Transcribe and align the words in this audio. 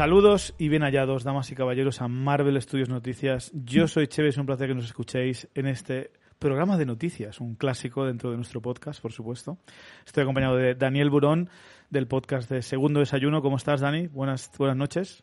Saludos 0.00 0.54
y 0.56 0.70
bien 0.70 0.80
hallados, 0.80 1.24
damas 1.24 1.52
y 1.52 1.54
caballeros, 1.54 2.00
a 2.00 2.08
Marvel 2.08 2.58
Studios 2.62 2.88
Noticias. 2.88 3.52
Yo 3.52 3.86
soy 3.86 4.06
Cheve, 4.06 4.30
es 4.30 4.38
un 4.38 4.46
placer 4.46 4.68
que 4.68 4.74
nos 4.74 4.86
escuchéis 4.86 5.46
en 5.54 5.66
este 5.66 6.10
programa 6.38 6.78
de 6.78 6.86
noticias, 6.86 7.38
un 7.38 7.54
clásico 7.54 8.06
dentro 8.06 8.30
de 8.30 8.36
nuestro 8.36 8.62
podcast, 8.62 9.02
por 9.02 9.12
supuesto. 9.12 9.58
Estoy 10.06 10.22
acompañado 10.22 10.56
de 10.56 10.74
Daniel 10.74 11.10
Burón, 11.10 11.50
del 11.90 12.06
podcast 12.06 12.48
de 12.50 12.62
Segundo 12.62 13.00
Desayuno. 13.00 13.42
¿Cómo 13.42 13.58
estás, 13.58 13.82
Dani? 13.82 14.06
Buenas, 14.06 14.50
buenas 14.56 14.78
noches. 14.78 15.22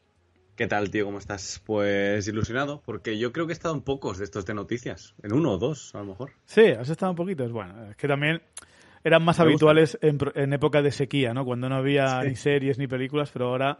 ¿Qué 0.55 0.67
tal, 0.67 0.91
tío? 0.91 1.05
¿Cómo 1.05 1.17
estás? 1.17 1.59
Pues 1.65 2.27
ilusionado, 2.27 2.83
porque 2.85 3.17
yo 3.17 3.33
creo 3.33 3.47
que 3.47 3.53
he 3.53 3.57
estado 3.57 3.73
en 3.73 3.81
pocos 3.81 4.19
de 4.19 4.25
estos 4.25 4.45
de 4.45 4.53
noticias, 4.53 5.15
en 5.23 5.33
uno 5.33 5.53
o 5.53 5.57
dos, 5.57 5.95
a 5.95 6.01
lo 6.01 6.05
mejor. 6.05 6.33
Sí, 6.45 6.65
has 6.67 6.87
estado 6.87 7.13
en 7.13 7.15
poquitos. 7.15 7.51
Bueno, 7.51 7.89
es 7.89 7.95
que 7.95 8.07
también 8.07 8.43
eran 9.03 9.23
más 9.23 9.39
habituales 9.39 9.97
en, 10.01 10.53
época 10.53 10.83
de 10.83 10.91
sequía, 10.91 11.33
¿no? 11.33 11.45
Cuando 11.45 11.67
no 11.67 11.77
había 11.77 12.21
ni 12.21 12.35
series 12.35 12.77
ni 12.77 12.85
películas, 12.85 13.31
pero 13.31 13.47
ahora 13.47 13.79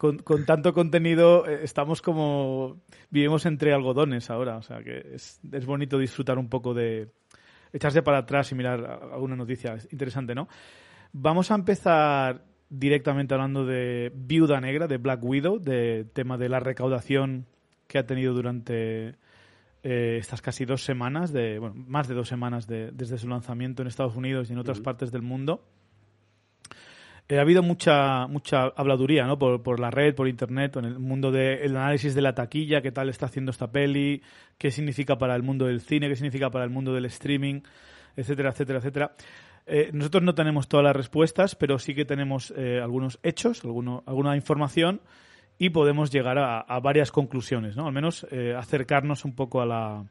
con, 0.00 0.46
tanto 0.46 0.72
contenido 0.72 1.46
eh, 1.46 1.60
estamos 1.62 2.00
como 2.00 2.80
vivimos 3.10 3.44
entre 3.44 3.74
algodones 3.74 4.30
ahora, 4.30 4.56
o 4.56 4.62
sea 4.62 4.82
que 4.82 5.04
es, 5.12 5.38
es 5.52 5.66
bonito 5.66 5.98
disfrutar 5.98 6.38
un 6.38 6.48
poco 6.48 6.72
de 6.72 7.10
echarse 7.70 8.00
para 8.02 8.18
atrás 8.18 8.50
y 8.50 8.54
mirar 8.54 8.82
alguna 9.12 9.36
noticia 9.36 9.76
interesante, 9.90 10.34
¿no? 10.34 10.48
Vamos 11.12 11.50
a 11.50 11.54
empezar 11.54 12.44
directamente 12.70 13.34
hablando 13.34 13.66
de 13.66 14.10
Viuda 14.14 14.58
Negra, 14.62 14.86
de 14.86 14.96
Black 14.96 15.22
Widow, 15.22 15.58
de 15.58 16.06
tema 16.14 16.38
de 16.38 16.48
la 16.48 16.60
recaudación 16.60 17.44
que 17.86 17.98
ha 17.98 18.06
tenido 18.06 18.32
durante 18.32 19.16
eh, 19.82 20.16
estas 20.18 20.40
casi 20.40 20.64
dos 20.64 20.82
semanas, 20.82 21.30
de, 21.30 21.58
bueno, 21.58 21.74
más 21.76 22.08
de 22.08 22.14
dos 22.14 22.28
semanas 22.28 22.66
desde 22.66 23.18
su 23.18 23.28
lanzamiento 23.28 23.82
en 23.82 23.88
Estados 23.88 24.16
Unidos 24.16 24.48
y 24.48 24.54
en 24.54 24.60
otras 24.60 24.80
partes 24.80 25.12
del 25.12 25.20
mundo. 25.20 25.62
Eh, 27.30 27.38
ha 27.38 27.42
habido 27.42 27.62
mucha 27.62 28.26
mucha 28.26 28.64
habladuría 28.76 29.24
¿no? 29.24 29.38
por, 29.38 29.62
por 29.62 29.78
la 29.78 29.92
red, 29.92 30.16
por 30.16 30.26
internet, 30.26 30.74
en 30.74 30.84
el 30.84 30.98
mundo 30.98 31.30
del 31.30 31.76
análisis 31.76 32.12
de 32.12 32.22
la 32.22 32.34
taquilla, 32.34 32.82
qué 32.82 32.90
tal 32.90 33.08
está 33.08 33.26
haciendo 33.26 33.52
esta 33.52 33.70
peli, 33.70 34.20
qué 34.58 34.72
significa 34.72 35.16
para 35.16 35.36
el 35.36 35.44
mundo 35.44 35.66
del 35.66 35.80
cine, 35.80 36.08
qué 36.08 36.16
significa 36.16 36.50
para 36.50 36.64
el 36.64 36.70
mundo 36.70 36.92
del 36.92 37.04
streaming, 37.04 37.60
etcétera, 38.16 38.50
etcétera, 38.50 38.80
etcétera. 38.80 39.12
Eh, 39.64 39.90
nosotros 39.92 40.24
no 40.24 40.34
tenemos 40.34 40.66
todas 40.66 40.82
las 40.82 40.96
respuestas, 40.96 41.54
pero 41.54 41.78
sí 41.78 41.94
que 41.94 42.04
tenemos 42.04 42.52
eh, 42.56 42.80
algunos 42.82 43.20
hechos, 43.22 43.64
alguno, 43.64 44.02
alguna 44.06 44.34
información 44.34 45.00
y 45.56 45.70
podemos 45.70 46.10
llegar 46.10 46.36
a, 46.36 46.80
varias 46.80 47.12
conclusiones, 47.12 47.76
¿no? 47.76 47.86
Al 47.86 47.92
menos 47.92 48.26
acercarnos 48.56 49.24
un 49.24 49.36
poco 49.36 49.60
a 49.60 49.66
la, 49.66 50.04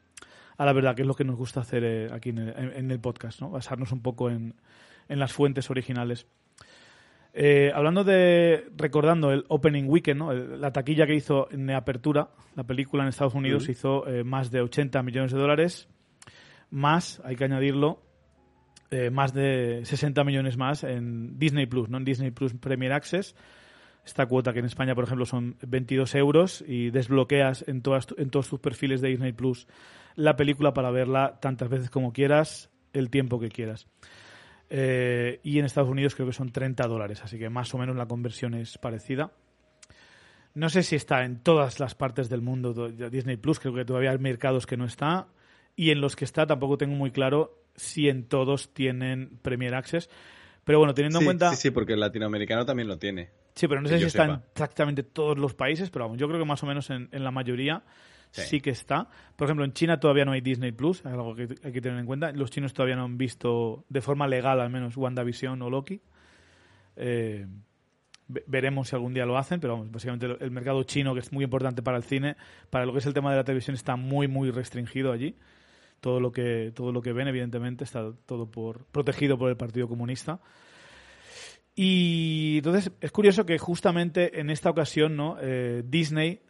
a 0.57 0.65
la 0.65 0.73
verdad, 0.73 0.95
que 0.95 1.01
es 1.01 1.07
lo 1.07 1.15
que 1.15 1.25
nos 1.25 1.35
gusta 1.35 1.59
hacer 1.61 2.13
aquí 2.13 2.29
en 2.29 2.37
el, 2.37 2.73
en 2.77 2.91
el, 2.91 2.99
podcast, 3.01 3.41
¿no? 3.41 3.49
Basarnos 3.49 3.91
un 3.91 4.01
poco 4.01 4.29
en, 4.29 4.53
en 5.09 5.19
las 5.19 5.33
fuentes 5.33 5.69
originales. 5.69 6.27
Hablando 7.73 8.03
de, 8.03 8.65
recordando 8.75 9.31
el 9.31 9.45
Opening 9.47 9.85
Weekend, 9.87 10.19
¿no? 10.19 10.33
la 10.33 10.71
taquilla 10.71 11.05
que 11.05 11.15
hizo 11.15 11.47
en 11.51 11.69
apertura, 11.71 12.29
la 12.55 12.63
película 12.63 13.03
en 13.03 13.09
Estados 13.09 13.35
Unidos 13.35 13.69
hizo 13.69 14.03
más 14.25 14.51
de 14.51 14.61
80 14.61 15.01
millones 15.03 15.31
de 15.31 15.39
dólares, 15.39 15.87
más, 16.69 17.21
hay 17.23 17.35
que 17.35 17.45
añadirlo, 17.45 18.01
eh, 18.91 19.11
más 19.11 19.33
de 19.33 19.81
60 19.83 20.23
millones 20.23 20.57
más 20.57 20.83
en 20.83 21.37
Disney 21.37 21.67
Plus, 21.67 21.89
¿no? 21.89 21.97
En 21.97 22.05
Disney 22.05 22.31
Plus 22.31 22.55
Premier 22.55 22.91
Access. 22.91 23.35
Esta 24.03 24.25
cuota 24.25 24.51
que 24.51 24.59
en 24.59 24.65
España, 24.65 24.95
por 24.95 25.03
ejemplo, 25.03 25.25
son 25.25 25.57
22 25.61 26.15
euros 26.15 26.63
y 26.67 26.89
desbloqueas 26.89 27.63
en, 27.67 27.81
todas, 27.81 28.07
en 28.17 28.31
todos 28.31 28.49
tus 28.49 28.59
perfiles 28.59 29.01
de 29.01 29.09
Disney 29.09 29.33
Plus 29.33 29.67
la 30.15 30.35
película 30.35 30.73
para 30.73 30.89
verla 30.89 31.39
tantas 31.39 31.69
veces 31.69 31.89
como 31.91 32.11
quieras, 32.11 32.71
el 32.93 33.11
tiempo 33.11 33.39
que 33.39 33.49
quieras. 33.49 33.87
Eh, 34.69 35.39
y 35.43 35.59
en 35.59 35.65
Estados 35.65 35.89
Unidos 35.89 36.15
creo 36.15 36.27
que 36.27 36.33
son 36.33 36.51
30 36.51 36.87
dólares, 36.87 37.21
así 37.23 37.39
que 37.39 37.49
más 37.49 37.73
o 37.73 37.77
menos 37.77 37.95
la 37.95 38.05
conversión 38.07 38.53
es 38.53 38.77
parecida. 38.77 39.31
No 40.53 40.69
sé 40.69 40.83
si 40.83 40.95
está 40.95 41.23
en 41.25 41.39
todas 41.39 41.79
las 41.79 41.95
partes 41.95 42.29
del 42.29 42.41
mundo 42.41 42.89
Disney 42.89 43.37
Plus, 43.37 43.59
creo 43.59 43.73
que 43.73 43.85
todavía 43.85 44.11
hay 44.11 44.17
mercados 44.17 44.65
que 44.65 44.77
no 44.77 44.85
está. 44.85 45.27
Y 45.75 45.91
en 45.91 46.01
los 46.01 46.15
que 46.15 46.25
está 46.25 46.45
tampoco 46.45 46.77
tengo 46.77 46.95
muy 46.95 47.11
claro 47.11 47.63
si 47.75 48.09
en 48.09 48.25
todos 48.25 48.73
tienen 48.73 49.39
Premier 49.41 49.75
Access. 49.75 50.09
Pero 50.65 50.79
bueno, 50.79 50.93
teniendo 50.93 51.19
en 51.19 51.25
cuenta. 51.25 51.51
Sí, 51.51 51.61
sí, 51.61 51.71
porque 51.71 51.93
el 51.93 51.99
latinoamericano 51.99 52.65
también 52.65 52.87
lo 52.87 52.97
tiene. 52.97 53.29
Sí, 53.55 53.67
pero 53.67 53.81
no 53.81 53.87
sé 53.87 53.99
si 53.99 54.05
está 54.05 54.25
en 54.25 54.41
prácticamente 54.53 55.03
todos 55.03 55.37
los 55.37 55.53
países, 55.53 55.89
pero 55.89 56.05
vamos, 56.05 56.17
yo 56.17 56.27
creo 56.27 56.39
que 56.39 56.45
más 56.45 56.63
o 56.63 56.65
menos 56.65 56.89
en, 56.89 57.09
la 57.11 57.31
mayoría 57.31 57.83
sí. 58.31 58.61
que 58.61 58.69
está. 58.69 59.09
Por 59.35 59.47
ejemplo, 59.47 59.65
en 59.65 59.73
China 59.73 59.99
todavía 59.99 60.25
no 60.25 60.31
hay 60.31 60.41
Disney 60.41 60.71
Plus, 60.71 61.05
algo 61.05 61.35
que 61.35 61.47
hay 61.63 61.71
que 61.71 61.81
tener 61.81 61.99
en 61.99 62.05
cuenta. 62.05 62.31
Los 62.31 62.51
chinos 62.51 62.73
todavía 62.73 62.95
no 62.95 63.03
han 63.03 63.17
visto 63.17 63.85
de 63.89 64.01
forma 64.01 64.27
legal, 64.27 64.59
al 64.59 64.69
menos, 64.69 64.97
WandaVision 64.97 65.61
o 65.61 65.69
Loki. 65.69 66.01
Eh, 66.95 67.47
veremos 68.27 68.89
si 68.89 68.95
algún 68.95 69.13
día 69.13 69.25
lo 69.25 69.37
hacen, 69.37 69.59
pero 69.59 69.73
vamos, 69.73 69.91
básicamente 69.91 70.27
el 70.39 70.51
mercado 70.51 70.83
chino, 70.83 71.13
que 71.13 71.21
es 71.21 71.31
muy 71.31 71.43
importante 71.43 71.81
para 71.81 71.97
el 71.97 72.03
cine, 72.03 72.35
para 72.69 72.85
lo 72.85 72.93
que 72.93 72.99
es 72.99 73.05
el 73.05 73.13
tema 73.13 73.31
de 73.31 73.37
la 73.37 73.43
televisión, 73.43 73.75
está 73.75 73.95
muy, 73.95 74.27
muy 74.27 74.51
restringido 74.51 75.11
allí 75.11 75.35
todo 75.99 76.19
lo 76.19 76.31
que 76.31 76.71
todo 76.73 76.91
lo 76.91 77.01
que 77.01 77.13
ven 77.13 77.27
evidentemente 77.27 77.83
está 77.83 78.11
todo 78.25 78.49
por 78.49 78.85
protegido 78.85 79.37
por 79.37 79.49
el 79.49 79.57
Partido 79.57 79.87
Comunista 79.87 80.39
y 81.75 82.57
entonces 82.57 82.91
es 82.99 83.11
curioso 83.11 83.45
que 83.45 83.57
justamente 83.57 84.39
en 84.39 84.49
esta 84.49 84.69
ocasión 84.69 85.15
no 85.15 85.37
eh, 85.41 85.83
Disney 85.85 86.41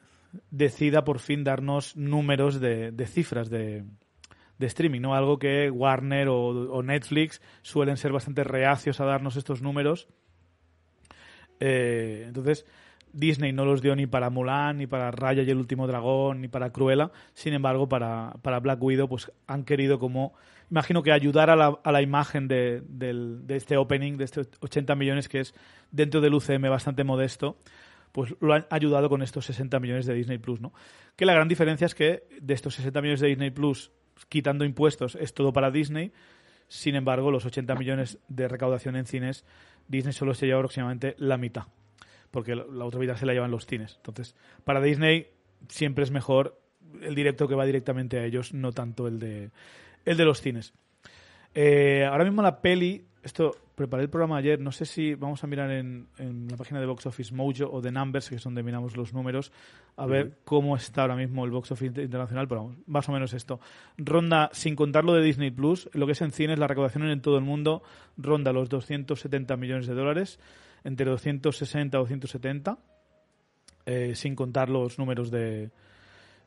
decida 0.51 1.03
por 1.03 1.19
fin 1.19 1.43
darnos 1.43 1.95
números 1.95 2.59
de, 2.59 2.93
cifras 3.07 3.49
de, 3.49 3.83
streaming 4.59 5.01
no 5.01 5.15
algo 5.15 5.39
que 5.39 5.69
Warner 5.69 6.27
o, 6.29 6.83
Netflix 6.83 7.41
suelen 7.61 7.97
ser 7.97 8.11
bastante 8.11 8.43
reacios 8.43 8.99
a 8.99 9.05
darnos 9.05 9.35
estos 9.35 9.61
números. 9.61 10.07
Eh, 11.59 12.23
entonces 12.27 12.65
Disney 13.11 13.51
no 13.51 13.65
los 13.65 13.81
dio 13.81 13.95
ni 13.95 14.05
para 14.07 14.29
Mulan, 14.29 14.77
ni 14.77 14.87
para 14.87 15.11
Raya 15.11 15.43
y 15.43 15.49
el 15.49 15.57
último 15.57 15.87
dragón, 15.87 16.41
ni 16.41 16.47
para 16.47 16.71
Cruella. 16.71 17.11
Sin 17.33 17.53
embargo, 17.53 17.89
para, 17.89 18.33
para 18.41 18.59
Black 18.59 18.81
Widow, 18.81 19.07
pues 19.07 19.31
han 19.47 19.63
querido 19.63 19.99
como, 19.99 20.33
imagino 20.69 21.01
que 21.01 21.11
ayudar 21.11 21.49
a 21.49 21.55
la, 21.55 21.79
a 21.83 21.91
la 21.91 22.01
imagen 22.01 22.47
de, 22.47 22.81
de 22.81 23.55
este 23.55 23.77
opening, 23.77 24.17
de 24.17 24.25
estos 24.25 24.49
80 24.59 24.95
millones, 24.95 25.27
que 25.27 25.39
es 25.39 25.55
dentro 25.91 26.21
del 26.21 26.35
UCM 26.35 26.69
bastante 26.69 27.03
modesto, 27.03 27.57
pues 28.11 28.35
lo 28.39 28.53
han 28.53 28.65
ayudado 28.69 29.09
con 29.09 29.21
estos 29.21 29.45
60 29.45 29.79
millones 29.79 30.05
de 30.05 30.13
Disney 30.13 30.37
Plus, 30.37 30.61
¿no? 30.61 30.73
Que 31.15 31.25
la 31.25 31.33
gran 31.33 31.47
diferencia 31.47 31.85
es 31.85 31.95
que 31.95 32.23
de 32.41 32.53
estos 32.53 32.75
60 32.75 33.01
millones 33.01 33.19
de 33.19 33.27
Disney 33.27 33.51
Plus, 33.51 33.91
quitando 34.29 34.65
impuestos, 34.65 35.15
es 35.15 35.33
todo 35.33 35.53
para 35.53 35.71
Disney. 35.71 36.11
Sin 36.67 36.95
embargo, 36.95 37.31
los 37.31 37.45
80 37.45 37.75
millones 37.75 38.19
de 38.27 38.47
recaudación 38.47 38.95
en 38.95 39.05
cines, 39.05 39.45
Disney 39.87 40.13
solo 40.13 40.33
se 40.33 40.45
lleva 40.45 40.59
aproximadamente 40.59 41.15
la 41.17 41.37
mitad 41.37 41.67
porque 42.31 42.55
la 42.55 42.85
otra 42.85 42.99
vida 42.99 43.17
se 43.17 43.25
la 43.25 43.33
llevan 43.33 43.51
los 43.51 43.65
cines. 43.65 43.95
Entonces, 43.97 44.35
para 44.63 44.81
Disney 44.81 45.27
siempre 45.67 46.03
es 46.03 46.11
mejor 46.11 46.59
el 47.01 47.15
directo 47.15 47.47
que 47.47 47.55
va 47.55 47.65
directamente 47.65 48.19
a 48.19 48.25
ellos, 48.25 48.53
no 48.53 48.71
tanto 48.71 49.07
el 49.07 49.19
de, 49.19 49.51
el 50.05 50.17
de 50.17 50.25
los 50.25 50.41
cines. 50.41 50.73
Eh, 51.53 52.05
ahora 52.09 52.23
mismo 52.23 52.41
la 52.41 52.61
peli, 52.61 53.05
esto 53.23 53.55
preparé 53.75 54.03
el 54.03 54.09
programa 54.09 54.37
ayer, 54.37 54.59
no 54.59 54.71
sé 54.71 54.85
si 54.85 55.13
vamos 55.13 55.43
a 55.43 55.47
mirar 55.47 55.71
en, 55.71 56.07
la 56.49 56.57
página 56.57 56.79
de 56.79 56.85
Box 56.85 57.05
Office 57.05 57.33
Mojo 57.33 57.69
o 57.71 57.81
de 57.81 57.91
Numbers, 57.91 58.29
que 58.29 58.35
es 58.35 58.43
donde 58.43 58.63
miramos 58.63 58.95
los 58.95 59.13
números, 59.13 59.51
a 59.97 60.05
ver 60.05 60.37
cómo 60.45 60.75
está 60.75 61.01
ahora 61.01 61.15
mismo 61.15 61.43
el 61.45 61.51
Box 61.51 61.71
Office 61.71 62.01
internacional, 62.01 62.47
pero 62.47 62.61
vamos, 62.61 62.77
más 62.87 63.09
o 63.09 63.11
menos 63.11 63.33
esto. 63.33 63.59
Ronda, 63.97 64.49
sin 64.53 64.75
contar 64.75 65.03
lo 65.03 65.13
de 65.13 65.23
Disney 65.23 65.51
Plus, 65.51 65.89
lo 65.93 66.05
que 66.05 66.13
es 66.13 66.21
en 66.21 66.31
cines, 66.31 66.59
la 66.59 66.67
recaudación 66.67 67.09
en 67.09 67.21
todo 67.21 67.37
el 67.37 67.43
mundo 67.43 67.83
ronda 68.17 68.53
los 68.53 68.69
270 68.69 69.57
millones 69.57 69.87
de 69.87 69.93
dólares 69.93 70.39
entre 70.83 71.05
260 71.05 71.97
y 71.97 71.99
270, 71.99 72.77
eh, 73.85 74.15
sin 74.15 74.35
contar 74.35 74.69
los 74.69 74.97
números 74.97 75.29
de, 75.31 75.71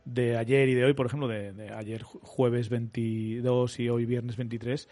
de 0.04 0.36
ayer 0.36 0.68
y 0.68 0.74
de 0.74 0.84
hoy, 0.84 0.94
por 0.94 1.06
ejemplo, 1.06 1.28
de, 1.28 1.70
ayer 1.74 2.02
jueves 2.02 2.68
22 2.68 3.80
y 3.80 3.88
hoy 3.88 4.06
viernes 4.06 4.36
23, 4.36 4.88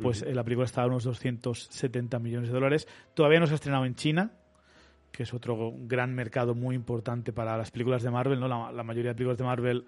pues 0.00 0.22
eh, 0.22 0.34
la 0.34 0.44
película 0.44 0.64
está 0.64 0.82
a 0.82 0.86
unos 0.86 1.04
270 1.04 2.18
millones 2.18 2.48
de 2.48 2.54
dólares. 2.54 2.88
Todavía 3.14 3.40
no 3.40 3.46
se 3.46 3.52
ha 3.52 3.56
estrenado 3.56 3.84
en 3.84 3.94
China, 3.94 4.32
que 5.12 5.24
es 5.24 5.34
otro 5.34 5.72
gran 5.76 6.14
mercado 6.14 6.54
muy 6.54 6.74
importante 6.74 7.32
para 7.32 7.56
las 7.56 7.70
películas 7.70 8.02
de 8.02 8.10
Marvel, 8.10 8.40
¿no? 8.40 8.48
la 8.48 8.82
mayoría 8.82 9.10
de 9.10 9.14
películas 9.14 9.38
de 9.38 9.44
Marvel 9.44 9.86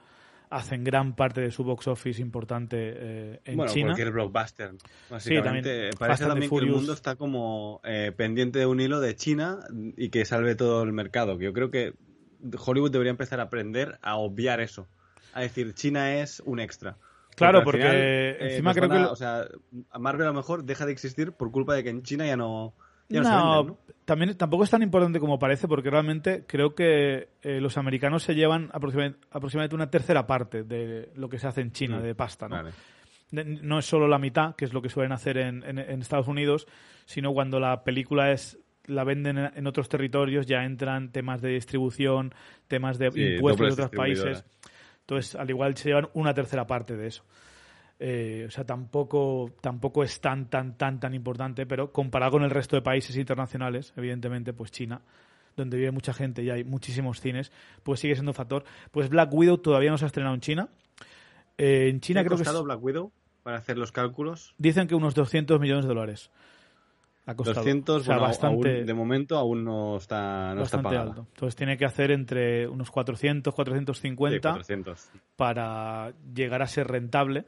hacen 0.51 0.83
gran 0.83 1.15
parte 1.15 1.41
de 1.41 1.51
su 1.53 1.63
box 1.63 1.87
office 1.87 2.21
importante 2.21 2.77
eh, 2.79 3.41
en 3.45 3.57
bueno, 3.57 3.73
China. 3.73 3.87
cualquier 3.89 4.11
blockbuster. 4.11 4.73
Básicamente, 5.09 5.91
parece 5.99 6.27
también 6.27 6.51
que 6.51 6.57
el 6.57 6.67
mundo 6.67 6.93
está 6.93 7.15
como 7.17 7.81
eh, 7.85 8.13
pendiente 8.15 8.59
de 8.59 8.67
un 8.67 8.81
hilo 8.81 9.01
de 9.01 9.15
China 9.15 9.61
y 9.97 10.11
que 10.11 10.25
salve 10.25 10.57
todo 10.57 10.83
el 10.83 10.93
mercado. 10.93 11.39
yo 11.39 11.53
creo 11.53 11.71
que 11.71 11.95
Hollywood 12.67 12.91
debería 12.91 13.11
empezar 13.11 13.39
a 13.41 13.45
aprender 13.45 13.99
a 14.03 14.17
obviar 14.17 14.61
eso. 14.61 14.89
A 15.33 15.43
decir, 15.43 15.73
China 15.75 16.21
es 16.21 16.41
un 16.45 16.59
extra. 16.59 16.97
Claro, 17.47 17.65
porque, 17.65 17.83
eh, 17.83 18.37
encima 18.41 18.75
creo 18.75 18.89
que... 18.89 18.97
O 18.97 19.17
sea, 19.17 19.45
Marvel 19.99 20.27
a 20.27 20.31
lo 20.31 20.35
mejor 20.35 20.65
deja 20.65 20.87
de 20.87 20.93
existir 20.93 21.33
por 21.33 21.51
culpa 21.51 21.75
de 21.75 21.83
que 21.83 21.91
en 21.91 22.03
China 22.03 22.27
ya 22.27 22.37
no 22.37 22.75
no, 23.11 23.79
también 24.05 24.37
tampoco 24.37 24.65
es 24.65 24.71
tan 24.71 24.83
importante 24.83 25.19
como 25.19 25.39
parece, 25.39 25.67
porque 25.67 25.91
realmente 25.91 26.45
creo 26.47 26.75
que 26.75 27.29
eh, 27.43 27.61
los 27.61 27.77
americanos 27.77 28.23
se 28.23 28.35
llevan 28.35 28.71
aproximadamente, 28.73 29.75
una 29.75 29.91
tercera 29.91 30.27
parte 30.27 30.63
de 30.63 31.11
lo 31.17 31.29
que 31.29 31.39
se 31.39 31.49
hace 31.49 31.61
en 31.61 31.73
China 31.73 31.99
mm, 31.99 32.03
de 32.03 32.15
pasta, 32.15 32.49
¿no? 32.49 32.63
no 33.33 33.79
es 33.79 33.87
solo 33.87 34.09
la 34.09 34.19
mitad, 34.19 34.55
que 34.57 34.65
es 34.65 34.73
lo 34.73 34.83
que 34.83 34.89
suelen 34.89 35.13
hacer 35.13 35.39
en, 35.39 35.79
Estados 35.79 36.27
Unidos, 36.27 36.67
sino 37.05 37.33
cuando 37.33 37.61
la 37.61 37.85
película 37.85 38.33
es 38.33 38.59
la 38.87 39.05
venden 39.05 39.39
en 39.39 39.67
otros 39.69 39.89
territorios, 39.89 40.47
ya 40.47 40.65
entran 40.65 41.13
temas 41.13 41.41
de 41.41 41.51
distribución, 41.51 42.35
temas 42.67 42.99
de 42.99 43.07
impuestos 43.15 43.69
de 43.69 43.73
otros 43.73 43.91
países. 43.91 44.45
Entonces, 45.11 45.35
al 45.35 45.51
igual 45.51 45.77
se 45.77 45.89
llevan 45.89 46.09
una 46.15 46.33
tercera 46.33 46.69
parte 46.69 46.97
de 46.97 47.09
eso. 47.09 47.25
Eh, 47.99 48.45
o 48.47 48.51
sea, 48.53 48.65
tampoco, 48.65 49.51
tampoco 49.61 50.05
es 50.05 50.21
tan, 50.21 50.49
tan, 50.49 50.79
tan, 50.79 51.01
tan 51.01 51.15
importante, 51.15 51.67
pero 51.67 51.93
comparado 51.93 52.31
con 52.31 52.45
el 52.45 52.51
resto 52.51 52.77
de 52.77 52.83
países 52.83 53.17
internacionales, 53.17 53.93
evidentemente, 53.97 54.53
pues 54.53 54.71
China, 54.71 55.03
donde 55.57 55.79
vive 55.79 55.91
mucha 55.91 56.15
gente 56.15 56.45
y 56.45 56.51
hay 56.51 56.63
muchísimos 56.63 57.21
cines, 57.21 57.51
pues 57.83 57.99
sigue 57.99 58.15
siendo 58.15 58.31
un 58.31 58.37
factor. 58.37 58.63
Pues 58.93 59.09
Black 59.09 59.31
Widow 59.33 59.59
todavía 59.59 59.91
no 59.91 59.99
se 59.99 60.05
ha 60.05 60.07
estrenado 60.07 60.37
en 60.37 60.43
China. 60.43 60.69
Eh, 61.59 61.89
en 61.89 61.99
China 62.01 62.23
creo 62.23 62.39
que. 62.39 62.49
¿Ha 62.49 62.61
Black 62.61 62.81
Widow 62.81 63.11
para 63.43 63.59
hacer 63.59 63.79
los 63.79 63.91
cálculos? 63.91 64.55
Dicen 64.59 64.87
que 64.87 64.95
unos 64.95 65.17
200 65.17 65.59
millones 65.59 65.87
de 65.87 65.89
dólares. 65.89 66.31
Ha 67.31 67.37
costado. 67.37 67.61
200, 67.61 68.09
bastante, 68.09 68.85
de 68.85 68.95
momento 68.95 69.39
aún 69.39 69.63
no 69.65 69.99
está, 69.99 70.53
no 70.53 70.63
está 70.63 70.79
alto. 70.79 71.27
Entonces 71.33 71.55
tiene 71.55 71.77
que 71.77 71.85
hacer 71.85 72.11
entre 72.11 72.67
unos 72.67 72.91
400, 72.91 73.55
450 73.55 74.59
para 75.37 76.13
llegar 76.35 76.61
a 76.61 76.67
ser 76.67 76.89
rentable. 76.89 77.47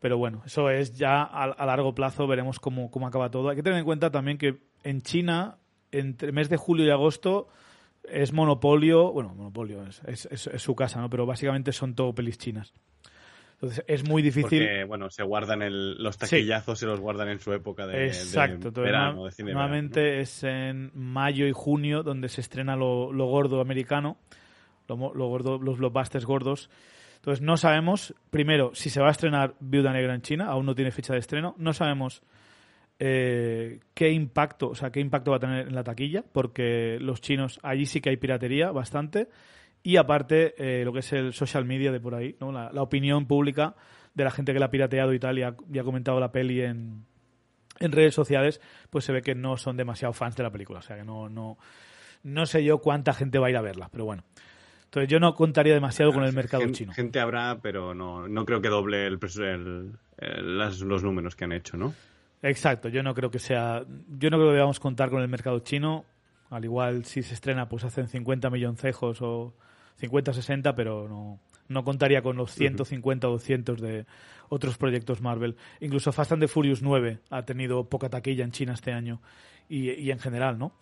Pero 0.00 0.18
bueno, 0.18 0.42
eso 0.44 0.68
es 0.68 0.98
ya 0.98 1.22
a, 1.22 1.64
largo 1.64 1.94
plazo, 1.94 2.26
veremos 2.26 2.60
cómo, 2.60 2.90
cómo 2.90 3.06
acaba 3.06 3.30
todo. 3.30 3.48
Hay 3.48 3.56
que 3.56 3.62
tener 3.62 3.78
en 3.78 3.86
cuenta 3.86 4.10
también 4.10 4.36
que 4.36 4.60
en 4.84 5.00
China, 5.00 5.56
entre 5.90 6.30
mes 6.30 6.50
de 6.50 6.58
julio 6.58 6.84
y 6.84 6.90
agosto, 6.90 7.48
es 8.04 8.34
monopolio, 8.34 9.12
bueno, 9.12 9.34
monopolio 9.34 9.82
es, 9.86 10.28
es, 10.30 10.62
su 10.62 10.74
casa, 10.74 11.00
¿no? 11.00 11.08
Pero 11.08 11.24
básicamente 11.24 11.72
son 11.72 11.94
todo 11.94 12.14
pelis 12.14 12.36
chinas. 12.36 12.74
Entonces 13.56 13.84
es 13.88 14.06
muy 14.06 14.20
difícil. 14.20 14.62
Porque, 14.62 14.84
bueno, 14.84 15.08
se 15.08 15.22
guardan 15.22 15.60
los 16.02 16.18
taquillazos, 16.18 16.78
se 16.78 16.84
los 16.84 17.00
guardan 17.00 17.28
en 17.30 17.38
su 17.38 17.54
época 17.54 17.86
de, 17.86 18.06
Exacto. 18.08 18.70
verano, 18.70 19.24
de 19.24 19.30
cine 19.30 19.52
Normalmente 19.52 20.20
es 20.20 20.44
en 20.44 20.90
mayo 20.94 21.46
y 21.46 21.52
junio 21.52 22.02
donde 22.02 22.28
se 22.28 22.42
estrena 22.42 22.76
lo, 22.76 23.10
gordo 23.12 23.62
americano, 23.62 24.18
lo, 24.88 24.96
gordo, 24.96 25.58
los 25.58 25.78
blockbusters 25.78 26.26
gordos. 26.26 26.68
Entonces 27.16 27.42
no 27.42 27.56
sabemos, 27.56 28.14
primero, 28.28 28.72
si 28.74 28.90
se 28.90 29.00
va 29.00 29.08
a 29.08 29.12
estrenar 29.12 29.54
Viuda 29.58 29.90
Negra 29.90 30.14
en 30.14 30.20
China, 30.20 30.46
aún 30.48 30.66
no 30.66 30.74
tiene 30.74 30.90
fecha 30.90 31.14
de 31.14 31.20
estreno. 31.20 31.54
No 31.56 31.72
sabemos 31.72 32.22
eh, 32.98 33.80
qué 33.94 34.10
impacto, 34.10 34.68
o 34.68 34.74
sea, 34.74 34.90
qué 34.90 35.00
impacto 35.00 35.30
va 35.30 35.38
a 35.38 35.40
tener 35.40 35.66
en 35.66 35.74
la 35.74 35.82
taquilla, 35.82 36.22
porque 36.30 36.98
los 37.00 37.22
chinos 37.22 37.58
allí 37.62 37.86
sí 37.86 38.02
que 38.02 38.10
hay 38.10 38.18
piratería 38.18 38.70
bastante 38.70 39.28
y 39.86 39.98
aparte 39.98 40.56
eh, 40.58 40.84
lo 40.84 40.92
que 40.92 40.98
es 40.98 41.12
el 41.12 41.32
social 41.32 41.64
media 41.64 41.92
de 41.92 42.00
por 42.00 42.16
ahí, 42.16 42.34
¿no? 42.40 42.50
la, 42.50 42.82
opinión 42.82 43.26
pública 43.26 43.76
de 44.14 44.24
la 44.24 44.32
gente 44.32 44.52
que 44.52 44.58
la 44.58 44.66
ha 44.66 44.70
pirateado 44.72 45.14
y 45.14 45.20
tal 45.20 45.38
y 45.38 45.44
ha, 45.44 45.54
comentado 45.84 46.18
la 46.18 46.32
peli 46.32 46.60
en, 46.60 47.04
en 47.78 47.92
redes 47.92 48.12
sociales, 48.12 48.60
pues 48.90 49.04
se 49.04 49.12
ve 49.12 49.22
que 49.22 49.36
no 49.36 49.56
son 49.56 49.76
demasiado 49.76 50.12
fans 50.12 50.34
de 50.34 50.42
la 50.42 50.50
película. 50.50 50.80
O 50.80 50.82
sea 50.82 50.96
que 50.96 51.04
no, 51.04 51.28
no, 51.28 51.56
no 52.24 52.46
sé 52.46 52.64
yo 52.64 52.78
cuánta 52.78 53.12
gente 53.14 53.38
va 53.38 53.46
a 53.46 53.50
ir 53.50 53.56
a 53.56 53.60
verla, 53.60 53.88
pero 53.92 54.04
bueno. 54.04 54.24
Entonces 54.86 55.08
yo 55.08 55.20
no 55.20 55.36
contaría 55.36 55.74
demasiado 55.74 56.12
con 56.12 56.24
el 56.24 56.32
mercado 56.32 56.68
chino. 56.72 56.92
Gente 56.92 57.20
habrá, 57.20 57.60
pero 57.62 57.94
no, 57.94 58.26
no 58.26 58.44
creo 58.44 58.60
que 58.60 58.68
doble 58.68 59.06
el, 59.06 59.20
los 60.80 61.02
números 61.04 61.36
que 61.36 61.44
han 61.44 61.52
hecho, 61.52 61.76
¿no? 61.76 61.94
Exacto, 62.42 62.88
yo 62.88 63.04
no 63.04 63.14
creo 63.14 63.30
que 63.30 63.38
sea, 63.38 63.84
yo 64.08 64.30
no 64.30 64.36
creo 64.38 64.48
que 64.48 64.54
debamos 64.54 64.80
contar 64.80 65.10
con 65.10 65.22
el 65.22 65.28
mercado 65.28 65.60
chino. 65.60 66.04
Al 66.50 66.64
igual 66.64 67.04
si 67.04 67.22
se 67.22 67.34
estrena, 67.34 67.68
pues 67.68 67.84
hacen 67.84 68.08
50 68.08 68.50
milloncejos 68.50 69.22
o 69.22 69.54
50-60, 70.00 70.74
pero 70.74 71.08
no, 71.08 71.40
no 71.68 71.84
contaría 71.84 72.22
con 72.22 72.36
los 72.36 72.52
150 72.52 73.28
o 73.28 73.32
200 73.32 73.80
de 73.80 74.06
otros 74.48 74.76
proyectos 74.78 75.20
Marvel. 75.20 75.56
Incluso 75.80 76.12
Fast 76.12 76.32
and 76.32 76.42
the 76.42 76.48
Furious 76.48 76.82
9 76.82 77.18
ha 77.30 77.42
tenido 77.42 77.88
poca 77.88 78.08
taquilla 78.08 78.44
en 78.44 78.52
China 78.52 78.74
este 78.74 78.92
año 78.92 79.20
y, 79.68 79.90
y 79.90 80.10
en 80.10 80.18
general, 80.18 80.58
¿no? 80.58 80.72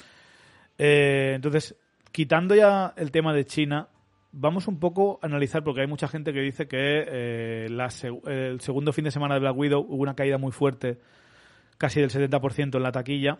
Eh, 0.79 1.33
entonces, 1.35 1.77
quitando 2.13 2.55
ya 2.55 2.93
el 2.97 3.11
tema 3.11 3.33
de 3.33 3.45
China, 3.45 3.89
vamos 4.33 4.67
un 4.69 4.79
poco 4.79 5.19
a 5.23 5.27
analizar, 5.27 5.63
porque 5.63 5.83
hay 5.83 5.87
mucha 5.87 6.09
gente 6.09 6.33
que 6.33 6.41
dice 6.41 6.67
que 6.67 7.05
eh, 7.07 7.67
el 7.67 8.61
segundo 8.61 8.93
fin 8.93 9.05
de 9.05 9.11
semana 9.11 9.35
de 9.35 9.41
Black 9.41 9.57
Widow 9.57 9.81
hubo 9.81 10.03
una 10.03 10.15
caída 10.15 10.39
muy 10.39 10.53
fuerte, 10.53 10.99
casi 11.79 12.01
del 12.01 12.11
70% 12.11 12.77
en 12.77 12.83
la 12.83 12.93
taquilla. 12.93 13.39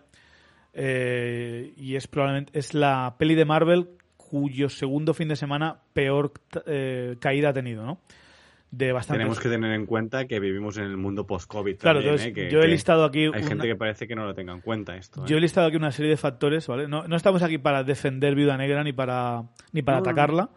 Eh, 0.77 1.73
y 1.77 1.95
es 1.95 2.09
probablemente 2.09 2.59
es 2.59 2.75
la 2.75 3.15
peli 3.17 3.37
de 3.37 3.45
Marvel 3.45 3.91
cuyo 4.35 4.69
segundo 4.69 5.15
fin 5.15 5.29
de 5.29 5.37
semana 5.37 5.79
peor 5.93 6.33
eh, 6.67 7.15
caída 7.21 7.51
ha 7.51 7.53
tenido, 7.53 7.87
¿no? 7.87 8.01
De 8.69 8.91
bastante. 8.91 9.19
Tenemos 9.19 9.39
que 9.39 9.49
tener 9.49 9.71
en 9.71 9.87
cuenta 9.87 10.27
que 10.27 10.41
vivimos 10.41 10.77
en 10.77 10.87
el 10.87 10.97
mundo 10.97 11.25
post-COVID. 11.25 11.77
Claro, 11.77 12.01
entonces, 12.01 12.33
¿eh? 12.37 12.49
yo 12.51 12.61
he 12.61 12.67
listado 12.67 13.05
aquí. 13.05 13.31
Hay 13.33 13.45
gente 13.45 13.69
que 13.69 13.77
parece 13.77 14.09
que 14.09 14.17
no 14.17 14.25
lo 14.25 14.35
tenga 14.35 14.53
en 14.53 14.61
cuenta 14.61 14.97
esto. 14.97 15.25
Yo 15.25 15.37
he 15.37 15.39
¿eh? 15.39 15.43
listado 15.43 15.69
aquí 15.69 15.77
una 15.77 15.93
serie 15.93 16.11
de 16.11 16.17
factores, 16.17 16.67
¿vale? 16.67 16.89
No, 16.89 17.07
no 17.07 17.15
estamos 17.15 17.45
aquí 17.45 17.59
para 17.59 17.85
defender 17.85 18.35
Viuda 18.35 18.57
Negra 18.57 18.83
ni 18.83 18.93
para, 18.93 19.45
ni 19.71 19.83
para 19.83 19.99
atacarla. 19.99 20.51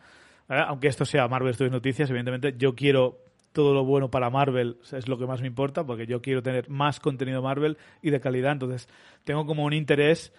Aunque 0.47 0.88
esto 0.88 1.06
sea 1.06 1.27
Marvel 1.27 1.53
Studios 1.53 1.74
Noticias, 1.74 2.09
evidentemente, 2.09 2.56
yo 2.57 2.74
quiero 2.74 3.19
todo 3.51 3.75
lo 3.75 3.85
bueno 3.85 4.09
para 4.09 4.31
Marvel, 4.31 4.77
es 4.91 5.07
lo 5.07 5.19
que 5.19 5.27
más 5.27 5.41
me 5.41 5.47
importa, 5.47 5.85
porque 5.85 6.07
yo 6.07 6.19
quiero 6.19 6.41
tener 6.41 6.68
más 6.68 7.00
contenido 7.00 7.44
Marvel 7.44 7.77
y 8.01 8.09
de 8.09 8.19
calidad. 8.19 8.53
Entonces, 8.53 8.89
tengo 9.24 9.45
como 9.45 9.65
un 9.65 9.74
interés 9.74 10.33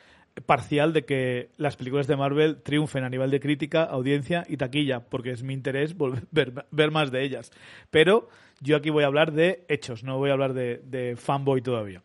parcial 0.46 0.93
de 0.93 1.05
que 1.05 1.50
las 1.56 1.76
películas 1.76 2.06
de 2.06 2.17
Marvel 2.17 2.62
triunfen 2.62 3.05
a 3.05 3.08
nivel 3.08 3.31
de 3.31 3.40
crítica, 3.40 3.85
audiencia 3.85 4.44
y 4.49 4.56
taquilla, 4.56 5.00
porque 5.00 5.31
es 5.31 5.43
mi 5.43 5.55
interés 5.55 5.96
volver, 5.96 6.66
ver, 6.71 6.90
más 6.90 7.11
de 7.11 7.23
ellas. 7.23 7.50
Pero 7.90 8.28
yo 8.61 8.76
aquí 8.76 8.90
voy 8.90 9.04
a 9.04 9.07
hablar 9.07 9.33
de 9.33 9.64
hechos, 9.68 10.04
no 10.04 10.18
voy 10.18 10.30
a 10.30 10.35
hablar 10.35 10.54
de, 10.54 11.16
fanboy 11.16 11.62
todavía. 11.62 12.02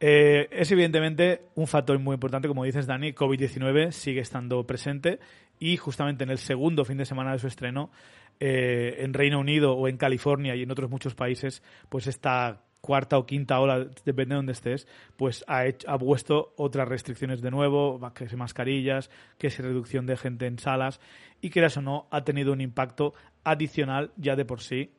Eh, 0.00 0.48
es 0.52 0.70
evidentemente 0.70 1.42
un 1.56 1.66
factor 1.66 1.98
muy 1.98 2.14
importante, 2.14 2.46
como 2.46 2.64
dices 2.64 2.86
Dani, 2.86 3.12
COVID-19 3.12 3.90
sigue 3.90 4.20
estando 4.20 4.64
presente 4.64 5.18
y 5.58 5.76
justamente 5.76 6.22
en 6.22 6.30
el 6.30 6.38
segundo 6.38 6.84
fin 6.84 6.98
de 6.98 7.04
semana 7.04 7.32
de 7.32 7.40
su 7.40 7.48
estreno, 7.48 7.90
eh, 8.38 8.98
en 9.00 9.12
Reino 9.12 9.40
Unido 9.40 9.72
o 9.72 9.88
en 9.88 9.96
California 9.96 10.54
y 10.54 10.62
en 10.62 10.70
otros 10.70 10.88
muchos 10.88 11.16
países, 11.16 11.64
pues 11.88 12.06
está 12.06 12.62
cuarta 12.80 13.18
o 13.18 13.26
quinta 13.26 13.60
ola, 13.60 13.86
depende 14.04 14.34
de 14.34 14.36
donde 14.36 14.52
estés, 14.52 14.86
pues 15.16 15.44
ha, 15.48 15.66
hecho, 15.66 15.90
ha 15.90 15.98
puesto 15.98 16.54
otras 16.56 16.88
restricciones 16.88 17.42
de 17.42 17.50
nuevo, 17.50 18.00
que 18.14 18.28
si 18.28 18.36
mascarillas, 18.36 19.10
que 19.38 19.50
si 19.50 19.62
reducción 19.62 20.06
de 20.06 20.16
gente 20.16 20.46
en 20.46 20.58
salas, 20.58 21.00
y 21.40 21.50
que 21.50 21.64
eso 21.64 21.82
no, 21.82 22.06
ha 22.10 22.24
tenido 22.24 22.52
un 22.52 22.60
impacto 22.60 23.14
adicional 23.44 24.12
ya 24.16 24.36
de 24.36 24.44
por 24.44 24.60
sí 24.60 24.92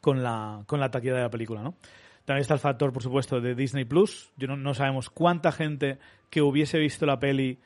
con 0.00 0.22
la, 0.22 0.64
con 0.66 0.80
la 0.80 0.90
taquilla 0.90 1.14
de 1.14 1.22
la 1.22 1.30
película, 1.30 1.62
¿no? 1.62 1.76
También 2.24 2.42
está 2.42 2.54
el 2.54 2.60
factor, 2.60 2.92
por 2.92 3.02
supuesto, 3.02 3.40
de 3.40 3.56
Disney 3.56 3.84
Plus. 3.84 4.32
Yo 4.36 4.46
no, 4.46 4.56
no 4.56 4.74
sabemos 4.74 5.10
cuánta 5.10 5.50
gente 5.50 5.98
que 6.30 6.40
hubiese 6.40 6.78
visto 6.78 7.04
la 7.04 7.18
peli 7.18 7.58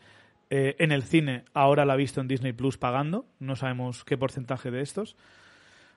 eh, 0.48 0.76
en 0.78 0.92
el 0.92 1.02
cine 1.02 1.44
ahora 1.54 1.84
la 1.84 1.94
ha 1.94 1.96
visto 1.96 2.20
en 2.20 2.28
Disney 2.28 2.52
Plus 2.52 2.78
pagando. 2.78 3.26
No 3.38 3.56
sabemos 3.56 4.04
qué 4.04 4.16
porcentaje 4.16 4.70
de 4.70 4.80
estos. 4.80 5.16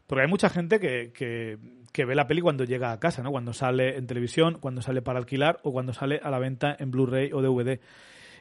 Porque 0.08 0.24
hay 0.24 0.28
mucha 0.28 0.50
gente 0.50 0.80
que, 0.80 1.60
ve 1.98 2.16
la 2.16 2.28
peli 2.28 2.42
cuando 2.42 2.64
llega 2.64 2.92
a 2.92 3.00
casa, 3.00 3.24
¿no? 3.24 3.32
Cuando 3.32 3.54
sale 3.54 3.98
en 3.98 4.08
televisión, 4.08 4.58
cuando 4.60 4.82
sale 4.82 5.02
para 5.02 5.20
alquilar 5.20 5.60
o 5.64 5.72
cuando 5.72 5.94
sale 5.94 6.20
a 6.24 6.30
la 6.30 6.40
venta 6.40 6.76
en 6.80 6.92
Blu-ray 6.92 7.32
o 7.34 7.42
DVD. 7.42 7.80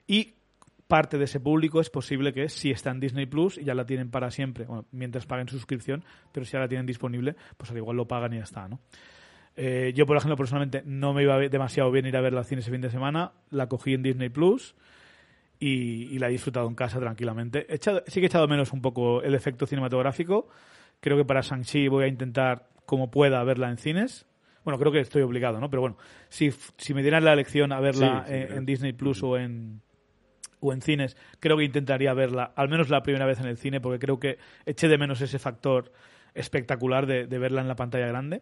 Y 0.07 0.35
parte 0.87 1.19
de 1.19 1.25
ese 1.25 1.41
público 1.41 1.81
es 1.81 1.91
posible 1.91 2.33
que 2.33 2.49
si 2.49 2.71
está 2.71 2.91
en 2.91 3.01
Disney 3.01 3.27
Plus 3.27 3.59
y 3.59 3.65
ya 3.65 3.75
la 3.75 3.85
tienen 3.85 4.11
para 4.11 4.31
siempre, 4.31 4.65
bueno, 4.65 4.87
mientras 4.93 5.27
paguen 5.27 5.49
suscripción, 5.49 6.05
pero 6.33 6.47
si 6.47 6.53
ya 6.53 6.61
la 6.61 6.69
tienen 6.69 6.87
disponible, 6.87 7.37
pues 7.57 7.71
al 7.71 7.77
igual 7.77 7.97
lo 7.97 8.07
pagan 8.07 8.33
y 8.33 8.37
ya 8.37 8.45
está, 8.45 8.69
¿no? 8.69 8.81
Eh, 9.57 9.93
yo, 9.95 10.07
por 10.07 10.17
ejemplo, 10.17 10.37
personalmente 10.37 10.83
no 10.85 11.13
me 11.13 11.25
iba 11.25 11.37
demasiado 11.39 11.91
bien 11.91 12.07
ir 12.07 12.17
a 12.17 12.21
ver 12.21 12.33
la 12.33 12.45
cine 12.45 12.61
ese 12.61 12.71
fin 12.71 12.81
de 12.81 12.91
semana, 12.91 13.33
la 13.51 13.67
cogí 13.67 13.93
en 13.93 14.03
Disney 14.03 14.29
Plus 14.29 14.77
y, 15.59 16.17
la 16.21 16.29
he 16.29 16.31
disfrutado 16.31 16.69
en 16.69 16.77
casa 16.77 17.01
tranquilamente. 17.01 17.67
sí 18.07 18.21
que 18.21 18.27
he 18.27 18.27
echado 18.27 18.47
menos 18.47 18.73
un 18.73 18.81
poco 18.81 19.21
el 19.21 19.35
efecto 19.35 19.67
cinematográfico, 19.67 20.49
Creo 21.01 21.17
que 21.17 21.25
para 21.25 21.41
Shang-Chi 21.41 21.89
voy 21.89 22.05
a 22.05 22.09
intentar, 22.09 22.69
como 22.89 23.11
pueda, 23.11 23.45
verla 23.45 23.69
en 23.69 23.77
cines. 23.77 24.27
Bueno, 24.65 24.79
creo 24.79 24.91
que 24.91 25.01
estoy 25.01 25.21
obligado, 25.21 25.61
¿no? 25.61 25.69
Pero 25.69 25.83
bueno, 25.83 25.99
si, 26.31 26.51
si 26.79 26.95
me 26.95 27.03
dieran 27.03 27.23
la 27.23 27.35
elección 27.35 27.71
a 27.71 27.81
verla 27.81 28.25
en, 28.27 28.65
Disney 28.65 28.95
Plus 28.95 29.23
o 29.23 29.37
en, 29.37 29.83
o 30.61 30.73
en 30.73 30.81
cines, 30.81 31.15
creo 31.39 31.59
que 31.59 31.65
intentaría 31.65 32.15
verla, 32.15 32.51
al 32.57 32.71
menos 32.71 32.89
la 32.89 33.03
primera 33.03 33.27
vez 33.27 33.41
en 33.41 33.47
el 33.47 33.59
cine, 33.59 33.83
porque 33.83 33.99
creo 33.99 34.19
que 34.19 34.39
eché 34.65 34.89
de 34.89 34.97
menos 34.97 35.21
ese 35.21 35.39
factor 35.39 35.93
espectacular 36.33 37.05
de, 37.05 37.27
verla 37.27 37.61
en 37.61 37.69
la 37.69 37.77
pantalla 37.77 38.07
grande. 38.07 38.41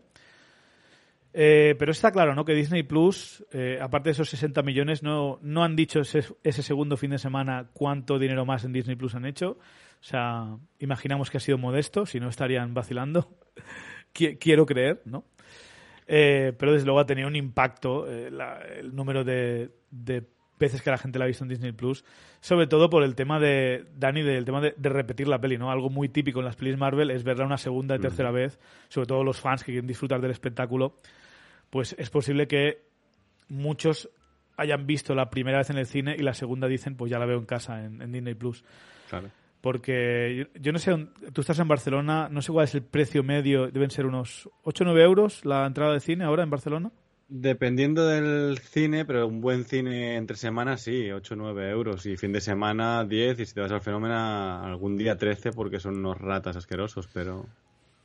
Eh, 1.32 1.74
pero 1.76 1.90
está 1.90 2.12
claro, 2.12 2.36
¿no? 2.36 2.44
Que 2.44 2.54
Disney 2.54 2.84
Plus, 2.84 3.44
eh, 3.52 3.80
aparte 3.82 4.10
de 4.10 4.12
esos 4.12 4.30
60 4.30 4.62
millones, 4.62 5.02
no, 5.02 5.40
no 5.42 5.64
han 5.64 5.74
dicho 5.74 6.02
ese, 6.02 6.22
ese, 6.44 6.62
segundo 6.62 6.96
fin 6.96 7.10
de 7.10 7.18
semana 7.18 7.68
cuánto 7.72 8.20
dinero 8.20 8.46
más 8.46 8.64
en 8.64 8.72
Disney 8.72 8.94
Plus 8.94 9.16
han 9.16 9.26
hecho. 9.26 9.58
O 10.00 10.04
sea, 10.04 10.56
imaginamos 10.78 11.30
que 11.30 11.38
ha 11.38 11.40
sido 11.40 11.58
modesto, 11.58 12.06
si 12.06 12.20
no 12.20 12.28
estarían 12.28 12.74
vacilando. 12.74 13.28
Quiero 14.38 14.66
creer, 14.66 15.02
¿no? 15.04 15.24
Eh, 16.06 16.52
pero 16.56 16.72
desde 16.72 16.86
luego 16.86 17.00
ha 17.00 17.06
tenido 17.06 17.26
un 17.26 17.36
impacto 17.36 18.06
eh, 18.08 18.30
el 18.78 18.94
número 18.94 19.24
de, 19.24 19.70
veces 20.58 20.80
que 20.80 20.90
la 20.90 20.98
gente 20.98 21.18
la 21.18 21.24
ha 21.24 21.28
visto 21.28 21.44
en 21.44 21.48
Disney 21.48 21.72
Plus, 21.72 22.04
sobre 22.40 22.66
todo 22.66 22.88
por 22.88 23.02
el 23.02 23.14
tema 23.14 23.40
de 23.40 23.86
Dani, 23.96 24.22
del 24.22 24.44
tema 24.44 24.60
de, 24.60 24.74
repetir 24.88 25.28
la 25.28 25.40
peli, 25.40 25.58
¿no? 25.58 25.70
Algo 25.70 25.90
muy 25.90 26.08
típico 26.08 26.38
en 26.38 26.46
las 26.46 26.56
pelis 26.56 26.78
Marvel 26.78 27.10
es 27.10 27.24
verla 27.24 27.44
una 27.44 27.58
segunda 27.58 27.96
y 27.96 27.98
tercera 27.98 28.30
vez, 28.30 28.58
sobre 28.88 29.06
todo 29.06 29.24
los 29.24 29.40
fans 29.40 29.64
que 29.64 29.72
quieren 29.72 29.88
disfrutar 29.88 30.20
del 30.20 30.30
espectáculo, 30.30 30.94
pues 31.70 31.94
es 31.98 32.08
posible 32.08 32.46
que 32.46 32.82
muchos 33.48 34.08
hayan 34.56 34.86
visto 34.86 35.14
la 35.14 35.28
primera 35.28 35.58
vez 35.58 35.70
en 35.70 35.78
el 35.78 35.86
cine 35.86 36.16
y 36.18 36.22
la 36.22 36.34
segunda 36.34 36.68
dicen, 36.68 36.96
pues 36.96 37.10
ya 37.10 37.18
la 37.18 37.26
veo 37.26 37.38
en 37.38 37.46
casa, 37.46 37.84
en, 37.84 38.12
Disney 38.12 38.34
Plus. 38.34 38.64
Claro. 39.10 39.30
Porque 39.60 40.48
yo, 40.60 40.72
no 40.72 40.78
sé, 40.78 41.08
tú 41.32 41.40
estás 41.40 41.58
en 41.58 41.68
Barcelona, 41.68 42.28
no 42.30 42.42
sé 42.42 42.52
cuál 42.52 42.64
es 42.64 42.74
el 42.74 42.82
precio 42.82 43.22
medio, 43.22 43.68
deben 43.68 43.90
ser 43.90 44.06
unos 44.06 44.48
8 44.62 44.84
o 44.84 44.86
9 44.86 45.02
euros 45.02 45.44
la 45.44 45.66
entrada 45.66 45.92
de 45.92 46.00
cine 46.00 46.24
ahora 46.24 46.42
en 46.42 46.50
Barcelona. 46.50 46.92
Dependiendo 47.28 48.06
del 48.06 48.58
cine, 48.58 49.04
pero 49.04 49.26
un 49.26 49.40
buen 49.40 49.64
cine 49.64 50.14
entre 50.14 50.36
semanas 50.36 50.82
sí, 50.82 51.10
8 51.10 51.34
o 51.34 51.36
9 51.36 51.70
euros. 51.70 52.06
Y 52.06 52.16
fin 52.16 52.32
de 52.32 52.40
semana 52.40 53.04
10. 53.04 53.40
Y 53.40 53.46
si 53.46 53.54
te 53.54 53.60
vas 53.60 53.72
al 53.72 53.80
fenómeno, 53.80 54.14
algún 54.64 54.96
día 54.96 55.16
13 55.16 55.50
porque 55.50 55.80
son 55.80 55.96
unos 55.96 56.18
ratas 56.18 56.56
asquerosos, 56.56 57.08
pero. 57.12 57.46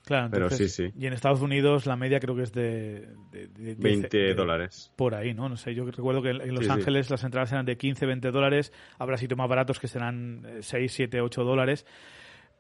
Claro, 0.06 0.30
pero 0.32 0.50
sí, 0.50 0.68
sí. 0.68 0.92
Y 0.98 1.06
en 1.06 1.14
Estados 1.14 1.42
Unidos 1.42 1.86
la 1.86 1.96
media 1.96 2.20
creo 2.20 2.36
que 2.36 2.44
es 2.44 2.52
de, 2.52 3.08
20 3.32 4.34
dólares. 4.34 4.92
Por 4.96 5.16
ahí, 5.16 5.34
¿no? 5.34 5.48
No 5.48 5.58
sé, 5.58 5.76
yo 5.76 5.86
recuerdo 5.86 6.22
que 6.22 6.32
en 6.32 6.56
Los 6.56 6.70
Ángeles 6.70 7.10
las 7.10 7.24
entradas 7.24 7.52
eran 7.52 7.66
de 7.66 7.78
15, 7.78 8.06
20 8.06 8.32
dólares. 8.32 8.74
Habrá 8.98 9.18
sitios 9.18 9.38
más 9.38 9.48
baratos 9.48 9.80
que 9.80 9.88
serán 9.88 10.46
6, 10.62 10.92
7, 10.92 11.22
8 11.22 11.44
dólares. 11.44 11.86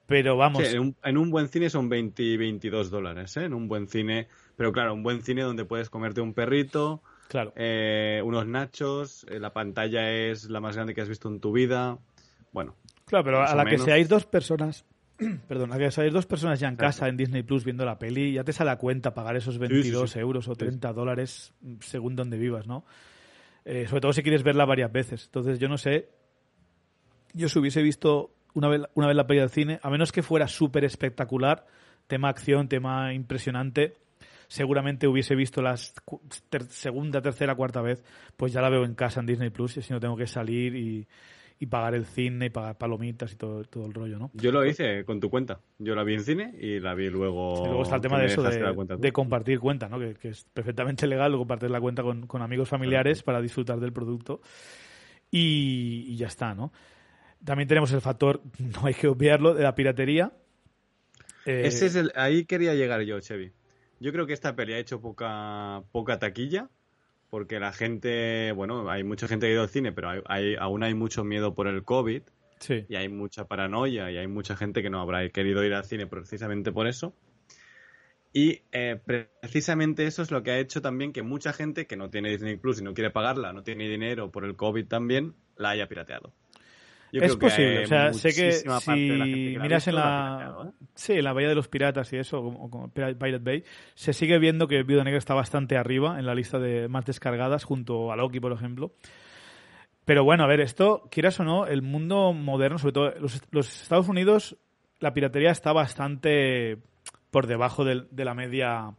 Pero 0.06 0.36
vamos. 0.36 0.64
en, 0.74 1.18
un, 1.18 1.32
buen 1.32 1.48
cine 1.48 1.70
son 1.70 1.88
20 1.88 2.22
y 2.22 2.36
22 2.36 2.90
dólares, 2.92 3.38
¿eh? 3.38 3.46
En 3.46 3.54
un 3.54 3.68
buen 3.68 3.88
cine. 3.88 4.28
Pero 4.58 4.74
claro, 4.74 4.94
un 4.94 5.04
buen 5.04 5.22
cine 5.22 5.42
donde 5.42 5.64
puedes 5.64 5.90
comerte 5.90 6.20
un 6.20 6.34
perrito, 6.34 7.02
claro. 7.30 7.54
Eh, 7.56 8.22
unos 8.24 8.46
nachos, 8.46 9.26
eh, 9.30 9.40
la 9.40 9.54
pantalla 9.54 10.12
es 10.12 10.50
la 10.50 10.60
más 10.60 10.76
grande 10.76 10.94
que 10.94 11.02
has 11.02 11.08
visto 11.08 11.30
en 11.30 11.40
tu 11.40 11.54
vida. 11.54 11.98
Bueno. 12.52 12.76
Claro, 13.06 13.24
pero 13.24 13.42
a 13.42 13.56
la 13.56 13.66
que 13.66 13.78
seáis 13.78 14.10
dos 14.10 14.26
personas 14.26 14.86
perdón, 15.48 15.72
a 15.74 15.78
que 15.78 15.92
seáis 15.92 16.14
dos 16.14 16.26
personas 16.26 16.60
ya 16.60 16.68
en 16.68 16.76
casa 16.76 17.08
en 17.08 17.18
Disney 17.18 17.44
Plus 17.44 17.64
viendo 17.64 17.86
la 17.86 18.00
peli, 18.00 18.34
ya 18.34 18.44
te 18.44 18.54
sale 18.54 18.72
a 18.72 18.78
cuenta 18.78 19.14
pagar 19.14 19.36
esos 19.36 19.58
22 19.58 20.16
euros 20.18 20.48
o 20.48 20.56
30 20.56 20.94
dólares 20.94 21.54
según 21.80 22.16
donde 22.16 22.38
vivas, 22.38 22.68
¿no? 22.68 22.86
Eh, 23.64 23.86
sobre 23.88 24.02
todo 24.02 24.14
si 24.14 24.24
quieres 24.24 24.44
verla 24.44 24.66
varias 24.66 24.92
veces. 24.92 25.26
Entonces, 25.26 25.60
yo 25.60 25.68
no 25.68 25.78
sé. 25.78 26.10
Yo 27.34 27.48
si 27.48 27.60
hubiese 27.60 27.82
visto 27.82 28.34
una 28.54 28.68
vez, 28.68 28.82
una 28.96 29.08
vez 29.08 29.16
la 29.16 29.28
peli 29.28 29.40
del 29.40 29.50
cine, 29.50 29.80
a 29.82 29.90
menos 29.90 30.12
que 30.12 30.24
fuera 30.24 30.48
súper 30.48 30.84
espectacular, 30.84 31.66
tema 32.08 32.30
acción, 32.30 32.68
tema 32.68 33.14
impresionante, 33.14 33.94
seguramente 34.48 35.08
hubiese 35.08 35.36
visto 35.36 35.62
la 35.62 35.78
segunda, 35.78 37.22
tercera, 37.22 37.56
cuarta 37.56 37.82
vez, 37.82 38.04
pues 38.36 38.52
ya 38.52 38.60
la 38.60 38.70
veo 38.70 38.84
en 38.84 38.96
casa 38.96 39.22
en 39.22 39.28
Disney 39.28 39.50
Plus 39.50 39.78
y 39.78 39.82
si 39.82 39.94
no 39.94 40.00
tengo 40.00 40.18
que 40.18 40.28
salir 40.28 40.76
y, 40.76 41.08
y 41.62 41.68
pagar 41.68 41.94
el 41.94 42.08
cine 42.08 42.48
y 42.48 42.50
pagar 42.50 42.76
palomitas 42.80 43.34
y 43.34 43.36
todo, 43.36 43.64
todo 43.66 43.86
el 43.86 43.94
rollo, 43.94 44.18
¿no? 44.18 44.32
Yo 44.34 44.52
lo 44.52 44.66
hice 44.66 45.06
con 45.06 45.20
tu 45.20 45.30
cuenta. 45.30 45.60
Yo 45.78 45.94
la 45.94 46.04
vi 46.04 46.16
en 46.16 46.24
cine 46.24 46.56
y 46.60 46.80
la 46.80 46.96
vi 46.96 47.12
luego. 47.12 47.64
Luego 47.64 47.84
está 47.84 47.98
el 47.98 48.02
tema 48.02 48.18
de 48.18 48.26
eso, 48.26 48.42
de, 48.42 49.12
compartir 49.12 49.60
cuenta, 49.60 49.88
¿no? 49.88 50.00
Que, 50.00 50.18
es 50.28 50.44
perfectamente 50.52 51.06
legal 51.06 51.34
compartir 51.34 51.70
la 51.70 51.80
cuenta 51.80 52.02
con, 52.02 52.42
amigos 52.42 52.68
familiares 52.68 53.22
para 53.22 53.40
disfrutar 53.42 53.80
del 53.80 53.94
producto. 53.94 54.42
Y, 55.30 56.16
ya 56.16 56.26
está, 56.26 56.56
¿no? 56.56 56.74
También 57.46 57.68
tenemos 57.68 57.92
el 57.92 58.02
factor, 58.02 58.42
no 58.58 58.88
hay 58.88 58.96
que 58.96 59.08
obviarlo, 59.08 59.54
de 59.54 59.62
la 59.62 59.76
piratería. 59.76 60.32
Eh, 61.46 61.62
Ese 61.66 61.86
es 61.86 61.96
el, 61.96 62.12
ahí 62.16 62.46
quería 62.46 62.74
llegar 62.74 63.02
yo, 63.02 63.20
Chevy. 63.20 63.52
Yo 64.00 64.12
creo 64.12 64.26
que 64.26 64.34
esta 64.34 64.56
peli 64.56 64.74
ha 64.74 64.80
hecho 64.80 65.00
poca, 65.00 65.84
poca 65.92 66.18
taquilla 66.18 66.72
porque 67.32 67.62
la 67.62 67.72
gente, 67.72 68.52
bueno, 68.52 68.90
hay 68.92 69.04
mucha 69.06 69.28
gente 69.28 69.48
que 69.48 69.52
ha 69.52 69.54
ido 69.54 69.64
al 69.64 69.70
cine, 69.70 69.94
pero 69.94 70.22
hay, 70.26 70.56
aún 70.60 70.84
hay 70.84 70.94
mucho 70.94 71.24
miedo 71.24 71.56
por 71.56 71.68
el 71.68 71.84
COVID. 71.84 72.24
Sí. 72.60 72.86
Y 72.90 72.96
hay 72.96 73.10
mucha 73.10 73.46
paranoia 73.46 74.12
y 74.12 74.18
hay 74.18 74.28
mucha 74.28 74.56
gente 74.56 74.84
que 74.84 74.92
no 74.92 75.02
habrá 75.02 75.28
querido 75.30 75.64
ir 75.64 75.74
al 75.74 75.86
cine 75.86 76.06
precisamente 76.06 76.74
por 76.74 76.88
eso. 76.88 77.16
Y 78.34 78.62
eh, 78.74 79.00
precisamente 79.42 80.06
eso 80.06 80.22
es 80.22 80.30
lo 80.30 80.44
que 80.44 80.52
ha 80.52 80.60
hecho 80.60 80.82
también 80.82 81.14
que 81.14 81.24
mucha 81.24 81.54
gente 81.54 81.88
que 81.88 81.96
no 81.96 82.10
tiene 82.10 82.30
Disney 82.30 82.58
Plus 82.58 82.82
y 82.82 82.84
no 82.84 82.94
quiere 82.94 83.12
pagarla, 83.12 83.54
no 83.54 83.64
tiene 83.64 83.90
dinero 83.90 84.30
por 84.30 84.46
el 84.46 84.56
COVID 84.58 84.86
también, 84.88 85.34
la 85.56 85.70
haya 85.72 85.88
pirateado 85.88 86.34
es 87.12 87.36
posible, 87.36 87.84
o 87.84 87.88
sea, 87.88 88.14
sé 88.14 88.30
que 88.34 88.52
si 88.54 89.58
miras 89.60 89.88
en 89.88 89.96
la, 89.96 90.56
¿eh? 90.66 90.86
sí, 90.96 91.14
en 91.14 91.24
la 91.24 91.34
Bahía 91.34 91.50
de 91.50 91.56
los 91.56 91.68
Piratas 91.68 92.12
y 92.14 92.18
eso, 92.18 92.42
como, 92.42 92.90
Pirate 92.90 93.38
Bay, 93.40 93.64
se 93.96 94.14
sigue 94.14 94.40
viendo 94.40 94.68
que 94.68 94.84
Viuda 94.84 95.04
Negra 95.04 95.18
está 95.18 95.34
bastante 95.34 95.78
arriba 95.78 96.20
en 96.20 96.26
la 96.26 96.36
lista 96.36 96.60
de 96.60 96.88
más 96.88 97.06
descargadas, 97.06 97.64
junto 97.64 98.12
a 98.12 98.16
Loki, 98.16 98.40
por 98.40 98.54
ejemplo. 98.54 98.94
Pero 100.06 100.24
bueno, 100.24 100.44
a 100.44 100.48
ver, 100.48 100.62
esto, 100.62 101.08
quieras 101.12 101.40
o 101.40 101.44
no, 101.44 101.68
el 101.68 101.82
mundo 101.82 102.34
moderno, 102.34 102.78
sobre 102.78 102.94
todo 102.94 103.14
los, 103.20 103.82
Estados 103.82 104.08
Unidos, 104.08 104.58
la 105.00 105.14
piratería 105.14 105.52
está 105.52 105.74
bastante 105.74 106.78
por 107.30 107.48
debajo 107.48 107.86
de 107.86 108.26
la 108.26 108.34
media 108.34 108.96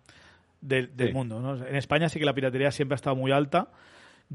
del, 0.62 1.12
mundo. 1.12 1.56
En 1.66 1.76
España 1.76 2.08
sí 2.08 2.18
que 2.18 2.24
la 2.24 2.34
piratería 2.34 2.70
siempre 2.70 2.94
ha 2.94 2.96
estado 2.96 3.16
muy 3.16 3.32
alta 3.32 3.70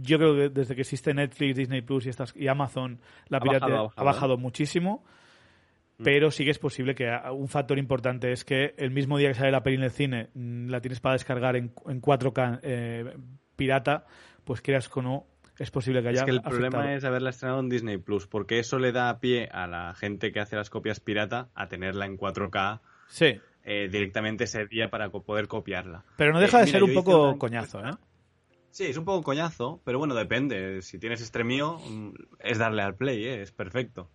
yo 0.02 0.18
creo 0.18 0.36
que 0.36 0.50
desde 0.50 0.76
que 0.76 0.82
existe 0.82 1.14
Netflix, 1.14 1.56
Disney 1.56 1.82
Plus 1.82 2.06
y, 2.06 2.10
estas, 2.10 2.34
y 2.36 2.48
Amazon, 2.48 3.00
la 3.30 3.40
piratería 3.40 3.88
ha 3.96 4.04
bajado, 4.04 4.38
muchísimo. 4.38 5.04
Mm. 5.98 6.04
Pero 6.04 6.32
sí 6.32 6.46
que 6.46 6.52
es 6.52 6.60
posible 6.60 6.94
que 6.94 7.10
un 7.32 7.48
factor 7.48 7.80
importante 7.80 8.32
es 8.32 8.46
que 8.46 8.76
el 8.78 8.92
mismo 8.92 9.18
día 9.18 9.30
que 9.30 9.36
sale 9.36 9.52
la 9.52 9.64
peli 9.64 9.78
en 9.78 9.84
el 9.84 9.92
cine, 9.92 10.30
mm, 10.34 10.70
la 10.70 10.80
tienes 10.80 11.00
para 11.00 11.14
descargar 11.14 11.56
en, 11.56 11.74
en 11.88 12.02
4K 12.02 12.60
eh, 12.62 13.18
pirata, 13.56 14.06
pues 14.44 14.62
creas 14.62 14.90
o 14.96 15.02
no, 15.02 15.26
es 15.58 15.72
posible 15.72 16.02
que 16.02 16.10
haya. 16.10 16.20
Es 16.20 16.26
que 16.26 16.32
el 16.32 16.42
problema 16.42 16.94
es 16.94 17.04
haberla 17.04 17.32
estrenado 17.32 17.60
en 17.60 17.70
Disney 17.70 17.98
Plus, 17.98 18.28
porque 18.28 18.60
eso 18.60 18.78
le 18.78 18.92
da 18.92 19.20
pie 19.20 19.50
a 19.52 19.68
la 19.68 19.94
gente 19.96 20.32
que 20.32 20.40
hace 20.40 20.56
las 20.56 20.70
copias 20.70 21.00
pirata 21.00 21.50
a 21.56 21.68
tenerla 21.68 22.06
en 22.06 22.18
4K. 22.18 22.80
Sí. 23.08 23.40
Eh, 23.64 23.90
directamente 23.92 24.46
ese 24.46 24.66
día 24.68 24.90
para 24.90 25.10
poder 25.10 25.48
copiarla. 25.48 26.06
Pero 26.16 26.32
no 26.32 26.40
deja 26.40 26.60
de 26.60 26.66
eh, 26.66 26.68
ser 26.68 26.84
un 26.84 26.94
poco 26.94 27.38
coñazo, 27.38 27.86
¿eh? 27.86 27.92
Sí, 28.78 28.86
es 28.86 28.98
un 28.98 29.06
poco 29.06 29.24
coñazo, 29.24 29.82
pero 29.84 29.98
bueno, 29.98 30.14
depende. 30.14 30.84
Si 30.84 31.00
tienes 31.00 31.20
estremío, 31.20 31.80
mm, 31.80 32.14
es 32.42 32.60
darle 32.60 32.84
al 32.84 32.94
play, 32.94 33.26
¿eh? 33.26 33.42
es 33.42 33.52
perfecto. 33.52 34.12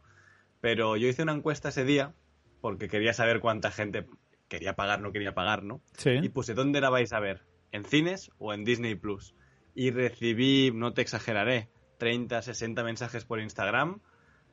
Pero 0.61 0.97
yo 0.97 1.09
hice 1.09 1.25
una 1.25 1.33
encuesta 1.33 1.71
ese 1.71 1.85
día 1.85 2.15
porque 2.61 2.87
quería 2.87 3.13
saber 3.13 3.41
cuánta 3.41 3.73
gente 3.73 4.07
quería 4.47 4.77
pagar, 4.77 5.01
no 5.01 5.11
quería 5.11 5.35
pagar, 5.35 5.65
¿no? 5.65 5.83
Sí. 5.97 6.11
Y 6.11 6.29
puse, 6.29 6.55
¿dónde 6.55 6.81
la 6.81 6.91
vais 6.91 7.13
a 7.13 7.19
ver? 7.19 7.43
¿En 7.73 7.85
cines 7.85 8.31
o 8.39 8.55
en 8.55 8.63
Disney 8.63 8.95
Plus? 8.95 9.35
Y 9.75 9.91
recibí, 9.91 10.71
no 10.73 10.93
te 10.93 11.03
exageraré, 11.03 11.69
30, 11.99 12.41
60 12.41 12.85
mensajes 12.85 13.25
por 13.25 13.41
Instagram 13.41 14.01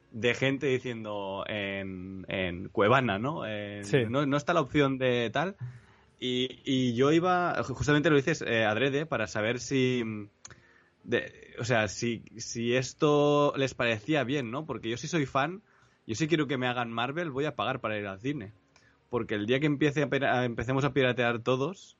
de 0.09 0.33
gente 0.33 0.65
diciendo 0.65 1.43
en, 1.45 2.25
en 2.29 2.69
Cuevana, 2.69 3.19
¿no? 3.19 3.43
¿no? 4.09 4.25
No 4.25 4.37
está 4.37 4.55
la 4.55 4.61
opción 4.61 4.97
de 4.97 5.29
tal. 5.31 5.55
Y, 6.19 6.93
yo 6.95 7.11
iba, 7.11 7.63
justamente 7.63 8.09
lo 8.09 8.17
dices 8.17 8.41
eh, 8.41 8.65
adrede, 8.65 9.05
para 9.05 9.27
saber 9.27 9.59
si, 9.59 10.03
o 11.57 11.63
sea, 11.63 11.87
si, 11.87 12.23
si 12.37 12.75
esto 12.75 13.53
les 13.55 13.73
parecía 13.73 14.23
bien, 14.23 14.51
¿no? 14.51 14.65
Porque 14.65 14.89
yo 14.89 14.97
sí 14.97 15.07
soy 15.07 15.25
fan, 15.25 15.61
yo 16.05 16.15
sí 16.15 16.27
quiero 16.27 16.47
que 16.47 16.57
me 16.57 16.67
hagan 16.67 16.91
Marvel, 16.91 17.31
voy 17.31 17.45
a 17.45 17.55
pagar 17.55 17.79
para 17.79 17.97
ir 17.97 18.07
al 18.07 18.19
cine. 18.19 18.51
Porque 19.09 19.35
el 19.35 19.45
día 19.45 19.59
que 19.59 19.65
empiece 19.65 20.03
a, 20.03 20.45
empecemos 20.45 20.83
a 20.83 20.93
piratear 20.93 21.39
todos, 21.39 21.97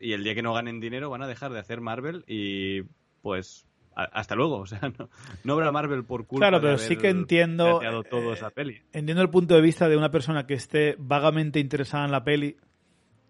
y 0.00 0.12
el 0.12 0.24
día 0.24 0.34
que 0.34 0.42
no 0.42 0.54
ganen 0.54 0.80
dinero, 0.80 1.10
van 1.10 1.22
a 1.22 1.26
dejar 1.26 1.52
de 1.52 1.60
hacer 1.60 1.80
Marvel 1.80 2.24
y 2.26 2.82
pues 3.22 3.66
hasta 3.94 4.34
luego. 4.34 4.58
O 4.62 4.66
sea, 4.66 4.80
no, 4.98 5.08
no, 5.44 5.52
habrá 5.52 5.72
Marvel 5.72 6.04
por 6.04 6.26
culpa 6.26 6.48
Claro, 6.48 6.60
pero 6.62 6.78
sí 6.78 6.96
que 6.96 7.08
entiendo. 7.08 7.80
Esa 8.32 8.50
peli. 8.50 8.80
Entiendo 8.92 9.22
el 9.22 9.30
punto 9.30 9.54
de 9.54 9.60
vista 9.60 9.88
de 9.88 9.96
una 9.96 10.10
persona 10.10 10.46
que 10.46 10.54
esté 10.54 10.96
vagamente 10.98 11.60
interesada 11.60 12.04
en 12.04 12.12
la 12.12 12.24
peli 12.24 12.56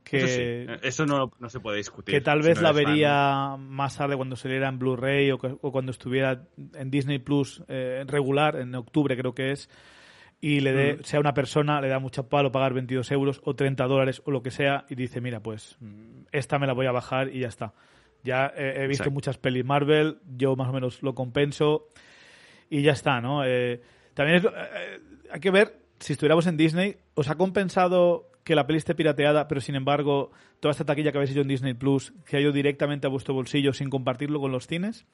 que 0.08 0.78
eso, 0.82 1.06
no, 1.06 1.30
no, 1.38 1.48
se 1.48 1.60
puede 1.60 1.76
discutir. 1.78 2.14
Que 2.14 2.20
tal 2.20 2.42
vez 2.42 2.60
la 2.60 2.72
vería 2.72 3.56
más 3.58 3.96
tarde 3.96 4.16
cuando 4.16 4.36
saliera 4.36 4.68
en 4.68 4.78
Blu-ray 4.78 5.30
o, 5.32 5.38
cuando 5.38 5.92
estuviera 5.92 6.44
en 6.74 6.90
Disney 6.90 7.18
Plus 7.18 7.62
eh, 7.68 8.04
regular, 8.06 8.56
en 8.56 8.74
octubre 8.74 9.16
creo 9.16 9.34
que 9.34 9.52
es, 9.52 9.68
y 10.40 10.60
le 10.60 10.72
dé, 10.72 10.98
sea 11.04 11.20
una 11.20 11.34
persona, 11.34 11.80
le 11.80 11.88
da 11.88 11.98
mucho 11.98 12.28
palo 12.28 12.52
pagar 12.52 12.72
22 12.72 13.10
euros 13.12 13.40
o 13.44 13.54
30 13.54 13.84
dólares 13.84 14.22
o 14.24 14.30
lo 14.30 14.42
que 14.42 14.50
sea 14.50 14.86
y 14.88 14.94
dice, 14.94 15.20
mira, 15.20 15.40
pues 15.40 15.76
mm, 15.80 16.26
esta 16.32 16.58
me 16.58 16.66
la 16.66 16.72
voy 16.72 16.86
a 16.86 16.92
bajar 16.92 17.34
y 17.34 17.40
ya 17.40 17.48
está. 17.48 17.74
Ya 18.24 18.52
he 18.56 18.86
visto 18.88 19.10
muchas 19.10 19.38
pelis 19.38 19.64
Marvel, 19.64 20.18
yo 20.36 20.56
más 20.56 20.68
o 20.68 20.72
menos 20.72 21.02
lo 21.02 21.14
compenso 21.14 21.88
y 22.68 22.82
ya 22.82 22.92
está, 22.92 23.20
¿no? 23.20 23.44
Eh, 23.44 23.80
también 24.14 24.44
eh, 24.44 25.00
hay 25.30 25.40
que 25.40 25.50
ver 25.50 25.78
si 26.00 26.12
estuviéramos 26.12 26.46
en 26.46 26.56
Disney, 26.56 26.96
¿os 27.14 27.28
ha 27.28 27.36
compensado 27.36 28.28
que 28.48 28.54
la 28.54 28.66
peli 28.66 28.78
esté 28.78 28.94
pirateada, 28.94 29.46
pero 29.46 29.60
sin 29.60 29.74
embargo, 29.74 30.30
toda 30.58 30.72
esta 30.72 30.86
taquilla 30.86 31.12
que 31.12 31.18
habéis 31.18 31.32
hecho 31.32 31.42
en 31.42 31.48
Disney 31.48 31.74
Plus, 31.74 32.14
que 32.24 32.38
ha 32.38 32.40
ido 32.40 32.50
directamente 32.50 33.06
a 33.06 33.10
vuestro 33.10 33.34
bolsillo 33.34 33.74
sin 33.74 33.90
compartirlo 33.90 34.40
con 34.40 34.52
los 34.52 34.66
cines? 34.66 35.06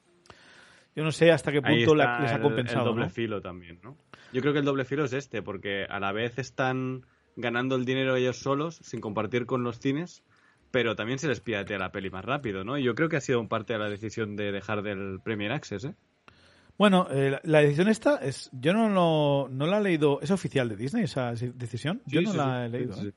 Yo 0.95 1.03
no 1.03 1.11
sé 1.11 1.33
hasta 1.33 1.51
qué 1.51 1.61
punto 1.61 1.95
les 1.95 2.07
ha 2.07 2.39
compensado. 2.41 2.91
El, 2.91 2.95
doble 2.95 3.09
filo 3.09 3.41
también, 3.41 3.81
¿no? 3.83 3.97
Yo 4.31 4.39
creo 4.39 4.53
que 4.53 4.59
el 4.59 4.65
doble 4.65 4.85
filo 4.85 5.03
es 5.03 5.11
este, 5.11 5.41
porque 5.41 5.83
a 5.83 5.99
la 5.99 6.13
vez 6.13 6.39
están 6.39 7.05
ganando 7.35 7.75
el 7.75 7.83
dinero 7.83 8.15
ellos 8.15 8.39
solos, 8.39 8.77
sin 8.77 9.01
compartir 9.01 9.45
con 9.45 9.63
los 9.63 9.79
cines, 9.79 10.23
pero 10.71 10.95
también 10.95 11.19
se 11.19 11.27
les 11.27 11.41
piratea 11.41 11.77
la 11.77 11.91
peli 11.91 12.09
más 12.09 12.23
rápido, 12.23 12.63
¿no? 12.63 12.77
Y 12.77 12.85
yo 12.85 12.95
creo 12.95 13.09
que 13.09 13.17
ha 13.17 13.21
sido 13.21 13.41
un 13.41 13.49
parte 13.49 13.73
de 13.73 13.79
la 13.79 13.89
decisión 13.89 14.37
de 14.37 14.53
dejar 14.53 14.81
del 14.81 15.19
Premier 15.21 15.51
Access, 15.51 15.83
¿eh? 15.83 15.95
Bueno, 16.77 17.07
eh, 17.11 17.37
la 17.43 17.59
decisión 17.59 17.89
esta 17.89 18.17
es, 18.17 18.49
yo 18.53 18.71
no, 18.73 18.87
lo, 18.87 19.49
no 19.49 19.65
la 19.65 19.79
he 19.79 19.83
leído, 19.83 20.21
¿es 20.21 20.31
oficial 20.31 20.69
de 20.69 20.77
Disney 20.77 21.03
esa 21.03 21.33
decisión? 21.33 22.01
Yo 22.05 22.21
no 22.21 22.33
la 22.33 22.65
he 22.65 22.69
leído. 22.69 22.95
¿eh? 23.01 23.13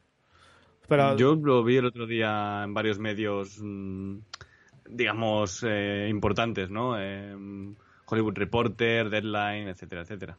Yo 1.16 1.35
lo 1.35 1.62
vi 1.62 1.76
el 1.76 1.87
otro 1.87 2.07
día 2.07 2.62
en 2.64 2.75
varios 2.75 2.99
medios 2.99 3.59
mm, 3.61 4.18
digamos, 4.90 5.62
eh, 5.66 6.09
importantes, 6.09 6.71
¿no? 6.71 6.92
Hollywood 8.07 8.35
Reporter, 8.35 9.11
Deadline, 9.11 9.68
etcétera, 9.68 10.02
etcétera. 10.02 10.38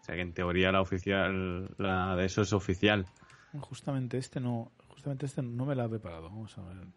O 0.00 0.04
sea 0.04 0.14
que 0.14 0.22
en 0.22 0.32
teoría 0.32 0.72
la 0.72 0.80
oficial, 0.80 1.70
la 1.78 2.16
de 2.16 2.26
eso 2.26 2.42
es 2.42 2.52
oficial. 2.52 3.06
Justamente 3.60 4.18
este 4.18 4.40
no, 4.40 4.70
justamente 4.88 5.26
este 5.26 5.42
no 5.42 5.66
me 5.66 5.74
la 5.74 5.86
he 5.86 5.88
preparado. 5.88 6.24
Vamos 6.24 6.56
a 6.58 6.62
ver. 6.62 6.76
Vamos 6.76 6.92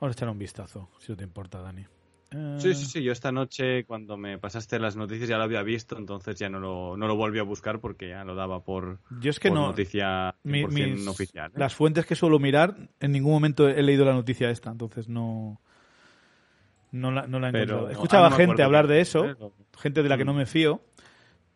a 0.00 0.10
echar 0.10 0.28
un 0.28 0.38
vistazo, 0.38 0.90
si 0.98 1.12
no 1.12 1.16
te 1.16 1.24
importa, 1.24 1.60
Dani. 1.60 1.84
Sí, 2.30 2.74
sí, 2.74 2.84
sí. 2.84 3.02
Yo 3.02 3.12
esta 3.12 3.32
noche, 3.32 3.84
cuando 3.84 4.18
me 4.18 4.38
pasaste 4.38 4.78
las 4.78 4.96
noticias, 4.96 5.28
ya 5.28 5.38
lo 5.38 5.44
había 5.44 5.62
visto, 5.62 5.96
entonces 5.96 6.36
ya 6.36 6.50
no 6.50 6.60
lo, 6.60 6.96
no 6.96 7.06
lo 7.06 7.16
volví 7.16 7.38
a 7.38 7.42
buscar 7.42 7.80
porque 7.80 8.08
ya 8.08 8.22
lo 8.24 8.34
daba 8.34 8.62
por, 8.62 8.98
yo 9.20 9.30
es 9.30 9.40
que 9.40 9.50
no, 9.50 9.68
noticia 9.68 10.34
oficial. 11.08 11.50
¿eh? 11.50 11.54
Las 11.56 11.74
fuentes 11.74 12.04
que 12.04 12.14
suelo 12.14 12.38
mirar, 12.38 12.76
en 13.00 13.12
ningún 13.12 13.32
momento 13.32 13.66
he 13.68 13.82
leído 13.82 14.04
la 14.04 14.12
noticia 14.12 14.50
esta, 14.50 14.70
entonces 14.70 15.08
no. 15.08 15.60
No 16.90 17.10
la, 17.10 17.26
no 17.26 17.38
la 17.38 17.48
he 17.48 17.50
encontrado. 17.50 17.90
Escuchaba 17.90 18.30
gente 18.30 18.62
hablar 18.62 18.86
de 18.86 19.00
eso, 19.00 19.52
gente 19.78 20.02
de 20.02 20.08
la 20.08 20.16
que 20.16 20.24
no 20.24 20.32
me 20.32 20.46
fío, 20.46 20.82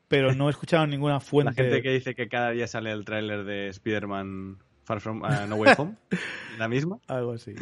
pero 0.08 0.34
no 0.34 0.48
he 0.48 0.50
escuchado 0.50 0.86
ninguna 0.86 1.20
fuente. 1.20 1.62
La 1.62 1.68
gente 1.68 1.82
que 1.82 1.90
dice 1.90 2.14
que 2.14 2.28
cada 2.28 2.50
día 2.50 2.66
sale 2.66 2.92
el 2.92 3.04
tráiler 3.04 3.44
de 3.44 3.68
Spider-Man 3.68 4.58
Far 4.84 5.00
From 5.00 5.22
uh, 5.22 5.46
No 5.48 5.56
Way 5.56 5.74
Home, 5.78 5.94
la 6.58 6.68
misma. 6.68 6.98
Algo 7.06 7.32
así. 7.32 7.54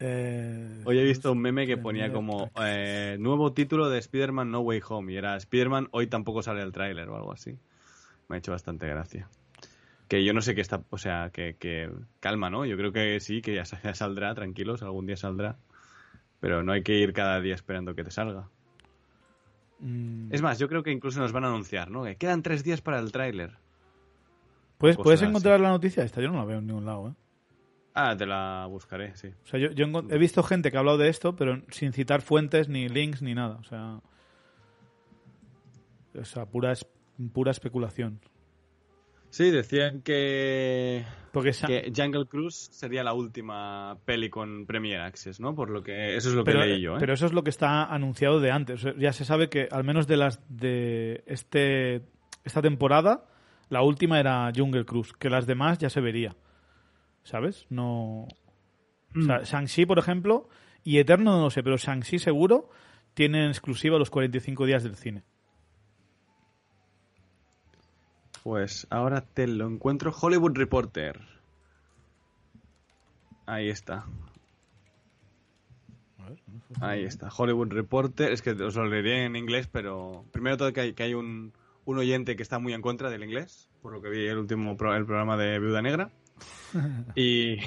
Eh, 0.00 0.82
Hoy 0.84 0.98
he 0.98 1.04
visto 1.04 1.32
un 1.32 1.40
meme 1.40 1.66
que 1.66 1.76
ponía 1.76 2.12
como 2.12 2.50
eh, 2.62 3.16
nuevo 3.18 3.52
título 3.52 3.88
de 3.88 3.98
Spider-Man 3.98 4.50
No 4.50 4.60
Way 4.60 4.80
Home 4.88 5.12
y 5.12 5.16
era 5.16 5.36
Spider-Man 5.36 5.88
hoy 5.90 6.06
tampoco 6.06 6.42
sale 6.42 6.62
el 6.62 6.72
tráiler 6.72 7.08
o 7.08 7.16
algo 7.16 7.32
así. 7.32 7.58
Me 8.28 8.36
ha 8.36 8.38
hecho 8.38 8.52
bastante 8.52 8.86
gracia. 8.86 9.28
Que 10.06 10.24
yo 10.24 10.32
no 10.32 10.40
sé 10.40 10.54
qué 10.54 10.60
está, 10.60 10.82
o 10.90 10.98
sea, 10.98 11.30
que, 11.30 11.90
calma, 12.20 12.48
¿no? 12.48 12.64
Yo 12.64 12.76
creo 12.76 12.92
que 12.92 13.20
sí, 13.20 13.42
que 13.42 13.54
ya, 13.54 13.64
saldrá, 13.64 14.34
tranquilos, 14.34 14.82
algún 14.82 15.06
día 15.06 15.16
saldrá. 15.16 15.56
Pero 16.40 16.62
no 16.62 16.72
hay 16.72 16.82
que 16.82 16.94
ir 16.94 17.12
cada 17.12 17.40
día 17.40 17.54
esperando 17.54 17.94
que 17.94 18.04
te 18.04 18.10
salga. 18.10 18.48
Mm. 19.80 20.32
Es 20.32 20.40
más, 20.40 20.58
yo 20.58 20.68
creo 20.68 20.82
que 20.82 20.92
incluso 20.92 21.20
nos 21.20 21.32
van 21.32 21.44
a 21.44 21.48
anunciar, 21.48 21.90
¿no? 21.90 22.04
Que 22.04 22.16
quedan 22.16 22.42
tres 22.42 22.62
días 22.62 22.80
para 22.80 23.00
el 23.00 23.12
tráiler. 23.12 23.56
¿Puedes, 24.78 24.96
¿Puedes 24.96 25.22
encontrar 25.22 25.58
la 25.60 25.70
noticia 25.70 26.04
esta? 26.04 26.20
Yo 26.20 26.28
no 26.28 26.38
la 26.38 26.44
veo 26.44 26.58
en 26.58 26.66
ningún 26.68 26.86
lado, 26.86 27.08
¿eh? 27.08 27.14
Ah, 28.00 28.16
te 28.16 28.26
la 28.26 28.64
buscaré, 28.70 29.16
sí. 29.16 29.26
O 29.26 29.46
sea, 29.48 29.58
yo, 29.58 29.70
he 30.08 30.18
visto 30.18 30.44
gente 30.44 30.70
que 30.70 30.76
ha 30.76 30.80
hablado 30.80 30.98
de 30.98 31.08
esto, 31.08 31.34
pero 31.34 31.60
sin 31.70 31.92
citar 31.92 32.22
fuentes, 32.22 32.68
ni 32.68 32.88
links, 32.88 33.22
ni 33.22 33.34
nada. 33.34 33.56
O 33.56 33.64
sea, 33.64 34.00
o 36.14 36.24
sea 36.24 36.46
pura, 36.46 36.74
pura 37.32 37.50
especulación. 37.50 38.20
Sí, 39.30 39.50
decían 39.50 40.02
que, 40.02 41.04
Porque 41.32 41.52
Jungle 41.94 42.26
Cruise 42.26 42.68
sería 42.70 43.02
la 43.02 43.14
última 43.14 43.98
peli 44.04 44.30
con 44.30 44.64
Premier 44.64 45.00
Access, 45.00 45.40
¿no? 45.40 45.56
Por 45.56 45.68
lo 45.68 45.82
que 45.82 46.14
eso 46.14 46.28
es 46.28 46.36
lo 46.36 46.44
que 46.44 46.54
leí 46.54 46.80
yo. 46.80 46.94
¿eh? 46.94 46.98
Pero 47.00 47.14
eso 47.14 47.26
es 47.26 47.32
lo 47.32 47.42
que 47.42 47.50
está 47.50 47.84
anunciado 47.86 48.38
de 48.38 48.52
antes. 48.52 48.86
ya 48.96 49.12
se 49.12 49.24
sabe 49.24 49.48
que 49.48 49.66
al 49.72 49.82
menos 49.82 50.06
de 50.06 50.16
las 50.16 50.40
de 50.48 51.24
este 51.26 52.02
esta 52.44 52.62
temporada, 52.62 53.26
la 53.70 53.82
última 53.82 54.20
era 54.20 54.52
Jungle 54.54 54.84
Cruise, 54.84 55.12
que 55.14 55.28
las 55.28 55.48
demás 55.48 55.78
ya 55.78 55.90
se 55.90 56.00
vería. 56.00 56.36
¿Sabes? 57.28 57.66
No. 57.68 58.26
O 59.14 59.22
sea, 59.22 59.40
mm. 59.40 59.42
Shang-Chi, 59.44 59.84
por 59.86 59.98
ejemplo, 59.98 60.48
y 60.82 60.98
Eterno 60.98 61.36
no 61.36 61.44
lo 61.44 61.50
sé, 61.50 61.62
pero 61.62 61.76
Shang-Chi 61.76 62.18
seguro 62.18 62.70
tienen 63.12 63.48
exclusiva 63.48 63.98
los 63.98 64.10
45 64.10 64.64
días 64.64 64.82
del 64.82 64.96
cine. 64.96 65.24
Pues 68.42 68.86
ahora 68.88 69.20
te 69.20 69.46
lo 69.46 69.66
encuentro. 69.66 70.10
Hollywood 70.18 70.56
Reporter. 70.56 71.20
Ahí 73.44 73.68
está. 73.68 74.06
Ahí 76.80 77.04
está, 77.04 77.28
Hollywood 77.36 77.72
Reporter. 77.72 78.32
Es 78.32 78.40
que 78.40 78.52
os 78.52 78.74
lo 78.74 78.86
leeré 78.86 79.24
en 79.24 79.36
inglés, 79.36 79.68
pero 79.70 80.24
primero 80.32 80.56
todo 80.56 80.72
que 80.72 80.80
hay, 80.80 80.92
que 80.94 81.02
hay 81.02 81.14
un, 81.14 81.52
un 81.84 81.98
oyente 81.98 82.36
que 82.36 82.42
está 82.42 82.58
muy 82.58 82.72
en 82.72 82.82
contra 82.82 83.10
del 83.10 83.24
inglés, 83.24 83.68
por 83.82 83.92
lo 83.92 84.00
que 84.00 84.08
vi 84.08 84.26
el 84.26 84.38
último 84.38 84.70
el 84.70 84.76
programa 84.76 85.36
de 85.36 85.58
Viuda 85.58 85.82
Negra. 85.82 86.10
Y, 87.14 87.58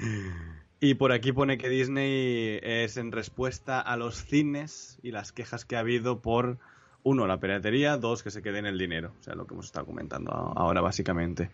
y 0.80 0.94
por 0.94 1.12
aquí 1.12 1.32
pone 1.32 1.58
que 1.58 1.68
Disney 1.68 2.58
es 2.62 2.96
en 2.96 3.12
respuesta 3.12 3.80
a 3.80 3.96
los 3.96 4.24
cines 4.24 4.98
y 5.02 5.10
las 5.10 5.32
quejas 5.32 5.64
que 5.64 5.76
ha 5.76 5.80
habido 5.80 6.22
por, 6.22 6.58
uno, 7.04 7.26
la 7.26 7.38
piratería, 7.38 7.96
dos, 7.96 8.22
que 8.22 8.30
se 8.30 8.42
quede 8.42 8.58
en 8.58 8.66
el 8.66 8.78
dinero. 8.78 9.14
O 9.18 9.22
sea, 9.22 9.34
lo 9.34 9.46
que 9.46 9.54
hemos 9.54 9.66
estado 9.66 9.86
comentando 9.86 10.32
ahora, 10.32 10.80
básicamente. 10.80 11.50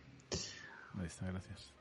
Ahí 0.99 1.07
está, 1.07 1.27
gracias. 1.27 1.75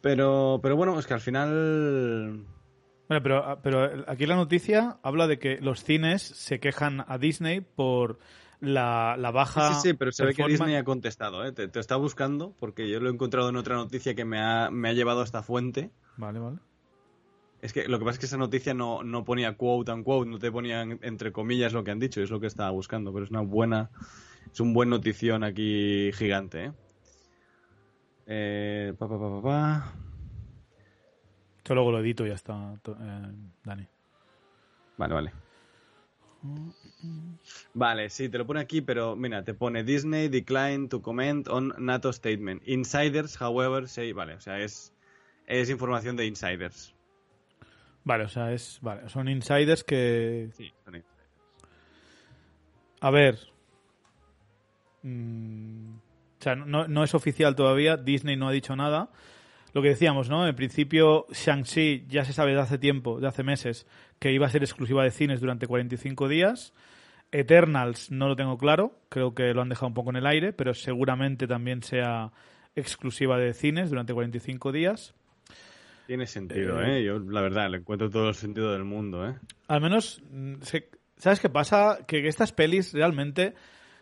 Pero, 0.00 0.60
pero 0.62 0.76
bueno, 0.76 0.98
es 0.98 1.06
que 1.06 1.14
al 1.14 1.20
final... 1.20 2.46
Bueno, 3.08 3.22
pero, 3.22 3.58
pero 3.62 4.04
aquí 4.08 4.24
la 4.24 4.36
noticia 4.36 4.98
habla 5.02 5.26
de 5.26 5.38
que 5.38 5.58
los 5.60 5.84
cines 5.84 6.22
se 6.22 6.58
quejan 6.60 7.04
a 7.06 7.18
Disney 7.18 7.60
por 7.60 8.18
la, 8.64 9.16
la 9.18 9.30
baja. 9.30 9.74
Sí, 9.74 9.88
sí, 9.88 9.94
pero 9.94 10.12
se 10.12 10.24
ve 10.24 10.34
que 10.34 10.46
Disney 10.46 10.76
ha 10.76 10.84
contestado, 10.84 11.44
¿eh? 11.44 11.52
te, 11.52 11.68
está 11.78 11.96
buscando, 11.96 12.54
porque 12.58 12.88
yo 12.88 13.00
lo 13.00 13.08
he 13.08 13.12
encontrado 13.12 13.48
en 13.48 13.56
otra 13.56 13.76
noticia 13.76 14.14
que 14.14 14.24
me 14.24 14.40
ha, 14.40 14.70
me 14.70 14.88
ha 14.88 14.92
llevado 14.92 15.20
a 15.20 15.24
esta 15.24 15.42
fuente. 15.42 15.90
Vale, 16.16 16.38
vale. 16.38 16.58
Es 17.62 17.72
que 17.72 17.88
lo 17.88 17.98
que 17.98 18.04
pasa 18.04 18.16
es 18.16 18.18
que 18.18 18.26
esa 18.26 18.36
noticia 18.36 18.74
no, 18.74 19.02
no 19.02 19.24
ponía 19.24 19.56
quote 19.56 19.90
unquote, 19.90 20.28
no 20.28 20.38
te 20.38 20.52
ponía 20.52 20.82
entre 20.82 21.32
comillas 21.32 21.72
lo 21.72 21.82
que 21.82 21.92
han 21.92 21.98
dicho, 21.98 22.20
es 22.20 22.30
lo 22.30 22.38
que 22.38 22.46
estaba 22.46 22.70
buscando, 22.70 23.12
pero 23.12 23.24
es 23.24 23.30
una 23.30 23.40
buena, 23.40 23.90
es 24.52 24.60
un 24.60 24.74
buen 24.74 24.90
notición 24.90 25.44
aquí 25.44 26.10
gigante, 26.12 26.66
¿eh? 26.66 26.72
eh 28.26 28.94
pa, 28.98 29.08
pa, 29.08 29.18
pa, 29.18 29.42
pa, 29.42 29.92
Esto 31.56 31.74
luego 31.74 31.90
lo 31.90 32.00
edito 32.00 32.26
y 32.26 32.28
ya 32.28 32.34
está, 32.34 32.74
eh, 32.74 33.32
Dani. 33.64 33.88
Vale, 34.98 35.14
vale. 35.14 35.43
Vale, 37.74 38.10
sí, 38.10 38.28
te 38.28 38.38
lo 38.38 38.46
pone 38.46 38.60
aquí, 38.60 38.80
pero 38.80 39.16
mira, 39.16 39.44
te 39.44 39.54
pone 39.54 39.82
Disney 39.82 40.28
decline 40.28 40.88
to 40.88 41.02
comment 41.02 41.48
on 41.48 41.74
NATO 41.78 42.12
statement. 42.12 42.62
Insiders, 42.66 43.40
however, 43.40 43.88
say, 43.88 44.12
vale, 44.12 44.34
o 44.34 44.40
sea, 44.40 44.60
es, 44.60 44.94
es 45.46 45.70
información 45.70 46.16
de 46.16 46.26
insiders. 46.26 46.94
Vale, 48.04 48.24
o 48.24 48.28
sea, 48.28 48.52
es, 48.52 48.78
vale, 48.82 49.08
son 49.08 49.28
insiders 49.28 49.82
que... 49.82 50.50
Sí, 50.52 50.72
son 50.84 50.96
insiders. 50.96 51.28
A 53.00 53.10
ver. 53.10 53.38
Mm, 55.02 55.96
o 55.96 56.42
sea, 56.42 56.54
no, 56.54 56.86
no 56.86 57.04
es 57.04 57.14
oficial 57.14 57.56
todavía, 57.56 57.96
Disney 57.96 58.36
no 58.36 58.48
ha 58.48 58.52
dicho 58.52 58.76
nada, 58.76 59.10
lo 59.74 59.82
que 59.82 59.88
decíamos, 59.88 60.30
¿no? 60.30 60.46
En 60.46 60.54
principio, 60.54 61.26
Shang-Chi 61.30 62.06
ya 62.08 62.24
se 62.24 62.32
sabe 62.32 62.54
de 62.54 62.60
hace 62.60 62.78
tiempo, 62.78 63.20
de 63.20 63.26
hace 63.26 63.42
meses, 63.42 63.86
que 64.20 64.32
iba 64.32 64.46
a 64.46 64.48
ser 64.48 64.62
exclusiva 64.62 65.02
de 65.02 65.10
cines 65.10 65.40
durante 65.40 65.66
45 65.66 66.28
días. 66.28 66.72
Eternals 67.32 68.12
no 68.12 68.28
lo 68.28 68.36
tengo 68.36 68.56
claro, 68.56 68.96
creo 69.08 69.34
que 69.34 69.52
lo 69.52 69.62
han 69.62 69.68
dejado 69.68 69.88
un 69.88 69.94
poco 69.94 70.10
en 70.10 70.16
el 70.16 70.26
aire, 70.26 70.52
pero 70.52 70.74
seguramente 70.74 71.48
también 71.48 71.82
sea 71.82 72.30
exclusiva 72.76 73.36
de 73.36 73.52
cines 73.52 73.90
durante 73.90 74.14
45 74.14 74.70
días. 74.70 75.12
Tiene 76.06 76.26
sentido, 76.26 76.80
¿eh? 76.80 77.00
¿eh? 77.00 77.04
Yo, 77.04 77.18
la 77.18 77.40
verdad, 77.40 77.68
le 77.68 77.78
encuentro 77.78 78.08
todo 78.08 78.28
el 78.28 78.34
sentido 78.34 78.72
del 78.72 78.84
mundo, 78.84 79.28
¿eh? 79.28 79.34
Al 79.66 79.80
menos, 79.80 80.22
mm, 80.30 80.54
¿sabes 81.16 81.40
qué 81.40 81.48
pasa? 81.48 81.98
Que 82.06 82.28
estas 82.28 82.52
pelis 82.52 82.92
realmente 82.92 83.54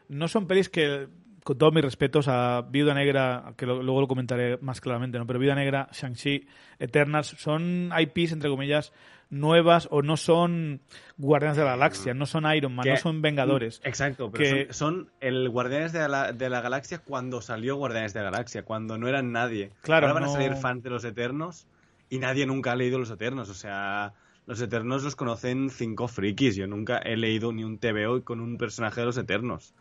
no 0.08 0.28
son 0.28 0.46
pelis 0.46 0.68
que 0.68 1.08
con 1.44 1.58
todos 1.58 1.72
mis 1.72 1.82
respetos 1.82 2.28
a 2.28 2.62
Viuda 2.70 2.94
Negra, 2.94 3.54
que 3.56 3.66
luego 3.66 4.00
lo 4.00 4.08
comentaré 4.08 4.58
más 4.58 4.80
claramente, 4.80 5.18
¿no? 5.18 5.26
Pero 5.26 5.38
Viuda 5.38 5.54
Negra, 5.54 5.88
Shang-Chi, 5.92 6.46
Eternals, 6.78 7.34
son 7.38 7.90
IPs, 7.98 8.32
entre 8.32 8.48
comillas, 8.48 8.92
nuevas 9.30 9.88
o 9.90 10.02
no 10.02 10.16
son 10.16 10.80
Guardianes 11.16 11.56
de 11.56 11.64
la 11.64 11.70
Galaxia, 11.70 12.14
no 12.14 12.26
son 12.26 12.44
Iron 12.54 12.74
Man, 12.74 12.86
no 12.88 12.96
son 12.96 13.22
Vengadores. 13.22 13.80
Exacto, 13.82 14.30
pero 14.30 14.72
son, 14.72 15.10
el 15.20 15.48
Guardianes 15.48 15.92
de 15.92 16.08
la, 16.08 16.32
de 16.32 16.48
la, 16.48 16.60
Galaxia 16.60 16.98
cuando 16.98 17.40
salió 17.40 17.76
Guardianes 17.76 18.12
de 18.12 18.20
la 18.20 18.30
Galaxia, 18.30 18.64
cuando 18.64 18.98
no 18.98 19.08
eran 19.08 19.32
nadie. 19.32 19.72
Claro, 19.82 20.06
Ahora 20.06 20.20
van 20.20 20.28
a 20.28 20.32
salir 20.32 20.54
fans 20.54 20.82
de 20.82 20.90
los 20.90 21.04
Eternos 21.04 21.66
y 22.08 22.18
nadie 22.18 22.46
nunca 22.46 22.72
ha 22.72 22.76
leído 22.76 22.98
los 22.98 23.10
Eternos, 23.10 23.48
o 23.48 23.54
sea... 23.54 24.14
Los 24.44 24.60
Eternos 24.60 25.04
los 25.04 25.14
conocen 25.14 25.70
cinco 25.70 26.08
frikis. 26.08 26.56
Yo 26.56 26.66
nunca 26.66 26.98
he 26.98 27.16
leído 27.16 27.52
ni 27.52 27.62
un 27.62 27.78
TVO 27.78 28.24
con 28.24 28.40
un 28.40 28.58
personaje 28.58 28.98
de 29.00 29.06
los 29.06 29.16
Eternos. 29.16 29.72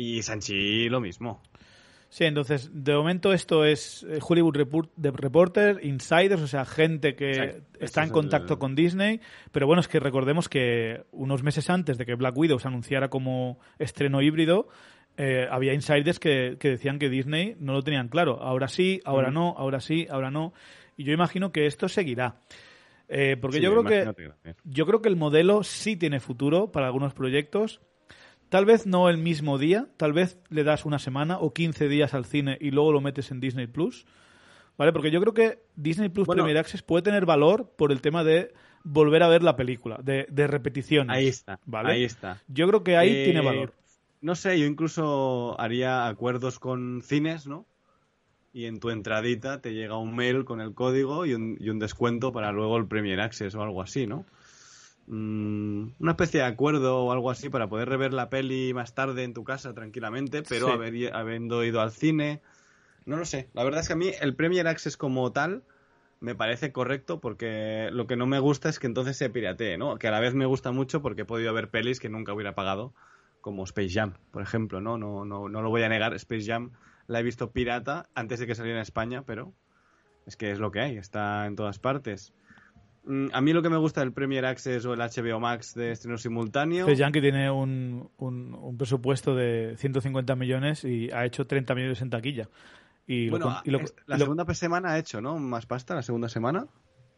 Y 0.00 0.22
Sanchi 0.22 0.88
lo 0.88 0.98
mismo. 0.98 1.42
Sí, 2.08 2.24
entonces, 2.24 2.70
de 2.72 2.94
momento 2.94 3.34
esto 3.34 3.66
es 3.66 4.02
eh, 4.02 4.18
Hollywood 4.26 4.56
Reporter, 4.96 5.78
Insiders, 5.82 6.40
o 6.40 6.46
sea, 6.46 6.64
gente 6.64 7.14
que 7.14 7.60
está 7.78 8.02
en 8.02 8.08
contacto 8.08 8.58
con 8.58 8.74
Disney. 8.74 9.20
Pero 9.52 9.66
bueno, 9.66 9.80
es 9.80 9.88
que 9.88 10.00
recordemos 10.00 10.48
que 10.48 11.02
unos 11.12 11.42
meses 11.42 11.68
antes 11.68 11.98
de 11.98 12.06
que 12.06 12.14
Black 12.14 12.34
Widow 12.34 12.58
se 12.58 12.68
anunciara 12.68 13.10
como 13.10 13.58
estreno 13.78 14.22
híbrido, 14.22 14.68
eh, 15.18 15.46
había 15.50 15.74
insiders 15.74 16.18
que, 16.18 16.56
decían 16.58 16.98
que 16.98 17.10
Disney 17.10 17.54
no 17.60 17.74
lo 17.74 17.82
tenían 17.82 18.08
claro. 18.08 18.42
Ahora 18.42 18.68
sí, 18.68 19.02
ahora 19.04 19.30
no, 19.30 19.54
ahora 19.58 19.80
sí, 19.80 20.06
ahora 20.10 20.30
no. 20.30 20.54
Y 20.96 21.04
yo 21.04 21.12
imagino 21.12 21.52
que 21.52 21.66
esto 21.66 21.90
seguirá. 21.90 22.36
Eh, 23.06 23.36
porque 23.38 23.60
yo 23.60 23.70
creo 23.70 23.84
que 23.84 24.30
yo 24.64 24.86
creo 24.86 25.02
que 25.02 25.08
el 25.10 25.16
modelo 25.16 25.62
sí 25.62 25.96
tiene 25.96 26.20
futuro 26.20 26.72
para 26.72 26.86
algunos 26.86 27.12
proyectos 27.12 27.82
Tal 28.50 28.66
vez 28.66 28.86
no 28.86 29.08
el 29.08 29.16
mismo 29.16 29.56
día, 29.58 29.88
tal 29.96 30.12
vez 30.12 30.36
le 30.50 30.64
das 30.64 30.84
una 30.84 30.98
semana 30.98 31.38
o 31.38 31.54
15 31.54 31.88
días 31.88 32.12
al 32.12 32.26
cine 32.26 32.58
y 32.60 32.70
luego 32.72 32.92
lo 32.92 33.00
metes 33.00 33.30
en 33.30 33.40
Disney 33.40 33.66
Plus. 33.66 34.06
¿vale? 34.80 34.94
Porque 34.94 35.10
yo 35.10 35.20
creo 35.20 35.34
que 35.34 35.62
Disney 35.76 36.08
Plus 36.08 36.26
Premier 36.26 36.56
Access 36.56 36.82
puede 36.82 37.02
tener 37.02 37.26
valor 37.26 37.70
por 37.76 37.92
el 37.92 38.00
tema 38.00 38.24
de 38.24 38.54
volver 38.82 39.22
a 39.22 39.28
ver 39.28 39.42
la 39.42 39.54
película, 39.54 40.00
de, 40.02 40.26
de 40.30 40.46
repeticiones. 40.46 41.14
Ahí 41.14 41.28
está, 41.28 41.60
¿vale? 41.66 41.92
Ahí 41.92 42.04
está. 42.04 42.40
Yo 42.48 42.66
creo 42.66 42.82
que 42.82 42.96
ahí 42.96 43.24
tiene 43.24 43.40
eh, 43.40 43.44
valor. 43.44 43.74
No 44.22 44.34
sé, 44.34 44.58
yo 44.58 44.64
incluso 44.64 45.54
haría 45.60 46.08
acuerdos 46.08 46.58
con 46.58 47.02
cines, 47.02 47.46
¿no? 47.46 47.66
Y 48.54 48.64
en 48.64 48.80
tu 48.80 48.88
entradita 48.88 49.60
te 49.60 49.74
llega 49.74 49.98
un 49.98 50.16
mail 50.16 50.46
con 50.46 50.62
el 50.62 50.72
código 50.72 51.26
y 51.26 51.34
un, 51.34 51.58
y 51.60 51.68
un 51.68 51.78
descuento 51.78 52.32
para 52.32 52.50
luego 52.50 52.78
el 52.78 52.86
Premier 52.86 53.20
Access 53.20 53.54
o 53.54 53.62
algo 53.62 53.82
así, 53.82 54.06
¿no? 54.06 54.24
Mm, 55.12 55.94
una 55.98 56.12
especie 56.12 56.38
de 56.38 56.46
acuerdo 56.46 57.04
o 57.04 57.10
algo 57.10 57.32
así 57.32 57.48
para 57.48 57.68
poder 57.68 57.88
rever 57.88 58.12
la 58.12 58.30
peli 58.30 58.72
más 58.72 58.94
tarde 58.94 59.24
en 59.24 59.34
tu 59.34 59.42
casa 59.42 59.74
tranquilamente, 59.74 60.44
pero 60.44 60.80
habiendo 61.12 61.64
ido 61.64 61.80
al 61.80 61.90
cine. 61.90 62.40
No 63.06 63.16
lo 63.16 63.24
sé. 63.24 63.50
La 63.52 63.64
verdad 63.64 63.80
es 63.80 63.88
que 63.88 63.94
a 63.94 63.96
mí 63.96 64.12
el 64.20 64.36
Premier 64.36 64.68
Access 64.68 64.96
como 64.96 65.32
tal 65.32 65.64
me 66.20 66.36
parece 66.36 66.70
correcto 66.70 67.20
porque 67.20 67.88
lo 67.90 68.06
que 68.06 68.14
no 68.14 68.26
me 68.26 68.38
gusta 68.38 68.68
es 68.68 68.78
que 68.78 68.86
entonces 68.86 69.16
se 69.16 69.30
piratee, 69.30 69.78
¿no? 69.78 69.98
Que 69.98 70.06
a 70.06 70.12
la 70.12 70.20
vez 70.20 70.34
me 70.34 70.46
gusta 70.46 70.70
mucho 70.70 71.02
porque 71.02 71.22
he 71.22 71.24
podido 71.24 71.52
ver 71.52 71.70
pelis 71.70 71.98
que 71.98 72.08
nunca 72.08 72.32
hubiera 72.32 72.54
pagado, 72.54 72.94
como 73.40 73.64
Space 73.64 73.90
Jam, 73.90 74.14
por 74.30 74.42
ejemplo, 74.42 74.80
¿no? 74.80 74.96
No, 74.96 75.24
no, 75.24 75.48
no 75.48 75.60
lo 75.60 75.70
voy 75.70 75.82
a 75.82 75.88
negar. 75.88 76.14
Space 76.14 76.46
Jam 76.46 76.70
la 77.08 77.18
he 77.18 77.24
visto 77.24 77.50
pirata 77.50 78.08
antes 78.14 78.38
de 78.38 78.46
que 78.46 78.54
saliera 78.54 78.78
en 78.78 78.82
España, 78.82 79.24
pero 79.26 79.54
es 80.24 80.36
que 80.36 80.52
es 80.52 80.60
lo 80.60 80.70
que 80.70 80.78
hay, 80.78 80.98
está 80.98 81.46
en 81.46 81.56
todas 81.56 81.80
partes. 81.80 82.32
Mm, 83.04 83.28
a 83.32 83.40
mí 83.40 83.52
lo 83.52 83.62
que 83.62 83.70
me 83.70 83.78
gusta 83.78 84.00
del 84.00 84.12
Premier 84.12 84.44
Access 84.44 84.84
o 84.84 84.92
el 84.92 85.00
HBO 85.00 85.40
Max 85.40 85.74
de 85.74 85.92
estreno 85.92 86.18
simultáneo. 86.18 86.86
Jam 86.96 87.12
que 87.12 87.20
tiene 87.20 87.50
un, 87.50 88.10
un, 88.18 88.76
presupuesto 88.76 89.34
de 89.34 89.74
150 89.78 90.36
millones 90.36 90.84
y 90.84 91.10
ha 91.10 91.24
hecho 91.24 91.46
30 91.46 91.74
millones 91.74 92.02
en 92.02 92.10
taquilla. 92.10 92.48
Y 93.06 93.30
bueno, 93.30 93.60
la 94.06 94.18
segunda 94.18 94.54
semana 94.54 94.92
ha 94.92 94.98
hecho, 94.98 95.20
¿no? 95.20 95.38
Más 95.38 95.66
pasta 95.66 95.94
la 95.94 96.02
segunda 96.02 96.28
semana. 96.28 96.66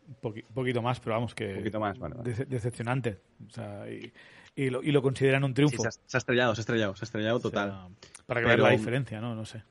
Un 0.09 0.43
poquito 0.55 0.83
más, 0.83 1.01
pero 1.01 1.15
vamos, 1.15 1.35
que. 1.35 1.49
Un 1.49 1.59
poquito 1.59 1.81
más, 1.81 1.99
vale, 1.99 2.17
decepcionante. 2.49 3.21
O 3.47 3.51
sea, 3.51 3.91
y, 3.91 4.13
y, 4.55 4.71
lo, 4.71 4.83
y, 4.83 4.93
lo, 4.93 5.03
consideran 5.03 5.45
un 5.45 5.55
triunfo. 5.55 5.83
se, 5.83 6.17
ha, 6.17 6.19
estrellado, 6.19 6.55
se 6.55 6.61
ha 6.61 6.63
estrellado, 6.63 6.97
se 6.97 7.05
ha 7.05 7.07
estrellado 7.07 7.41
total. 7.41 7.89
para 8.27 8.41
que 8.41 8.47
vean 8.47 8.63
la 8.63 8.71
diferencia, 8.71 9.21
¿no? 9.21 9.35
No 9.35 9.45
sé. 9.45 9.63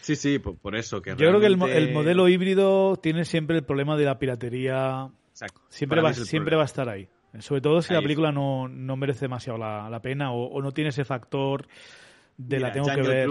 Sí, 0.00 0.16
sí, 0.16 0.38
por, 0.38 0.76
eso. 0.76 1.02
Que 1.02 1.10
Yo 1.10 1.16
creo 1.16 1.40
que 1.40 1.46
el, 1.46 1.62
el, 1.62 1.92
modelo 1.92 2.28
híbrido 2.28 2.96
tiene 2.96 3.24
siempre 3.24 3.56
el 3.56 3.64
problema 3.64 3.96
de 3.96 4.04
la 4.04 4.18
piratería 4.18 5.10
Siempre, 5.68 6.00
va, 6.00 6.12
siempre 6.12 6.56
va 6.56 6.62
a 6.62 6.66
estar 6.66 6.88
ahí. 6.88 7.08
Sobre 7.38 7.60
todo 7.60 7.80
si 7.80 7.94
la 7.94 8.02
película 8.02 8.32
no, 8.32 8.68
no, 8.68 8.96
merece 8.96 9.20
demasiado 9.26 9.58
la, 9.58 10.00
pena 10.02 10.32
o, 10.32 10.60
no 10.60 10.72
tiene 10.72 10.90
ese 10.90 11.04
factor 11.04 11.66
de 12.36 12.58
la 12.58 12.72
tengo 12.72 12.88
que 12.88 13.02
ver. 13.02 13.28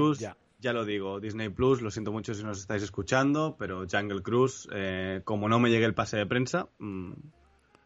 ya. 0.59 0.73
lo 0.73 0.85
digo, 0.85 1.19
Disney 1.19 1.49
Plus, 1.49 1.81
lo 1.81 1.91
siento 1.91 2.11
mucho 2.11 2.33
si 2.33 2.43
nos 2.43 2.59
estáis 2.59 2.83
escuchando, 2.83 3.57
pero 3.59 3.85
Jungle 3.91 4.21
Cruise, 4.21 4.69
eh, 4.71 5.21
como 5.25 5.49
no 5.49 5.59
me 5.59 5.69
llegue 5.69 5.85
el 5.85 5.93
pase 5.93 6.15
de 6.15 6.25
prensa, 6.25 6.69
mm, 6.79 7.11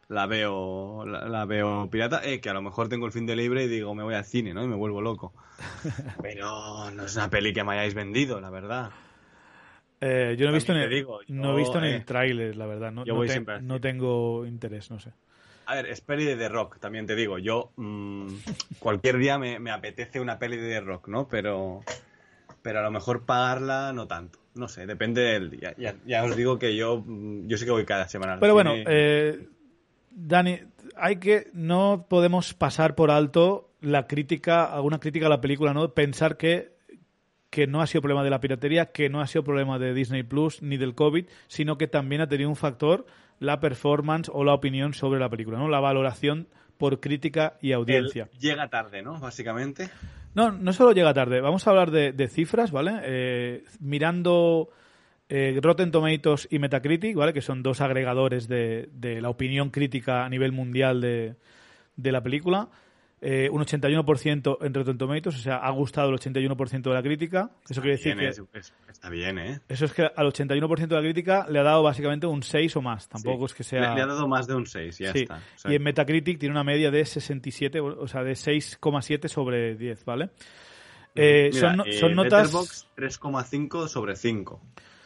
la 0.09 0.27
veo 0.27 1.03
la, 1.05 1.45
veo 1.45 1.89
pirata. 1.89 2.21
Eh, 2.23 2.39
que 2.39 2.49
a 2.49 2.53
lo 2.53 2.62
mejor 2.62 2.89
tengo 2.89 3.07
el 3.07 3.12
fin 3.12 3.25
de 3.25 3.36
libre 3.36 3.63
y 3.63 3.67
digo, 3.67 3.95
me 3.95 4.03
voy 4.03 4.13
al 4.13 4.25
cine, 4.25 4.53
¿no? 4.53 4.63
Y 4.63 4.67
me 4.67 4.75
vuelvo 4.75 5.01
loco. 5.01 5.33
pero 6.21 6.91
no 6.91 7.05
es 7.05 7.15
una 7.15 7.29
peli 7.29 7.53
que 7.53 7.63
me 7.63 7.73
hayáis 7.73 7.95
vendido, 7.95 8.39
la 8.39 8.51
verdad. 8.51 8.91
Eh, 10.05 10.35
yo 10.37 10.45
no 10.45 10.51
he 10.51 10.55
visto, 10.55 10.73
ni, 10.73 10.79
no 11.29 11.53
he 11.53 11.55
visto 11.57 11.79
ni 11.79 11.87
el 11.87 11.95
eh, 11.95 12.03
tráiler, 12.05 12.55
la 12.57 12.65
verdad. 12.65 12.91
No, 12.91 13.05
no, 13.05 13.79
tengo 13.79 14.45
interés, 14.45 14.91
no 14.91 14.99
sé. 14.99 15.11
A 15.65 15.75
ver, 15.75 15.85
es 15.85 16.01
peli 16.01 16.25
de 16.25 16.35
The 16.35 16.49
Rock, 16.49 16.79
también 16.79 17.05
te 17.05 17.15
digo. 17.15 17.39
Yo 17.39 17.71
mm, 17.77 18.27
cualquier 18.79 19.17
día 19.17 19.37
me, 19.37 19.71
apetece 19.71 20.19
una 20.19 20.39
peli 20.39 20.57
de 20.57 20.67
The 20.67 20.81
Rock, 20.81 21.07
¿no? 21.07 21.29
Pero, 21.29 21.83
pero 22.61 22.79
a 22.79 22.83
lo 22.83 22.91
mejor 22.91 23.25
pagarla 23.25 23.93
no 23.93 24.05
tanto. 24.05 24.39
No 24.55 24.67
sé, 24.67 24.85
depende 24.85 25.21
del 25.21 25.49
día. 25.49 25.73
Ya, 25.77 26.23
os 26.25 26.35
digo 26.35 26.59
que 26.59 26.75
yo, 26.75 27.01
mm, 27.05 27.47
yo 27.47 27.57
sí 27.57 27.63
que 27.63 27.71
voy 27.71 27.85
cada 27.85 28.09
semana. 28.09 28.39
Pero 28.41 28.53
bueno, 28.53 28.73
eh, 28.75 29.47
Dani, 30.11 30.59
hay 30.97 31.15
que 31.15 31.47
no 31.53 32.07
podemos 32.09 32.53
pasar 32.53 32.93
por 32.93 33.09
alto 33.09 33.69
la 33.79 34.05
crítica, 34.05 34.65
alguna 34.65 34.99
crítica 34.99 35.27
a 35.27 35.29
la 35.29 35.39
película, 35.39 35.73
¿no? 35.73 35.93
Pensar 35.93 36.35
que 36.35 36.72
que 37.53 37.67
no 37.67 37.81
ha 37.83 37.87
sido 37.87 38.01
problema 38.01 38.23
de 38.23 38.31
la 38.31 38.39
piratería, 38.39 38.87
que 38.87 39.09
no 39.09 39.21
ha 39.21 39.27
sido 39.27 39.43
problema 39.43 39.77
de 39.77 39.93
Disney 39.93 40.23
Plus 40.23 40.63
ni 40.63 40.77
del 40.77 40.95
COVID, 40.95 41.27
sino 41.45 41.77
que 41.77 41.85
también 41.85 42.21
ha 42.21 42.27
tenido 42.27 42.49
un 42.49 42.55
factor 42.55 43.05
la 43.37 43.59
performance 43.59 44.31
o 44.33 44.43
la 44.43 44.55
opinión 44.55 44.95
sobre 44.95 45.19
la 45.19 45.29
película, 45.29 45.59
¿no? 45.59 45.69
La 45.69 45.79
valoración 45.79 46.47
por 46.79 46.99
crítica 46.99 47.59
y 47.61 47.73
audiencia. 47.73 48.27
llega 48.39 48.69
tarde, 48.69 49.03
¿no? 49.03 49.19
Básicamente. 49.19 49.91
No, 50.33 50.51
no 50.51 50.73
solo 50.73 50.93
llega 50.93 51.13
tarde. 51.13 51.41
Vamos 51.41 51.67
a 51.67 51.69
hablar 51.69 51.91
de, 51.91 52.27
cifras, 52.27 52.71
¿vale? 52.71 52.99
Eh, 53.03 53.63
mirando 53.79 54.69
eh, 55.29 55.59
Rotten 55.61 55.91
Tomatoes 55.91 56.47
y 56.49 56.57
Metacritic, 56.57 57.15
¿vale? 57.15 57.33
Que 57.33 57.41
son 57.41 57.61
dos 57.61 57.81
agregadores 57.81 58.47
de, 58.47 58.89
de 58.93 59.21
la 59.21 59.29
opinión 59.29 59.69
crítica 59.69 60.25
a 60.25 60.29
nivel 60.29 60.53
mundial 60.53 61.01
de, 61.01 61.35
de 61.97 62.11
la 62.11 62.23
película. 62.23 62.69
Eh, 63.25 63.49
un 63.49 63.62
81% 63.62 64.57
en 64.59 64.73
Rotten 64.73 64.97
Tomatoes, 64.97 65.38
o 65.38 65.39
sea, 65.39 65.55
ha 65.55 65.69
gustado 65.71 66.09
el 66.09 66.19
81% 66.19 66.81
de 66.81 66.93
la 66.93 67.01
crítica. 67.01 67.51
Eso 67.69 67.79
quiere 67.81 67.95
decir 67.95 68.17
que... 68.17 68.59
está 68.91 69.09
bien, 69.09 69.39
¿eh? 69.39 69.62
Eso 69.69 69.86
es 69.86 69.93
que 69.93 70.01
al 70.03 70.27
81% 70.27 70.88
de 70.88 70.95
la 70.95 71.01
crítica 71.01 71.47
le 71.49 71.59
ha 71.59 71.63
dado 71.63 71.83
básicamente 71.83 72.27
un 72.27 72.43
6 72.43 72.75
o 72.75 72.81
más. 72.81 73.07
Tampoco 73.07 73.45
es 73.45 73.53
que 73.53 73.63
sea... 73.63 73.95
Le, 73.95 74.01
ha 74.01 74.05
dado 74.05 74.27
más 74.27 74.45
de 74.45 74.55
un 74.55 74.65
6, 74.65 74.97
ya 74.97 75.12
está. 75.12 75.41
Y 75.63 75.75
en 75.75 75.83
Metacritic 75.83 76.38
tiene 76.38 76.51
una 76.51 76.65
media 76.65 76.91
de 76.91 77.05
67, 77.05 77.79
o 77.79 78.07
sea, 78.09 78.23
de 78.23 78.33
6,7 78.33 79.29
sobre 79.29 79.75
10, 79.75 80.03
¿vale? 80.03 80.31
Eh, 81.15 81.51
son, 81.53 81.79
eh, 81.88 81.93
son 81.93 82.15
notas... 82.15 82.51
3,5 82.97 83.88
sobre 83.88 84.17
5. 84.17 84.62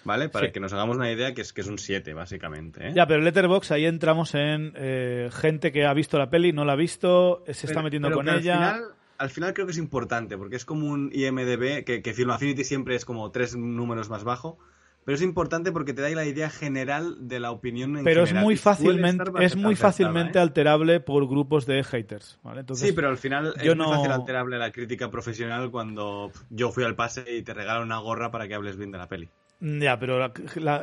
¿Vale? 0.07 0.29
Para 0.29 0.51
que 0.51 0.59
nos 0.59 0.73
hagamos 0.73 0.95
una 0.95 1.11
idea 1.11 1.33
que 1.33 1.41
es 1.41 1.53
que 1.53 1.61
es 1.61 1.67
un 1.67 1.77
7, 1.77 2.13
básicamente. 2.13 2.87
¿eh? 2.87 2.93
Ya, 2.95 3.05
pero 3.05 3.21
Letterbox 3.21 3.71
ahí 3.71 3.85
entramos 3.85 4.33
en 4.33 4.73
eh, 4.75 5.29
gente 5.31 5.71
que 5.71 5.85
ha 5.85 5.93
visto 5.93 6.17
la 6.17 6.29
peli, 6.29 6.53
no 6.53 6.65
la 6.65 6.73
ha 6.73 6.77
visto, 6.77 7.43
se 7.45 7.67
está 7.67 7.83
metiendo 7.83 8.09
con 8.11 8.27
ella. 8.27 8.79
Al 9.19 9.29
final, 9.29 9.53
creo 9.53 9.65
que 9.65 9.71
es 9.71 9.79
importante, 9.79 10.37
porque 10.37 10.55
es 10.55 10.65
como 10.65 10.87
un 10.87 11.09
IMDB, 11.11 11.83
que, 11.83 12.01
que 12.01 12.13
Film 12.13 12.29
Affinity 12.29 12.63
siempre 12.63 12.95
es 12.95 13.03
como 13.03 13.31
tres 13.31 13.55
números 13.55 14.09
más 14.09 14.23
bajo. 14.23 14.57
Pero 15.03 15.15
es 15.15 15.21
importante 15.21 15.71
porque 15.71 15.93
te 15.93 16.01
da 16.01 16.09
la 16.09 16.25
idea 16.25 16.49
general 16.49 17.29
de 17.29 17.39
la 17.39 17.51
opinión 17.51 17.97
en 17.97 18.03
Pero 18.03 18.23
es 18.23 18.33
muy 18.33 18.57
fácilmente, 18.57 19.23
es 19.39 19.55
muy 19.55 19.75
fácilmente 19.77 20.37
¿eh? 20.37 20.41
alterable 20.41 20.99
por 20.99 21.25
grupos 21.29 21.65
de 21.65 21.81
haters. 21.81 22.37
¿vale? 22.43 22.65
sí, 22.73 22.91
pero 22.91 23.07
al 23.07 23.17
final 23.17 23.53
es 23.57 23.73
muy 23.73 23.85
fácil 23.85 24.11
alterable 24.11 24.57
la 24.57 24.69
crítica 24.73 25.09
profesional 25.09 25.71
cuando 25.71 26.29
yo 26.49 26.71
fui 26.71 26.83
al 26.83 26.95
pase 26.95 27.23
y 27.33 27.41
te 27.41 27.53
regalo 27.53 27.83
una 27.83 27.99
gorra 27.99 28.31
para 28.31 28.49
que 28.49 28.55
hables 28.55 28.75
bien 28.75 28.91
de 28.91 28.97
la 28.97 29.07
peli. 29.07 29.29
Ya, 29.59 29.97
pero 29.97 30.31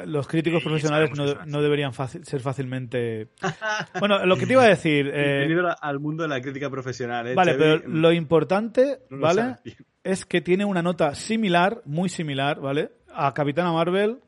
los 0.06 0.26
críticos 0.26 0.62
profesionales 0.62 1.10
no, 1.46 1.62
deberían 1.62 1.92
ser 1.92 2.40
fácilmente. 2.40 3.28
bueno, 4.00 4.26
lo 4.26 4.36
que 4.36 4.46
te 4.46 4.54
iba 4.54 4.64
a 4.64 4.68
decir. 4.68 5.10
Eh... 5.14 5.46
al 5.80 6.00
mundo 6.00 6.24
de 6.24 6.28
la 6.28 6.40
crítica 6.40 6.68
profesional. 6.68 7.28
¿eh, 7.28 7.34
vale, 7.34 7.54
pero 7.54 7.86
lo 7.86 8.12
importante, 8.12 9.00
¿vale? 9.10 9.56
Es 10.02 10.26
que 10.26 10.40
tiene 10.40 10.64
una 10.64 10.82
nota 10.82 11.14
similar, 11.14 11.82
muy 11.84 12.08
similar, 12.08 12.60
¿vale? 12.60 12.90
A 13.12 13.32
Capitana 13.32 13.72
Marvel, 13.72 14.18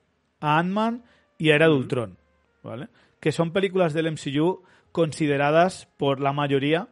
a 0.40 0.58
Ant-Man 0.58 1.02
y 1.38 1.50
a 1.50 1.56
Era 1.56 1.66
de 1.66 1.74
Ultron, 1.74 2.16
¿vale? 2.62 2.88
Que 3.18 3.32
son 3.32 3.52
películas 3.52 3.94
del 3.94 4.12
MCU 4.12 4.62
consideradas 4.92 5.88
por 5.96 6.20
la 6.20 6.32
mayoría 6.32 6.88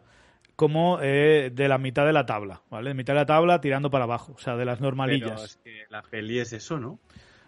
como 0.56 1.00
eh, 1.00 1.50
de 1.52 1.68
la 1.68 1.78
mitad 1.78 2.04
de 2.04 2.12
la 2.12 2.26
tabla, 2.26 2.62
¿vale? 2.70 2.90
De 2.90 2.94
mitad 2.94 3.14
de 3.14 3.20
la 3.20 3.26
tabla 3.26 3.60
tirando 3.60 3.90
para 3.90 4.04
abajo, 4.04 4.34
o 4.36 4.38
sea, 4.38 4.56
de 4.56 4.64
las 4.64 4.80
normalillas. 4.80 5.30
Pero 5.30 5.44
es 5.44 5.56
que 5.56 5.84
la 5.88 6.02
peli 6.02 6.38
es 6.38 6.52
eso, 6.52 6.78
¿no? 6.78 6.98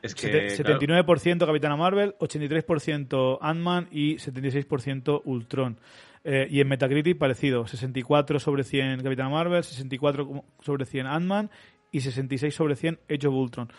Es 0.02 0.14
que, 0.14 0.48
79% 0.48 1.46
Capitana 1.46 1.76
Marvel, 1.76 2.14
83% 2.18 3.38
Ant-Man 3.40 3.88
y 3.90 4.16
76% 4.16 5.22
Ultron. 5.24 5.78
Eh, 6.24 6.48
y 6.50 6.60
en 6.60 6.68
Metacritic 6.68 7.18
parecido, 7.18 7.66
64 7.66 8.40
sobre 8.40 8.64
100 8.64 9.02
Capitana 9.02 9.28
Marvel, 9.28 9.62
64 9.62 10.44
sobre 10.60 10.84
100 10.84 11.06
Ant-Man 11.06 11.50
y 11.92 12.00
66 12.00 12.54
sobre 12.54 12.76
100 12.76 12.98
Age 13.08 13.26
of 13.28 13.34
Ultron. 13.34 13.72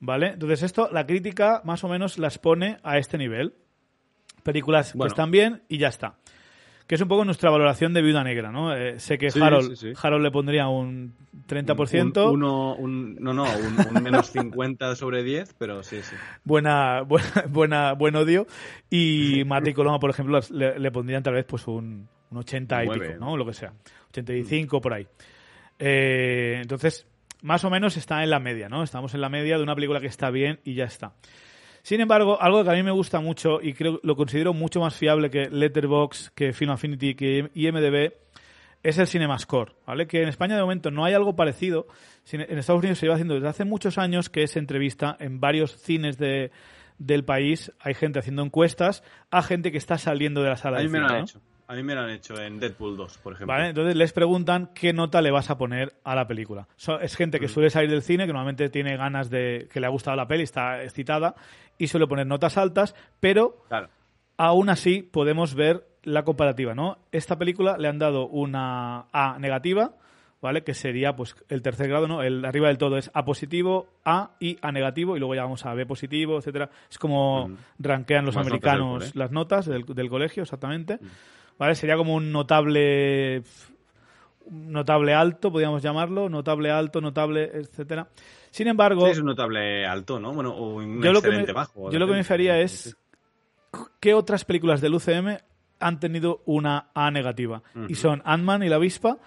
¿Vale? 0.00 0.28
Entonces 0.28 0.62
esto, 0.62 0.88
la 0.90 1.06
crítica 1.06 1.60
más 1.64 1.84
o 1.84 1.88
menos 1.88 2.18
las 2.18 2.38
pone 2.38 2.78
a 2.82 2.98
este 2.98 3.18
nivel. 3.18 3.54
Películas 4.42 4.94
que 4.94 5.06
están 5.06 5.30
bien 5.30 5.62
y 5.68 5.76
ya 5.76 5.88
está 5.88 6.16
que 6.90 6.96
es 6.96 7.00
un 7.00 7.06
poco 7.06 7.24
nuestra 7.24 7.50
valoración 7.50 7.94
de 7.94 8.02
Viuda 8.02 8.24
Negra, 8.24 8.50
¿no? 8.50 8.74
Eh, 8.74 8.98
sé 8.98 9.16
que 9.16 9.28
Harold, 9.40 9.96
Harold 10.02 10.24
le 10.24 10.32
pondría 10.32 10.66
un 10.66 11.14
30%. 11.46 12.26
Un, 12.26 12.42
uno, 12.42 12.74
un, 12.74 13.14
no, 13.14 13.32
no, 13.32 13.44
un, 13.44 14.02
menos 14.02 14.32
50 14.32 14.96
sobre 14.96 15.22
10, 15.22 15.54
pero 15.56 15.84
sí, 15.84 16.02
sí. 16.02 16.16
Buena, 16.42 17.02
buena, 17.02 17.44
buena 17.48 17.92
buen 17.92 18.16
odio. 18.16 18.48
Y 18.90 19.44
Mate 19.46 19.70
y 19.70 19.72
Coloma, 19.72 20.00
por 20.00 20.10
ejemplo, 20.10 20.40
le, 20.50 20.90
pondrían 20.90 21.22
tal 21.22 21.34
vez 21.34 21.44
pues 21.44 21.64
un, 21.68 22.08
80 22.34 22.84
y 22.84 22.88
pico, 22.88 23.04
¿no? 23.20 23.36
Lo 23.36 23.46
que 23.46 23.54
sea. 23.54 23.72
85 24.08 24.80
por 24.80 24.92
ahí. 24.92 25.06
Eh, 25.78 26.58
entonces, 26.60 27.06
más 27.42 27.62
o 27.62 27.70
menos 27.70 27.96
está 27.96 28.24
en 28.24 28.30
la 28.30 28.40
media, 28.40 28.68
¿no? 28.68 28.82
Estamos 28.82 29.14
en 29.14 29.20
la 29.20 29.28
media 29.28 29.58
de 29.58 29.62
una 29.62 29.76
película 29.76 30.00
que 30.00 30.08
está 30.08 30.30
bien 30.30 30.58
y 30.64 30.74
ya 30.74 30.86
está. 30.86 31.12
Sin 31.82 32.00
embargo, 32.00 32.40
algo 32.40 32.62
que 32.64 32.70
a 32.70 32.74
mí 32.74 32.82
me 32.82 32.90
gusta 32.90 33.20
mucho 33.20 33.60
y 33.62 33.72
creo 33.74 34.00
lo 34.02 34.16
considero 34.16 34.52
mucho 34.52 34.80
más 34.80 34.94
fiable 34.94 35.30
que 35.30 35.48
Letterboxd, 35.50 36.32
que 36.34 36.52
Film 36.52 36.70
Affinity, 36.70 37.14
que 37.14 37.50
IMDb, 37.54 38.12
es 38.82 38.98
el 38.98 39.06
CinemaScore, 39.06 39.72
¿vale? 39.86 40.06
Que 40.06 40.22
en 40.22 40.28
España 40.28 40.56
de 40.56 40.62
momento 40.62 40.90
no 40.90 41.04
hay 41.04 41.14
algo 41.14 41.36
parecido. 41.36 41.86
En 42.32 42.58
Estados 42.58 42.80
Unidos 42.80 42.98
se 42.98 43.06
lleva 43.06 43.14
haciendo 43.14 43.34
desde 43.34 43.48
hace 43.48 43.64
muchos 43.64 43.98
años 43.98 44.30
que 44.30 44.46
se 44.46 44.58
entrevista 44.58 45.16
en 45.20 45.40
varios 45.40 45.76
cines 45.76 46.16
de, 46.16 46.50
del 47.00 47.24
país 47.24 47.72
hay 47.80 47.94
gente 47.94 48.18
haciendo 48.18 48.42
encuestas 48.42 49.02
a 49.30 49.42
gente 49.42 49.72
que 49.72 49.78
está 49.78 49.98
saliendo 49.98 50.42
de 50.42 50.50
la 50.50 50.56
sala 50.56 50.78
a 50.78 50.82
mí 50.82 50.88
me 50.88 51.00
lo 51.00 51.08
han 51.08 51.22
hecho. 51.22 51.40
A 51.70 51.74
mí 51.74 51.84
me 51.84 51.94
lo 51.94 52.00
han 52.00 52.10
hecho 52.10 52.34
en 52.34 52.58
Deadpool 52.58 52.96
2, 52.96 53.18
por 53.18 53.34
ejemplo. 53.34 53.54
Vale, 53.54 53.68
entonces 53.68 53.94
les 53.94 54.12
preguntan 54.12 54.70
qué 54.74 54.92
nota 54.92 55.22
le 55.22 55.30
vas 55.30 55.50
a 55.50 55.56
poner 55.56 55.94
a 56.02 56.16
la 56.16 56.26
película. 56.26 56.66
es 57.00 57.14
gente 57.14 57.38
que 57.38 57.46
mm. 57.46 57.48
suele 57.48 57.70
salir 57.70 57.88
del 57.88 58.02
cine, 58.02 58.26
que 58.26 58.32
normalmente 58.32 58.68
tiene 58.70 58.96
ganas 58.96 59.30
de 59.30 59.68
que 59.72 59.78
le 59.78 59.86
ha 59.86 59.90
gustado 59.90 60.16
la 60.16 60.26
peli, 60.26 60.42
está 60.42 60.82
excitada 60.82 61.36
y 61.78 61.86
suele 61.86 62.08
poner 62.08 62.26
notas 62.26 62.58
altas, 62.58 62.96
pero 63.20 63.64
aún 64.36 64.68
así 64.68 65.02
podemos 65.02 65.54
ver 65.54 65.86
la 66.02 66.24
comparativa, 66.24 66.74
¿no? 66.74 66.98
Esta 67.12 67.38
película 67.38 67.76
le 67.78 67.86
han 67.86 68.00
dado 68.00 68.26
una 68.26 69.06
A 69.12 69.38
negativa, 69.38 69.94
¿vale? 70.42 70.64
Que 70.64 70.74
sería 70.74 71.14
pues 71.14 71.36
el 71.48 71.62
tercer 71.62 71.88
grado, 71.88 72.08
¿no? 72.08 72.22
El 72.22 72.44
arriba 72.44 72.66
del 72.66 72.78
todo 72.78 72.96
es 72.96 73.12
A 73.14 73.24
positivo, 73.24 73.86
A 74.04 74.32
y 74.40 74.58
A 74.60 74.72
negativo, 74.72 75.16
y 75.16 75.20
luego 75.20 75.36
ya 75.36 75.42
vamos 75.42 75.64
a 75.66 75.74
B 75.74 75.86
positivo, 75.86 76.38
etcétera. 76.38 76.68
Es 76.90 76.98
como 76.98 77.46
mm. 77.46 77.56
rankean 77.78 78.26
los 78.26 78.36
americanos 78.36 79.14
las 79.14 79.30
notas 79.30 79.66
del, 79.66 79.84
colegio, 80.08 80.42
exactamente. 80.42 80.96
Mm. 80.96 81.06
¿Vale? 81.60 81.74
Sería 81.74 81.98
como 81.98 82.14
un 82.14 82.32
notable 82.32 83.42
notable 84.50 85.12
alto, 85.12 85.52
podríamos 85.52 85.82
llamarlo, 85.82 86.30
notable 86.30 86.70
alto, 86.70 87.02
notable, 87.02 87.50
etcétera. 87.52 88.08
Sin 88.50 88.66
embargo, 88.66 89.06
es 89.06 89.18
un 89.18 89.26
notable 89.26 89.86
alto, 89.86 90.18
¿no? 90.18 90.32
Bueno, 90.32 90.54
o 90.54 90.76
un 90.76 91.04
excelente 91.04 91.52
bajo. 91.52 91.90
Yo 91.90 91.98
lo 91.98 92.06
que 92.06 92.14
me 92.14 92.24
faría 92.24 92.58
es 92.58 92.96
qué 94.00 94.14
otras 94.14 94.46
películas 94.46 94.80
del 94.80 94.94
UCM 94.94 95.36
han 95.78 96.00
tenido 96.00 96.40
una 96.46 96.90
A 96.94 97.10
negativa 97.10 97.62
y 97.88 97.94
son 97.94 98.22
Ant-Man 98.24 98.62
y 98.62 98.70
la 98.70 98.76
avispa, 98.76 99.18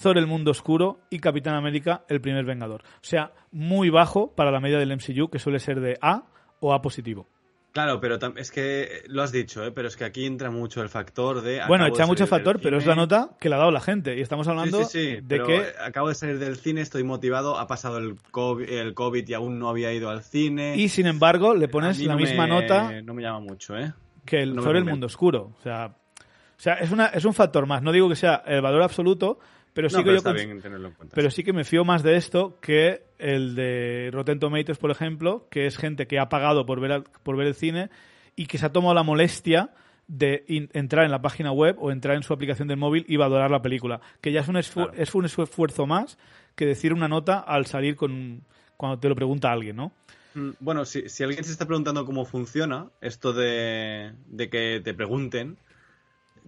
Thor 0.00 0.18
el 0.18 0.26
mundo 0.26 0.50
oscuro 0.50 1.00
y 1.08 1.20
Capitán 1.20 1.54
América 1.54 2.04
el 2.08 2.20
primer 2.20 2.44
vengador. 2.44 2.82
O 2.82 3.04
sea, 3.04 3.32
muy 3.50 3.88
bajo 3.88 4.34
para 4.34 4.50
la 4.50 4.60
media 4.60 4.78
del 4.78 4.94
MCU 4.94 5.30
que 5.30 5.38
suele 5.38 5.58
ser 5.58 5.80
de 5.80 5.96
A 6.02 6.24
o 6.60 6.74
A 6.74 6.82
positivo. 6.82 7.26
Claro, 7.72 8.00
pero 8.00 8.18
es 8.36 8.50
que 8.50 9.02
lo 9.06 9.22
has 9.22 9.30
dicho, 9.30 9.64
¿eh? 9.64 9.70
pero 9.70 9.88
es 9.88 9.96
que 9.96 10.04
aquí 10.04 10.24
entra 10.24 10.50
mucho 10.50 10.82
el 10.82 10.88
factor 10.88 11.42
de. 11.42 11.60
Bueno, 11.68 11.86
echa 11.86 12.06
mucho 12.06 12.26
factor, 12.26 12.60
pero 12.60 12.78
es 12.78 12.86
la 12.86 12.94
nota 12.94 13.30
que 13.38 13.48
le 13.48 13.54
ha 13.54 13.58
dado 13.58 13.70
la 13.70 13.80
gente. 13.80 14.16
Y 14.16 14.20
estamos 14.20 14.48
hablando 14.48 14.78
de 14.78 15.22
que. 15.22 15.66
Acabo 15.80 16.08
de 16.08 16.14
salir 16.14 16.38
del 16.38 16.56
cine, 16.56 16.80
estoy 16.80 17.04
motivado, 17.04 17.58
ha 17.58 17.66
pasado 17.66 17.98
el 17.98 18.16
COVID, 18.30 18.68
el 18.68 18.94
COVID 18.94 19.28
y 19.28 19.34
aún 19.34 19.58
no 19.58 19.68
había 19.68 19.92
ido 19.92 20.10
al 20.10 20.22
cine. 20.22 20.76
Y 20.76 20.88
sin 20.88 21.06
embargo, 21.06 21.54
le 21.54 21.68
pones 21.68 22.00
la 22.00 22.16
misma 22.16 22.46
nota. 22.46 23.02
No 23.02 23.14
me 23.14 23.22
llama 23.22 23.40
mucho, 23.40 23.76
¿eh? 23.76 23.92
Que 24.24 24.42
el, 24.42 24.60
sobre 24.60 24.78
el 24.78 24.84
mundo 24.84 25.06
oscuro. 25.06 25.52
O 25.58 25.62
sea, 25.62 25.86
o 25.86 26.60
sea 26.60 26.74
es, 26.74 26.90
una, 26.90 27.06
es 27.06 27.24
un 27.24 27.34
factor 27.34 27.66
más. 27.66 27.82
No 27.82 27.92
digo 27.92 28.08
que 28.08 28.16
sea 28.16 28.42
el 28.46 28.60
valor 28.60 28.82
absoluto, 28.82 29.38
pero 29.78 29.90
sí, 29.90 30.02
que 30.02 30.12
yo 30.12 30.92
pero 31.14 31.30
sí 31.30 31.44
que 31.44 31.52
me 31.52 31.62
fío 31.62 31.84
más 31.84 32.02
de 32.02 32.16
esto 32.16 32.58
que 32.60 33.04
el 33.16 33.54
de 33.54 34.10
Rotten 34.12 34.40
Tomatoes, 34.40 34.76
por 34.76 34.90
ejemplo, 34.90 35.46
que 35.52 35.66
es 35.66 35.76
gente 35.76 36.08
que 36.08 36.18
ha 36.18 36.28
pagado 36.28 36.66
por 36.66 36.80
ver, 36.80 37.04
por 37.22 37.36
ver 37.36 37.46
el 37.46 37.54
cine 37.54 37.88
y 38.34 38.46
que 38.46 38.58
se 38.58 38.66
ha 38.66 38.72
tomado 38.72 38.92
la 38.94 39.04
molestia 39.04 39.70
de 40.08 40.42
entrar 40.72 41.04
en 41.04 41.12
la 41.12 41.22
página 41.22 41.52
web 41.52 41.76
o 41.78 41.92
entrar 41.92 42.16
en 42.16 42.24
su 42.24 42.32
aplicación 42.32 42.66
del 42.66 42.76
móvil 42.76 43.04
y 43.06 43.18
valorar 43.18 43.52
la 43.52 43.62
película. 43.62 44.00
Que 44.20 44.32
ya 44.32 44.40
es 44.40 44.48
un, 44.48 44.56
es 44.56 45.14
un 45.14 45.24
esfuerzo 45.24 45.86
más 45.86 46.18
que 46.56 46.66
decir 46.66 46.92
una 46.92 47.06
nota 47.06 47.38
al 47.38 47.66
salir 47.66 47.94
con 47.94 48.42
cuando 48.76 48.98
te 48.98 49.08
lo 49.08 49.14
pregunta 49.14 49.52
alguien, 49.52 49.76
¿no? 49.76 49.92
Mm, 50.34 50.50
bueno, 50.58 50.86
si, 50.86 51.08
si 51.08 51.22
alguien 51.22 51.44
se 51.44 51.52
está 51.52 51.66
preguntando 51.66 52.04
cómo 52.04 52.24
funciona 52.24 52.88
esto 53.00 53.32
de, 53.32 54.12
de 54.26 54.50
que 54.50 54.80
te 54.82 54.92
pregunten, 54.92 55.56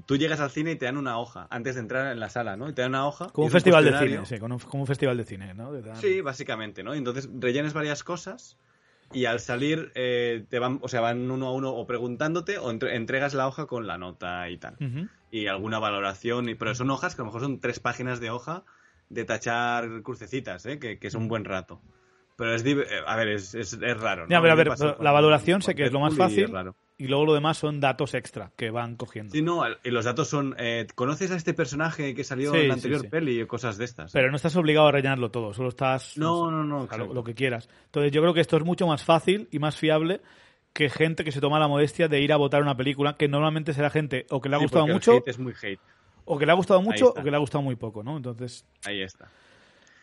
tú 0.06 0.16
llegas 0.16 0.40
al 0.40 0.50
cine 0.50 0.72
y 0.72 0.76
te 0.76 0.86
dan 0.86 0.96
una 0.96 1.18
hoja 1.18 1.46
antes 1.50 1.74
de 1.74 1.80
entrar 1.80 2.12
en 2.12 2.20
la 2.20 2.28
sala, 2.28 2.56
¿no? 2.56 2.68
Y 2.68 2.72
te 2.72 2.82
dan 2.82 2.90
una 2.90 3.06
hoja. 3.06 3.28
Como 3.30 3.46
un 3.46 3.52
festival 3.52 3.84
de 3.84 3.98
cine, 3.98 4.26
sí, 4.26 4.38
como 4.38 4.58
un, 4.72 4.86
festival 4.86 5.16
de 5.16 5.24
cine, 5.24 5.54
¿no? 5.54 5.70
Sí, 5.94 6.20
básicamente, 6.20 6.82
¿no? 6.82 6.94
entonces 6.94 7.28
rellenes 7.32 7.72
varias 7.72 8.04
cosas 8.04 8.56
y 9.12 9.24
al 9.24 9.40
salir 9.40 9.90
eh, 9.94 10.44
te 10.48 10.58
van, 10.58 10.78
o 10.82 10.88
sea, 10.88 11.00
van 11.00 11.30
uno 11.30 11.48
a 11.48 11.52
uno 11.52 11.70
o 11.70 11.86
preguntándote 11.86 12.58
o 12.58 12.70
entregas 12.70 13.34
la 13.34 13.48
hoja 13.48 13.66
con 13.66 13.86
la 13.86 13.98
nota 13.98 14.48
y 14.48 14.56
tal. 14.56 14.76
Y 15.30 15.46
alguna 15.46 15.78
valoración, 15.78 16.48
y, 16.48 16.54
pero 16.54 16.74
son 16.74 16.90
hojas 16.90 17.14
que 17.14 17.22
a 17.22 17.24
lo 17.24 17.26
mejor 17.26 17.40
son 17.40 17.60
tres 17.60 17.80
páginas 17.80 18.20
de 18.20 18.30
hoja 18.30 18.64
de 19.08 19.24
tachar 19.24 20.02
crucecitas, 20.02 20.64
¿eh? 20.66 20.78
que, 20.78 20.98
es 21.00 21.14
un 21.14 21.28
buen 21.28 21.44
rato. 21.44 21.80
Pero 22.40 22.54
es, 22.54 22.64
eh, 22.64 22.86
a 23.06 23.16
ver, 23.16 23.28
es, 23.28 23.54
es, 23.54 23.78
raro. 24.00 24.26
¿no? 24.26 24.34
a 24.34 24.40
ver, 24.40 24.50
a 24.50 24.54
ver, 24.54 24.68
la 24.98 25.12
valoración 25.12 25.60
sé 25.60 25.74
que 25.74 25.84
es 25.84 25.92
lo 25.92 26.00
más 26.00 26.16
fácil 26.16 26.50
y 26.96 27.06
luego 27.06 27.26
lo 27.26 27.34
demás 27.34 27.58
son 27.58 27.80
datos 27.80 28.14
extra 28.14 28.50
que 28.56 28.70
van 28.70 28.96
cogiendo. 28.96 29.30
Sí, 29.30 29.42
no, 29.42 29.62
y 29.84 29.90
los 29.90 30.06
datos 30.06 30.28
son, 30.28 30.56
eh, 30.58 30.86
¿conoces 30.94 31.30
a 31.32 31.36
este 31.36 31.52
personaje 31.52 32.14
que 32.14 32.24
salió 32.24 32.54
en 32.54 32.68
la 32.68 32.74
anterior 32.74 33.06
peli 33.10 33.42
y 33.42 33.46
cosas 33.46 33.76
de 33.76 33.84
estas? 33.84 34.12
Pero 34.12 34.30
no 34.30 34.36
estás 34.36 34.56
obligado 34.56 34.88
a 34.88 34.92
rellenarlo 34.92 35.30
todo, 35.30 35.52
solo 35.52 35.68
estás... 35.68 36.16
No, 36.16 36.50
no, 36.50 36.64
no, 36.64 36.88
lo, 37.12 37.24
que 37.24 37.34
quieras. 37.34 37.68
Entonces 37.84 38.10
yo 38.10 38.22
creo 38.22 38.32
que 38.32 38.40
esto 38.40 38.56
es 38.56 38.64
mucho 38.64 38.86
más 38.86 39.04
fácil 39.04 39.46
y 39.50 39.58
más 39.58 39.76
fiable 39.76 40.22
que 40.72 40.88
gente 40.88 41.24
que 41.24 41.32
se 41.32 41.42
toma 41.42 41.58
la 41.58 41.68
modestia 41.68 42.08
de 42.08 42.22
ir 42.22 42.32
a 42.32 42.38
votar 42.38 42.62
una 42.62 42.74
película 42.74 43.18
que 43.18 43.28
normalmente 43.28 43.74
será 43.74 43.90
gente 43.90 44.24
o 44.30 44.40
que 44.40 44.48
le 44.48 44.56
ha 44.56 44.60
gustado 44.60 44.86
mucho... 44.86 45.22
es 45.26 45.38
muy 45.38 45.52
hate. 45.62 45.80
O 46.24 46.38
que 46.38 46.46
le 46.46 46.52
ha 46.52 46.54
gustado 46.54 46.80
mucho 46.80 47.10
o 47.10 47.22
que 47.22 47.30
le 47.30 47.36
ha 47.36 47.40
gustado 47.40 47.60
muy 47.60 47.76
poco, 47.76 48.02
¿no? 48.02 48.16
Entonces... 48.16 48.64
Ahí 48.86 49.02
está. 49.02 49.28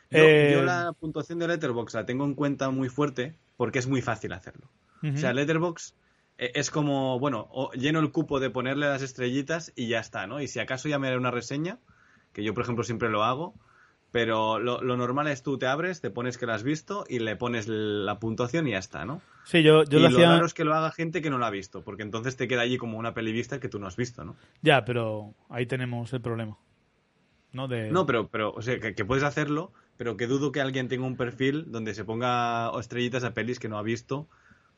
Yo, 0.10 0.20
eh, 0.20 0.62
la 0.64 0.94
puntuación 0.94 1.40
de 1.40 1.48
Letterboxd 1.48 1.96
la 1.96 2.06
tengo 2.06 2.26
en 2.26 2.34
cuenta 2.34 2.70
muy 2.70 2.90
fuerte 2.90 3.36
porque 3.58 3.80
es 3.80 3.88
muy 3.88 4.02
fácil 4.02 4.34
hacerlo. 4.34 4.70
O 5.04 5.18
sea, 5.18 5.34
Letterboxd 5.34 5.94
e, 6.38 6.52
es 6.56 6.72
como, 6.72 7.20
bueno, 7.20 7.50
lleno 7.74 8.00
el 8.00 8.12
cupo 8.12 8.40
de 8.40 8.50
ponerle 8.50 8.88
las 8.88 9.02
estrellitas 9.02 9.74
y 9.76 9.88
ya 9.88 10.00
está, 10.00 10.28
¿no? 10.28 10.42
Y 10.42 10.48
si 10.48 10.60
acaso 10.60 10.90
ya 10.90 11.00
me 11.00 11.08
haré 11.08 11.18
una 11.18 11.32
reseña, 11.32 11.80
que 12.34 12.44
yo 12.44 12.54
por 12.54 12.64
ejemplo 12.64 12.84
siempre 12.84 13.10
lo 13.10 13.24
hago, 13.24 13.54
pero 14.12 14.58
lo, 14.60 14.82
normal 14.82 15.28
es 15.28 15.44
tú 15.44 15.58
te 15.58 15.68
abres, 15.68 16.02
te 16.02 16.10
pones 16.10 16.38
que 16.38 16.46
lo 16.46 16.54
has 16.54 16.64
visto 16.64 17.06
y 17.10 17.20
le 17.20 17.36
pones 17.36 17.68
la 17.68 18.20
puntuación 18.20 18.68
y 18.68 18.72
ya 18.72 18.80
está, 18.80 19.06
¿no? 19.06 19.22
Sí, 19.44 19.64
yo, 19.64 19.84
yo 19.84 20.00
y 20.00 20.10
lo, 20.10 20.18
raro 20.18 20.46
es 20.46 20.54
que 20.54 20.64
lo 20.64 20.74
haga 20.74 20.92
gente 20.92 21.22
que 21.22 21.30
no 21.30 21.38
lo 21.38 21.46
ha 21.46 21.50
visto, 21.50 21.84
porque 21.84 22.04
entonces 22.04 22.36
te 22.38 22.48
queda 22.48 22.62
allí 22.62 22.78
como 22.78 22.98
una 22.98 23.14
peli 23.14 23.32
vista 23.32 23.60
que 23.60 23.70
tú 23.70 23.80
no 23.80 23.88
has 23.88 23.96
visto, 23.96 24.24
¿no? 24.24 24.36
Ya, 24.62 24.86
pero 24.86 25.34
ahí 25.50 25.66
tenemos 25.66 26.14
el 26.14 26.22
problema. 26.22 26.58
¿no? 27.54 27.68
De... 27.68 27.92
No, 27.92 28.06
pero, 28.06 28.28
pero 28.28 28.52
o 28.54 28.62
sea, 28.62 28.80
que, 28.80 28.94
que, 28.94 29.06
puedes 29.06 29.24
hacerlo, 29.24 29.72
pero 29.98 30.16
que 30.16 30.28
dudo 30.28 30.52
que 30.52 30.62
alguien 30.62 30.88
tenga 30.88 31.06
un 31.06 31.18
perfil 31.18 31.72
donde 31.72 31.94
se 31.94 32.06
ponga 32.06 32.72
estrellitas 32.80 33.24
a 33.24 33.34
pelis 33.34 33.60
que 33.60 33.70
no 33.70 33.78
ha 33.78 33.84
visto 33.84 34.28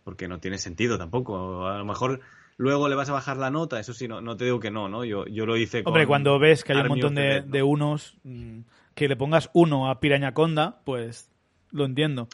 porque 0.03 0.27
no 0.27 0.39
tiene 0.39 0.57
sentido 0.57 0.97
tampoco. 0.97 1.67
A 1.67 1.77
lo 1.77 1.85
mejor 1.85 2.21
luego 2.57 2.89
le 2.89 2.95
vas 2.95 3.09
a 3.09 3.13
bajar 3.13 3.37
la 3.37 3.51
nota, 3.51 3.79
eso 3.79 3.93
sí, 3.93 4.07
no, 4.07 4.21
no 4.21 4.35
te 4.37 4.45
digo 4.45 4.59
que 4.59 4.71
no, 4.71 4.89
¿no? 4.89 5.05
Yo, 5.05 5.25
yo 5.25 5.45
lo 5.45 5.55
hice 5.55 5.83
con... 5.83 5.91
Hombre, 5.91 6.07
cuando 6.07 6.39
ves 6.39 6.63
que 6.63 6.73
hay 6.73 6.81
un 6.81 6.87
montón 6.87 7.15
de, 7.15 7.63
unos, 7.63 8.17
mm, 8.23 8.61
que 8.95 9.07
le 9.07 9.15
pongas 9.15 9.49
uno 9.53 9.89
a 9.89 9.99
Piraña 9.99 10.33
Conda, 10.33 10.81
pues 10.83 11.29
lo 11.71 11.85
entiendo. 11.85 12.27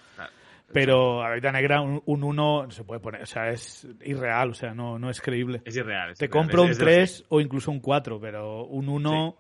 pero 0.71 1.23
a 1.23 1.33
Vida 1.35 1.51
Negra 1.51 1.81
un, 1.81 2.01
uno 2.05 2.33
no 2.33 2.71
se 2.71 2.83
puede 2.83 3.01
poner, 3.01 3.21
o 3.21 3.25
sea, 3.25 3.49
es 3.49 3.87
irreal, 4.03 4.51
o 4.51 4.53
sea, 4.53 4.73
no, 4.73 4.97
no 4.97 5.09
es 5.09 5.21
creíble. 5.21 5.61
Es 5.65 5.75
irreal. 5.75 6.15
te 6.15 6.29
compro 6.29 6.63
un 6.63 6.71
3 6.71 7.25
o 7.29 7.41
incluso 7.41 7.71
un 7.71 7.79
4, 7.79 8.19
pero 8.19 8.65
un 8.65 8.89
1... 8.89 9.37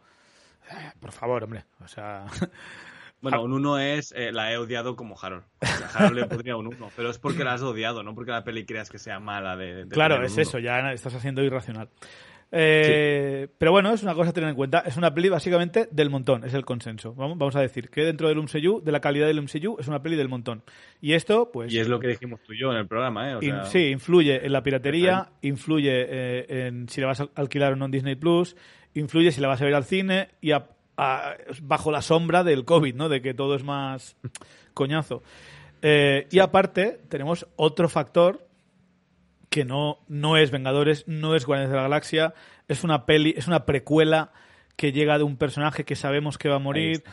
Eh, 0.71 0.91
por 0.99 1.11
favor, 1.11 1.43
hombre. 1.43 1.65
O 1.83 1.87
sea, 1.87 2.25
Bueno, 3.31 3.43
un 3.43 3.53
1 3.53 3.79
es, 3.79 4.13
eh, 4.15 4.31
la 4.31 4.51
he 4.53 4.57
odiado 4.57 4.95
como 4.95 5.15
Harold. 5.19 5.45
Harold 5.95 6.15
le 6.15 6.25
pondría 6.27 6.55
un 6.57 6.67
1, 6.67 6.91
pero 6.95 7.09
es 7.09 7.17
porque 7.17 7.43
la 7.43 7.53
has 7.53 7.63
odiado, 7.63 8.03
no 8.03 8.13
porque 8.13 8.31
la 8.31 8.43
peli 8.43 8.65
creas 8.65 8.91
que 8.91 8.99
sea 8.99 9.19
mala 9.19 9.57
de... 9.57 9.87
claro, 9.89 10.23
es 10.23 10.37
eso, 10.37 10.59
ya 10.59 10.91
estás 10.91 11.15
haciendo 11.15 11.41
irracional. 11.41 11.89
Eh, 12.51 13.47
pero 13.57 13.71
bueno, 13.71 13.91
es 13.91 14.03
una 14.03 14.13
cosa 14.13 14.29
a 14.29 14.33
tener 14.33 14.49
en 14.49 14.55
cuenta. 14.55 14.83
Es 14.85 14.95
una 14.95 15.11
peli 15.11 15.29
básicamente 15.29 15.89
del 15.91 16.11
montón, 16.11 16.43
es 16.43 16.53
el 16.53 16.65
consenso. 16.65 17.15
Vamos, 17.15 17.37
vamos 17.39 17.55
a 17.55 17.61
decir 17.61 17.89
que 17.89 18.01
dentro 18.01 18.27
del 18.27 18.37
MCU, 18.37 18.81
de 18.83 18.91
la 18.91 18.99
calidad 18.99 19.25
del 19.25 19.41
MCU, 19.41 19.77
es 19.79 19.87
una 19.87 20.03
peli 20.03 20.15
del 20.15 20.29
montón. 20.29 20.61
Y 21.01 21.13
esto, 21.13 21.49
pues. 21.51 21.73
Y 21.73 21.79
es 21.79 21.87
lo 21.87 21.99
que 21.99 22.09
dijimos 22.09 22.41
tú 22.45 22.53
y 22.53 22.59
yo 22.59 22.71
en 22.71 22.77
el 22.77 22.87
programa, 22.87 23.31
¿eh? 23.31 23.39
sí, 23.65 23.87
influye 23.87 24.45
en 24.45 24.53
la 24.53 24.61
piratería, 24.61 25.31
influye 25.41 25.91
eh, 25.91 26.67
en 26.67 26.87
si 26.89 27.01
la 27.01 27.07
vas 27.07 27.21
a 27.21 27.29
alquilar 27.33 27.73
o 27.73 27.75
no 27.75 27.85
en 27.85 27.91
Disney 27.91 28.15
Plus, 28.15 28.55
influye 28.93 29.31
si 29.31 29.41
la 29.41 29.47
vas 29.47 29.61
a 29.61 29.65
ver 29.65 29.73
al 29.73 29.83
cine 29.83 30.29
y 30.39 30.51
a, 30.51 30.67
bajo 30.97 31.91
la 31.91 32.01
sombra 32.01 32.43
del 32.43 32.65
COVID, 32.65 32.95
¿no? 32.95 33.09
De 33.09 33.21
que 33.21 33.33
todo 33.33 33.55
es 33.55 33.63
más 33.63 34.15
coñazo. 34.73 35.23
Eh, 35.81 36.27
y 36.31 36.39
aparte, 36.39 37.01
tenemos 37.09 37.47
otro 37.55 37.89
factor 37.89 38.47
que 39.49 39.65
no, 39.65 39.99
no 40.07 40.37
es 40.37 40.51
Vengadores, 40.51 41.07
no 41.07 41.35
es 41.35 41.45
Guardianes 41.45 41.69
de 41.69 41.77
la 41.77 41.83
Galaxia, 41.83 42.33
es 42.67 42.83
una 42.83 43.05
peli, 43.05 43.33
es 43.37 43.47
una 43.47 43.65
precuela 43.65 44.31
que 44.75 44.91
llega 44.91 45.17
de 45.17 45.23
un 45.23 45.37
personaje 45.37 45.85
que 45.85 45.95
sabemos 45.95 46.37
que 46.37 46.49
va 46.49 46.55
a 46.55 46.59
morir, 46.59 47.03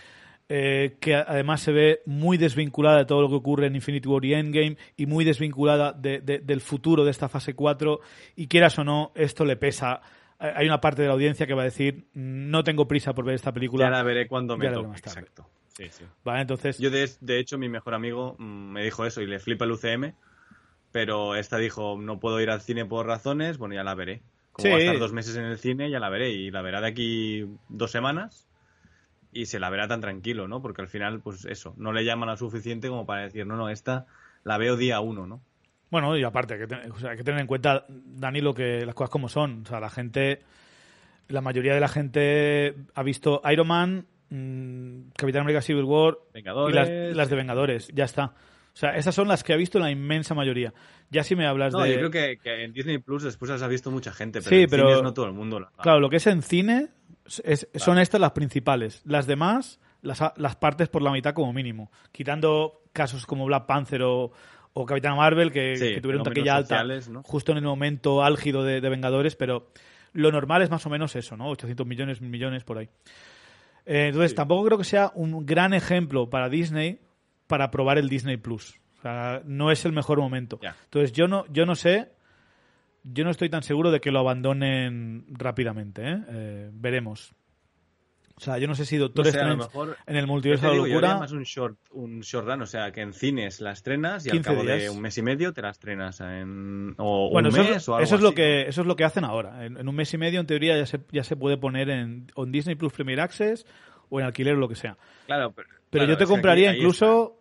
eh, 0.49 0.97
que 1.01 1.15
además 1.15 1.61
se 1.61 1.73
ve 1.73 2.03
muy 2.05 2.37
desvinculada 2.37 2.99
de 2.99 3.05
todo 3.05 3.23
lo 3.23 3.29
que 3.29 3.37
ocurre 3.37 3.67
en 3.67 3.77
Infinity 3.77 4.09
War 4.09 4.25
y 4.25 4.35
Endgame 4.35 4.77
y 4.97 5.07
muy 5.07 5.25
desvinculada 5.25 5.93
del 5.93 6.61
futuro 6.61 7.05
de 7.05 7.11
esta 7.11 7.29
fase 7.29 7.55
4 7.55 8.01
y 8.37 8.49
quieras 8.49 8.79
o 8.79 8.85
no, 8.85 9.13
esto 9.15 9.45
le 9.45 9.57
pesa 9.57 10.03
hay 10.43 10.67
una 10.67 10.81
parte 10.81 11.03
de 11.03 11.09
la 11.09 11.15
audiencia 11.15 11.47
que 11.47 11.55
va 11.55 11.63
a 11.63 11.67
decir 11.67 12.07
no 12.15 12.65
tengo 12.65 12.89
prisa 12.89 13.15
por 13.15 13.25
ver 13.25 13.35
esta 13.35 13.53
película. 13.53 13.87
Ya 13.87 13.91
la 13.91 14.03
veré 14.03 14.27
cuando 14.27 14.57
me 14.57 14.69
toque. 14.71 14.99
Exacto. 14.99 15.49
Sí, 15.69 15.87
sí. 15.91 16.05
Vale, 16.25 16.43
entonces... 16.43 16.79
Yo, 16.79 16.91
de, 16.91 17.39
hecho, 17.39 17.57
mi 17.57 17.69
mejor 17.69 17.95
amigo 17.95 18.37
mm, 18.39 18.73
me 18.73 18.85
dijo 18.85 19.07
eso 19.07 19.23
y 19.23 19.27
le 19.27 19.39
flipa 19.39 19.65
el 19.65 19.73
UCM, 19.73 20.13
pero 20.91 21.35
esta 21.35 21.57
dijo, 21.57 21.97
no 21.99 22.21
puedo 22.21 22.41
ir 22.41 22.51
al 22.51 22.61
cine 22.61 22.85
por 22.85 23.07
razones, 23.07 23.57
bueno, 23.57 23.75
ya 23.75 23.85
la 23.85 23.95
veré. 23.95 24.21
Como 24.53 24.69
va 24.71 24.77
a 24.77 24.79
estar 24.81 24.99
dos 24.99 25.13
meses 25.13 25.37
en 25.37 25.45
el 25.45 25.59
cine, 25.59 25.91
ya 25.91 25.99
la 25.99 26.11
veré. 26.11 26.31
Y 26.31 26.51
la 26.51 26.61
verá 26.61 26.83
de 26.83 26.89
aquí 26.89 27.47
dos 27.71 27.91
semanas 27.91 28.47
y 29.33 29.47
se 29.47 29.59
la 29.59 29.71
verá 29.71 29.89
tan 29.89 30.03
tranquilo, 30.03 30.47
¿no? 30.47 30.61
Porque 30.61 30.83
al 30.83 30.89
final, 30.89 31.21
pues 31.21 31.47
eso, 31.47 31.73
no 31.79 31.93
le 31.93 32.05
llaman 32.05 32.29
lo 32.29 32.37
suficiente 32.37 32.89
como 32.89 33.07
para 33.07 33.23
decir, 33.23 33.47
no, 33.47 33.57
no, 33.57 33.71
esta 33.71 34.07
la 34.45 34.59
veo 34.59 34.77
día 34.77 35.01
uno, 35.01 35.27
¿no? 35.27 35.41
Bueno, 35.93 36.17
y 36.17 36.25
aparte, 36.25 36.55
hay 36.55 36.67
que, 36.67 37.07
hay 37.07 37.17
que 37.19 37.23
tener 37.23 37.39
en 37.43 37.47
cuenta, 37.47 37.85
Dani, 37.87 38.41
lo 38.41 38.55
que 38.55 38.87
las 38.87 38.95
cosas 38.95 39.11
como 39.11 39.29
son. 39.29 39.61
O 39.67 39.69
sea, 39.69 39.79
la 39.79 39.91
gente, 39.91 40.41
la 41.29 41.43
mayoría 41.43 41.75
de 41.75 41.81
la 41.81 41.89
gente 41.89 42.75
ha 42.95 43.03
visto 43.03 43.43
Iron 43.53 43.69
Man, 43.69 44.07
mmm, 44.31 45.11
Capitán 45.15 45.43
América 45.43 45.61
Civil 45.61 45.85
War 45.85 46.17
y 46.35 46.73
las, 46.73 46.89
las 47.15 47.29
de 47.29 47.37
Vengadores. 47.37 47.89
Ya 47.89 48.07
está. 48.07 48.25
O 48.25 48.77
sea, 48.77 48.97
esas 48.97 49.15
son 49.15 49.29
las 49.29 49.45
que 49.45 49.53
ha 49.53 49.57
visto 49.57 49.79
la 49.79 49.91
inmensa 49.91 50.35
mayoría. 50.35 50.73
Ya 51.11 51.25
si 51.25 51.37
me 51.37 51.47
hablas 51.47 51.75
no, 51.75 51.81
de. 51.81 51.93
Yo 51.93 52.11
creo 52.11 52.39
que, 52.43 52.65
en 52.65 52.73
Disney 52.73 52.97
Plus 52.97 53.25
después 53.25 53.51
las 53.51 53.61
ha 53.61 53.69
visto 53.69 53.91
mucha 53.91 54.13
gente, 54.13 54.41
pero, 54.41 54.49
sí, 54.49 54.63
en 54.63 54.71
pero 54.71 55.03
no 55.03 55.13
todo 55.13 55.27
el 55.27 55.35
mundo. 55.35 55.69
Claro, 55.83 56.01
lo 56.01 56.09
que 56.09 56.17
es 56.17 56.27
en 56.27 56.41
cine 56.41 56.89
son 57.27 57.99
estas 57.99 58.19
las 58.19 58.31
principales. 58.31 59.03
Las 59.05 59.27
demás, 59.27 59.79
las, 60.01 60.23
las 60.37 60.57
partes 60.57 60.89
por 60.89 61.03
la 61.03 61.13
mitad 61.13 61.35
como 61.35 61.53
mínimo. 61.53 61.93
Quitando 62.13 62.81
casos 62.95 63.27
como 63.27 63.45
Black 63.45 63.67
Panther 63.67 64.03
o, 64.05 64.33
o 64.75 64.87
Capitán 64.87 65.17
Marvel, 65.17 65.53
que, 65.53 66.01
tuvieron 66.03 66.23
taquilla 66.23 66.57
alta 66.57 66.85
justo 67.25 67.53
en 67.53 67.59
el 67.59 67.65
momento 67.65 68.23
álgido 68.23 68.65
de, 68.65 68.81
Vengadores, 68.81 69.37
pero 69.37 69.71
lo 70.13 70.31
normal 70.31 70.63
es 70.63 70.71
más 70.71 70.85
o 70.87 70.91
menos 70.91 71.17
eso, 71.17 71.37
¿no? 71.37 71.49
800 71.51 71.87
millones, 71.87 72.21
millones 72.21 72.65
por 72.65 72.79
ahí. 72.79 72.89
Eh, 73.85 74.07
entonces, 74.09 74.35
tampoco 74.35 74.65
creo 74.65 74.79
que 74.79 74.85
sea 74.85 75.11
un 75.15 75.45
gran 75.45 75.75
ejemplo 75.75 76.31
para 76.31 76.49
Disney 76.49 77.01
para 77.47 77.71
probar 77.71 77.99
el 77.99 78.09
Disney 78.09 78.37
Plus. 78.37 78.81
O 78.99 79.03
sea, 79.03 79.43
no 79.45 79.71
es 79.71 79.85
el 79.85 79.93
mejor 79.93 80.19
momento. 80.19 80.61
Entonces, 80.85 81.13
yo 81.13 81.27
no, 81.27 81.45
yo 81.53 81.67
no 81.67 81.75
sé, 81.75 82.13
yo 83.03 83.25
no 83.25 83.31
estoy 83.31 83.51
tan 83.51 83.63
seguro 83.63 83.91
de 83.91 84.01
que 84.01 84.11
lo 84.11 84.21
abandonen 84.21 85.27
rápidamente. 85.29 86.03
¿eh? 86.03 86.19
Eh, 86.29 86.71
veremos. 86.73 87.35
O 88.43 88.45
sea, 88.45 88.59
yo 88.59 88.67
no 88.67 88.75
sé 88.75 88.85
si 88.85 88.97
Doctor 88.97 89.25
Strange 89.29 89.69
en 90.05 90.17
el 90.17 90.27
multiverso 90.27 90.67
de 90.67 90.77
la 90.77 90.85
locura. 90.85 91.17
más 91.17 91.31
un 91.31 91.45
short, 91.45 91.79
un 91.93 92.23
short 92.23 92.49
run, 92.49 92.63
o 92.63 92.67
sea, 92.67 92.91
que 92.91 93.01
en 93.01 93.13
cines 93.13 93.61
la 93.61 93.71
estrenas 93.71 94.27
y 94.27 94.31
al 94.31 94.43
cabo 94.43 94.65
de 94.65 94.91
un 94.91 95.01
mes 95.01 95.17
y 95.17 95.23
medio 95.23 95.53
te 95.53 95.63
la 95.63 95.71
estrenas 95.71 96.21
en 96.21 96.97
o 96.99 97.29
un 97.29 97.43
mes 97.45 97.55
eso, 97.77 97.93
o 97.93 97.95
algo 97.95 98.05
eso 98.05 98.17
es 98.17 98.21
lo 98.21 98.35
que 98.35 98.63
eso 98.63 98.81
es 98.81 98.87
lo 98.89 98.97
que 98.97 99.05
hacen 99.05 99.25
ahora. 99.25 99.65
En, 99.65 99.89
un 99.89 99.95
mes 99.95 100.13
y 100.13 100.19
medio, 100.19 100.41
en 100.41 100.47
teoría, 100.49 100.77
ya 100.77 100.87
se, 100.87 100.99
ya 101.13 101.23
se 101.23 101.37
puede 101.37 101.57
poner 101.57 101.89
en, 101.89 102.27
en 102.35 102.51
Disney 102.51 102.75
Plus 102.75 102.93
Premier 102.93 103.21
Access 103.21 103.65
o 104.11 104.19
en 104.19 104.27
alquiler 104.27 104.55
o 104.55 104.59
lo 104.59 104.69
que 104.69 104.75
sea. 104.75 104.97
Claro, 105.27 105.55
pero, 105.91 106.05
yo 106.05 106.17
te 106.17 106.27
compraría 106.27 106.75
incluso 106.75 107.39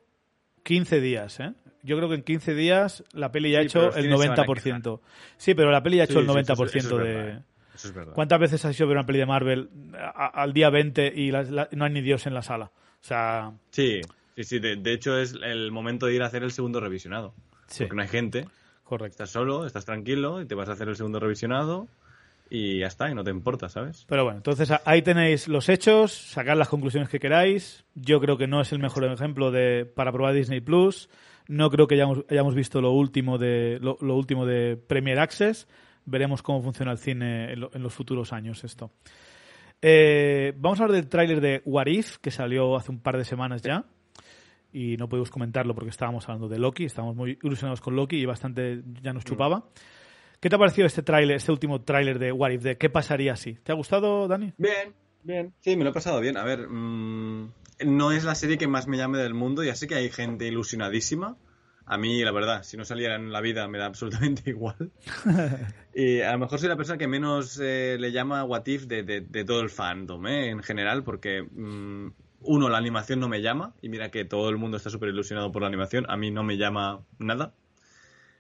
15 0.61 1.01
días, 1.01 1.39
¿eh? 1.39 1.53
Yo 1.81 1.97
creo 1.97 2.09
que 2.09 2.15
en 2.15 2.21
15 2.21 2.53
días 2.53 3.03
la 3.11 3.31
peli 3.31 3.49
ya 3.49 3.57
ha 3.57 3.61
hecho 3.63 3.91
el 3.95 4.11
90%. 4.11 4.99
Sí, 5.37 5.55
pero 5.55 5.71
la 5.71 5.81
peli 5.81 5.97
ya 5.97 6.03
ha 6.03 6.05
hecho 6.05 6.19
el 6.19 6.27
90% 6.27 6.97
de... 6.97 7.39
Eso 7.73 7.87
es 7.87 7.93
verdad. 7.93 8.13
¿Cuántas 8.13 8.39
veces 8.39 8.63
has 8.65 8.75
ido 8.77 8.85
a 8.85 8.89
ver 8.89 8.97
una 8.97 9.05
peli 9.05 9.19
de 9.19 9.25
Marvel 9.25 9.69
al 10.13 10.53
día 10.53 10.69
20 10.69 11.13
y 11.15 11.31
no 11.31 11.85
hay 11.85 11.91
ni 11.91 12.01
Dios 12.01 12.27
en 12.27 12.33
la 12.33 12.41
sala? 12.41 12.65
O 12.65 13.03
sea... 13.03 13.53
Sí, 13.71 14.01
sí, 14.35 14.43
sí. 14.43 14.59
De, 14.59 14.93
hecho 14.93 15.17
es 15.17 15.35
el 15.41 15.71
momento 15.71 16.05
de 16.05 16.15
ir 16.15 16.23
a 16.23 16.27
hacer 16.27 16.43
el 16.43 16.51
segundo 16.51 16.79
revisionado. 16.79 17.33
Porque 17.77 17.95
no 17.95 18.01
hay 18.01 18.07
gente. 18.07 18.45
Correcto. 18.83 19.23
Estás 19.23 19.29
solo, 19.29 19.65
estás 19.65 19.85
tranquilo 19.85 20.41
y 20.41 20.45
te 20.45 20.55
vas 20.55 20.67
a 20.69 20.73
hacer 20.73 20.89
el 20.89 20.95
segundo 20.95 21.19
revisionado 21.19 21.87
y 22.53 22.79
ya 22.79 22.87
está, 22.87 23.09
y 23.09 23.15
no 23.15 23.23
te 23.23 23.31
importa, 23.31 23.69
¿sabes? 23.69 24.05
Pero 24.09 24.25
bueno, 24.25 24.39
entonces 24.39 24.69
ahí 24.83 25.01
tenéis 25.01 25.47
los 25.47 25.69
hechos, 25.69 26.11
sacad 26.11 26.57
las 26.57 26.67
conclusiones 26.67 27.07
que 27.07 27.17
queráis. 27.17 27.85
Yo 27.95 28.19
creo 28.19 28.37
que 28.37 28.45
no 28.45 28.59
es 28.59 28.73
el 28.73 28.79
mejor 28.79 29.05
ejemplo 29.05 29.51
de 29.51 29.85
para 29.85 30.11
probar 30.11 30.33
Disney 30.33 30.59
Plus. 30.59 31.09
No 31.47 31.69
creo 31.69 31.87
que 31.87 31.95
hayamos, 31.95 32.25
hayamos 32.29 32.53
visto 32.53 32.81
lo 32.81 32.91
último 32.91 33.37
de 33.37 33.79
lo, 33.81 33.95
último 34.01 34.45
de 34.45 34.75
Premier 34.75 35.19
Access. 35.19 35.65
Veremos 36.05 36.41
cómo 36.41 36.61
funciona 36.61 36.91
el 36.91 36.97
cine 36.97 37.53
en, 37.53 37.83
los 37.83 37.93
futuros 37.93 38.33
años 38.33 38.63
esto. 38.63 38.91
Eh, 39.81 40.53
vamos 40.57 40.79
a 40.79 40.83
hablar 40.83 40.95
del 40.95 41.09
tráiler 41.09 41.41
de 41.41 41.61
What 41.65 41.87
If, 41.87 42.17
que 42.17 42.31
salió 42.31 42.75
hace 42.75 42.91
un 42.91 42.99
par 42.99 43.17
de 43.17 43.25
semanas 43.25 43.61
ya. 43.61 43.85
Y 44.73 44.95
no 44.97 45.09
podemos 45.09 45.29
comentarlo 45.29 45.75
porque 45.75 45.89
estábamos 45.89 46.27
hablando 46.29 46.47
de 46.47 46.57
Loki, 46.57 46.85
estábamos 46.85 47.15
muy 47.15 47.37
ilusionados 47.43 47.81
con 47.81 47.95
Loki 47.95 48.17
y 48.17 48.25
bastante 48.25 48.81
ya 49.01 49.13
nos 49.13 49.25
chupaba. 49.25 49.65
¿Qué 50.39 50.49
te 50.49 50.55
ha 50.55 50.59
parecido 50.59 50.87
este 50.87 51.03
tráiler, 51.03 51.35
este 51.35 51.51
último 51.51 51.81
tráiler 51.81 52.17
de 52.17 52.31
What 52.31 52.51
If? 52.51 52.63
De 52.63 52.77
¿Qué 52.77 52.89
pasaría 52.89 53.35
si? 53.35 53.53
¿Te 53.55 53.71
ha 53.71 53.75
gustado, 53.75 54.27
Dani? 54.27 54.53
Bien, 54.57 54.93
bien. 55.23 55.53
Sí, 55.59 55.75
me 55.75 55.83
lo 55.83 55.91
he 55.91 55.93
pasado 55.93 56.19
bien. 56.19 56.35
A 56.37 56.43
ver, 56.43 56.67
mm, 56.67 57.51
no 57.85 58.11
es 58.11 58.23
la 58.23 58.33
serie 58.33 58.57
que 58.57 58.67
más 58.67 58.87
me 58.87 58.97
llame 58.97 59.19
del 59.19 59.33
mundo. 59.35 59.63
Ya 59.63 59.75
sé 59.75 59.87
que 59.87 59.95
hay 59.95 60.09
gente 60.09 60.47
ilusionadísima. 60.47 61.37
A 61.91 61.97
mí, 61.97 62.23
la 62.23 62.31
verdad, 62.31 62.63
si 62.63 62.77
no 62.77 62.85
saliera 62.85 63.15
en 63.15 63.33
la 63.33 63.41
vida 63.41 63.67
me 63.67 63.77
da 63.77 63.85
absolutamente 63.85 64.43
igual. 64.49 64.91
y 65.93 66.21
a 66.21 66.31
lo 66.31 66.39
mejor 66.39 66.57
soy 66.57 66.69
la 66.69 66.77
persona 66.77 66.97
que 66.97 67.09
menos 67.09 67.59
eh, 67.61 67.97
le 67.99 68.13
llama 68.13 68.45
What 68.45 68.65
If 68.67 68.85
de, 68.85 69.43
todo 69.45 69.59
el 69.59 69.69
fandom, 69.69 70.25
¿eh? 70.25 70.51
en 70.51 70.63
general, 70.63 71.03
porque 71.03 71.41
mm, 71.43 72.13
uno, 72.43 72.69
la 72.69 72.77
animación 72.77 73.19
no 73.19 73.27
me 73.27 73.41
llama. 73.41 73.75
Y 73.81 73.89
mira 73.89 74.09
que 74.09 74.23
todo 74.23 74.49
el 74.49 74.55
mundo 74.55 74.77
está 74.77 74.89
súper 74.89 75.09
ilusionado 75.09 75.51
por 75.51 75.63
la 75.63 75.67
animación. 75.67 76.05
A 76.07 76.15
mí 76.15 76.31
no 76.31 76.43
me 76.43 76.55
llama 76.55 77.01
nada. 77.19 77.53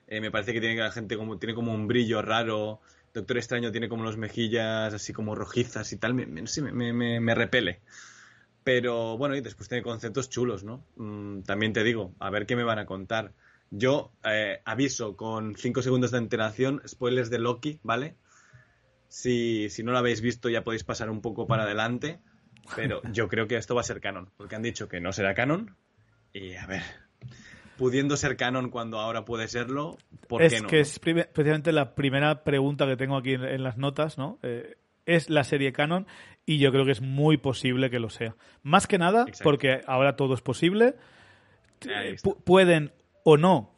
Eh, 0.07 0.21
me 0.21 0.31
parece 0.31 0.53
que 0.53 0.61
tiene 0.61 0.77
la 0.77 0.91
gente 0.91 1.17
como 1.17 1.37
tiene 1.37 1.53
como 1.53 1.73
un 1.73 1.89
brillo 1.89 2.21
raro. 2.21 2.79
Doctor 3.13 3.35
Extraño 3.35 3.73
tiene 3.73 3.89
como 3.89 4.05
las 4.05 4.15
mejillas 4.15 4.93
así 4.93 5.11
como 5.11 5.35
rojizas 5.35 5.91
y 5.91 5.97
tal. 5.97 6.13
Me, 6.13 6.25
me, 6.25 7.35
repele. 7.35 7.81
Pero 8.63 9.17
bueno, 9.17 9.35
y 9.35 9.41
después 9.41 9.67
tiene 9.67 9.83
conceptos 9.83 10.29
chulos, 10.29 10.63
¿no? 10.63 10.85
Mm, 10.95 11.41
también 11.41 11.73
te 11.73 11.83
digo, 11.83 12.13
a 12.19 12.29
ver 12.29 12.45
qué 12.45 12.55
me 12.55 12.63
van 12.63 12.79
a 12.79 12.85
contar. 12.85 13.33
Yo 13.71 14.11
eh, 14.25 14.61
aviso 14.65 15.15
con 15.15 15.55
5 15.55 15.81
segundos 15.81 16.11
de 16.11 16.17
antelación, 16.17 16.81
spoilers 16.85 17.29
de 17.29 17.39
Loki, 17.39 17.79
¿vale? 17.83 18.15
Si, 19.07 19.69
si 19.69 19.81
no 19.81 19.93
lo 19.93 19.97
habéis 19.97 20.21
visto 20.21 20.49
ya 20.49 20.63
podéis 20.63 20.83
pasar 20.83 21.09
un 21.09 21.21
poco 21.21 21.47
para 21.47 21.63
adelante, 21.63 22.19
pero 22.75 23.01
yo 23.13 23.29
creo 23.29 23.47
que 23.47 23.55
esto 23.55 23.73
va 23.73 23.81
a 23.81 23.85
ser 23.85 24.01
canon, 24.01 24.29
porque 24.35 24.55
han 24.55 24.61
dicho 24.61 24.89
que 24.89 24.99
no 24.99 25.13
será 25.13 25.33
canon. 25.33 25.77
Y 26.33 26.55
a 26.55 26.67
ver, 26.67 26.83
pudiendo 27.77 28.17
ser 28.17 28.35
canon 28.35 28.69
cuando 28.69 28.99
ahora 28.99 29.23
puede 29.23 29.47
serlo, 29.47 29.97
¿por 30.27 30.41
es 30.41 30.53
qué 30.53 30.61
no? 30.61 30.67
que 30.67 30.81
es 30.81 30.99
precisamente 30.99 31.71
la 31.71 31.95
primera 31.95 32.43
pregunta 32.43 32.85
que 32.85 32.97
tengo 32.97 33.15
aquí 33.15 33.33
en, 33.33 33.63
las 33.63 33.77
notas, 33.77 34.17
¿no? 34.17 34.37
Eh, 34.43 34.75
es 35.05 35.29
la 35.29 35.45
serie 35.45 35.71
canon 35.71 36.07
y 36.45 36.59
yo 36.59 36.71
creo 36.71 36.85
que 36.85 36.91
es 36.91 37.01
muy 37.01 37.37
posible 37.37 37.89
que 37.89 37.99
lo 37.99 38.09
sea. 38.09 38.35
Más 38.63 38.85
que 38.85 38.97
nada 38.97 39.25
porque 39.43 39.81
ahora 39.87 40.15
todo 40.15 40.33
es 40.33 40.41
posible. 40.41 40.95
Pueden 42.45 42.91
o 43.23 43.37
no 43.37 43.75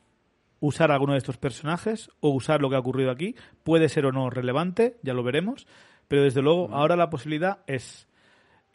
usar 0.60 0.91
alguno 0.91 1.13
de 1.13 1.19
estos 1.19 1.38
personajes 1.38 2.10
o 2.21 2.29
usar 2.29 2.62
lo 2.62 2.69
que 2.69 2.77
ha 2.77 2.79
ocurrido 2.79 3.12
aquí. 3.12 3.36
Puede 3.63 3.89
ser 3.89 4.06
o 4.06 4.12
no 4.12 4.29
relevante, 4.29 4.97
ya 5.03 5.13
lo 5.13 5.23
veremos. 5.23 5.67
Pero 6.08 6.23
desde 6.23 6.41
luego, 6.41 6.69
ahora 6.73 6.95
la 6.95 7.10
posibilidad 7.10 7.60
es 7.67 8.08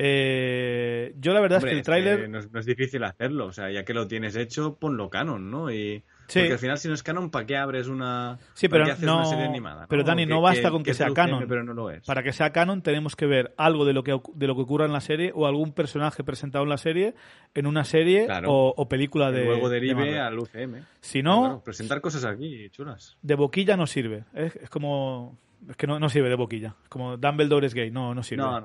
eh, 0.01 1.13
yo 1.19 1.33
la 1.33 1.41
verdad 1.41 1.59
es 1.59 1.65
que 1.65 1.73
el 1.73 1.83
tráiler... 1.83 2.31
No, 2.31 2.39
es 2.39 2.67
difícil 2.67 3.03
hacerlo, 3.03 3.47
o 3.47 3.53
sea, 3.53 3.71
ya 3.71 3.85
que 3.85 3.93
lo 3.93 4.07
tienes 4.07 4.37
hecho, 4.37 4.77
ponlo 4.79 5.11
canon, 5.11 5.51
¿no? 5.51 5.73
Y... 5.73 6.05
Porque 6.33 6.53
al 6.53 6.59
final 6.59 6.79
si 6.79 6.89
no 6.89 6.95
es 6.95 7.03
canon, 7.03 7.31
¿para 7.31 7.47
qué 7.47 7.57
abres 7.57 7.89
una, 7.89 8.39
sí, 8.55 8.69
pero 8.69 8.85
no, 9.01 9.17
una 9.17 9.25
serie 9.25 9.45
animada? 9.45 9.87
Pero 9.89 10.05
Dani, 10.05 10.27
no 10.27 10.41
basta 10.41 10.71
con 10.71 10.83
que, 10.83 10.95
sea 10.95 11.13
canon. 11.13 11.47
Pero 11.49 11.65
no 11.65 11.73
lo 11.73 11.91
es. 11.91 12.05
Para 12.05 12.23
que 12.23 12.33
sea 12.33 12.51
canon 12.51 12.83
tenemos 12.83 13.17
que 13.17 13.27
ver 13.27 13.55
algo 13.57 13.85
de 13.85 13.93
lo 13.93 14.05
que, 14.05 14.19
de 14.35 14.47
lo 14.47 14.55
que 14.55 14.63
ocurra 14.63 14.87
en 14.87 14.93
la 14.93 15.01
serie 15.01 15.33
o 15.35 15.47
algún 15.47 15.73
personaje 15.73 16.23
presentado 16.25 16.65
en 16.65 16.71
la 16.71 16.79
serie 16.79 17.15
en 17.55 17.67
una 17.67 17.85
serie 17.85 18.29
o, 18.47 18.89
película 18.89 19.31
de 19.31 19.45
Luego 19.45 19.69
derive 19.69 20.19
al 20.19 20.39
UCM. 20.39 20.85
Si 21.01 21.23
no... 21.23 21.63
presentar 21.65 22.01
cosas 22.01 22.25
aquí, 22.25 22.69
chulas. 22.71 23.17
De 23.23 23.35
boquilla 23.35 23.77
no 23.77 23.87
sirve. 23.87 24.25
es 24.35 24.71
como 24.71 25.39
es 25.69 25.77
que 25.77 25.87
no, 25.87 25.99
no 25.99 26.09
sirve 26.09 26.29
de 26.29 26.37
boquilla. 26.37 26.77
Como 26.89 27.17
Dumbledore 27.17 27.67
es 27.67 27.75
gay. 27.75 27.91
No, 27.91 28.15
no 28.15 28.23
sirve. 28.23 28.43
No, 28.43 28.61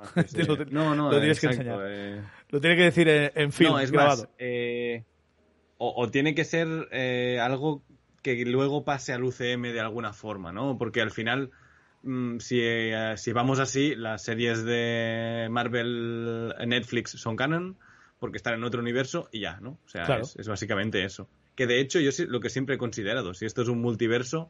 no, 0.70 0.95
no, 0.95 1.11
lo 1.11 1.20
tienes 1.20 1.39
que 1.39 1.47
enseñar. 1.47 1.80
Eh. 1.88 2.22
Lo 2.49 2.61
tiene 2.61 2.76
que 2.76 2.84
decir 2.84 3.07
en, 3.09 3.51
film, 3.51 3.78
es 3.80 3.91
grabado. 3.91 4.30
Eh, 4.38 5.03
o, 5.78 6.09
tiene 6.09 6.36
que 6.36 6.45
ser 6.45 6.67
eh, 6.91 7.39
algo 7.41 7.84
que 8.21 8.45
luego 8.45 8.86
pase 8.86 9.13
al 9.13 9.24
UCM 9.24 9.74
de 9.74 9.82
alguna 9.82 10.13
forma, 10.13 10.51
¿no? 10.51 10.78
Porque 10.78 11.01
al 11.01 11.11
final, 11.11 11.51
mm, 12.03 12.38
si, 12.39 12.61
si 13.17 13.32
vamos 13.34 13.59
así, 13.59 13.95
las 13.95 14.24
series 14.24 14.63
de 14.63 15.47
Marvel 15.51 16.53
Netflix 16.65 17.11
son 17.11 17.36
canon 17.36 17.78
porque 18.19 18.38
están 18.38 18.53
en 18.53 18.63
otro 18.63 18.80
universo 18.80 19.28
y 19.34 19.41
ya, 19.41 19.59
¿no? 19.59 19.71
O 19.86 19.89
sea, 19.89 20.19
es, 20.19 20.38
es, 20.38 20.47
básicamente 20.47 21.03
eso. 21.03 21.28
Que 21.55 21.67
de 21.67 21.82
hecho 21.82 21.99
yo 21.99 22.11
lo 22.30 22.39
que 22.39 22.49
siempre 22.49 22.76
he 22.76 22.78
considerado, 22.78 23.34
si 23.34 23.45
esto 23.45 23.61
es 23.61 23.67
un 23.67 23.82
multiverso, 23.82 24.49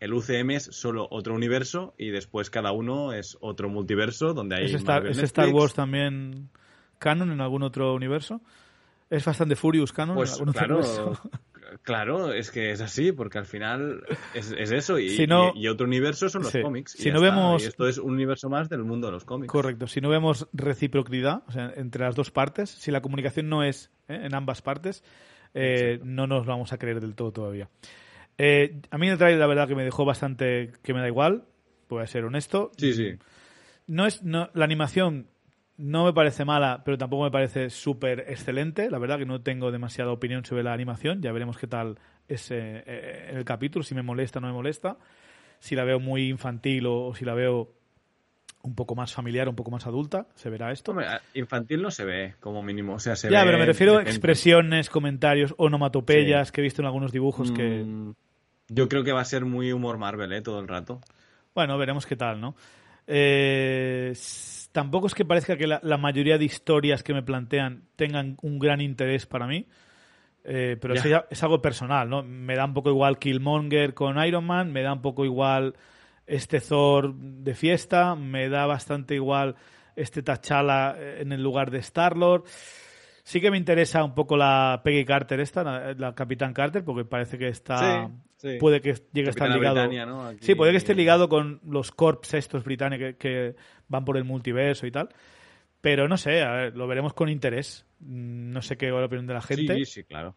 el 0.00 0.12
UCM 0.12 0.50
es 0.50 0.64
solo 0.64 1.06
otro 1.10 1.34
universo 1.34 1.94
y 1.96 2.10
después 2.10 2.50
cada 2.50 2.72
uno 2.72 3.12
es 3.12 3.38
otro 3.40 3.68
multiverso 3.68 4.34
donde 4.34 4.56
hay 4.56 4.64
¿Es 4.64 4.74
Star, 4.74 5.06
¿es 5.06 5.18
Star 5.18 5.48
Wars 5.50 5.74
también 5.74 6.50
canon 6.98 7.30
en 7.30 7.40
algún 7.40 7.62
otro 7.62 7.94
universo? 7.94 8.42
¿Es 9.08 9.24
bastante 9.24 9.56
Furious 9.56 9.92
canon 9.92 10.16
pues, 10.16 10.40
claro? 10.52 10.80
Claro, 11.82 12.32
es 12.32 12.50
que 12.50 12.70
es 12.70 12.80
así, 12.80 13.12
porque 13.12 13.38
al 13.38 13.44
final 13.44 14.04
es, 14.34 14.52
eso, 14.52 14.98
y, 14.98 15.16
y, 15.54 15.68
otro 15.68 15.86
universo 15.86 16.28
son 16.28 16.44
los 16.44 16.52
cómics. 16.52 16.92
Si 16.92 17.10
no 17.10 17.20
vemos... 17.20 17.64
esto 17.64 17.88
es 17.88 17.98
un 17.98 18.12
universo 18.12 18.48
más 18.48 18.68
del 18.68 18.84
mundo 18.84 19.08
de 19.08 19.12
los 19.12 19.24
cómics. 19.24 19.50
Correcto, 19.50 19.86
si 19.86 20.00
no 20.00 20.08
vemos 20.08 20.48
reciprocidad 20.52 21.42
o 21.46 21.52
sea, 21.52 21.72
entre 21.76 22.04
las 22.04 22.14
dos 22.14 22.30
partes, 22.30 22.70
si 22.70 22.90
la 22.90 23.02
comunicación 23.02 23.48
no 23.48 23.62
es 23.62 23.90
¿eh? 24.08 24.20
en 24.24 24.34
ambas 24.34 24.62
partes, 24.62 25.02
eh, 25.54 26.00
no 26.04 26.26
nos 26.26 26.46
vamos 26.46 26.72
a 26.72 26.78
creer 26.78 27.00
del 27.00 27.14
todo 27.14 27.32
todavía. 27.32 27.68
Eh, 28.38 28.80
a 28.90 28.98
mí 28.98 29.08
el 29.08 29.18
trailer 29.18 29.40
la 29.40 29.46
verdad 29.46 29.68
que 29.68 29.74
me 29.74 29.84
dejó 29.84 30.04
bastante 30.04 30.72
que 30.82 30.94
me 30.94 31.00
da 31.00 31.08
igual, 31.08 31.44
voy 31.88 32.02
a 32.02 32.06
ser 32.06 32.24
honesto. 32.24 32.70
Sí, 32.76 32.92
sí. 32.94 33.16
No 33.86 34.06
es 34.06 34.22
no, 34.22 34.50
la 34.54 34.64
animación 34.64 35.28
no 35.78 36.04
me 36.04 36.12
parece 36.12 36.44
mala, 36.44 36.82
pero 36.84 36.96
tampoco 36.96 37.24
me 37.24 37.30
parece 37.30 37.70
súper 37.70 38.20
excelente. 38.28 38.90
La 38.90 38.98
verdad 38.98 39.18
que 39.18 39.26
no 39.26 39.42
tengo 39.42 39.70
demasiada 39.70 40.10
opinión 40.10 40.44
sobre 40.44 40.62
la 40.62 40.72
animación. 40.72 41.20
Ya 41.20 41.32
veremos 41.32 41.58
qué 41.58 41.66
tal 41.66 41.98
es 42.28 42.50
eh, 42.50 43.30
el 43.30 43.44
capítulo, 43.44 43.82
si 43.82 43.94
me 43.94 44.02
molesta 44.02 44.38
o 44.38 44.42
no 44.42 44.48
me 44.48 44.54
molesta. 44.54 44.96
Si 45.58 45.74
la 45.74 45.84
veo 45.84 46.00
muy 46.00 46.28
infantil 46.28 46.86
o, 46.86 47.14
si 47.14 47.24
la 47.24 47.34
veo 47.34 47.72
un 48.62 48.74
poco 48.74 48.94
más 48.94 49.12
familiar, 49.12 49.48
un 49.48 49.54
poco 49.54 49.70
más 49.70 49.86
adulta, 49.86 50.26
se 50.34 50.50
verá 50.50 50.72
esto. 50.72 50.94
infantil 51.34 51.82
no 51.82 51.90
se 51.90 52.04
ve, 52.04 52.34
como 52.40 52.62
mínimo. 52.62 52.94
O 52.94 52.98
sea, 52.98 53.14
se 53.14 53.30
ya, 53.30 53.44
pero 53.44 53.58
me 53.58 53.66
refiero 53.66 53.98
a 53.98 54.02
expresiones, 54.02 54.90
comentarios, 54.90 55.54
onomatopeyas 55.56 56.50
que 56.52 56.60
he 56.60 56.64
visto 56.64 56.82
en 56.82 56.86
algunos 56.86 57.12
dibujos 57.12 57.52
que... 57.52 57.84
Mm, 57.84 58.14
yo 58.68 58.88
creo 58.88 59.04
que 59.04 59.12
va 59.12 59.20
a 59.20 59.24
ser 59.24 59.44
muy 59.44 59.70
humor 59.70 59.98
Marvel, 59.98 60.32
¿eh? 60.32 60.42
Todo 60.42 60.58
el 60.58 60.66
rato. 60.66 61.00
Bueno, 61.54 61.78
veremos 61.78 62.04
qué 62.06 62.16
tal, 62.16 62.40
¿no? 62.40 62.56
Eh, 63.06 64.12
tampoco 64.76 65.06
es 65.06 65.14
que 65.14 65.24
parezca 65.24 65.56
que 65.56 65.66
la, 65.66 65.96
mayoría 65.96 66.36
de 66.36 66.44
historias 66.44 67.02
que 67.02 67.14
me 67.14 67.22
plantean 67.22 67.84
tengan 67.96 68.36
un 68.42 68.58
gran 68.58 68.82
interés 68.82 69.24
para 69.24 69.46
mí. 69.46 69.66
Eh, 70.44 70.76
pero 70.78 70.92
es, 70.92 71.42
algo 71.42 71.62
personal, 71.62 72.10
¿no? 72.10 72.22
Me 72.22 72.54
da 72.56 72.66
un 72.66 72.74
poco 72.74 72.90
igual 72.90 73.18
Killmonger 73.18 73.94
con 73.94 74.22
Iron 74.22 74.44
Man, 74.44 74.70
me 74.70 74.82
da 74.82 74.92
un 74.92 75.00
poco 75.00 75.24
igual 75.24 75.76
este 76.26 76.60
Thor 76.60 77.14
de 77.14 77.54
fiesta, 77.54 78.16
me 78.16 78.50
da 78.50 78.66
bastante 78.66 79.14
igual 79.14 79.56
este 79.96 80.22
T'Challa 80.22 80.94
en 81.20 81.32
el 81.32 81.42
lugar 81.42 81.70
de 81.70 81.78
Star-Lord. 81.78 82.44
Sí 83.24 83.40
que 83.40 83.50
me 83.50 83.56
interesa 83.56 84.04
un 84.04 84.14
poco 84.14 84.36
la 84.36 84.82
Peggy 84.84 85.06
Carter 85.06 85.40
esta, 85.40 85.94
la, 85.94 86.14
Capitán 86.14 86.52
Carter, 86.52 86.84
porque 86.84 87.06
parece 87.06 87.38
que 87.38 87.48
está... 87.48 88.10
Puede 88.60 88.82
que 88.82 88.94
llegue 89.14 89.28
a 89.28 89.30
estar 89.30 89.48
ligado... 89.48 89.90
Sí, 90.40 90.54
puede 90.54 90.72
que 90.72 90.76
esté 90.76 90.94
ligado 90.94 91.30
con 91.30 91.60
los 91.64 91.90
corps 91.90 92.34
estos 92.34 92.62
británicos 92.62 93.14
que, 93.18 93.56
van 93.88 94.04
por 94.04 94.16
el 94.16 94.24
multiverso 94.24 94.86
y 94.86 94.90
tal. 94.90 95.08
Pero 95.80 96.08
no 96.08 96.16
sé, 96.16 96.42
a 96.42 96.52
ver, 96.52 96.76
lo 96.76 96.86
veremos 96.86 97.14
con 97.14 97.28
interés. 97.28 97.86
Mm, 98.00 98.50
no 98.52 98.62
sé 98.62 98.76
qué 98.76 98.90
va 98.90 99.00
la 99.00 99.06
opinión 99.06 99.26
de 99.26 99.34
la 99.34 99.42
gente. 99.42 99.74
Sí, 99.76 99.84
sí, 99.84 100.04
claro. 100.04 100.36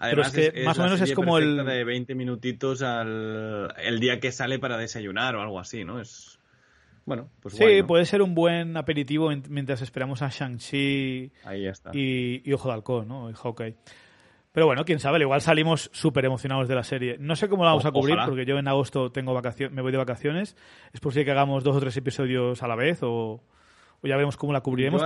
pero 0.00 0.22
es 0.22 0.30
que 0.30 0.64
más 0.64 0.78
o 0.78 0.82
menos 0.82 1.00
es 1.00 1.12
como 1.12 1.38
el... 1.38 1.64
de 1.64 1.84
20 1.84 2.14
minutitos 2.14 2.82
al 2.82 3.74
el 3.78 4.00
día 4.00 4.20
que 4.20 4.32
sale 4.32 4.58
para 4.58 4.76
desayunar 4.76 5.36
o 5.36 5.42
algo 5.42 5.60
así, 5.60 5.84
¿no? 5.84 6.00
Es 6.00 6.38
bueno, 7.08 7.30
pues 7.40 7.54
Sí, 7.54 7.82
puede 7.84 8.04
ser 8.04 8.20
un 8.20 8.34
buen 8.34 8.76
aperitivo 8.76 9.30
mientras 9.48 9.80
esperamos 9.80 10.20
a 10.20 10.28
Shang-Chi 10.28 11.32
y, 11.94 12.52
Ojo 12.52 12.68
de 12.68 12.74
Halcón, 12.74 13.08
¿no? 13.08 13.30
Y 13.30 13.32
Hawkeye. 13.32 13.76
Pero 14.52 14.66
bueno, 14.66 14.84
quién 14.84 14.98
sabe, 14.98 15.20
igual 15.20 15.40
salimos 15.40 15.90
súper 15.92 16.24
emocionados 16.24 16.68
de 16.68 16.74
la 16.74 16.82
serie. 16.82 17.16
No 17.20 17.36
sé 17.36 17.48
cómo 17.48 17.64
la 17.64 17.70
vamos 17.70 17.84
a 17.84 17.92
cubrir, 17.92 18.16
porque 18.24 18.46
yo 18.46 18.58
en 18.58 18.66
agosto 18.66 19.12
tengo 19.12 19.34
vacaciones, 19.34 19.74
me 19.74 19.82
voy 19.82 19.92
de 19.92 19.98
vacaciones. 19.98 20.56
Es 20.92 21.00
posible 21.00 21.26
que 21.26 21.30
hagamos 21.32 21.64
dos 21.64 21.76
o 21.76 21.80
tres 21.80 21.96
episodios 21.96 22.62
a 22.62 22.68
la 22.68 22.74
vez 22.74 23.00
o, 23.02 23.42
ya 24.02 24.14
veremos 24.16 24.36
cómo 24.36 24.52
la 24.52 24.60
cubriremos. 24.60 25.02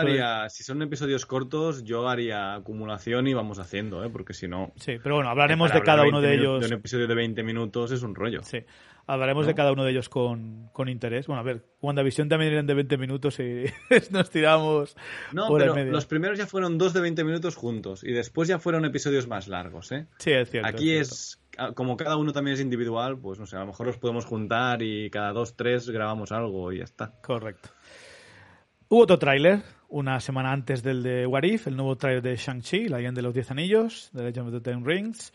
Si 0.48 0.62
son 0.62 0.82
episodios 0.82 1.26
cortos, 1.26 1.84
yo 1.84 2.08
haría 2.08 2.54
acumulación 2.54 3.26
y 3.26 3.34
vamos 3.34 3.58
haciendo, 3.58 4.04
¿eh? 4.04 4.10
porque 4.10 4.34
si 4.34 4.48
no... 4.48 4.72
Sí, 4.76 4.98
pero 5.02 5.16
bueno, 5.16 5.30
hablaremos 5.30 5.72
de 5.72 5.82
cada 5.82 6.04
uno 6.04 6.20
de 6.20 6.34
ellos. 6.34 6.60
De 6.60 6.66
un 6.66 6.72
episodio 6.74 7.06
de 7.06 7.14
20 7.14 7.42
minutos 7.42 7.90
es 7.92 8.02
un 8.02 8.14
rollo. 8.14 8.42
Sí. 8.42 8.64
Hablaremos 9.06 9.46
de 9.46 9.54
cada 9.54 9.72
uno 9.72 9.84
de 9.84 9.90
ellos 9.90 10.08
con, 10.08 10.70
interés. 10.86 11.26
Bueno, 11.26 11.40
a 11.40 11.42
ver, 11.42 11.64
WandaVision 11.80 12.28
también 12.28 12.52
eran 12.52 12.66
de 12.66 12.74
20 12.74 12.98
minutos 12.98 13.40
y 13.40 13.64
nos 14.10 14.30
tiramos. 14.30 14.96
No, 15.32 15.48
pero 15.56 15.74
los 15.84 16.06
primeros 16.06 16.38
ya 16.38 16.46
fueron 16.46 16.78
dos 16.78 16.92
de 16.92 17.00
20 17.00 17.24
minutos 17.24 17.56
juntos 17.56 18.04
y 18.04 18.12
después 18.12 18.48
ya 18.48 18.58
fueron 18.58 18.84
episodios 18.84 19.26
más 19.26 19.48
largos, 19.48 19.90
¿eh? 19.90 20.06
Sí, 20.18 20.30
es 20.30 20.50
cierto. 20.50 20.68
Aquí 20.68 20.92
es, 20.92 21.42
como 21.74 21.96
cada 21.96 22.16
uno 22.16 22.32
también 22.32 22.54
es 22.54 22.60
individual, 22.60 23.18
pues 23.18 23.40
no 23.40 23.46
sé, 23.46 23.56
a 23.56 23.60
lo 23.60 23.66
mejor 23.66 23.86
los 23.86 23.98
podemos 23.98 24.24
juntar 24.24 24.82
y 24.82 25.10
cada 25.10 25.32
dos, 25.32 25.56
tres 25.56 25.90
grabamos 25.90 26.30
algo 26.30 26.72
y 26.72 26.78
ya 26.78 26.84
está. 26.84 27.12
Correcto. 27.22 27.70
Hubo 28.92 29.04
otro 29.04 29.18
tráiler 29.18 29.62
una 29.88 30.20
semana 30.20 30.52
antes 30.52 30.82
del 30.82 31.02
de 31.02 31.26
What 31.26 31.44
If, 31.44 31.66
el 31.66 31.76
nuevo 31.76 31.96
tráiler 31.96 32.20
de 32.20 32.36
Shang-Chi, 32.36 32.88
La 32.88 32.98
Leyenda 32.98 33.20
de 33.20 33.22
los 33.22 33.32
Diez 33.32 33.50
Anillos, 33.50 34.10
de 34.12 34.22
Legend 34.22 34.48
of 34.48 34.52
the 34.52 34.60
Ten 34.60 34.84
Rings. 34.84 35.32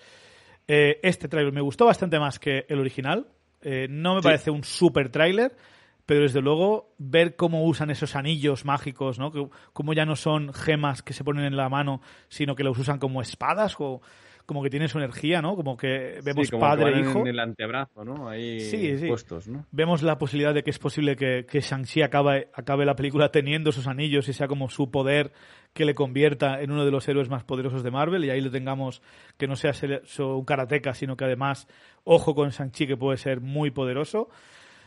Eh, 0.68 1.00
este 1.02 1.28
tráiler 1.28 1.52
me 1.52 1.62
gustó 1.62 1.88
bastante 1.88 2.20
más 2.20 2.38
que 2.38 2.68
el 2.70 2.80
original. 2.80 3.26
Eh, 3.64 3.88
no 3.90 4.14
me 4.14 4.22
parece 4.22 4.52
un 4.52 4.64
super 4.64 5.10
tráiler, 5.10 5.58
pero 6.06 6.22
desde 6.22 6.40
luego 6.40 6.94
ver 7.00 7.36
cómo 7.36 7.66
usan 7.66 7.90
esos 7.90 8.16
anillos 8.16 8.64
mágicos, 8.64 9.18
¿no? 9.18 9.32
Que, 9.32 9.48
cómo 9.74 9.94
ya 9.94 10.06
no 10.06 10.16
son 10.16 10.54
gemas 10.54 11.02
que 11.02 11.14
se 11.14 11.24
ponen 11.24 11.46
en 11.46 11.58
la 11.58 11.68
mano, 11.68 12.00
sino 12.30 12.56
que 12.56 12.64
los 12.64 12.78
usan 12.78 13.00
como 13.00 13.24
espadas 13.24 13.76
o 13.80 14.04
como 14.48 14.64
que 14.64 14.70
tienen 14.70 14.88
su 14.88 14.98
energía, 14.98 15.42
¿no? 15.42 15.58
Como 15.58 15.76
que 15.76 16.22
vemos 16.24 16.50
padre 16.52 16.96
e 16.96 17.02
hijo. 17.02 17.20
En 17.20 17.28
el 17.28 17.40
antebrazo, 17.40 18.06
¿no? 18.06 18.30
Ahí 18.30 19.06
puestos, 19.06 19.50
¿no? 19.50 19.66
Vemos 19.72 20.02
la 20.04 20.18
posibilidad 20.18 20.54
de 20.54 20.64
que 20.64 20.70
es 20.70 20.80
posible 20.80 21.18
que, 21.18 21.46
que 21.46 21.60
Shang-Chi 21.60 22.02
acabe, 22.02 22.50
acabe 22.54 22.86
la 22.86 22.96
película 22.96 23.30
teniendo 23.30 23.72
esos 23.72 23.88
anillos 23.88 24.30
y 24.30 24.34
sea 24.34 24.48
como 24.48 24.70
su 24.70 24.90
poder 24.90 25.34
que 25.74 25.84
le 25.84 25.94
convierta 25.94 26.62
en 26.62 26.72
uno 26.72 26.86
de 26.86 26.92
los 26.92 27.06
héroes 27.10 27.30
más 27.30 27.44
poderosos 27.44 27.84
de 27.84 27.92
Marvel 27.92 28.24
y 28.24 28.30
ahí 28.30 28.40
lo 28.40 28.50
tengamos 28.50 29.02
que 29.38 29.48
no 29.48 29.58
sea 29.58 29.74
un 30.20 30.46
karateca, 30.46 30.94
sino 30.94 31.18
que 31.18 31.26
además, 31.26 31.68
ojo 32.06 32.34
con 32.34 32.50
Shang-Chi 32.50 32.88
que 32.88 32.96
puede 32.96 33.18
ser 33.18 33.42
muy 33.42 33.72
poderoso. 33.72 34.30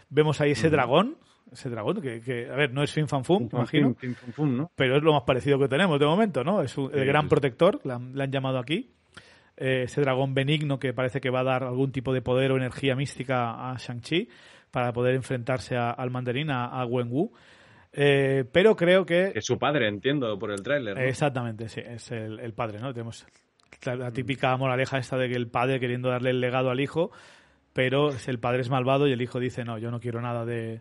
Vemos 0.09 0.41
ahí 0.41 0.53
ese 0.53 0.71
dragón, 0.71 1.19
ese 1.53 1.69
dragón, 1.69 2.01
que, 2.01 2.49
a 2.51 2.57
ver, 2.57 2.73
no 2.73 2.83
es 2.83 2.93
Fin 2.93 3.09
Fan 3.09 3.25
Fum, 3.25 3.47
imagino, 3.53 3.95
pero 4.75 4.97
es 4.97 5.03
lo 5.03 5.13
más 5.13 5.25
parecido 5.25 5.59
que 5.59 5.69
tenemos 5.69 6.01
de 6.01 6.07
momento, 6.07 6.45
¿no? 6.45 6.63
Es 6.63 6.79
el 6.79 7.05
gran 7.05 7.29
protector, 7.29 7.79
le 7.85 8.23
han 8.23 8.33
llamado 8.33 8.59
aquí. 8.59 8.95
Eh, 9.63 9.83
ese 9.83 10.01
dragón 10.01 10.33
benigno 10.33 10.79
que 10.79 10.95
parece 10.95 11.21
que 11.21 11.29
va 11.29 11.41
a 11.41 11.45
dar 11.45 11.65
algún 11.65 11.93
tipo 11.93 12.15
de 12.15 12.23
poder 12.23 12.51
o 12.51 12.57
energía 12.57 12.97
mística 12.97 13.71
a 13.71 13.77
Shang-Chi 13.77 14.27
para 14.71 14.91
poder 14.95 15.15
enfrentarse 15.15 15.77
al 15.77 16.11
mandarín, 16.11 16.51
a, 16.51 16.83
Wen 16.87 17.09
Wu. 17.11 17.31
Eh, 17.93 18.47
pero 18.51 18.75
creo 18.75 19.05
que... 19.05 19.33
Es 19.35 19.45
su 19.45 19.59
padre, 19.59 19.87
entiendo, 19.87 20.39
por 20.39 20.51
el 20.51 20.63
tráiler. 20.63 20.97
Exactamente, 20.99 21.69
sí, 21.69 21.83
es 21.85 22.11
el, 22.11 22.55
padre, 22.55 22.79
¿no? 22.79 22.95
Tenemos 22.95 23.27
la, 23.85 24.11
típica 24.13 24.57
moraleja 24.57 24.97
esta 24.97 25.19
de 25.19 25.29
que 25.29 25.37
el 25.37 25.49
padre 25.49 25.79
queriendo 25.79 26.09
darle 26.09 26.31
el 26.31 26.41
legado 26.41 26.71
al 26.71 26.81
hijo, 26.81 27.11
pero 27.75 28.13
el 28.27 28.39
padre 28.39 28.63
es 28.63 28.71
malvado 28.71 29.09
y 29.09 29.13
el 29.13 29.21
hijo 29.21 29.39
dice, 29.41 29.65
no, 29.65 29.77
yo 29.77 29.91
no 29.91 30.01
quiero 30.01 30.23
nada 30.23 30.47
de, 30.47 30.81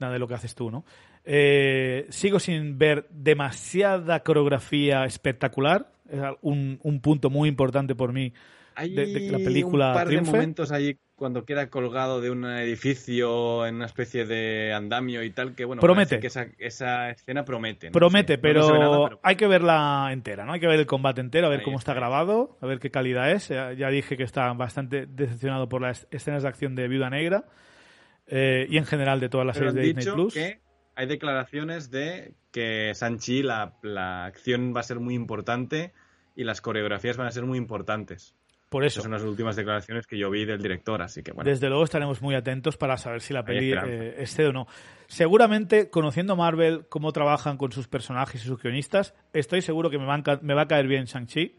nada 0.00 0.14
de 0.14 0.18
lo 0.18 0.26
que 0.26 0.34
haces 0.34 0.54
tú, 0.54 0.70
¿no? 0.70 0.86
Eh, 1.24 2.06
sigo 2.08 2.38
sin 2.38 2.78
ver 2.78 3.06
demasiada 3.10 4.20
coreografía 4.20 5.04
espectacular 5.04 5.92
es 6.10 6.20
un, 6.42 6.80
un 6.82 7.00
punto 7.00 7.30
muy 7.30 7.48
importante 7.48 7.94
por 7.94 8.12
mí 8.12 8.32
de, 8.88 9.30
la 9.30 9.38
película. 9.38 9.88
Un 9.88 9.94
par 9.94 10.08
de 10.08 10.20
momentos 10.20 10.72
ahí 10.72 10.98
cuando 11.14 11.44
queda 11.44 11.68
colgado 11.68 12.20
de 12.20 12.30
un 12.30 12.44
edificio 12.46 13.66
en 13.66 13.76
una 13.76 13.86
especie 13.86 14.24
de 14.24 14.72
andamio 14.72 15.22
y 15.22 15.30
tal, 15.30 15.54
que 15.54 15.64
bueno, 15.64 15.80
promete. 15.80 16.18
que 16.18 16.28
esa, 16.28 16.46
esa 16.58 17.10
escena 17.10 17.44
promete. 17.44 17.90
Promete, 17.90 18.38
pero, 18.38 19.20
hay 19.22 19.36
que 19.36 19.46
verla 19.46 20.08
entera, 20.12 20.46
¿no? 20.46 20.52
Hay 20.52 20.60
que 20.60 20.66
ver 20.66 20.78
el 20.78 20.86
combate 20.86 21.20
entero, 21.20 21.46
a 21.46 21.50
ver 21.50 21.62
cómo 21.62 21.78
está 21.78 21.92
grabado, 21.92 22.56
a 22.60 22.66
ver 22.66 22.78
qué 22.78 22.90
calidad 22.90 23.30
es. 23.30 23.48
Ya, 23.48 23.90
dije 23.90 24.16
que 24.16 24.22
está 24.22 24.52
bastante 24.54 25.06
decepcionado 25.06 25.68
por 25.68 25.82
las 25.82 26.08
escenas 26.10 26.42
de 26.42 26.48
acción 26.48 26.74
de 26.74 26.88
Viuda 26.88 27.10
Negra 27.10 27.44
eh, 28.26 28.66
y 28.70 28.78
en 28.78 28.86
general 28.86 29.20
de 29.20 29.28
todas 29.28 29.46
las 29.46 29.56
series 29.56 29.74
de 29.74 29.82
Disney 29.82 30.06
Plus. 30.14 30.32
Que 30.32 30.60
hay 30.94 31.06
declaraciones 31.06 31.90
de 31.90 32.32
que 32.50 32.92
Sanchi 32.94 33.42
la, 33.42 33.74
la 33.82 34.24
acción 34.24 34.74
va 34.74 34.80
a 34.80 34.84
ser 34.84 35.00
muy 35.00 35.14
importante 35.14 35.92
y 36.40 36.44
las 36.44 36.62
coreografías 36.62 37.18
van 37.18 37.26
a 37.26 37.30
ser 37.32 37.44
muy 37.44 37.58
importantes. 37.58 38.34
Por 38.70 38.84
eso. 38.84 39.00
Esas 39.00 39.02
son 39.02 39.12
las 39.12 39.24
últimas 39.24 39.56
declaraciones 39.56 40.06
que 40.06 40.16
yo 40.16 40.30
vi 40.30 40.46
del 40.46 40.62
director, 40.62 41.02
así 41.02 41.22
que 41.22 41.32
bueno. 41.32 41.50
Desde 41.50 41.68
luego 41.68 41.84
estaremos 41.84 42.22
muy 42.22 42.34
atentos 42.34 42.78
para 42.78 42.96
saber 42.96 43.20
si 43.20 43.34
la 43.34 43.44
peli 43.44 43.72
eh, 43.72 44.14
es 44.16 44.38
o 44.38 44.52
no. 44.52 44.66
Seguramente, 45.06 45.90
conociendo 45.90 46.36
Marvel, 46.36 46.86
cómo 46.88 47.12
trabajan 47.12 47.58
con 47.58 47.72
sus 47.72 47.88
personajes 47.88 48.42
y 48.42 48.46
sus 48.46 48.62
guionistas, 48.62 49.12
estoy 49.34 49.60
seguro 49.60 49.90
que 49.90 49.98
me, 49.98 50.06
me 50.40 50.54
va 50.54 50.62
a 50.62 50.68
caer 50.68 50.86
bien 50.86 51.04
Shang-Chi, 51.04 51.56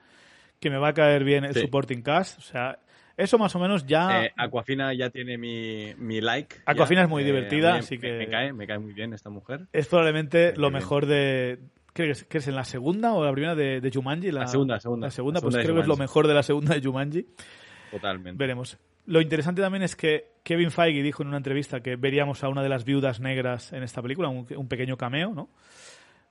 que 0.60 0.70
me 0.72 0.78
va 0.78 0.90
a 0.90 0.94
caer 0.94 1.24
bien 1.26 1.44
el 1.44 1.54
supporting 1.54 2.02
cast. 2.02 2.40
O 2.40 2.42
sea, 2.42 2.80
eso 3.18 3.38
más 3.38 3.56
o 3.56 3.60
menos 3.60 3.86
ya... 3.86 4.26
Eh, 4.26 4.34
Aquafina 4.36 4.94
ya 4.96 5.12
tiene 5.12 5.38
mi, 5.38 5.94
mi 5.98 6.22
like. 6.22 6.56
Aquafina 6.66 7.04
es 7.04 7.10
muy 7.10 7.22
eh, 7.22 7.26
divertida, 7.26 7.76
así 7.76 8.00
que... 8.00 8.14
Me 8.14 8.30
cae, 8.30 8.54
me 8.54 8.66
cae 8.66 8.80
muy 8.80 8.94
bien 8.94 9.14
esta 9.14 9.30
mujer. 9.30 9.68
Es 9.74 9.88
probablemente 9.88 10.56
lo 10.56 10.72
mejor 10.72 11.06
de, 11.06 11.60
¿Qué 11.94 12.10
es, 12.10 12.26
es 12.30 12.48
en 12.48 12.56
la 12.56 12.64
segunda 12.64 13.14
o 13.14 13.24
la 13.24 13.32
primera 13.32 13.56
de, 13.56 13.82
de 13.82 13.92
Jumanji? 13.92 14.32
La, 14.32 14.48
segunda, 14.48 14.80
segunda. 14.80 15.08
La 15.08 15.12
segunda, 15.12 15.42
pues 15.42 15.56
creo 15.58 15.76
que 15.76 15.82
es 15.82 15.88
lo 15.88 15.98
mejor 15.98 16.28
de 16.28 16.34
la 16.34 16.44
segunda 16.44 16.74
de 16.76 16.82
Jumanji. 16.82 17.26
Totalmente. 17.92 18.38
Veremos. 18.38 18.78
Lo 19.08 19.20
interesante 19.20 19.62
también 19.62 19.84
es 19.84 19.96
que 19.96 20.36
Kevin 20.44 20.72
Feige 20.72 21.02
dijo 21.02 21.24
en 21.24 21.30
una 21.30 21.38
entrevista 21.38 21.82
que 21.82 21.96
veríamos 21.96 22.44
a 22.44 22.50
una 22.50 22.64
de 22.64 22.70
las 22.70 22.86
viudas 22.86 23.20
negras 23.20 23.74
en 23.74 23.84
esta 23.84 24.02
película, 24.02 24.30
un, 24.30 24.48
un 24.56 24.68
pequeño 24.68 24.96
cameo, 24.96 25.34
¿no? 25.34 25.50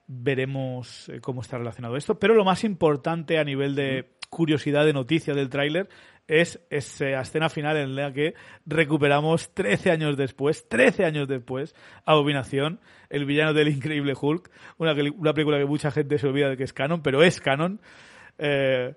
Veremos 0.06 1.08
eh, 1.08 1.20
cómo 1.20 1.42
está 1.42 1.58
relacionado 1.58 1.96
esto. 1.96 2.18
Pero 2.18 2.34
lo 2.34 2.44
más 2.44 2.64
importante 2.64 3.38
a 3.38 3.44
nivel 3.44 3.74
de 3.74 4.12
curiosidad 4.30 4.84
de 4.86 4.92
noticia 4.92 5.34
del 5.34 5.50
tráiler 5.50 5.88
es 6.30 6.60
esa 6.70 7.20
escena 7.20 7.48
final 7.48 7.76
en 7.76 7.96
la 7.96 8.12
que 8.12 8.34
recuperamos 8.64 9.52
13 9.52 9.90
años 9.90 10.16
después, 10.16 10.68
13 10.68 11.04
años 11.04 11.26
después, 11.26 11.74
Abominación, 12.04 12.80
el 13.08 13.24
villano 13.24 13.52
del 13.52 13.68
Increíble 13.68 14.14
Hulk, 14.18 14.48
una, 14.78 14.92
una 14.92 15.34
película 15.34 15.58
que 15.58 15.66
mucha 15.66 15.90
gente 15.90 16.18
se 16.18 16.28
olvida 16.28 16.48
de 16.48 16.56
que 16.56 16.64
es 16.64 16.72
canon, 16.72 17.02
pero 17.02 17.22
es 17.24 17.40
canon. 17.40 17.80
Eh, 18.38 18.94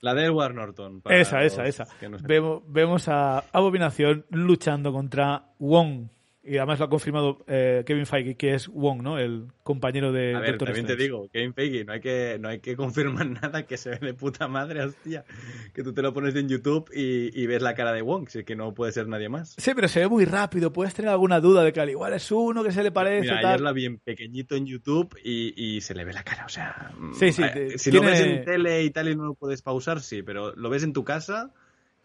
la 0.00 0.14
de 0.14 0.24
Edward 0.24 0.54
Norton. 0.54 1.00
Esa, 1.06 1.44
esa, 1.44 1.64
esa. 1.64 1.86
Vemos, 2.22 2.62
vemos, 2.66 3.08
a 3.08 3.38
Abominación 3.52 4.26
luchando 4.30 4.92
contra 4.92 5.46
Wong, 5.58 6.08
Y 6.46 6.58
además 6.58 6.78
lo 6.78 6.84
ha 6.84 6.90
confirmado 6.90 7.42
eh, 7.46 7.84
Kevin 7.86 8.04
Feige, 8.04 8.36
que 8.36 8.54
es 8.54 8.68
Wong, 8.68 9.02
¿no? 9.02 9.18
El 9.18 9.46
compañero 9.62 10.12
de 10.12 10.34
A 10.34 10.40
ver, 10.40 10.58
también 10.58 10.84
te 10.84 10.94
digo, 10.94 11.28
Kevin 11.32 11.54
Feige, 11.54 11.84
no 11.84 11.92
hay, 11.94 12.00
que, 12.00 12.36
no 12.38 12.48
hay 12.48 12.60
que 12.60 12.76
confirmar 12.76 13.26
nada 13.26 13.66
que 13.66 13.78
se 13.78 13.90
ve 13.90 13.98
de 13.98 14.14
puta 14.14 14.46
madre, 14.46 14.82
hostia. 14.82 15.24
Que 15.72 15.82
tú 15.82 15.94
te 15.94 16.02
lo 16.02 16.12
pones 16.12 16.34
en 16.36 16.48
YouTube 16.48 16.90
y, 16.92 17.46
ves 17.46 17.62
la 17.62 17.74
cara 17.74 17.92
de 17.92 18.02
Wong, 18.02 18.28
si 18.28 18.40
es 18.40 18.44
que 18.44 18.56
no 18.56 18.74
puede 18.74 18.92
ser 18.92 19.08
nadie 19.08 19.28
más. 19.28 19.54
Sí, 19.56 19.72
pero 19.74 19.88
se 19.88 20.00
ve 20.00 20.08
muy 20.08 20.26
rápido. 20.26 20.72
Puedes 20.72 20.92
tener 20.92 21.10
alguna 21.10 21.40
duda 21.40 21.64
de 21.64 21.72
que 21.72 21.80
al 21.80 21.88
igual 21.88 22.12
es 22.12 22.30
uno 22.30 22.62
que 22.62 22.72
se 22.72 22.82
le 22.82 22.92
parece. 22.92 23.22
Mira, 23.22 23.40
tal. 23.40 23.46
ayer 23.46 23.60
la 23.62 23.72
vi 23.72 23.86
en 23.86 23.98
pequeñito 23.98 24.54
en 24.54 24.66
YouTube 24.66 25.16
y, 25.24 25.80
se 25.80 25.94
le 25.94 26.04
ve 26.04 26.12
la 26.12 26.24
cara, 26.24 26.44
o 26.44 26.48
sea. 26.48 26.92
Sí, 27.18 27.32
sí. 27.32 27.42
Eh, 27.42 27.78
si 27.78 27.90
lo 27.90 28.02
ves 28.02 28.20
en 28.20 28.44
tele 28.44 28.84
y 28.84 28.90
tal 28.90 29.08
y 29.08 29.16
no 29.16 29.24
lo 29.24 29.34
puedes 29.34 29.62
pausar, 29.62 30.00
sí, 30.00 30.22
pero 30.22 30.54
lo 30.54 30.68
ves 30.68 30.82
en 30.82 30.92
tu 30.92 31.04
casa 31.04 31.52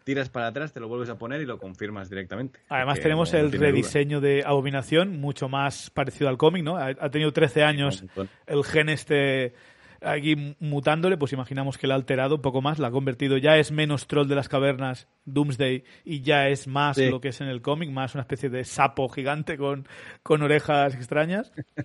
tiras 0.04 0.28
para 0.28 0.48
atrás, 0.48 0.72
te 0.72 0.80
lo 0.80 0.88
vuelves 0.88 1.10
a 1.10 1.18
poner 1.18 1.40
y 1.40 1.46
lo 1.46 1.58
confirmas 1.58 2.08
directamente. 2.08 2.60
Además 2.68 3.00
tenemos 3.00 3.32
el 3.34 3.52
rediseño 3.52 4.20
de 4.20 4.42
Abominación, 4.44 5.20
mucho 5.20 5.48
más 5.48 5.90
parecido 5.90 6.28
al 6.28 6.38
cómic, 6.38 6.64
¿no? 6.64 6.76
Ha, 6.76 7.10
tenido 7.10 7.32
13 7.32 7.62
años 7.62 8.04
el 8.46 8.64
gen 8.64 8.88
este 8.88 9.54
aquí 10.02 10.56
mutándole, 10.60 11.16
pues 11.16 11.32
imaginamos 11.32 11.76
que 11.78 11.86
lo 11.86 11.92
ha 11.92 11.96
alterado 11.96 12.36
un 12.36 12.42
poco 12.42 12.62
más, 12.62 12.78
la 12.78 12.88
ha 12.88 12.90
convertido, 12.90 13.36
ya 13.36 13.56
es 13.56 13.70
menos 13.70 14.06
troll 14.06 14.28
de 14.28 14.34
las 14.34 14.48
cavernas, 14.48 15.08
Doomsday, 15.24 15.84
y 16.04 16.22
ya 16.22 16.48
es 16.48 16.66
más 16.66 16.98
lo 16.98 17.20
que 17.20 17.28
es 17.28 17.40
en 17.40 17.48
el 17.48 17.60
cómic, 17.60 17.90
más 17.90 18.14
una 18.14 18.22
especie 18.22 18.48
de 18.48 18.64
sapo 18.64 19.08
gigante 19.08 19.56
con, 19.56 19.86
con 20.22 20.42
orejas 20.42 20.94
extrañas. 20.94 21.52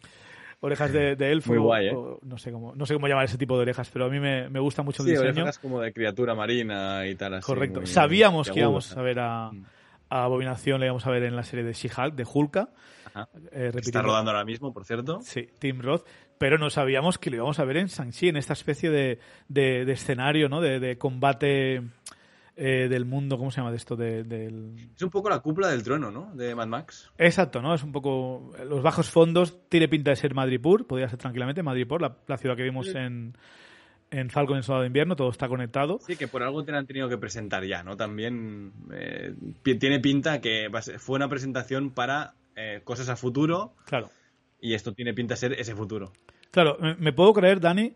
orejas 0.59 0.91
de, 0.91 1.13
elfo. 1.31 1.51
Muy 1.51 1.59
guay, 1.59 1.87
¿eh? 1.87 1.97
no, 2.21 2.37
sé 2.37 2.51
cómo, 2.51 2.73
no 2.75 2.85
sé 2.85 2.93
cómo 2.93 3.07
llamar 3.07 3.25
ese 3.25 3.37
tipo 3.37 3.55
de 3.55 3.63
orejas, 3.63 3.89
pero 3.91 4.05
a 4.05 4.09
mí 4.09 4.19
me, 4.19 4.59
gusta 4.59 4.81
mucho 4.81 5.03
el 5.03 5.09
diseño. 5.09 5.29
orejas 5.29 5.59
como 5.59 5.81
de 5.81 5.93
criatura 5.93 6.35
marina 6.35 7.07
y 7.07 7.15
tal. 7.15 7.35
Así, 7.35 7.45
Correcto. 7.45 7.85
Sabíamos 7.85 8.49
que 8.49 8.59
íbamos 8.59 8.95
a 8.95 9.01
ver 9.01 9.19
a, 9.19 9.51
mm. 9.51 9.65
a, 10.09 10.23
Abominación, 10.23 10.79
le 10.79 10.87
íbamos 10.87 11.05
a 11.05 11.11
ver 11.11 11.23
en 11.23 11.35
la 11.35 11.43
serie 11.43 11.65
de 11.65 11.73
She-Hulk, 11.73 12.15
de 12.15 12.25
Hulka. 12.31 12.69
Eh, 13.51 13.71
Está 13.75 14.01
rodando 14.01 14.31
ahora 14.31 14.43
mismo, 14.43 14.73
por 14.73 14.85
cierto. 14.85 15.21
Sí, 15.21 15.47
Tim 15.59 15.81
Roth. 15.81 16.05
Pero 16.37 16.57
no 16.57 16.69
sabíamos 16.69 17.17
que 17.17 17.29
lo 17.29 17.37
íbamos 17.37 17.59
a 17.59 17.63
ver 17.63 17.77
en 17.77 17.87
Shang-Chi, 17.87 18.27
en 18.27 18.35
esta 18.35 18.51
especie 18.51 18.89
de, 18.89 19.19
de, 19.47 19.89
escenario, 19.89 20.49
¿no? 20.49 20.59
De, 20.59 20.81
de 20.81 20.97
combate 20.97 21.81
eh, 22.55 22.87
del 22.89 23.05
mundo, 23.05 23.37
¿cómo 23.37 23.51
se 23.51 23.57
llama 23.57 23.71
de 23.71 23.77
esto? 23.77 23.95
del... 23.95 24.75
Es 24.95 25.01
un 25.01 25.09
poco 25.09 25.29
la 25.29 25.39
cúpula 25.39 25.67
del 25.69 25.83
trueno, 25.83 26.11
¿no? 26.11 26.33
De 26.35 26.55
Mad 26.55 26.67
Max. 26.67 27.11
Exacto, 27.17 27.61
¿no? 27.61 27.73
Es 27.73 27.83
un 27.83 27.91
poco... 27.91 28.53
Los 28.67 28.81
bajos 28.81 29.09
fondos 29.09 29.67
tiene 29.69 29.87
pinta 29.87 30.11
de 30.11 30.15
ser 30.15 30.33
Madripur, 30.33 30.87
podría 30.87 31.09
ser 31.09 31.19
tranquilamente 31.19 31.63
Madripur, 31.63 32.01
la, 32.01 32.17
la 32.27 32.37
ciudad 32.37 32.55
que 32.55 32.63
vimos 32.63 32.93
en, 32.95 33.37
en 34.11 34.29
Falcon 34.29 34.57
en 34.57 34.63
Soldado 34.63 34.81
de 34.81 34.87
Invierno, 34.87 35.15
todo 35.15 35.29
está 35.29 35.47
conectado. 35.47 35.99
Sí, 36.05 36.15
que 36.15 36.27
por 36.27 36.43
algo 36.43 36.63
te 36.63 36.71
han 36.71 36.87
tenido 36.87 37.09
que 37.09 37.17
presentar 37.17 37.65
ya, 37.65 37.83
¿no? 37.83 37.97
También 37.97 38.71
eh, 38.93 39.33
tiene 39.79 39.99
pinta 39.99 40.39
que 40.41 40.69
fue 40.97 41.15
una 41.17 41.27
presentación 41.27 41.91
para 41.91 42.33
eh, 42.55 42.81
cosas 42.83 43.09
a 43.09 43.15
futuro. 43.15 43.73
Claro. 43.85 44.09
Y 44.61 44.73
esto 44.73 44.93
tiene 44.93 45.13
pinta 45.13 45.33
de 45.33 45.37
ser 45.37 45.53
ese 45.53 45.75
futuro. 45.75 46.13
Claro, 46.51 46.77
me 46.79 47.11
puedo 47.11 47.33
creer, 47.33 47.59
Dani, 47.59 47.93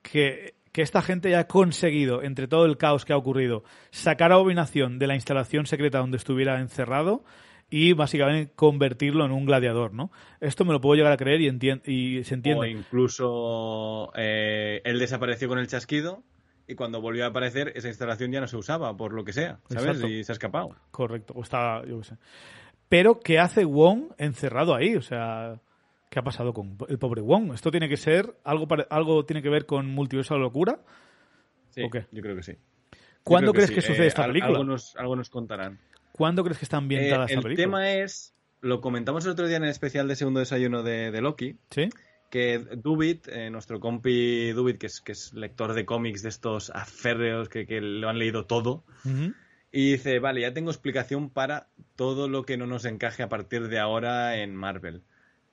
que 0.00 0.54
que 0.72 0.82
esta 0.82 1.02
gente 1.02 1.30
ya 1.30 1.40
ha 1.40 1.46
conseguido, 1.46 2.22
entre 2.22 2.48
todo 2.48 2.64
el 2.64 2.76
caos 2.76 3.04
que 3.04 3.12
ha 3.12 3.16
ocurrido, 3.16 3.64
sacar 3.90 4.32
a 4.32 4.36
Abominación 4.36 4.98
de 4.98 5.06
la 5.06 5.14
instalación 5.14 5.66
secreta 5.66 5.98
donde 5.98 6.16
estuviera 6.16 6.60
encerrado 6.60 7.24
y 7.70 7.92
básicamente 7.92 8.52
convertirlo 8.54 9.24
en 9.24 9.32
un 9.32 9.44
gladiador, 9.44 9.92
¿no? 9.92 10.10
Esto 10.40 10.64
me 10.64 10.72
lo 10.72 10.80
puedo 10.80 10.96
llegar 10.96 11.12
a 11.12 11.16
creer 11.16 11.40
y, 11.40 11.48
y 11.84 12.24
se 12.24 12.34
entiende. 12.34 12.60
O 12.60 12.64
incluso 12.66 14.10
eh, 14.14 14.80
él 14.84 14.98
desapareció 14.98 15.48
con 15.48 15.58
el 15.58 15.66
chasquido 15.66 16.22
y 16.66 16.74
cuando 16.74 17.00
volvió 17.00 17.24
a 17.24 17.28
aparecer 17.28 17.72
esa 17.74 17.88
instalación 17.88 18.30
ya 18.30 18.40
no 18.40 18.46
se 18.46 18.56
usaba, 18.56 18.96
por 18.96 19.12
lo 19.12 19.24
que 19.24 19.32
sea, 19.32 19.60
¿sabes? 19.68 20.02
Y 20.04 20.24
se 20.24 20.32
ha 20.32 20.34
escapado. 20.34 20.76
Correcto, 20.90 21.34
o 21.36 21.42
está, 21.42 21.84
yo 21.86 21.98
qué 22.00 22.04
sé. 22.04 22.16
Pero 22.88 23.20
¿qué 23.20 23.38
hace 23.38 23.64
Wong 23.64 24.12
encerrado 24.16 24.74
ahí? 24.74 24.96
O 24.96 25.02
sea, 25.02 25.60
¿Qué 26.10 26.18
ha 26.18 26.22
pasado 26.22 26.52
con 26.54 26.78
el 26.88 26.98
pobre 26.98 27.20
Wong? 27.20 27.52
¿Esto 27.52 27.70
tiene 27.70 27.88
que 27.88 27.96
ser 27.96 28.34
algo, 28.44 28.66
algo 28.90 29.24
tiene 29.24 29.42
que 29.42 29.50
ver 29.50 29.66
con 29.66 29.86
Multiverso 29.86 30.34
de 30.34 30.40
la 30.40 30.46
Locura? 30.46 30.80
Sí, 31.70 31.82
¿O 31.82 31.90
qué? 31.90 32.06
yo 32.10 32.22
creo 32.22 32.34
que 32.36 32.42
sí. 32.42 32.56
¿Cuándo 33.22 33.52
crees 33.52 33.70
que, 33.70 33.82
sucede 33.82 34.04
eh, 34.04 34.08
esta 34.08 34.26
película? 34.26 34.52
Algo 34.52 34.64
nos, 34.64 34.96
algo 34.96 35.16
nos, 35.16 35.28
contarán. 35.28 35.78
¿Cuándo 36.12 36.42
crees 36.42 36.58
que 36.58 36.64
está 36.64 36.78
ambientada 36.78 37.24
eh, 37.24 37.26
esta 37.28 37.42
película? 37.42 37.50
El 37.50 37.70
tema 37.70 37.90
es, 37.90 38.34
lo 38.60 38.80
comentamos 38.80 39.24
el 39.26 39.32
otro 39.32 39.46
día 39.46 39.58
en 39.58 39.64
el 39.64 39.70
especial 39.70 40.08
de 40.08 40.16
segundo 40.16 40.40
desayuno 40.40 40.82
de, 40.82 41.20
Loki. 41.20 41.58
Sí. 41.70 41.90
Que 42.30 42.58
Dubit, 42.58 43.28
eh, 43.28 43.50
nuestro 43.50 43.80
compi 43.80 44.52
Dubit, 44.52 44.78
que 44.78 44.86
es, 44.86 45.00
que 45.00 45.12
es 45.12 45.34
lector 45.34 45.74
de 45.74 45.84
cómics 45.84 46.22
de 46.22 46.30
estos 46.30 46.70
aférreos 46.70 47.48
que, 47.48 47.66
que 47.66 47.80
lo 47.80 48.08
han 48.08 48.18
leído 48.18 48.46
todo, 48.46 48.84
y 49.70 49.92
dice, 49.92 50.18
vale, 50.18 50.42
ya 50.42 50.52
tengo 50.52 50.70
explicación 50.70 51.30
para 51.30 51.68
todo 51.96 52.28
lo 52.28 52.44
que 52.44 52.56
no 52.56 52.66
nos 52.66 52.84
encaje 52.84 53.22
a 53.22 53.28
partir 53.28 53.68
de 53.68 53.78
ahora 53.78 54.36
en 54.36 54.54
Marvel. 54.54 55.02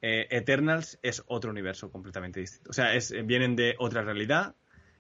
Eh, 0.07 0.27
Eternals 0.29 0.99
es 1.01 1.23
otro 1.25 1.49
universo 1.49 1.89
completamente 1.89 2.39
distinto. 2.39 2.69
O 2.69 2.73
sea, 2.73 2.93
es, 2.93 3.11
vienen 3.25 3.55
de 3.55 3.73
otra 3.79 4.03
realidad 4.03 4.53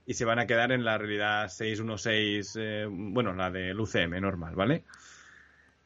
y 0.03 0.15
se 0.15 0.25
van 0.25 0.39
a 0.39 0.47
quedar 0.47 0.71
en 0.71 0.83
la 0.83 0.97
realidad 0.97 1.47
616, 1.47 2.55
eh, 2.59 2.87
bueno, 2.89 3.31
la 3.35 3.51
del 3.51 3.79
UCM 3.79 4.19
normal, 4.19 4.55
¿vale? 4.55 4.83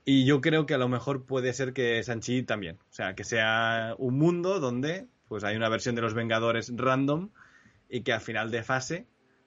Y 0.06 0.24
yo 0.24 0.40
creo 0.40 0.66
que 0.66 0.74
a 0.74 0.78
lo 0.78 0.88
mejor 0.88 1.26
puede 1.26 1.52
ser 1.52 1.74
que 1.74 2.02
Sanchi 2.02 2.44
también. 2.44 2.78
O 2.78 2.94
sea, 2.94 3.14
que 3.14 3.26
sea 3.26 3.94
un 3.98 4.18
mundo 4.18 4.62
donde 4.62 5.08
pues 5.28 5.44
hay 5.44 5.58
una 5.58 5.68
versión 5.68 5.96
de 5.96 6.02
los 6.02 6.14
Vengadores 6.14 6.72
random 6.74 7.30
y 7.90 8.04
que 8.04 8.14
a 8.14 8.22
final 8.22 8.52
de 8.52 8.64
fase, 8.64 9.06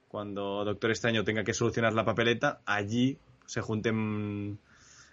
cuando 0.08 0.66
Doctor 0.66 0.90
Extraño 0.90 1.24
tenga 1.24 1.44
que 1.44 1.54
solucionar 1.54 1.94
la 1.94 2.04
papeleta, 2.04 2.60
allí 2.66 3.16
se 3.46 3.62
junten 3.62 4.58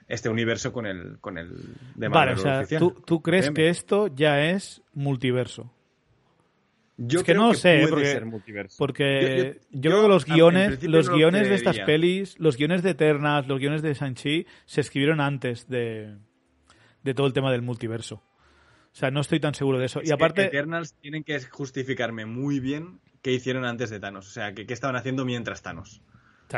este 0.10 0.28
universo 0.28 0.74
con 0.74 0.88
el, 0.88 1.20
con 1.22 1.38
el 1.38 1.50
de 1.96 2.10
Vale, 2.10 2.34
o 2.34 2.38
sea, 2.38 2.66
¿tú, 3.06 3.22
crees 3.22 3.52
que 3.52 3.70
esto 3.70 4.08
ya 4.08 4.50
es 4.50 4.82
multiverso? 4.94 5.72
Yo 6.98 7.20
es 7.20 7.26
que 7.26 7.34
no 7.34 7.54
sé, 7.54 7.86
porque, 7.90 8.06
ser 8.06 8.26
multiverso. 8.26 8.76
porque 8.78 9.62
yo, 9.72 9.92
creo 9.92 10.02
que 10.02 10.08
los 10.10 10.26
guiones, 10.26 10.84
los 10.84 11.10
guiones 11.10 11.48
de 11.48 11.56
estas 11.56 11.80
pelis, 11.80 12.38
los 12.40 12.58
guiones 12.58 12.84
de 12.84 12.90
Eternas, 12.90 13.48
los 13.48 13.60
guiones 13.60 13.82
de 13.82 13.96
Sanchi 13.96 14.46
se 14.66 14.82
escribieron 14.82 15.22
antes 15.22 15.70
de, 15.70 16.18
de 17.04 17.14
todo 17.14 17.28
el 17.28 17.32
tema 17.32 17.52
del 17.54 17.62
multiverso. 17.62 18.16
O 18.16 18.96
sea, 19.00 19.12
no 19.12 19.22
estoy 19.22 19.40
tan 19.40 19.54
seguro 19.54 19.78
de 19.78 19.86
eso. 19.86 20.02
y 20.04 20.12
aparte. 20.12 20.48
Eternals 20.48 20.96
tienen 20.96 21.24
que 21.24 21.40
justificarme 21.42 22.26
muy 22.26 22.60
bien 22.60 23.00
qué 23.22 23.32
hicieron 23.32 23.64
antes 23.64 23.92
de 23.92 24.00
Thanos. 24.00 24.28
O 24.28 24.32
sea, 24.32 24.54
qué 24.54 24.66
estaban 24.68 24.98
haciendo 24.98 25.24
mientras 25.24 25.62
Thanos. 25.62 26.02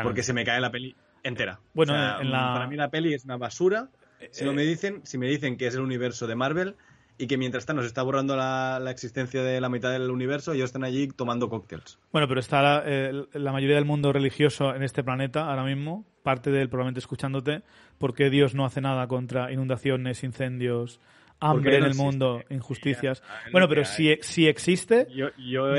Porque 0.01 0.23
se 0.23 0.33
me 0.33 0.45
cae 0.45 0.61
la 0.61 0.71
peli 0.71 0.95
entera. 1.23 1.59
Bueno, 1.73 1.93
para 1.93 2.67
mí 2.67 2.75
la 2.75 2.89
peli 2.89 3.13
es 3.13 3.25
una 3.25 3.37
basura. 3.37 3.89
Si, 4.31 4.45
me 4.45 4.63
dicen, 4.63 5.01
si 5.03 5.17
me 5.17 5.27
dicen 5.27 5.57
que 5.57 5.67
es 5.67 5.75
el 5.75 5.81
universo 5.81 6.27
de 6.27 6.35
Marvel 6.35 6.75
y 7.17 7.27
que 7.27 7.37
mientras 7.37 7.65
tanto 7.65 7.81
se 7.81 7.87
está 7.87 8.03
borrando 8.03 8.35
la, 8.35 8.83
existencia 8.89 9.43
de 9.43 9.59
la 9.61 9.69
mitad 9.69 9.91
del 9.91 10.09
universo, 10.09 10.53
ellos 10.53 10.65
están 10.65 10.83
allí 10.83 11.07
tomando 11.07 11.49
cócteles. 11.49 11.99
Bueno, 12.11 12.27
pero 12.27 12.39
está 12.39 12.61
la, 12.61 12.83
eh, 12.85 13.25
la, 13.33 13.51
mayoría 13.51 13.75
del 13.75 13.85
mundo 13.85 14.13
religioso 14.13 14.75
en 14.75 14.83
este 14.83 15.03
planeta 15.03 15.49
ahora 15.49 15.63
mismo, 15.63 16.05
parte 16.23 16.51
de 16.51 16.61
él 16.61 16.69
probablemente 16.69 16.99
escuchándote, 16.99 17.63
porque 17.97 18.29
Dios 18.29 18.55
no 18.55 18.65
hace 18.65 18.81
nada 18.81 19.07
contra 19.07 19.51
inundaciones, 19.51 20.23
incendios, 20.23 20.99
hambre 21.41 21.77
en 21.77 21.83
el 21.83 21.95
mundo, 21.95 22.43
injusticias. 22.49 23.21
bueno, 23.51 23.67
pero 23.67 23.83
si, 23.83 24.15
si 24.21 24.47
existe, 24.47 25.07
yo, 25.13 25.31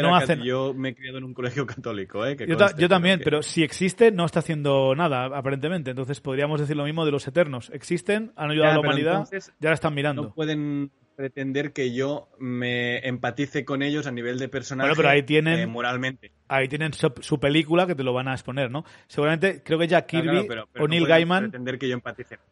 no 0.03 0.15
hacen... 0.15 0.43
yo 0.43 0.75
me 0.75 0.91
he 0.91 0.95
criado 0.95 1.19
en 1.19 1.25
un 1.25 1.33
colegio 1.33 1.65
católico, 1.67 2.27
¿eh? 2.27 2.37
yo, 2.77 2.89
también, 2.89 3.21
pero 3.25 3.43
si 3.43 3.63
existe, 3.63 4.11
no 4.11 4.27
está 4.27 4.41
haciendo 4.41 4.95
nada, 4.95 5.27
aparentemente. 5.27 5.91
Entonces 5.91 6.21
podríamos 6.21 6.61
decir 6.61 6.77
lo 6.77 6.85
mismo 6.85 7.05
de 7.05 7.13
los 7.13 7.27
eternos. 7.27 7.71
Existen, 7.73 8.33
han 8.37 8.51
ayudado 8.51 8.73
a 8.73 8.75
la 8.75 8.81
humanidad, 8.81 9.29
ya 9.31 9.69
la 9.69 9.75
están 9.75 9.95
mirando. 9.95 10.23
No 10.23 10.35
pueden 10.35 10.91
pretender 11.23 11.73
que 11.73 11.95
yo 11.95 12.29
me 12.41 12.99
empatice 13.07 13.65
con 13.65 13.85
ellos 13.85 14.09
a 14.09 14.11
nivel 14.11 14.41
de 14.41 14.49
personaje 14.49 14.89
bueno, 14.89 14.97
pero 14.97 15.09
ahí 15.09 15.23
tienen, 15.23 15.61
eh, 15.61 15.67
moralmente. 15.69 16.33
Ahí 16.49 16.67
tienen 16.67 16.93
su, 16.95 17.39
película 17.39 17.87
que 17.87 17.95
te 17.95 18.03
lo 18.03 18.13
van 18.13 18.27
a 18.27 18.33
exponer, 18.33 18.73
¿no? 18.73 18.85
Seguramente, 19.07 19.63
creo 19.63 19.79
que 19.79 19.87
Jack 19.87 20.07
Kirby 20.07 20.49
o 20.81 20.89
Neil 20.89 21.07
Gaiman 21.07 21.53
que 21.79 21.89
yo 21.89 22.01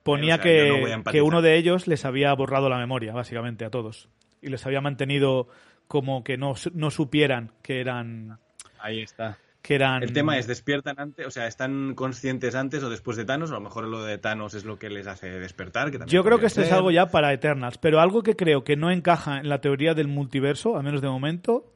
ponía 0.04 0.38
que, 0.38 1.02
que 1.10 1.20
uno 1.20 1.42
de 1.42 1.56
ellos 1.56 1.88
les 1.88 2.04
había 2.04 2.32
borrado 2.32 2.68
la 2.68 2.78
memoria, 2.78 3.12
básicamente, 3.12 3.64
a 3.64 3.70
todos. 3.70 4.08
Y 4.40 4.50
les 4.50 4.64
había 4.64 4.80
mantenido 4.80 5.48
como 5.88 6.22
que 6.22 6.36
no, 6.36 6.54
no 6.72 6.92
supieran 6.92 7.50
que 7.62 7.80
eran... 7.80 8.38
Ahí 8.78 9.02
está. 9.02 9.36
El 9.68 10.12
tema 10.12 10.36
es, 10.38 10.46
¿despiertan 10.46 10.98
antes? 10.98 11.26
O 11.26 11.30
sea, 11.30 11.46
¿están 11.46 11.94
conscientes 11.94 12.54
antes 12.54 12.82
o 12.82 12.90
después 12.90 13.16
de 13.16 13.24
Thanos? 13.24 13.50
O 13.50 13.54
a 13.54 13.58
lo 13.58 13.62
mejor 13.62 13.86
lo 13.86 14.02
de 14.02 14.18
Thanos 14.18 14.54
es 14.54 14.64
lo 14.64 14.78
que 14.78 14.90
les 14.90 15.06
hace 15.06 15.30
despertar. 15.38 16.06
Yo 16.06 16.24
creo 16.24 16.38
que 16.38 16.46
esto 16.46 16.62
es 16.62 16.72
algo 16.72 16.90
ya 16.90 17.06
para 17.06 17.32
Eternals, 17.32 17.78
pero 17.78 18.00
algo 18.00 18.22
que 18.22 18.34
creo 18.34 18.64
que 18.64 18.76
no 18.76 18.90
encaja 18.90 19.38
en 19.38 19.48
la 19.48 19.61
teoría 19.61 19.94
del 19.94 20.08
multiverso, 20.08 20.76
al 20.76 20.82
menos 20.82 21.02
de 21.02 21.08
momento, 21.08 21.72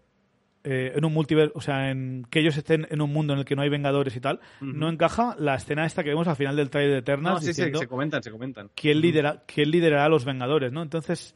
eh, 0.65 0.93
en 0.97 1.05
un 1.05 1.13
multiverso, 1.13 1.53
o 1.55 1.61
sea, 1.61 1.91
en 1.91 2.27
que 2.31 2.41
ellos 2.41 2.57
estén 2.57 2.87
en 2.91 3.01
un 3.01 3.13
mundo 3.13 3.35
en 3.35 3.41
el 3.41 3.45
que 3.45 3.55
no 3.55 3.63
hay 3.63 3.69
vengadores 3.69 4.17
y 4.17 4.21
tal, 4.21 4.41
no 4.61 4.89
encaja 4.89 5.37
la 5.39 5.55
escena 5.55 5.85
esta 5.85 6.03
que 6.03 6.09
vemos 6.09 6.27
al 6.27 6.37
final 6.37 6.57
del 6.57 6.71
trailer 6.71 6.93
de 6.93 6.99
Eternals. 6.99 7.43
No, 7.43 7.47
sí, 7.47 7.55
sí, 7.55 7.71
se 7.73 7.87
comentan, 7.87 8.23
se 8.23 8.31
comentan. 8.31 8.71
¿quién, 8.75 9.01
lidera, 9.01 9.45
¿Quién 9.47 9.71
liderará 9.71 10.07
a 10.07 10.09
los 10.09 10.25
vengadores, 10.25 10.73
no? 10.73 10.83
Entonces 10.83 11.35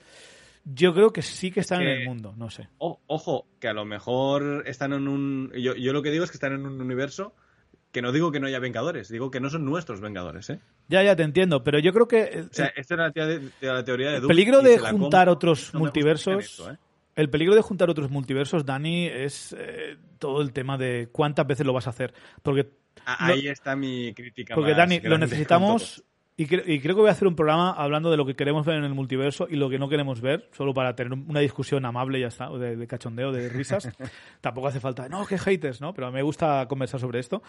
yo 0.75 0.95
creo 0.95 1.13
que 1.13 1.23
sí 1.23 1.51
que 1.51 1.61
están 1.61 1.83
en 1.83 1.89
el 1.89 2.05
mundo, 2.05 2.35
no 2.37 2.51
sé. 2.51 2.69
ojo, 2.79 3.47
que 3.61 3.69
a 3.69 3.73
lo 3.73 3.85
mejor 3.85 4.65
están 4.67 4.93
en 4.93 5.09
un. 5.09 5.53
Yo, 5.55 5.75
yo, 5.75 5.93
lo 5.93 6.03
que 6.03 6.11
digo 6.11 6.25
es 6.25 6.31
que 6.31 6.37
están 6.37 6.53
en 6.53 6.67
un 6.67 6.81
universo 6.81 7.35
Que 7.91 8.03
no 8.03 8.13
digo 8.13 8.31
que 8.31 8.39
no 8.41 8.47
haya 8.47 8.59
Vengadores, 8.59 9.09
digo 9.09 9.31
que 9.31 9.41
no 9.41 9.49
son 9.49 9.65
nuestros 9.65 10.01
Vengadores, 10.01 10.51
¿eh? 10.51 10.61
Ya, 10.89 11.03
ya 11.03 11.17
te 11.17 11.23
entiendo, 11.23 11.65
pero 11.65 11.79
yo 11.79 11.93
creo 11.93 12.09
que... 12.09 12.47
O 12.51 12.53
sea, 12.53 12.67
esta 12.77 12.95
era 12.95 13.13
la 13.61 13.85
teoría 13.85 14.11
de, 14.11 14.17
El 14.19 14.27
peligro 14.27 14.63
de 14.63 14.79
juntar 14.79 15.29
otros 15.29 15.73
multiversos... 15.75 16.67
¿eh? 16.71 16.77
El 17.17 17.31
peligro 17.31 17.57
de 17.57 17.63
juntar 17.63 17.91
otros 17.91 18.11
multiversos, 18.11 18.65
Dani, 18.65 19.07
es 19.07 19.53
eh, 19.59 19.97
todo 20.21 20.41
el 20.41 20.53
tema 20.53 20.79
de 20.79 21.09
cuántas 21.11 21.47
veces 21.49 21.67
lo 21.67 21.73
vas 21.73 21.89
a 21.89 21.91
hacer. 21.91 22.15
Porque 22.43 22.71
Ahí 23.05 23.49
está 23.49 23.75
mi 23.75 24.15
crítica. 24.15 24.55
Porque, 24.55 24.75
Dani, 24.75 25.01
lo 25.01 25.19
necesitamos 25.19 26.05
y, 26.41 26.47
creo 26.47 26.95
que 26.95 27.01
voy 27.01 27.09
a 27.09 27.13
hacer 27.13 27.27
un 27.27 27.35
programa 27.35 27.73
hablando 27.73 28.13
de 28.13 28.17
lo 28.17 28.25
que 28.25 28.37
queremos 28.37 28.65
ver 28.65 28.77
en 28.77 28.85
el 28.85 28.95
multiverso 28.95 29.49
y 29.51 29.57
lo 29.57 29.69
que 29.69 29.77
no 29.81 29.89
queremos 29.89 30.21
ver, 30.21 30.49
solo 30.53 30.73
para 30.73 30.95
tener 30.95 31.13
una 31.13 31.41
discusión 31.41 31.85
amable 31.85 32.21
ya 32.21 32.29
está, 32.29 32.49
de, 32.49 32.77
de 32.77 32.87
cachondeo, 32.87 33.33
de 33.33 33.49
risas. 33.49 33.91
Tampoco 34.41 34.69
hace 34.69 34.79
falta, 34.79 35.09
no, 35.09 35.27
que 35.27 35.37
haters, 35.37 35.81
¿no? 35.81 35.93
Pero 35.93 36.13
me 36.13 36.23
gusta 36.23 36.65
conversar 36.69 37.01
sobre 37.01 37.19
esto. 37.19 37.43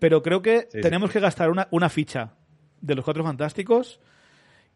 Pero 0.00 0.20
creo 0.20 0.42
que 0.42 0.66
tenemos 0.82 1.12
que 1.12 1.20
gastar 1.20 1.48
una, 1.48 1.68
una 1.70 1.88
ficha 1.88 2.32
de 2.80 2.96
los 2.96 3.04
Cuatro 3.04 3.22
Fantásticos 3.22 4.00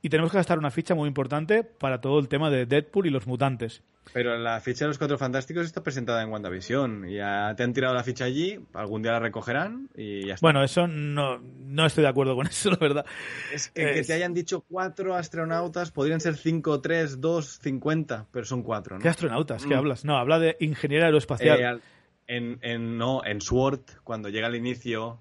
y 0.03 0.09
tenemos 0.09 0.31
que 0.31 0.39
gastar 0.39 0.59
una 0.59 0.71
ficha 0.71 0.95
muy 0.95 1.09
importante 1.09 1.65
para 1.65 2.01
todo 2.01 2.19
el 2.19 2.29
tema 2.29 2.51
de 2.51 2.67
Deadpool 2.67 3.07
y 3.07 3.11
los 3.11 3.27
mutantes. 3.27 3.83
Pero 4.13 4.39
la 4.39 4.61
ficha 4.61 4.85
de 4.85 4.89
los 4.89 4.99
Cuatro 4.99 5.19
Fantásticos 5.19 5.67
está 5.67 5.83
presentada 5.83 6.23
en 6.23 6.31
WandaVision. 6.31 7.09
Ya 7.09 7.55
te 7.57 7.63
han 7.63 7.73
tirado 7.73 7.95
la 7.95 8.03
ficha 8.03 8.25
allí, 8.25 8.59
algún 8.73 9.03
día 9.03 9.13
la 9.13 9.19
recogerán 9.19 9.91
y 9.95 10.27
ya 10.27 10.35
está. 10.35 10.45
Bueno, 10.45 10.63
eso 10.63 10.87
no, 10.87 11.39
no 11.39 11.87
estoy 11.87 12.03
de 12.03 12.09
acuerdo 12.09 12.35
con 12.35 12.47
eso, 12.47 12.71
la 12.71 12.79
verdad. 12.79 13.07
Es 13.53 13.69
que, 13.69 14.03
te 14.03 14.13
hayan 14.13 14.35
dicho 14.35 14.63
cuatro 14.63 15.15
astronautas, 15.15 15.91
podrían 15.91 16.21
ser 16.21 16.37
cinco, 16.37 16.81
tres, 16.81 17.21
dos, 17.21 17.59
cincuenta, 17.61 18.27
pero 18.33 18.45
son 18.45 18.63
cuatro, 18.63 18.97
¿no? 18.97 19.03
¿Qué 19.03 19.09
astronautas? 19.09 19.65
¿Qué 19.65 19.75
mm. 19.75 19.79
hablas? 19.79 20.05
No, 20.05 20.17
habla 20.17 20.39
de 20.39 20.57
ingeniero 20.61 21.05
aeroespacial. 21.05 21.79
Eh, 21.79 21.81
en, 22.29 22.59
en, 22.63 22.99
no, 22.99 23.25
en 23.25 23.41
SWORD, 23.41 23.81
cuando 24.05 24.29
llega 24.29 24.47
al 24.47 24.55
inicio, 24.55 25.19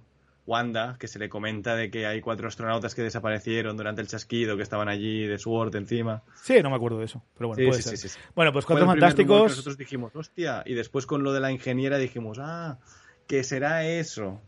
Wanda, 0.48 0.96
que 0.98 1.08
se 1.08 1.20
le 1.20 1.28
comenta 1.28 1.76
de 1.76 1.92
que 1.92 2.08
hay 2.08 2.22
cuatro 2.22 2.48
astronautas 2.48 2.96
que 2.96 3.04
desaparecieron 3.04 3.76
durante 3.76 4.02
el 4.02 4.08
chasquido, 4.08 4.56
que 4.56 4.64
estaban 4.64 4.88
allí 4.88 5.28
de 5.28 5.38
Sword 5.38 5.76
encima. 5.76 6.24
Sí, 6.42 6.56
no 6.64 6.70
me 6.70 6.78
acuerdo 6.78 7.00
de 7.00 7.06
eso, 7.06 7.22
pero 7.38 7.50
bueno, 7.50 7.70
puede 7.70 7.82
ser. 7.82 8.12
bueno, 8.34 8.54
pues 8.54 8.66
Cuatro 8.66 8.86
Fantásticos... 8.86 9.52
Nosotros 9.52 9.78
dijimos, 9.78 10.16
hostia, 10.16 10.64
y 10.66 10.74
después 10.74 11.06
con 11.06 11.24
lo 11.24 11.34
de 11.34 11.42
la 11.42 11.52
ingeniera 11.52 11.98
dijimos, 11.98 12.40
ah, 12.42 12.80
¿qué 13.28 13.44
será 13.44 13.86
eso? 13.86 14.42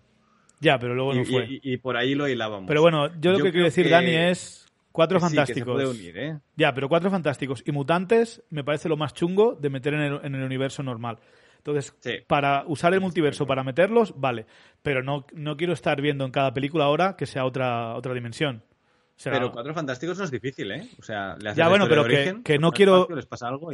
Ya, 0.61 0.79
pero 0.79 0.95
luego 0.95 1.13
no 1.13 1.25
fue. 1.25 1.47
Y, 1.49 1.77
por 1.77 1.97
ahí 1.97 2.15
lo 2.15 2.27
hilábamos. 2.27 2.67
Pero 2.67 2.81
bueno, 2.81 3.07
yo 3.19 3.33
lo 3.33 3.43
que 3.43 3.51
quiero 3.51 3.65
decir, 3.65 3.89
Dani, 3.89 4.15
es 4.15 4.67
Cuatro 4.91 5.19
Fantásticos. 5.19 5.83
unir, 5.83 6.17
¿eh? 6.17 6.39
Ya, 6.55 6.73
pero 6.73 6.89
Cuatro 6.89 7.11
Fantásticos 7.11 7.63
y 7.65 7.71
Mutantes 7.71 8.41
me 8.49 8.63
parece 8.63 8.89
lo 8.89 8.97
más 8.97 9.13
chungo 9.13 9.57
de 9.59 9.69
meter 9.69 9.93
en 9.93 10.01
el, 10.01 10.19
en 10.23 10.35
el 10.35 10.43
universo 10.43 10.81
normal. 10.81 11.19
Entonces, 11.59 11.93
para 12.27 12.63
usar 12.67 12.93
el 12.93 13.01
multiverso, 13.01 13.45
para 13.45 13.63
meterlos, 13.63 14.13
vale. 14.15 14.45
Pero 14.81 15.03
no, 15.03 15.25
no 15.33 15.57
quiero 15.57 15.73
estar 15.73 16.01
viendo 16.01 16.25
en 16.25 16.31
cada 16.31 16.53
película 16.53 16.85
ahora 16.85 17.15
que 17.17 17.25
sea 17.25 17.45
otra, 17.45 17.95
otra 17.95 18.13
dimensión. 18.13 18.63
pero 19.21 19.51
Cuatro 19.51 19.73
Fantásticos 19.73 20.17
no 20.17 20.23
es 20.23 20.31
difícil, 20.31 20.71
¿eh? 20.71 20.89
O 20.97 21.03
sea, 21.03 21.35
le 21.37 21.53
ya, 21.53 21.67
bueno, 21.67 21.87
pero 21.89 22.05
que, 22.05 22.57
no 22.57 22.71
quiero, 22.71 23.07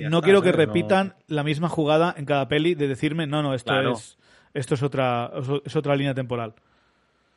no 0.10 0.22
quiero 0.22 0.42
que 0.42 0.52
repitan 0.52 1.16
la 1.28 1.44
misma 1.44 1.70
jugada 1.70 2.14
en 2.18 2.26
cada 2.26 2.48
peli 2.48 2.74
de 2.74 2.88
decirme, 2.88 3.28
no, 3.28 3.44
no, 3.44 3.54
esto 3.54 3.80
es 3.80 4.18
esto 4.56 4.76
es 4.76 4.84
otra, 4.84 5.32
es 5.66 5.76
otra 5.76 5.96
línea 5.96 6.14
temporal. 6.14 6.56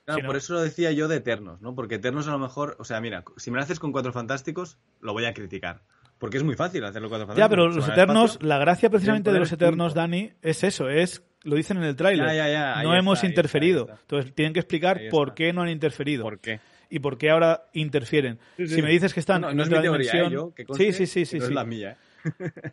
Claro, 0.04 0.24
por 0.24 0.36
eso 0.36 0.54
lo 0.54 0.60
decía 0.60 0.90
yo 0.92 1.08
de 1.08 1.16
Eternos, 1.16 1.60
¿no? 1.60 1.74
Porque 1.74 1.96
Eternos 1.96 2.28
a 2.28 2.30
lo 2.30 2.38
mejor, 2.38 2.76
o 2.78 2.84
sea, 2.84 2.98
mira, 3.00 3.24
si 3.36 3.50
me 3.50 3.58
lo 3.58 3.62
haces 3.62 3.78
con 3.78 3.92
Cuatro 3.92 4.12
Fantásticos, 4.12 4.78
lo 5.00 5.12
voy 5.12 5.26
a 5.26 5.34
criticar. 5.34 5.82
Porque 6.18 6.38
es 6.38 6.42
muy 6.44 6.56
fácil 6.56 6.84
hacerlo 6.84 7.08
cuatro 7.08 7.34
Ya, 7.34 7.48
pero 7.48 7.68
los 7.68 7.88
Eternos, 7.88 8.38
la 8.42 8.58
gracia 8.58 8.90
precisamente 8.90 9.32
de 9.32 9.38
los 9.38 9.52
Eternos, 9.52 9.94
Dani, 9.94 10.32
es 10.42 10.64
eso, 10.64 10.88
es 10.88 11.22
lo 11.44 11.56
dicen 11.56 11.76
en 11.78 11.84
el 11.84 11.96
tráiler. 11.96 12.26
no 12.82 12.94
hemos 12.94 13.24
interferido. 13.24 13.88
Entonces 14.02 14.34
tienen 14.34 14.52
que 14.52 14.60
explicar 14.60 15.00
por 15.10 15.34
qué 15.34 15.52
no 15.52 15.62
han 15.62 15.68
interferido. 15.68 16.22
¿Por 16.22 16.40
qué? 16.40 16.60
Y 16.90 17.00
por 17.00 17.18
qué 17.18 17.30
ahora 17.30 17.64
interfieren. 17.74 18.38
Si 18.56 18.82
me 18.82 18.90
dices 18.90 19.12
que 19.12 19.20
están 19.20 19.42
no, 19.42 19.50
es 19.50 19.70
mi 19.70 19.80
teoría, 19.80 20.12
¿eh? 20.12 20.30
yo, 20.30 20.52
sí, 20.74 20.92
sí, 20.92 21.06
sí, 21.06 21.24
sí, 21.24 21.36
es 21.36 21.50
la 21.50 21.64
mía. 21.64 21.96
¿eh? 22.24 22.50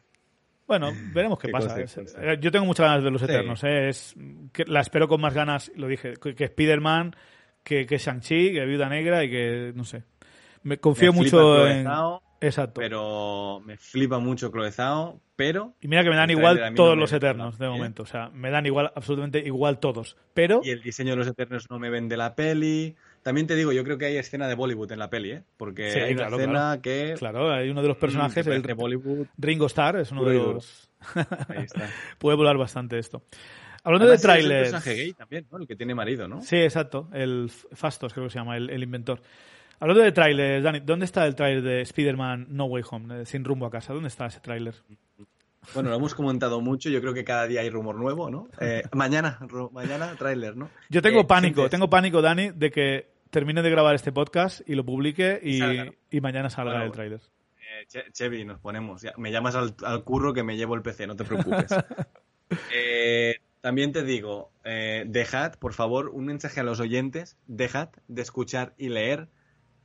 Bueno, 0.67 0.91
veremos 1.13 1.37
qué, 1.37 1.49
pasa. 1.49 1.79
Eh, 1.79 2.37
yo 2.41 2.51
tengo 2.51 2.65
muchas 2.65 2.87
ganas 2.87 3.03
de 3.03 3.11
los 3.11 3.21
Eternos. 3.21 3.63
Es, 3.63 4.15
que 4.51 4.65
la 4.65 4.81
espero 4.81 5.07
con 5.07 5.21
más 5.21 5.35
ganas, 5.35 5.71
lo 5.75 5.87
dije, 5.87 6.13
que, 6.15 6.43
Spider-Man, 6.43 7.15
que, 7.63 7.85
que 7.85 7.99
Shang-Chi, 7.99 8.51
que 8.51 8.65
Viuda 8.65 8.89
Negra 8.89 9.23
y 9.23 9.29
que, 9.29 9.73
no 9.75 9.83
sé. 9.83 10.01
Me 10.63 10.79
confío 10.79 11.13
mucho 11.13 11.67
en... 11.67 11.87
Exacto. 12.41 12.81
Pero 12.81 13.61
me 13.65 13.77
flipa 13.77 14.19
mucho 14.19 14.51
Cloezao, 14.51 15.19
pero... 15.35 15.73
Y 15.81 15.87
mira 15.87 16.03
que 16.03 16.09
me 16.09 16.15
dan 16.15 16.29
igual 16.29 16.73
todos 16.75 16.97
los 16.97 17.11
Eternos 17.13 17.57
de 17.57 17.67
momento. 17.67 18.03
O 18.03 18.05
sea, 18.05 18.29
me 18.29 18.51
dan 18.51 18.65
igual, 18.65 18.91
absolutamente 18.95 19.39
igual 19.39 19.79
todos. 19.79 20.17
Pero... 20.33 20.61
Y 20.63 20.71
el 20.71 20.81
diseño 20.81 21.11
de 21.11 21.17
los 21.17 21.27
Eternos 21.27 21.69
no 21.69 21.79
me 21.79 21.89
vende 21.89 22.17
la 22.17 22.35
peli. 22.35 22.95
También 23.23 23.47
te 23.47 23.55
digo, 23.55 23.71
yo 23.71 23.83
creo 23.83 23.97
que 23.97 24.05
hay 24.05 24.17
escena 24.17 24.47
de 24.47 24.55
Bollywood 24.55 24.91
en 24.91 24.99
la 24.99 25.09
peli, 25.09 25.31
¿eh? 25.31 25.43
Porque 25.57 25.91
hay 25.91 26.13
una 26.13 26.27
escena 26.27 26.79
que... 26.81 27.15
Claro, 27.17 27.51
hay 27.51 27.69
uno 27.69 27.81
de 27.81 27.87
los 27.87 27.97
personajes, 27.97 28.45
el 28.45 28.61
de 28.61 28.73
Bollywood. 28.73 29.27
Ringo 29.37 29.65
Starr, 29.65 29.97
es 29.99 30.11
uno 30.11 30.25
de 30.25 30.35
los... 30.35 30.89
Ahí 31.49 31.63
está. 31.63 31.89
Puede 32.19 32.37
volar 32.37 32.57
bastante 32.57 32.99
esto. 32.99 33.23
Hablando 33.83 34.07
de 34.07 34.17
trailers... 34.17 34.67
Es 34.67 34.67
el 34.67 34.73
personaje 34.73 34.95
gay 34.95 35.13
también, 35.13 35.47
¿no? 35.51 35.57
El 35.57 35.67
que 35.67 35.75
tiene 35.75 35.95
marido, 35.95 36.27
¿no? 36.27 36.41
Sí, 36.41 36.57
exacto. 36.57 37.09
El 37.13 37.49
Fastos, 37.49 38.13
creo 38.13 38.25
que 38.25 38.31
se 38.31 38.39
llama, 38.39 38.57
el 38.57 38.83
inventor. 38.83 39.21
Hablando 39.79 40.03
de 40.03 40.11
trailers, 40.11 40.63
Dani, 40.63 40.79
¿dónde 40.79 41.05
está 41.05 41.25
el 41.25 41.35
trailer 41.35 41.61
de 41.61 41.81
Spider-Man 41.81 42.47
No 42.49 42.65
Way 42.65 42.83
Home, 42.89 43.21
eh, 43.21 43.25
sin 43.25 43.43
rumbo 43.43 43.65
a 43.65 43.71
casa? 43.71 43.93
¿Dónde 43.93 44.07
está 44.07 44.25
ese 44.27 44.39
tráiler? 44.39 44.73
Bueno, 45.73 45.89
lo 45.89 45.95
hemos 45.97 46.13
comentado 46.13 46.61
mucho, 46.61 46.89
yo 46.89 47.01
creo 47.01 47.13
que 47.13 47.23
cada 47.23 47.47
día 47.47 47.61
hay 47.61 47.69
rumor 47.69 47.95
nuevo, 47.95 48.29
¿no? 48.29 48.47
Eh, 48.61 48.83
mañana, 48.93 49.39
mañana 49.71 50.15
tráiler, 50.17 50.55
¿no? 50.55 50.69
Yo 50.89 51.01
tengo 51.01 51.21
eh, 51.21 51.25
pánico, 51.25 51.69
tengo 51.69 51.89
pánico, 51.89 52.21
Dani, 52.21 52.51
de 52.51 52.71
que 52.71 53.09
termine 53.31 53.61
de 53.61 53.69
grabar 53.69 53.95
este 53.95 54.11
podcast 54.11 54.61
y 54.67 54.75
lo 54.75 54.85
publique 54.85 55.39
y, 55.43 56.21
mañana 56.21 56.49
salga 56.49 56.83
el 56.83 56.91
tráiler. 56.91 57.19
Chevy, 58.13 58.45
nos 58.45 58.59
ponemos. 58.59 59.05
me 59.17 59.31
llamas 59.31 59.55
al, 59.55 60.03
curro 60.03 60.33
que 60.33 60.43
me 60.43 60.55
llevo 60.55 60.75
el 60.75 60.81
PC, 60.81 61.07
no 61.07 61.15
te 61.15 61.25
preocupes. 61.25 61.67
también 63.61 63.91
te 63.91 64.03
digo, 64.03 64.51
dejad, 64.63 65.55
por 65.55 65.73
favor, 65.73 66.09
un 66.09 66.25
mensaje 66.25 66.61
a 66.61 66.63
los 66.63 66.79
oyentes, 66.79 67.37
dejad 67.47 67.89
de 68.07 68.21
escuchar 68.21 68.73
y 68.77 68.87
leer 68.89 69.27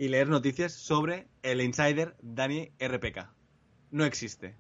y 0.01 0.09
leer 0.09 0.30
noticias 0.30 0.72
sobre 0.72 1.26
el 1.42 1.61
insider 1.61 2.16
Dani 2.22 2.72
RPK. 2.78 3.28
No 3.90 4.07
existe. 4.07 4.57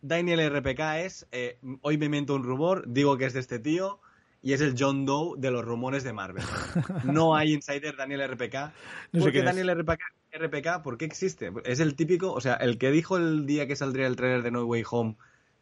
Daniel 0.00 0.40
RPK 0.50 1.04
es, 1.04 1.26
eh, 1.32 1.58
hoy 1.82 1.98
me 1.98 2.08
miento 2.08 2.34
un 2.34 2.44
rumor, 2.44 2.84
digo 2.86 3.18
que 3.18 3.26
es 3.26 3.34
de 3.34 3.40
este 3.40 3.58
tío 3.58 4.00
y 4.40 4.54
es 4.54 4.62
el 4.62 4.74
John 4.78 5.04
Doe 5.04 5.34
de 5.36 5.50
los 5.50 5.66
rumores 5.66 6.02
de 6.02 6.14
Marvel. 6.14 6.42
No 7.04 7.36
hay 7.36 7.52
insider 7.52 7.94
Daniel 7.94 8.26
RPK. 8.26 8.72
¿Por 9.18 9.30
qué 9.32 9.42
Daniel 9.42 9.68
RPK, 9.68 10.00
RPK? 10.32 10.82
¿Por 10.82 10.96
qué 10.96 11.04
existe? 11.04 11.52
Es 11.66 11.80
el 11.80 11.94
típico, 11.94 12.32
o 12.32 12.40
sea, 12.40 12.54
el 12.54 12.78
que 12.78 12.90
dijo 12.90 13.18
el 13.18 13.44
día 13.44 13.66
que 13.66 13.76
saldría 13.76 14.06
el 14.06 14.16
trailer 14.16 14.42
de 14.42 14.50
No 14.50 14.64
Way 14.64 14.84
Home 14.90 15.16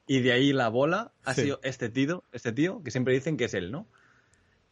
y 0.07 0.21
de 0.21 0.31
ahí 0.31 0.53
la 0.53 0.69
bola 0.69 1.11
ha 1.25 1.35
sido 1.35 1.59
este 1.65 1.89
tío, 1.89 2.23
este 2.31 2.53
tío, 2.53 2.85
que 2.85 2.93
siempre 2.93 3.15
dicen 3.15 3.37
que 3.37 3.47
es 3.47 3.55
él, 3.55 3.73
¿no? 3.73 3.89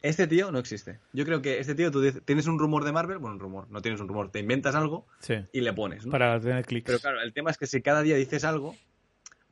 Este 0.01 0.27
tío 0.27 0.51
no 0.51 0.59
existe. 0.59 0.99
Yo 1.11 1.25
creo 1.25 1.41
que 1.41 1.59
este 1.59 1.73
tío, 1.73 1.91
tú 1.91 2.03
tienes 2.23 2.47
un 2.47 2.59
rumor 2.59 2.83
de 2.85 2.91
Marvel, 2.91 3.17
bueno, 3.17 3.35
un 3.35 3.39
rumor, 3.39 3.69
no 3.71 3.81
tienes 3.81 3.99
un 3.99 4.07
rumor, 4.07 4.31
te 4.31 4.39
inventas 4.39 4.75
algo 4.75 5.07
y 5.51 5.61
le 5.61 5.73
pones. 5.73 6.05
¿no? 6.05 6.11
Para 6.11 6.39
tener 6.39 6.65
clics. 6.65 6.85
Pero 6.85 6.99
claro, 6.99 7.21
el 7.21 7.33
tema 7.33 7.49
es 7.49 7.57
que 7.57 7.67
si 7.67 7.81
cada 7.81 8.03
día 8.03 8.15
dices 8.15 8.43
algo, 8.43 8.75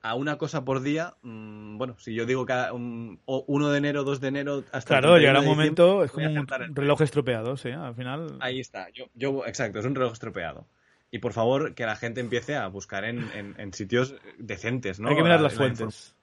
a 0.05 0.13
una 0.13 0.37
cosa 0.37 0.63
por 0.63 0.81
día, 0.81 1.15
mm, 1.23 1.79
bueno, 1.79 1.95
si 1.97 2.13
yo 2.13 2.27
digo 2.27 2.45
cada 2.45 2.73
um, 2.73 3.17
1 3.25 3.69
de 3.69 3.77
enero, 3.77 4.03
2 4.03 4.21
de 4.21 4.27
enero, 4.27 4.63
hasta 4.71 4.99
Claro, 4.99 5.17
llegará 5.17 5.39
un 5.39 5.47
momento, 5.47 6.03
es 6.03 6.11
como 6.11 6.27
un 6.27 6.47
reloj 6.75 7.01
estropeado, 7.01 7.57
sí, 7.57 7.71
al 7.71 7.95
final. 7.95 8.37
Ahí 8.39 8.59
está, 8.59 8.89
yo, 8.91 9.05
yo, 9.15 9.47
exacto, 9.47 9.79
es 9.79 9.85
un 9.85 9.95
reloj 9.95 10.13
estropeado. 10.13 10.67
Y 11.09 11.19
por 11.19 11.33
favor, 11.33 11.73
que 11.73 11.85
la 11.85 11.95
gente 11.95 12.21
empiece 12.21 12.55
a 12.55 12.67
buscar 12.67 13.03
en, 13.03 13.55
en, 13.57 13.73
sitios 13.73 14.15
decentes, 14.37 14.99
¿no? 14.99 15.09
Hay 15.09 15.15
que 15.15 15.23
mirar 15.23 15.41
las 15.41 15.55
fuentes. 15.55 16.15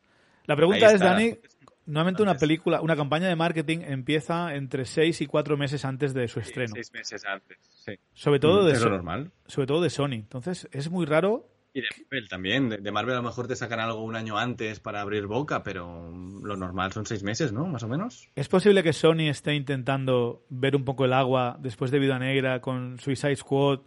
La 0.44 0.54
pregunta 0.54 0.92
es, 0.92 1.00
Dani, 1.00 1.38
Normalmente 1.86 2.22
una 2.22 2.34
película, 2.34 2.80
una 2.80 2.94
campaña 2.94 3.28
de 3.28 3.36
marketing 3.36 3.78
empieza 3.82 4.54
entre 4.54 4.84
seis 4.84 5.20
y 5.20 5.26
cuatro 5.26 5.56
meses 5.56 5.84
antes 5.84 6.14
de 6.14 6.28
su 6.28 6.40
estreno. 6.40 6.74
seis 6.74 6.92
meses 6.92 7.24
antes, 7.24 7.58
sí. 7.60 7.92
Sobre 8.14 8.38
todo, 8.38 8.62
mm, 8.62 8.66
de 8.72 8.80
normal. 8.80 9.32
sobre 9.46 9.66
todo 9.66 9.82
de 9.82 9.90
Sony. 9.90 10.14
Entonces 10.14 10.68
es 10.70 10.90
muy 10.90 11.06
raro. 11.06 11.48
Y 11.74 11.80
de 11.80 11.88
Marvel 12.02 12.28
también. 12.28 12.68
De 12.68 12.92
Marvel 12.92 13.14
a 13.14 13.16
lo 13.18 13.22
mejor 13.22 13.48
te 13.48 13.56
sacan 13.56 13.80
algo 13.80 14.04
un 14.04 14.14
año 14.14 14.36
antes 14.38 14.78
para 14.78 15.00
abrir 15.00 15.26
boca, 15.26 15.62
pero 15.62 16.12
lo 16.42 16.56
normal 16.56 16.92
son 16.92 17.06
seis 17.06 17.22
meses, 17.22 17.52
¿no? 17.52 17.66
Más 17.66 17.82
o 17.82 17.88
menos. 17.88 18.28
¿Es 18.36 18.48
posible 18.48 18.82
que 18.82 18.92
Sony 18.92 19.28
esté 19.30 19.54
intentando 19.54 20.44
ver 20.50 20.76
un 20.76 20.84
poco 20.84 21.06
el 21.06 21.14
agua 21.14 21.56
después 21.60 21.90
de 21.90 21.98
Vida 21.98 22.18
Negra 22.18 22.60
con 22.60 22.98
Suicide 22.98 23.36
Squad 23.36 23.80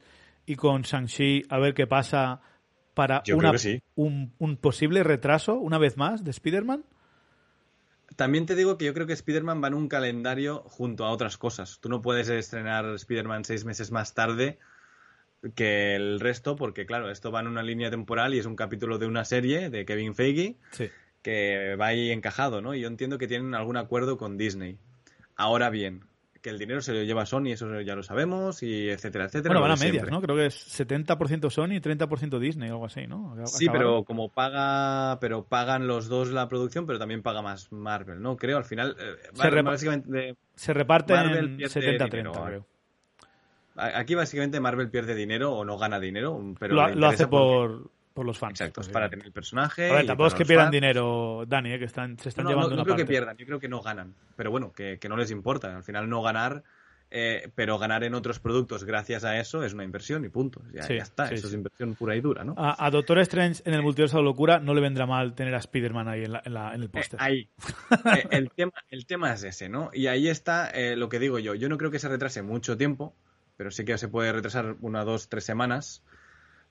y 0.47 0.55
con 0.55 0.81
Shang-Chi 0.81 1.43
a 1.47 1.59
ver 1.59 1.75
qué 1.75 1.85
pasa 1.85 2.41
para 2.95 3.21
un, 3.95 4.33
un 4.39 4.57
posible 4.57 5.03
retraso, 5.03 5.55
una 5.59 5.77
vez 5.77 5.95
más, 5.95 6.23
de 6.23 6.31
Spider-Man? 6.31 6.85
También 8.15 8.45
te 8.45 8.55
digo 8.55 8.77
que 8.77 8.85
yo 8.85 8.93
creo 8.93 9.07
que 9.07 9.13
Spider-Man 9.13 9.61
va 9.63 9.67
en 9.67 9.73
un 9.73 9.89
calendario 9.89 10.63
junto 10.67 11.05
a 11.05 11.11
otras 11.11 11.37
cosas. 11.37 11.79
Tú 11.81 11.89
no 11.89 12.01
puedes 12.01 12.29
estrenar 12.29 12.85
Spider-Man 12.85 13.45
seis 13.45 13.65
meses 13.65 13.91
más 13.91 14.13
tarde 14.13 14.57
que 15.55 15.95
el 15.95 16.19
resto, 16.19 16.55
porque 16.55 16.85
claro, 16.85 17.11
esto 17.11 17.31
va 17.31 17.41
en 17.41 17.47
una 17.47 17.61
línea 17.61 17.91
temporal 17.91 18.33
y 18.33 18.39
es 18.39 18.45
un 18.45 18.55
capítulo 18.55 18.97
de 18.97 19.05
una 19.05 19.25
serie 19.25 19.69
de 19.69 19.85
Kevin 19.85 20.15
Feige 20.15 20.57
que 21.21 21.75
va 21.79 21.87
ahí 21.87 22.11
encajado, 22.11 22.61
¿no? 22.61 22.73
Y 22.73 22.81
yo 22.81 22.87
entiendo 22.87 23.17
que 23.17 23.27
tienen 23.27 23.53
algún 23.53 23.77
acuerdo 23.77 24.17
con 24.17 24.37
Disney. 24.37 24.77
Ahora 25.35 25.69
bien, 25.69 26.05
que 26.45 26.51
el 26.51 26.59
dinero 26.59 26.79
se 26.79 26.93
lo 26.93 27.01
lleva 27.01 27.25
Sony, 27.25 27.47
eso 27.47 27.81
ya 27.81 27.95
lo 27.95 28.03
sabemos, 28.03 28.61
y 28.61 28.87
etcétera, 28.87 29.25
etcétera. 29.25 29.49
Bueno, 29.55 29.61
van 29.61 29.71
a 29.71 29.83
medias, 29.83 30.11
¿no? 30.11 30.21
Creo 30.21 30.35
que 30.35 30.45
es 30.45 30.79
70% 30.79 31.49
Sony 31.49 31.71
y 31.71 31.81
30% 31.81 32.37
Disney, 32.37 32.69
algo 32.69 32.85
así, 32.85 33.07
¿no? 33.07 33.35
Sí, 33.47 33.67
pero 33.67 34.03
como 34.03 34.29
paga, 34.29 35.19
pero 35.19 35.45
pagan 35.45 35.87
los 35.87 36.07
dos 36.07 36.29
la 36.29 36.47
producción, 36.47 36.85
pero 36.85 36.99
también 36.99 37.23
paga 37.23 37.41
más 37.41 37.71
Marvel, 37.71 38.21
¿no? 38.21 38.37
Creo, 38.37 38.57
al 38.57 38.63
final, 38.63 38.95
eh, 38.99 39.15
se, 39.33 39.61
básicamente, 39.63 40.35
se 40.53 40.73
reparte 40.75 41.15
en 41.15 41.57
70-30, 41.57 42.45
creo. 42.45 42.67
Aquí 43.75 44.13
básicamente 44.13 44.59
Marvel 44.59 44.91
pierde 44.91 45.15
dinero 45.15 45.51
o 45.51 45.65
no 45.65 45.79
gana 45.79 45.99
dinero, 45.99 46.39
pero 46.59 46.75
lo, 46.93 47.07
hace 47.07 47.25
por, 47.25 47.89
por 48.15 48.25
los 48.25 48.39
fans. 48.39 48.61
Exacto, 48.61 48.79
es 48.79 48.87
para 48.87 49.09
tener 49.09 49.25
el 49.25 49.33
personaje. 49.33 49.89
tampoco 50.07 50.27
es 50.27 50.33
que 50.33 50.45
pierdan 50.45 50.71
dinero, 50.71 51.43
Dani, 51.45 51.73
¿eh? 51.73 51.79
que 51.79 51.85
están, 51.85 52.17
se 52.17 52.29
están 52.29 52.47
llevando 52.47 52.69
no, 52.71 52.77
no 52.77 52.83
creo 52.85 52.95
que 52.95 53.05
pierdan, 53.05 53.35
yo 53.35 53.45
creo 53.45 53.59
que 53.59 53.67
no 53.67 53.81
ganan. 53.81 54.15
Pero 54.37 54.49
bueno, 54.49 54.71
que, 54.71 54.97
no 55.07 55.17
les 55.17 55.31
importa. 55.31 55.75
Al 55.75 55.83
final 55.83 56.09
no 56.09 56.21
ganar, 56.21 56.63
eh, 57.11 57.51
pero 57.55 57.77
ganar 57.77 58.05
en 58.05 58.15
otros 58.15 58.39
productos 58.39 58.85
gracias 58.85 59.25
a 59.25 59.37
eso 59.37 59.65
es 59.65 59.73
una 59.73 59.83
inversión 59.83 60.23
y 60.23 60.29
punto. 60.29 60.61
Ya, 60.71 60.83
está, 60.83 61.29
eso 61.29 61.47
es 61.47 61.53
inversión 61.53 61.93
pura 61.95 62.15
y 62.15 62.21
dura, 62.21 62.45
¿no? 62.45 62.55
A, 62.57 62.89
Doctor 62.89 63.19
Strange 63.19 63.61
en 63.65 63.73
el 63.73 63.81
multiverso 63.81 64.15
de 64.15 64.23
locura 64.23 64.59
no 64.59 64.73
le 64.73 64.79
vendrá 64.79 65.05
mal 65.05 65.35
tener 65.35 65.53
a 65.53 65.57
Spider-Man 65.57 66.07
ahí 66.07 66.23
en, 66.23 66.35
en, 66.35 66.81
el 66.81 66.89
póster. 66.89 67.19
Eh, 67.19 67.23
ahí. 67.23 67.49
el, 68.31 68.49
tema, 68.51 68.71
el 68.89 69.05
tema 69.05 69.33
es 69.33 69.43
ese, 69.43 69.67
¿no? 69.67 69.89
Y 69.93 70.07
ahí 70.07 70.29
está 70.29 70.71
lo 70.95 71.09
que 71.09 71.19
digo 71.19 71.37
yo. 71.37 71.53
Yo 71.53 71.67
no 71.67 71.77
creo 71.77 71.91
que 71.91 71.99
se 71.99 72.07
retrase 72.07 72.43
mucho 72.43 72.77
tiempo, 72.77 73.13
pero 73.57 73.71
sí 73.71 73.83
que 73.83 73.97
se 73.97 74.07
puede 74.07 74.31
retrasar 74.31 74.77
una, 74.79 75.03
dos, 75.03 75.27
tres 75.27 75.43
semanas 75.43 76.01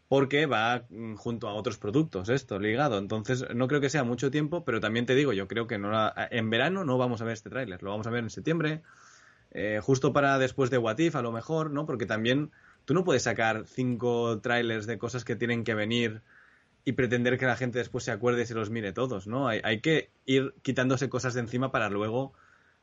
porque 0.09 0.46
va 0.46 0.84
mm, 0.88 1.14
junto 1.14 1.48
a 1.48 1.55
otros 1.55 1.78
productos 1.78 2.28
esto, 2.28 2.59
ligado. 2.59 2.98
Entonces, 2.98 3.46
no 3.55 3.68
creo 3.68 3.80
que 3.80 3.90
sea 3.90 4.05
mucho 4.05 4.30
tiempo, 4.30 4.64
pero 4.64 4.80
también 4.80 5.07
te 5.07 5.14
digo, 5.14 5.32
yo 5.32 5.48
creo 5.48 5.66
que 5.66 5.78
no 5.78 6.12
en 6.30 6.50
verano 6.50 6.84
no 6.84 6.98
vamos 6.98 7.20
a 7.20 7.24
ver 7.24 7.34
este 7.34 7.50
tráiler, 7.50 7.82
lo 7.82 7.90
vamos 7.90 8.07
a 8.07 8.11
ver 8.11 8.24
en 8.24 8.30
septiembre, 8.30 8.82
eh, 9.52 9.80
justo 9.82 10.12
para 10.12 10.38
después 10.38 10.70
de 10.70 10.78
What 10.78 10.98
If, 10.98 11.16
a 11.16 11.22
lo 11.22 11.32
mejor, 11.32 11.70
¿no? 11.70 11.86
Porque 11.86 12.07
también 12.07 12.50
tú 12.84 12.94
no 12.94 13.05
puedes 13.05 13.22
sacar 13.22 13.64
cinco 13.66 14.40
trailers 14.40 14.86
de 14.86 14.98
cosas 14.98 15.24
que 15.24 15.36
tienen 15.36 15.64
que 15.64 15.74
venir 15.74 16.22
y 16.84 16.92
pretender 16.92 17.38
que 17.38 17.46
la 17.46 17.57
gente 17.57 17.78
después 17.78 18.05
se 18.05 18.11
acuerde 18.11 18.42
y 18.42 18.46
se 18.46 18.55
los 18.55 18.70
mire 18.70 18.92
todos, 18.92 19.26
¿no? 19.26 19.48
Hay, 19.48 19.61
hay 19.64 19.80
que 19.80 20.11
ir 20.26 20.55
quitándose 20.62 21.09
cosas 21.09 21.34
de 21.34 21.40
encima 21.40 21.72
para 21.72 21.88
luego 21.88 22.34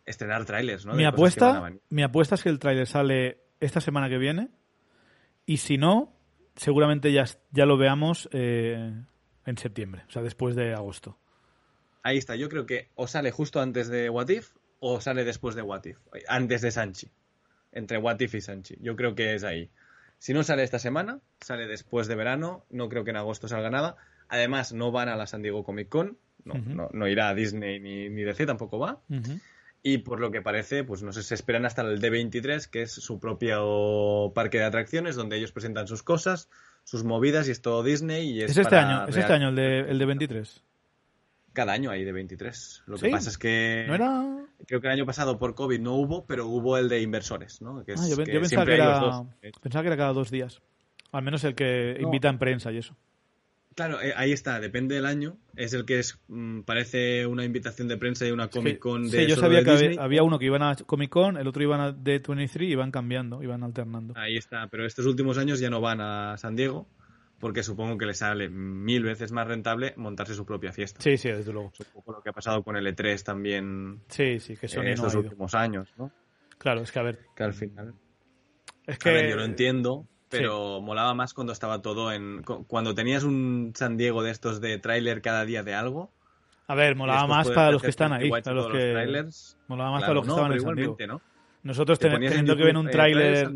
estrenar 0.06 0.46
trailers, 0.46 0.86
¿no? 0.86 0.94
Mi 0.94 1.06
apuesta, 1.06 1.72
mi 1.90 2.04
apuesta 2.04 2.36
es 2.36 2.44
que 2.44 2.50
el 2.50 2.58
tráiler 2.58 2.88
sale 2.88 3.44
esta 3.60 3.80
semana 3.80 4.10
que 4.10 4.18
viene 4.18 4.50
y 5.46 5.58
si 5.58 5.78
no, 5.78 6.14
seguramente 6.62 7.12
ya, 7.12 7.26
ya 7.50 7.66
lo 7.66 7.76
veamos 7.76 8.30
eh, 8.32 8.94
en 9.46 9.58
septiembre, 9.58 10.04
o 10.08 10.12
sea, 10.12 10.22
después 10.22 10.56
de 10.56 10.76
agosto. 10.76 11.18
Ahí 12.04 12.18
está, 12.18 12.36
yo 12.36 12.50
creo 12.50 12.68
que 12.68 12.90
o 12.94 13.08
sale 13.08 13.32
justo 13.32 13.60
antes 13.60 13.88
de 13.88 14.12
What 14.12 14.30
If 14.30 14.52
o 14.80 15.02
sale 15.02 15.24
después 15.24 15.56
de 15.56 15.64
What 15.64 15.86
If, 15.86 15.98
antes 16.28 16.62
de 16.62 16.70
Sanchi, 16.70 17.12
entre 17.72 17.98
What 17.98 18.20
If 18.20 18.36
y 18.36 18.42
Sanchi. 18.42 18.78
Yo 18.80 18.96
creo 18.96 19.16
que 19.16 19.34
es 19.34 19.44
ahí. 19.44 19.72
Si 20.20 20.34
no 20.34 20.44
sale 20.44 20.62
esta 20.62 20.78
semana, 20.78 21.20
sale 21.40 21.66
después 21.66 22.08
de 22.08 22.16
verano, 22.16 22.64
no 22.70 22.90
creo 22.90 23.04
que 23.04 23.10
en 23.10 23.18
agosto 23.18 23.48
salga 23.48 23.72
nada. 23.72 23.98
Además, 24.30 24.72
no 24.72 24.92
van 24.92 25.10
a 25.10 25.16
la 25.16 25.26
San 25.26 25.42
Diego 25.42 25.64
Comic 25.64 25.90
Con, 25.90 26.20
no, 26.46 26.90
no, 26.94 27.08
irá 27.08 27.30
a 27.30 27.34
Disney 27.34 27.80
ni, 27.80 28.08
ni 28.10 28.22
DC, 28.22 28.46
tampoco 28.46 28.78
va. 28.78 29.02
Y 29.84 30.00
por 30.00 30.20
lo 30.20 30.32
que 30.32 30.42
parece, 30.42 30.84
pues 30.84 31.02
no 31.02 31.12
sé, 31.12 31.24
se 31.24 31.34
esperan 31.34 31.66
hasta 31.66 31.82
el 31.82 32.00
D23, 32.00 32.70
que 32.70 32.84
es 32.84 32.92
su 32.92 33.20
propio 33.20 34.32
parque 34.36 34.60
de 34.60 34.66
atracciones, 34.66 35.16
donde 35.16 35.38
ellos 35.38 35.52
presentan 35.52 35.88
sus 35.88 36.04
cosas, 36.04 36.50
sus 36.84 37.04
movidas, 37.04 37.48
y 37.48 37.52
es 37.52 37.62
todo 37.62 37.82
Disney. 37.82 38.30
Y 38.30 38.44
es, 38.44 38.56
este 38.56 38.76
año, 38.76 39.08
es 39.08 39.18
este 39.18 39.34
año 39.34 39.50
el 39.50 39.56
de, 39.56 39.80
el 39.80 39.98
de 39.98 40.06
23. 40.06 40.64
Cada 41.54 41.74
año 41.74 41.90
hay 41.90 42.04
de 42.04 42.12
23. 42.12 42.84
Lo 42.86 42.98
que 42.98 43.10
pasa 43.10 43.30
es 43.30 43.38
que. 43.38 43.86
¿No 43.88 43.96
era? 43.96 44.46
Creo 44.68 44.80
que 44.80 44.88
el 44.88 44.94
año 44.94 45.06
pasado 45.06 45.40
por 45.40 45.56
COVID 45.56 45.80
no 45.80 45.96
hubo, 45.96 46.26
pero 46.26 46.46
hubo 46.48 46.78
el 46.78 46.88
de 46.88 47.02
inversores, 47.02 47.62
¿no? 47.62 47.80
ah, 47.80 47.84
yo, 48.08 48.16
pensaba, 48.16 48.66
que 48.66 48.76
era, 48.76 49.26
pensaba 49.60 49.82
que 49.82 49.88
era 49.88 49.98
cada 49.98 50.14
dos 50.14 50.30
días. 50.30 50.62
Al 51.12 51.24
menos 51.24 51.44
el 51.44 51.56
que 51.56 51.98
invita 52.00 52.30
en 52.30 52.38
prensa 52.38 52.72
y 52.72 52.78
eso. 52.78 52.96
Claro, 53.76 54.02
eh, 54.02 54.14
ahí 54.18 54.32
está, 54.32 54.60
depende 54.60 54.96
del 54.96 55.06
año. 55.06 55.38
Es 55.56 55.74
el 55.74 55.86
que 55.86 56.00
es 56.00 56.20
mm, 56.28 56.62
parece 56.62 57.26
una 57.26 57.46
invitación 57.46 57.88
de 57.88 57.98
prensa 57.98 58.28
y 58.28 58.32
una 58.32 58.50
Comic 58.50 58.80
Con 58.80 59.10
de. 59.10 59.24
Sí, 59.24 59.28
yo 59.28 59.38
sabía 59.38 59.64
que 59.64 59.98
había, 59.98 60.24
uno 60.24 60.40
que 60.40 60.46
iban 60.46 60.62
a 60.62 60.76
Comic 60.76 61.10
Con, 61.10 61.38
el 61.38 61.48
otro 61.48 61.64
iban 61.64 61.80
a 61.80 61.94
D23 61.94 62.64
y 62.64 62.72
iban 62.72 62.92
cambiando, 62.92 63.42
iban 63.42 63.64
alternando. 63.64 64.14
Ahí 64.18 64.36
está, 64.36 64.68
pero 64.68 64.86
estos 64.86 65.06
últimos 65.06 65.38
años 65.38 65.60
ya 65.60 65.70
no 65.70 65.80
van 65.80 66.02
a 66.02 66.38
San 66.38 66.56
Diego 66.56 66.88
porque 67.40 67.64
supongo 67.64 67.98
que 67.98 68.06
les 68.06 68.20
sale 68.20 68.50
mil 68.50 69.04
veces 69.04 69.32
más 69.32 69.48
rentable 69.48 69.94
montarse 69.98 70.36
su 70.36 70.46
propia 70.46 70.72
fiesta. 70.72 71.02
Sí, 71.02 71.18
sí, 71.18 71.30
desde 71.30 71.52
luego. 71.52 71.72
Es 71.74 71.80
un 71.80 71.94
poco 71.94 72.14
lo 72.14 72.22
que 72.22 72.30
ha 72.30 72.34
pasado 72.34 72.64
con 72.64 72.78
el 72.78 72.86
E3 72.86 73.24
también. 73.24 74.02
Sí, 74.10 74.40
sí, 74.40 74.56
que 74.56 74.68
son 74.68 74.86
en 74.86 74.94
estos 74.94 75.16
últimos 75.16 75.56
años, 75.56 75.92
¿no? 75.98 76.12
Claro, 76.58 76.82
es 76.82 76.92
que 76.92 77.00
a 77.00 77.04
ver. 77.04 77.20
Que 77.36 77.44
al 77.44 77.54
final. 77.54 77.96
Es 78.86 79.00
que. 79.00 79.30
yo 79.30 79.36
lo 79.36 79.44
entiendo, 79.44 80.08
pero 80.32 80.82
molaba 80.82 81.14
más 81.14 81.34
cuando 81.34 81.54
estaba 81.54 81.82
todo 81.82 82.12
en... 82.12 82.42
Cuando 82.42 82.96
tenías 82.96 83.24
un 83.24 83.74
San 83.76 83.98
Diego 83.98 84.24
de 84.24 84.32
estos 84.32 84.62
de 84.62 84.80
tráiler 84.80 85.22
cada 85.22 85.46
día 85.46 85.62
de 85.62 85.76
algo. 85.76 86.10
A 86.68 86.76
ver, 86.76 86.96
molaba 86.96 87.28
más 87.28 87.50
para 87.50 87.72
los 87.72 87.82
que 87.82 87.90
están 87.90 88.14
ahí, 88.14 88.30
para 88.30 88.54
los 88.54 88.68
que... 88.72 89.26
Molaba 89.68 89.92
más 89.92 90.02
para 90.02 90.14
los 90.16 90.24
que 90.24 90.30
estaban 90.30 90.54
en 90.54 90.62
San 90.62 90.76
Diego. 90.76 90.98
¿no? 91.08 91.22
Nosotros 91.64 92.00
teniendo 92.00 92.56
que 92.56 92.64
ver 92.64 92.78
un 92.78 92.90
tráiler... 92.90 93.52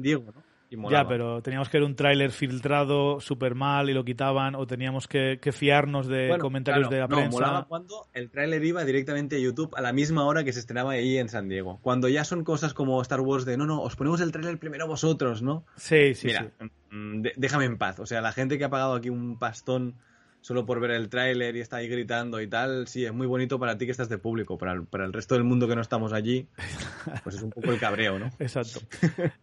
Ya, 0.89 1.07
pero 1.07 1.41
teníamos 1.41 1.69
que 1.69 1.77
ver 1.77 1.85
un 1.85 1.95
tráiler 1.95 2.31
filtrado 2.31 3.19
súper 3.19 3.55
mal 3.55 3.89
y 3.89 3.93
lo 3.93 4.03
quitaban, 4.03 4.55
o 4.55 4.65
teníamos 4.65 5.07
que, 5.07 5.39
fiarnos 5.53 6.07
de 6.07 6.37
comentarios 6.39 6.89
de 6.89 6.99
la 6.99 7.07
no, 7.07 7.15
prensa. 7.15 7.31
molaba 7.31 7.65
cuando 7.65 8.07
el 8.13 8.29
tráiler 8.29 8.63
iba 8.63 8.83
directamente 8.83 9.35
a 9.35 9.39
YouTube 9.39 9.73
a 9.75 9.81
la 9.81 9.93
misma 9.93 10.25
hora 10.25 10.43
que 10.43 10.53
se 10.53 10.59
estrenaba 10.59 10.91
ahí 10.91 11.17
en 11.17 11.29
San 11.29 11.47
Diego. 11.47 11.79
Cuando 11.81 12.07
ya 12.07 12.23
son 12.23 12.43
cosas 12.43 12.73
como 12.73 13.01
Star 13.01 13.21
Wars 13.21 13.45
de, 13.45 13.57
no, 13.57 13.65
no, 13.65 13.81
os 13.81 13.95
ponemos 13.95 14.21
el 14.21 14.31
tráiler 14.31 14.57
primero 14.57 14.87
vosotros, 14.87 15.41
¿no? 15.41 15.65
Sí, 15.75 16.13
sí, 16.15 16.27
Mira, 16.27 16.51
mm, 16.91 17.21
déjame 17.35 17.65
en 17.65 17.77
paz. 17.77 17.99
O 17.99 18.05
sea, 18.05 18.21
la 18.21 18.31
gente 18.31 18.57
que 18.57 18.65
ha 18.65 18.69
pagado 18.69 18.95
aquí 18.95 19.09
un 19.09 19.37
pastón 19.37 19.95
solo 20.45 20.63
por 20.63 20.79
ver 20.79 20.91
el 20.91 21.09
tráiler 21.09 21.55
y 21.55 21.59
está 21.59 21.77
ahí 21.77 21.87
gritando 21.87 22.39
y 22.39 22.45
tal, 22.45 22.87
sí, 22.87 23.03
es 23.03 23.11
muy 23.11 23.25
bonito 23.25 23.57
para 23.57 23.79
ti 23.79 23.85
que 23.85 23.91
estás 23.91 24.09
de 24.09 24.19
público, 24.19 24.59
para 24.59 24.73
el, 24.73 24.85
para 24.85 25.03
el 25.03 25.11
resto 25.11 25.33
del 25.33 25.43
mundo 25.43 25.67
que 25.67 25.75
no 25.75 25.81
estamos 25.81 26.13
allí, 26.13 26.47
pues 27.23 27.37
es 27.37 27.41
un 27.41 27.49
poco 27.49 27.71
el 27.71 27.79
cabreo, 27.79 28.19
¿no? 28.19 28.29
Exacto. 28.37 28.79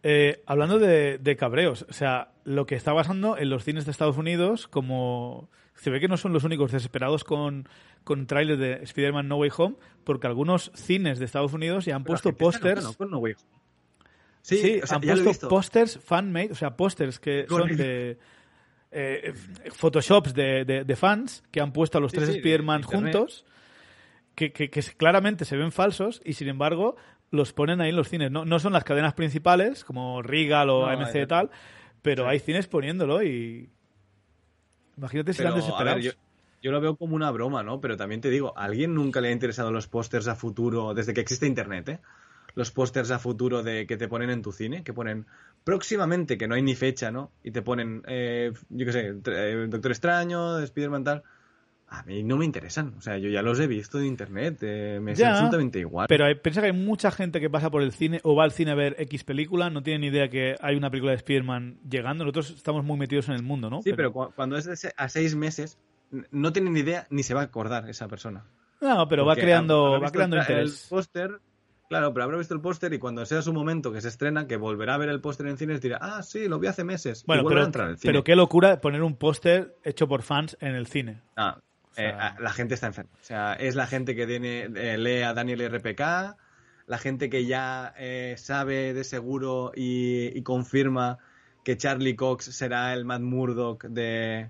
Eh, 0.01 0.41
hablando 0.45 0.79
de, 0.79 1.35
cabreos, 1.37 1.85
o 1.89 1.91
sea, 1.91 2.31
lo 2.45 2.65
que 2.65 2.75
está 2.75 2.93
pasando 2.93 3.37
en 3.37 3.49
los 3.49 3.65
cines 3.65 3.83
de 3.83 3.91
Estados 3.91 4.15
Unidos, 4.15 4.69
como 4.69 5.49
se 5.75 5.89
ve 5.89 5.99
que 5.99 6.07
no 6.07 6.15
son 6.15 6.31
los 6.31 6.45
únicos 6.45 6.71
desesperados 6.71 7.25
con, 7.25 7.67
con 8.05 8.25
tráiler 8.25 8.55
de 8.55 8.75
Spider-Man 8.83 9.27
No 9.27 9.35
Way 9.35 9.51
Home, 9.57 9.75
porque 10.05 10.27
algunos 10.27 10.71
cines 10.73 11.19
de 11.19 11.25
Estados 11.25 11.51
Unidos 11.51 11.83
ya 11.83 11.97
han 11.97 12.05
puesto 12.05 12.31
pósters... 12.31 12.97
No, 12.97 13.05
no 13.07 13.17
Way 13.17 13.33
Home. 13.33 13.61
Sí, 14.41 14.79
han 14.89 15.01
puesto 15.01 15.49
pósters 15.49 15.99
fan-made, 15.99 16.53
o 16.53 16.55
sea, 16.55 16.77
pósters 16.77 17.19
que 17.19 17.45
son 17.49 17.75
de 17.75 18.17
eh, 18.93 19.33
photoshops 19.71 20.33
de, 20.33 20.95
fans 20.95 21.43
que 21.51 21.61
han 21.61 21.73
puesto 21.73 21.97
a 21.97 22.01
los 22.01 22.11
tres 22.11 22.29
Spider-Man 22.29 22.83
juntos, 22.83 23.45
que, 24.35 24.51
claramente 24.97 25.45
se 25.45 25.57
ven 25.57 25.71
falsos 25.71 26.21
y 26.23 26.33
sin 26.33 26.47
embargo 26.47 26.95
los 27.31 27.53
ponen 27.53 27.81
ahí 27.81 27.89
en 27.89 27.95
los 27.95 28.09
cines. 28.09 28.29
No, 28.29 28.45
no 28.45 28.59
son 28.59 28.73
las 28.73 28.83
cadenas 28.83 29.15
principales 29.15 29.83
como 29.83 30.21
Regal 30.21 30.69
o 30.69 30.85
AMC 30.85 31.15
y 31.15 31.25
tal, 31.25 31.49
pero 32.01 32.27
hay 32.27 32.39
cines 32.39 32.67
poniéndolo 32.67 33.23
y... 33.23 33.69
Imagínate 34.95 35.33
si 35.33 35.41
eran 35.41 35.55
desesperados. 35.55 36.15
yo, 36.61 36.71
lo 36.71 36.79
veo 36.79 36.95
como 36.95 37.15
una 37.15 37.31
broma, 37.31 37.63
¿no? 37.63 37.81
Pero 37.81 37.97
también 37.97 38.21
te 38.21 38.29
digo, 38.29 38.53
¿a 38.55 38.65
alguien 38.65 38.93
nunca 38.93 39.21
le 39.21 39.29
ha 39.29 39.31
interesado 39.31 39.71
los 39.71 39.87
pósters 39.87 40.27
a 40.27 40.35
futuro 40.35 40.93
desde 40.93 41.15
que 41.15 41.21
existe 41.21 41.47
Internet, 41.47 41.89
¿eh? 41.89 41.99
los 42.55 42.71
pósters 42.71 43.09
a 43.11 43.19
futuro 43.19 43.63
de 43.63 43.87
que 43.87 43.97
te 43.97 44.07
ponen 44.07 44.29
en 44.29 44.41
tu 44.41 44.51
cine, 44.51 44.83
que 44.83 44.93
ponen 44.93 45.25
próximamente, 45.63 46.37
que 46.37 46.47
no 46.47 46.55
hay 46.55 46.61
ni 46.61 46.75
fecha, 46.75 47.11
¿no? 47.11 47.31
Y 47.43 47.51
te 47.51 47.61
ponen, 47.61 48.03
eh, 48.07 48.51
yo 48.69 48.85
qué 48.85 48.91
sé, 48.91 49.13
Doctor 49.13 49.91
Extraño, 49.91 50.59
Spider-Man 50.59 51.03
tal. 51.03 51.23
A 51.87 52.01
mí 52.03 52.23
no 52.23 52.37
me 52.37 52.45
interesan. 52.45 52.95
O 52.97 53.01
sea, 53.01 53.19
yo 53.19 53.29
ya 53.29 53.43
los 53.43 53.59
he 53.59 53.67
visto 53.67 53.99
en 53.99 54.05
internet. 54.05 54.57
Eh, 54.61 54.99
me 54.99 55.11
es 55.11 55.21
absolutamente 55.21 55.77
igual. 55.77 56.07
Pero 56.09 56.25
piensa 56.41 56.61
que 56.61 56.67
hay 56.67 56.73
mucha 56.73 57.11
gente 57.11 57.39
que 57.39 57.51
pasa 57.51 57.69
por 57.69 57.83
el 57.83 57.91
cine 57.91 58.19
o 58.23 58.35
va 58.35 58.45
al 58.45 58.51
cine 58.51 58.71
a 58.71 58.75
ver 58.75 58.95
X 58.97 59.23
película, 59.23 59.69
no 59.69 59.83
tiene 59.83 59.99
ni 59.99 60.07
idea 60.07 60.27
que 60.27 60.55
hay 60.59 60.75
una 60.75 60.89
película 60.89 61.11
de 61.11 61.17
Spider-Man 61.17 61.77
llegando. 61.87 62.23
Nosotros 62.23 62.49
estamos 62.49 62.83
muy 62.83 62.97
metidos 62.97 63.29
en 63.29 63.35
el 63.35 63.43
mundo, 63.43 63.69
¿no? 63.69 63.83
Sí, 63.83 63.93
pero, 63.93 64.11
cuando 64.11 64.57
es 64.57 64.91
a 64.97 65.09
seis 65.09 65.35
meses, 65.35 65.77
no 66.31 66.51
tiene 66.51 66.71
ni 66.71 66.79
idea 66.79 67.05
ni 67.11 67.21
se 67.21 67.35
va 67.35 67.41
a 67.41 67.45
acordar 67.45 67.87
esa 67.87 68.07
persona. 68.07 68.43
No, 68.81 69.07
pero 69.07 69.23
va 69.23 69.35
creando, 69.35 70.01
va 70.01 70.11
creando 70.11 70.37
interés. 70.37 70.83
El 70.83 70.89
póster 70.89 71.39
Claro, 71.89 72.13
pero 72.13 72.23
habrá 72.23 72.37
visto 72.37 72.53
el 72.53 72.61
póster 72.61 72.93
y 72.93 72.99
cuando 72.99 73.25
sea 73.25 73.41
su 73.41 73.53
momento 73.53 73.91
que 73.91 74.01
se 74.01 74.07
estrena, 74.07 74.47
que 74.47 74.57
volverá 74.57 74.95
a 74.95 74.97
ver 74.97 75.09
el 75.09 75.21
póster 75.21 75.47
en 75.47 75.57
cines, 75.57 75.81
dirá, 75.81 75.99
ah, 76.01 76.23
sí, 76.23 76.47
lo 76.47 76.59
vi 76.59 76.67
hace 76.67 76.83
meses. 76.83 77.23
Bueno, 77.25 77.43
pero, 77.47 77.61
a 77.61 77.65
entrar 77.65 77.97
cine. 77.97 78.11
pero 78.11 78.23
qué 78.23 78.35
locura 78.35 78.81
poner 78.81 79.03
un 79.03 79.15
póster 79.15 79.77
hecho 79.83 80.07
por 80.07 80.23
fans 80.23 80.57
en 80.59 80.75
el 80.75 80.87
cine. 80.87 81.21
Ah, 81.35 81.59
eh, 81.95 82.13
la 82.39 82.51
gente 82.53 82.73
está 82.73 82.87
enferma. 82.87 83.11
O 83.21 83.23
sea, 83.23 83.53
es 83.53 83.75
la 83.75 83.87
gente 83.87 84.15
que 84.15 84.25
tiene, 84.25 84.69
eh, 84.75 84.97
lee 84.97 85.21
a 85.21 85.33
Daniel 85.33 85.69
RPK, 85.69 86.35
la 86.85 86.97
gente 86.97 87.29
que 87.29 87.45
ya 87.45 87.93
eh, 87.97 88.35
sabe 88.37 88.93
de 88.93 89.03
seguro 89.03 89.71
y, 89.75 90.41
confirma 90.43 91.19
que 91.63 91.77
Charlie 91.77 92.15
Cox 92.15 92.45
será 92.45 92.93
el 92.93 93.05
Matt 93.05 93.21
Murdock 93.21 93.85
de, 93.85 94.49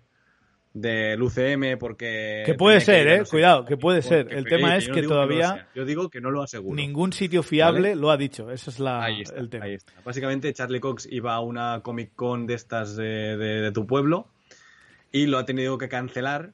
del 0.73 1.21
UCM 1.21 1.77
porque... 1.79 2.43
Que 2.45 2.55
puede 2.55 2.81
ser, 2.81 3.07
¿eh? 3.07 3.23
Cuidado, 3.29 3.63
que 3.65 3.77
puede 3.77 4.01
ser. 4.01 4.33
El 4.33 4.45
tema 4.45 4.75
es 4.75 4.89
que, 4.89 5.03
todavía... 5.03 5.67
yo 5.75 5.85
digo 5.85 6.09
que 6.09 6.19
no 6.19 6.31
lo 6.31 6.41
aseguro. 6.41 6.75
Ningún 6.75 7.13
sitio 7.13 7.43
fiable 7.43 7.95
lo 7.95 8.09
ha 8.09 8.17
dicho. 8.17 8.51
Eso 8.51 8.71
es 8.71 8.79
la, 8.79 9.07
el 9.09 9.49
tema. 9.49 9.65
Ahí 9.65 9.75
está. 9.75 9.93
Básicamente 10.03 10.51
Charlie 10.53 10.79
Cox 10.79 11.07
iba 11.11 11.35
a 11.35 11.39
una 11.39 11.81
Comic 11.83 12.15
Con 12.15 12.47
de 12.47 12.55
estas 12.55 12.95
de, 12.95 13.71
tu 13.73 13.85
pueblo 13.85 14.27
y 15.11 15.27
lo 15.27 15.37
ha 15.37 15.45
tenido 15.45 15.77
que 15.77 15.89
cancelar 15.89 16.53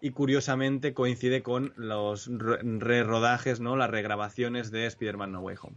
y 0.00 0.10
curiosamente 0.10 0.94
coincide 0.94 1.42
con 1.42 1.74
los 1.76 2.30
re-rodajes, 2.30 3.60
¿no? 3.60 3.76
Las 3.76 3.90
regrabaciones 3.90 4.70
de 4.70 4.86
Spider-Man 4.86 5.32
No 5.32 5.40
Way 5.40 5.56
Home. 5.60 5.76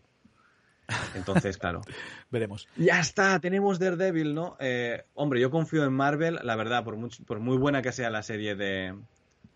Entonces, 1.15 1.57
claro. 1.57 1.81
Veremos. 2.31 2.67
Ya 2.77 2.99
está, 2.99 3.39
tenemos 3.39 3.79
Daredevil, 3.79 4.33
¿no? 4.33 4.57
Eh, 4.59 5.03
hombre, 5.13 5.39
yo 5.39 5.51
confío 5.51 5.83
en 5.83 5.93
Marvel, 5.93 6.39
la 6.43 6.55
verdad, 6.55 6.83
por, 6.83 6.97
por 7.25 7.39
muy 7.39 7.57
buena 7.57 7.81
que 7.81 7.91
sea 7.91 8.09
la 8.09 8.23
serie 8.23 8.55
de, 8.55 8.95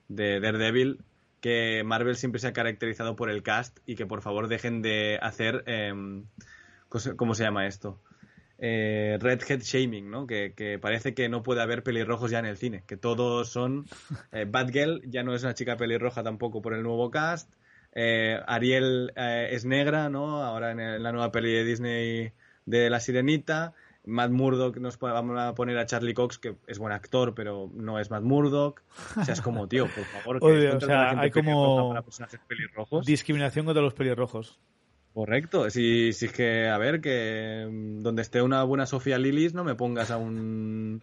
de 0.08 0.40
Daredevil, 0.40 1.00
que 1.42 1.84
Marvel 1.86 2.16
siempre 2.16 2.40
se 2.40 2.48
ha 2.48 2.54
caracterizado 2.54 3.16
por 3.16 3.30
el 3.30 3.44
cast 3.44 3.78
y 3.86 3.96
que 3.96 4.06
por 4.06 4.22
favor 4.22 4.48
dejen 4.48 4.82
de 4.82 5.20
hacer. 5.22 5.64
Em, 5.68 6.26
¿Cómo 7.18 7.36
se 7.36 7.44
llama 7.44 7.68
esto? 7.68 8.00
Eh, 8.58 9.18
Redhead 9.20 9.62
Shaming, 9.62 10.10
¿no? 10.10 10.28
Que, 10.28 10.80
parece 10.82 11.14
que 11.14 11.28
no 11.28 11.44
puede 11.44 11.62
haber 11.62 11.84
pelirrojos 11.84 12.32
ya 12.32 12.40
en 12.40 12.46
el 12.46 12.58
cine, 12.58 12.84
que 12.88 12.98
todos 12.98 13.50
son. 13.50 13.86
Eh, 14.32 14.46
Batgirl 14.50 15.02
ya 15.06 15.24
no 15.24 15.36
es 15.36 15.44
una 15.44 15.54
chica 15.54 15.78
pelirroja 15.78 16.24
tampoco 16.24 16.62
por 16.62 16.74
el 16.74 16.84
nuevo 16.84 17.12
cast. 17.12 17.54
Eh, 17.96 18.40
Ariel 18.46 19.14
eh, 19.16 19.50
es 19.52 19.66
negra, 19.66 20.10
¿no? 20.10 20.44
Ahora 20.44 20.72
en, 20.72 21.02
la 21.02 21.12
nueva 21.12 21.32
peli 21.32 21.54
de 21.54 21.64
Disney 21.64 22.34
de 22.66 22.90
La 22.90 23.00
Sirenita. 23.00 23.74
Matt 24.08 24.30
Murdock 24.30 24.78
nos 24.78 25.00
vamos 25.00 25.40
a 25.40 25.56
poner 25.56 25.78
a 25.80 25.86
Charlie 25.86 26.14
Cox, 26.14 26.38
que 26.38 26.56
es 26.68 26.78
buen 26.78 26.94
actor, 26.94 27.34
pero 27.34 27.72
no 27.74 27.98
es 27.98 28.12
Matt 28.12 28.24
Murdock. 28.24 28.84
O 29.18 29.24
sea, 29.24 29.34
es 29.34 29.42
como, 29.42 29.68
tío, 29.70 29.88
por 29.88 30.04
favor. 30.04 30.40
o 30.44 30.80
sea, 30.80 31.20
hay 31.20 31.32
como 31.32 31.96
discriminación 33.04 33.66
contra 33.66 33.82
los 33.82 33.94
pelirrojos. 33.94 34.60
Correcto. 35.14 35.70
Si, 35.70 36.12
si 36.12 36.26
es 36.26 36.34
que, 36.34 36.68
a 36.68 36.78
ver, 36.78 37.00
que 37.00 37.68
mm, 37.72 38.02
donde 38.04 38.22
esté 38.22 38.42
una 38.42 38.64
buena 38.64 38.86
Sofía 38.86 39.18
Lillis, 39.18 39.54
no 39.54 39.64
me 39.64 39.74
pongas 39.74 40.12
a 40.12 40.18
un 40.18 41.02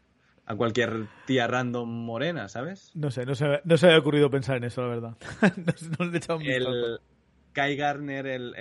a 0.53 0.57
cualquier 0.57 1.07
tía 1.27 1.47
random 1.47 1.89
morena, 1.89 2.49
¿sabes? 2.49 2.93
No 2.95 3.11
sé, 3.11 3.27
no 3.27 3.35
se, 3.35 3.61
no 3.65 3.77
se 3.77 3.87
había 3.87 3.99
ocurrido 3.99 4.31
pensar 4.31 4.57
en 4.57 4.65
eso, 4.65 4.83
la 4.83 4.89
verdad. 4.89 5.17
no, 5.99 6.07
le 6.07 6.13
he 6.13 6.17
echado 6.17 6.39
un 6.39 6.47
el 6.47 7.01
Kai 7.53 7.77
Garner, 7.77 8.27
el, 8.27 8.55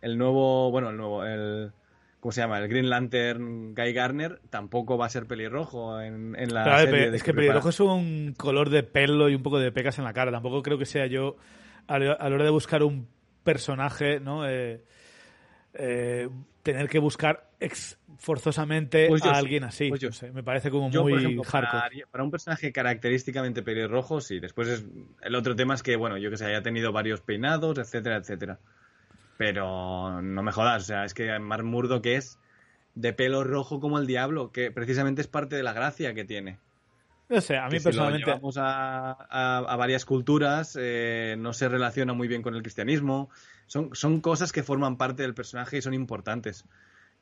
el, 0.00 0.18
nuevo, 0.18 0.70
bueno, 0.70 0.90
el 0.90 0.96
nuevo, 0.96 1.24
el, 1.24 1.72
¿cómo 2.20 2.32
se 2.32 2.40
llama? 2.40 2.58
El 2.58 2.68
Green 2.68 2.90
Lantern 2.90 3.74
Guy 3.74 3.92
Garner 3.92 4.40
tampoco 4.50 4.98
va 4.98 5.06
a 5.06 5.10
ser 5.10 5.26
pelirrojo 5.26 6.00
en, 6.00 6.34
en 6.36 6.52
la 6.52 6.80
serie. 6.80 7.14
es 7.14 7.22
que 7.22 7.32
pelirrojo 7.32 7.70
es 7.70 7.80
un 7.80 8.34
color 8.36 8.70
de 8.70 8.82
pelo 8.82 9.28
y 9.28 9.34
un 9.34 9.42
poco 9.42 9.58
de 9.58 9.72
pecas 9.72 9.98
en 9.98 10.04
la 10.04 10.12
cara. 10.12 10.30
Tampoco 10.30 10.62
creo 10.62 10.78
que 10.78 10.86
sea 10.86 11.06
yo, 11.06 11.36
a 11.86 11.98
la 11.98 12.16
hora 12.18 12.44
de 12.44 12.50
buscar 12.50 12.82
un 12.82 13.08
personaje, 13.44 14.20
¿no? 14.20 14.48
Eh, 14.48 14.84
eh, 15.74 16.28
tener 16.62 16.88
que 16.88 16.98
buscar 16.98 17.50
forzosamente 18.18 19.08
pues 19.08 19.24
a 19.24 19.32
alguien 19.32 19.64
así. 19.64 19.88
Pues 19.88 20.22
me 20.32 20.42
parece 20.42 20.70
como 20.70 20.88
muy 20.90 21.40
hardcore. 21.42 22.04
Para, 22.10 22.24
un 22.24 22.30
personaje 22.30 22.72
característicamente 22.72 23.62
pelirrojo, 23.62 24.20
sí. 24.20 24.40
Después 24.40 24.68
es, 24.68 24.84
el 25.22 25.34
otro 25.34 25.56
tema 25.56 25.74
es 25.74 25.82
que, 25.82 25.96
bueno, 25.96 26.18
yo 26.18 26.30
que 26.30 26.36
sé, 26.36 26.46
haya 26.46 26.62
tenido 26.62 26.92
varios 26.92 27.20
peinados, 27.20 27.78
etcétera, 27.78 28.16
etcétera. 28.16 28.58
Pero 29.38 30.20
no 30.20 30.42
me 30.42 30.52
jodas, 30.52 30.82
o 30.82 30.86
sea, 30.86 31.04
es 31.04 31.14
que 31.14 31.38
Mar 31.38 31.62
Murdo 31.62 32.02
que 32.02 32.16
es 32.16 32.38
de 32.94 33.12
pelo 33.12 33.44
rojo 33.44 33.80
como 33.80 33.98
el 33.98 34.06
diablo, 34.06 34.52
que 34.52 34.70
precisamente 34.70 35.22
es 35.22 35.28
parte 35.28 35.56
de 35.56 35.62
la 35.62 35.72
gracia 35.72 36.12
que 36.14 36.24
tiene. 36.24 36.58
No 37.30 37.40
sé, 37.40 37.56
a 37.56 37.68
mí 37.68 37.78
personalmente. 37.78 38.32
Si 38.52 38.58
a, 38.58 39.12
a, 39.12 39.76
varias 39.76 40.04
culturas, 40.04 40.76
eh, 40.78 41.36
no 41.38 41.52
se 41.52 41.68
relaciona 41.68 42.12
muy 42.12 42.26
bien 42.26 42.42
con 42.42 42.56
el 42.56 42.62
cristianismo. 42.62 43.30
Son, 43.66 43.90
son 43.92 44.20
cosas 44.20 44.50
que 44.50 44.64
forman 44.64 44.96
parte 44.96 45.22
del 45.22 45.32
personaje 45.32 45.78
y 45.78 45.82
son 45.82 45.94
importantes 45.94 46.64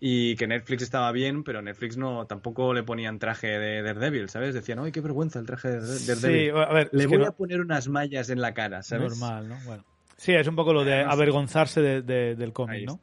y 0.00 0.36
que 0.36 0.46
Netflix 0.46 0.82
estaba 0.82 1.12
bien, 1.12 1.44
pero 1.44 1.60
Netflix 1.60 1.98
no 1.98 2.26
tampoco 2.26 2.72
le 2.72 2.84
ponían 2.84 3.18
traje 3.18 3.58
de 3.58 3.82
Daredevil, 3.82 4.30
¿sabes? 4.30 4.54
Decían, 4.54 4.78
¡ay, 4.78 4.92
qué 4.92 5.00
vergüenza 5.00 5.40
el 5.40 5.46
traje 5.46 5.68
de 5.68 5.80
Daredevil! 5.80 6.16
Sí, 6.16 6.48
a 6.50 6.72
ver, 6.72 6.88
le 6.92 7.06
voy 7.06 7.24
a 7.24 7.32
poner 7.32 7.60
unas 7.60 7.88
mallas 7.88 8.30
en 8.30 8.40
la 8.40 8.54
cara, 8.54 8.82
¿sabes? 8.82 9.18
Normal, 9.18 9.48
¿no? 9.48 9.58
Bueno. 9.66 9.84
Sí, 10.16 10.32
es 10.32 10.46
un 10.46 10.56
poco 10.56 10.72
lo 10.72 10.84
de 10.84 11.00
avergonzarse 11.02 11.82
de, 11.82 12.34
del 12.34 12.52
cómic, 12.52 12.86
¿no? 12.86 13.00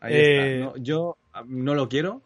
Ahí 0.00 0.14
está. 0.14 0.46
Eh, 0.46 0.72
yo 0.80 1.16
no 1.46 1.74
lo 1.74 1.88
quiero, 1.88 2.22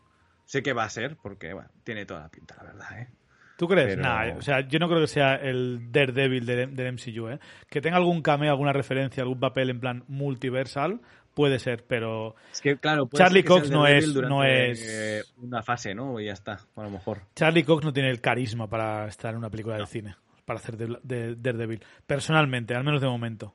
sé 0.46 0.62
que 0.62 0.72
va 0.72 0.84
a 0.84 0.90
ser, 0.90 1.16
porque 1.16 1.52
bueno, 1.52 1.68
tiene 1.84 2.06
toda 2.06 2.20
la 2.20 2.28
pinta, 2.30 2.56
la 2.56 2.62
verdad, 2.62 3.00
¿eh? 3.00 3.08
¿Tú 3.56 3.66
crees? 3.68 3.98
o 4.36 4.42
sea, 4.42 4.60
yo 4.68 4.78
no 4.78 4.88
creo 4.88 5.00
que 5.00 5.06
sea 5.06 5.34
el 5.36 5.90
Daredevil 5.90 6.44
del, 6.44 6.92
MCU, 6.92 7.28
¿eh? 7.28 7.40
Que 7.68 7.80
tenga 7.80 7.96
algún 7.96 8.20
cameo, 8.20 8.50
alguna 8.50 8.72
referencia, 8.72 9.22
algún 9.22 9.40
papel 9.40 9.70
en 9.70 9.80
plan 9.80 10.04
multiversal, 10.08 11.00
puede 11.32 11.58
ser, 11.58 11.84
pero 11.86 12.34
es 12.52 12.60
que, 12.60 12.76
claro, 12.76 13.08
Charlie 13.12 13.44
Cox 13.44 13.70
no 13.70 13.86
es, 13.86 14.14
no 14.14 14.44
es 14.44 15.32
una 15.38 15.62
fase, 15.62 15.94
¿no? 15.94 16.20
Y 16.20 16.26
ya 16.26 16.32
está, 16.32 16.60
a 16.76 16.82
lo 16.82 16.90
mejor. 16.90 17.22
Charlie 17.34 17.64
Cox 17.64 17.84
no 17.84 17.92
tiene 17.92 18.10
el 18.10 18.20
carisma 18.20 18.68
para 18.68 19.06
estar 19.06 19.32
en 19.32 19.38
una 19.38 19.50
película 19.50 19.78
de 19.78 19.86
cine, 19.86 20.16
para 20.44 20.58
hacer 20.58 20.76
de, 20.76 21.36
Daredevil, 21.36 21.82
personalmente, 22.06 22.74
al 22.74 22.84
menos 22.84 23.00
de 23.00 23.08
momento. 23.08 23.54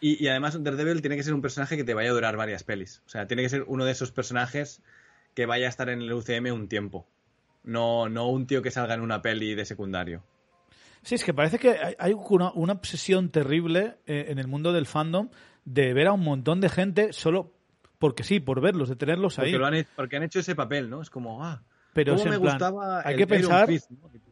Y, 0.00 0.22
y, 0.22 0.28
además 0.28 0.62
Daredevil 0.62 1.00
tiene 1.00 1.16
que 1.16 1.22
ser 1.22 1.32
un 1.32 1.42
personaje 1.42 1.76
que 1.76 1.84
te 1.84 1.94
vaya 1.94 2.10
a 2.10 2.14
durar 2.14 2.36
varias 2.36 2.64
pelis. 2.64 3.02
O 3.06 3.08
sea, 3.08 3.26
tiene 3.26 3.44
que 3.44 3.48
ser 3.48 3.64
uno 3.68 3.84
de 3.84 3.92
esos 3.92 4.10
personajes 4.10 4.82
que 5.34 5.46
vaya 5.46 5.66
a 5.66 5.68
estar 5.68 5.88
en 5.88 6.02
el 6.02 6.12
UCM 6.12 6.52
un 6.52 6.68
tiempo. 6.68 7.06
No, 7.64 8.08
no 8.08 8.28
un 8.28 8.46
tío 8.46 8.62
que 8.62 8.70
salga 8.70 8.94
en 8.94 9.00
una 9.00 9.22
peli 9.22 9.54
de 9.54 9.64
secundario. 9.64 10.24
Sí, 11.02 11.16
es 11.16 11.24
que 11.24 11.34
parece 11.34 11.58
que 11.58 11.96
hay 11.98 12.12
una, 12.12 12.48
obsesión 12.48 13.30
terrible 13.30 13.96
eh, 14.06 14.26
en 14.28 14.38
el 14.38 14.46
mundo 14.46 14.72
del 14.72 14.86
fandom 14.86 15.30
de 15.64 15.92
ver 15.94 16.08
a 16.08 16.12
un 16.12 16.22
montón 16.22 16.60
de 16.60 16.68
gente 16.68 17.12
solo 17.12 17.54
porque 17.98 18.24
sí, 18.24 18.40
por 18.40 18.60
verlos, 18.60 18.88
de 18.88 18.96
tenerlos 18.96 19.38
ahí. 19.38 19.52
Porque, 19.52 19.78
han, 19.78 19.86
porque 19.94 20.16
han 20.16 20.22
hecho 20.24 20.40
ese 20.40 20.56
papel, 20.56 20.90
¿no? 20.90 21.02
Es 21.02 21.10
como, 21.10 21.44
ah, 21.44 21.62
pero 21.92 22.16
me 22.24 22.36
gustaba 22.36 23.06
hay 23.06 23.16
que 23.16 23.26
pensar, 23.26 23.68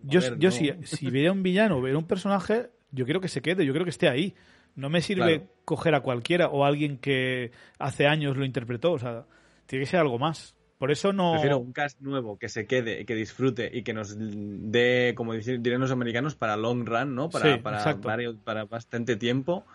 yo, 0.02 0.36
yo 0.36 0.50
si, 0.50 0.72
si 0.82 1.10
viera 1.10 1.30
un 1.30 1.42
villano 1.42 1.76
o 1.76 1.80
un 1.80 2.06
personaje, 2.06 2.70
yo 2.90 3.04
quiero 3.04 3.20
que 3.20 3.28
se 3.28 3.42
quede, 3.42 3.64
yo 3.66 3.72
quiero 3.72 3.84
que 3.84 3.90
esté 3.90 4.08
ahí. 4.08 4.34
No 4.76 4.88
me 4.88 5.00
sirve 5.02 5.48
coger 5.64 5.94
a 5.94 6.00
cualquiera 6.00 6.48
o 6.48 6.64
a 6.64 6.68
alguien 6.68 6.96
que 6.96 7.50
hace 7.78 8.06
años 8.06 8.36
lo 8.36 8.44
interpretó, 8.44 8.92
o 8.92 8.98
sea, 8.98 9.26
tiene 9.66 9.84
que 9.84 9.90
ser 9.90 10.00
algo 10.00 10.18
más. 10.18 10.56
Por 10.80 10.90
eso 10.90 11.12
no. 11.12 11.32
Prefiero 11.32 11.58
un 11.58 11.74
cast 11.74 12.00
nuevo 12.00 12.38
que 12.38 12.48
se 12.48 12.64
quede 12.64 13.02
y 13.02 13.04
que 13.04 13.14
disfrute 13.14 13.70
y 13.70 13.82
que 13.82 13.92
nos 13.92 14.16
dé, 14.16 15.12
como 15.14 15.34
dirían 15.34 15.78
los 15.78 15.90
americanos, 15.90 16.36
para 16.36 16.56
long 16.56 16.86
run, 16.86 17.14
¿no? 17.14 17.28
Para, 17.28 17.60
para, 17.60 18.64
bastante 18.64 19.16
tiempo. 19.16 19.66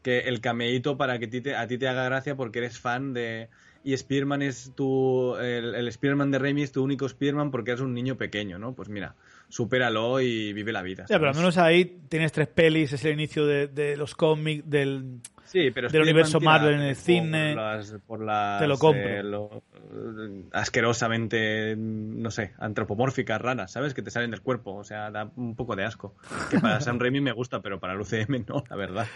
Que 0.00 0.20
el 0.20 0.40
cameíto 0.40 0.96
para 0.96 1.18
que 1.18 1.26
a 1.54 1.66
ti 1.66 1.76
te 1.78 1.86
haga 1.86 2.04
gracia 2.04 2.34
porque 2.34 2.60
eres 2.60 2.78
fan 2.80 3.12
de. 3.12 3.50
Y 3.84 3.94
Spearman 3.94 4.40
es 4.40 4.72
tu. 4.74 5.36
El, 5.36 5.74
el 5.74 5.92
Spearman 5.92 6.30
de 6.30 6.38
Raimi 6.38 6.62
es 6.62 6.72
tu 6.72 6.82
único 6.82 7.06
Spearman 7.10 7.50
porque 7.50 7.72
eres 7.72 7.82
un 7.82 7.92
niño 7.92 8.16
pequeño, 8.16 8.58
¿no? 8.58 8.74
Pues 8.74 8.88
mira, 8.88 9.16
supéralo 9.54 10.20
y 10.20 10.52
vive 10.52 10.72
la 10.72 10.82
vida. 10.82 11.04
pero 11.06 11.28
al 11.28 11.36
menos 11.36 11.58
ahí 11.58 11.84
tienes 12.08 12.32
tres 12.32 12.48
pelis, 12.48 12.92
es 12.92 13.04
el 13.04 13.12
inicio 13.12 13.46
de, 13.46 13.68
de 13.68 13.96
los 13.96 14.16
cómics, 14.16 14.68
del 14.68 15.20
Sí, 15.44 15.70
pero 15.70 15.88
del 15.88 16.02
universo 16.02 16.40
Marvel 16.40 16.74
en 16.74 16.80
el 16.80 16.96
cine. 16.96 17.54
Por 18.08 18.24
las, 18.24 18.58
te 18.58 18.66
lo 18.66 18.76
compro. 18.76 19.62
Eh, 19.62 20.42
asquerosamente, 20.52 21.76
no 21.76 22.32
sé, 22.32 22.54
antropomórficas 22.58 23.40
raras, 23.40 23.70
¿sabes? 23.70 23.94
Que 23.94 24.02
te 24.02 24.10
salen 24.10 24.32
del 24.32 24.40
cuerpo. 24.40 24.74
O 24.74 24.82
sea, 24.82 25.12
da 25.12 25.30
un 25.36 25.54
poco 25.54 25.76
de 25.76 25.84
asco. 25.84 26.16
Que 26.50 26.58
para 26.58 26.80
Sam 26.80 26.98
Raimi 26.98 27.20
me 27.20 27.30
gusta, 27.30 27.62
pero 27.62 27.78
para 27.78 27.92
el 27.92 28.00
UCM 28.00 28.44
no, 28.48 28.64
la 28.68 28.74
verdad. 28.74 29.06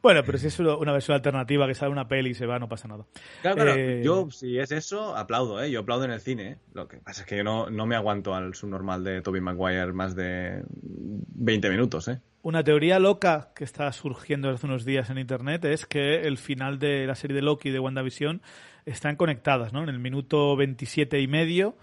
Bueno, 0.00 0.22
pero 0.24 0.38
si 0.38 0.46
es 0.46 0.58
una 0.60 0.92
versión 0.92 1.16
alternativa 1.16 1.66
que 1.66 1.74
sale 1.74 1.90
una 1.90 2.06
peli 2.06 2.30
y 2.30 2.34
se 2.34 2.46
va, 2.46 2.58
no 2.58 2.68
pasa 2.68 2.86
nada. 2.86 3.04
Claro, 3.42 3.56
claro. 3.56 3.74
Eh, 3.74 4.02
yo, 4.04 4.30
si 4.30 4.58
es 4.58 4.70
eso, 4.70 5.16
aplaudo, 5.16 5.62
¿eh? 5.62 5.70
Yo 5.70 5.80
aplaudo 5.80 6.04
en 6.04 6.12
el 6.12 6.20
cine. 6.20 6.52
¿eh? 6.52 6.58
Lo 6.72 6.86
que 6.86 6.98
pasa 6.98 7.22
es 7.22 7.26
que 7.26 7.36
yo 7.36 7.44
no, 7.44 7.68
no 7.68 7.86
me 7.86 7.96
aguanto 7.96 8.34
al 8.34 8.54
subnormal 8.54 9.02
de 9.02 9.22
Tobey 9.22 9.40
Maguire 9.40 9.92
más 9.92 10.14
de 10.14 10.62
20 10.70 11.70
minutos, 11.70 12.08
¿eh? 12.08 12.20
Una 12.42 12.62
teoría 12.62 13.00
loca 13.00 13.50
que 13.54 13.64
está 13.64 13.90
surgiendo 13.92 14.48
hace 14.48 14.66
unos 14.66 14.84
días 14.84 15.10
en 15.10 15.18
internet 15.18 15.64
es 15.64 15.86
que 15.86 16.22
el 16.22 16.38
final 16.38 16.78
de 16.78 17.06
la 17.06 17.16
serie 17.16 17.34
de 17.34 17.42
Loki 17.42 17.70
de 17.70 17.80
WandaVision 17.80 18.40
están 18.86 19.16
conectadas, 19.16 19.72
¿no? 19.72 19.82
En 19.82 19.88
el 19.88 19.98
minuto 19.98 20.56
27 20.56 21.20
y 21.20 21.26
medio, 21.26 21.76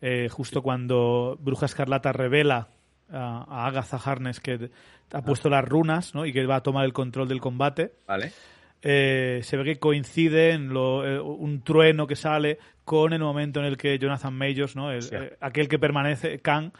eh, 0.00 0.28
justo 0.28 0.62
cuando 0.62 1.38
Bruja 1.40 1.66
Escarlata 1.66 2.12
revela 2.12 2.68
a, 3.10 3.66
Agatha 3.66 3.96
Harness 3.96 4.40
que 4.40 4.70
ha 5.12 5.22
puesto 5.22 5.48
las 5.48 5.64
runas, 5.64 6.14
¿no? 6.14 6.26
Y 6.26 6.32
que 6.32 6.44
va 6.46 6.56
a 6.56 6.62
tomar 6.62 6.84
el 6.84 6.92
control 6.92 7.28
del 7.28 7.40
combate. 7.40 7.92
Vale. 8.06 8.32
Eh, 8.82 9.40
se 9.42 9.56
ve 9.56 9.64
que 9.64 9.78
coincide 9.78 10.52
en 10.52 10.68
lo, 10.68 11.06
eh, 11.06 11.20
un 11.20 11.62
trueno 11.62 12.06
que 12.06 12.16
sale 12.16 12.58
con 12.84 13.12
el 13.12 13.20
momento 13.20 13.60
en 13.60 13.66
el 13.66 13.76
que 13.76 13.98
Jonathan 13.98 14.34
Majors, 14.34 14.76
¿no? 14.76 14.90
aquel 15.40 15.68
que 15.68 15.78
permanece, 15.78 16.38
Kang, 16.38 16.70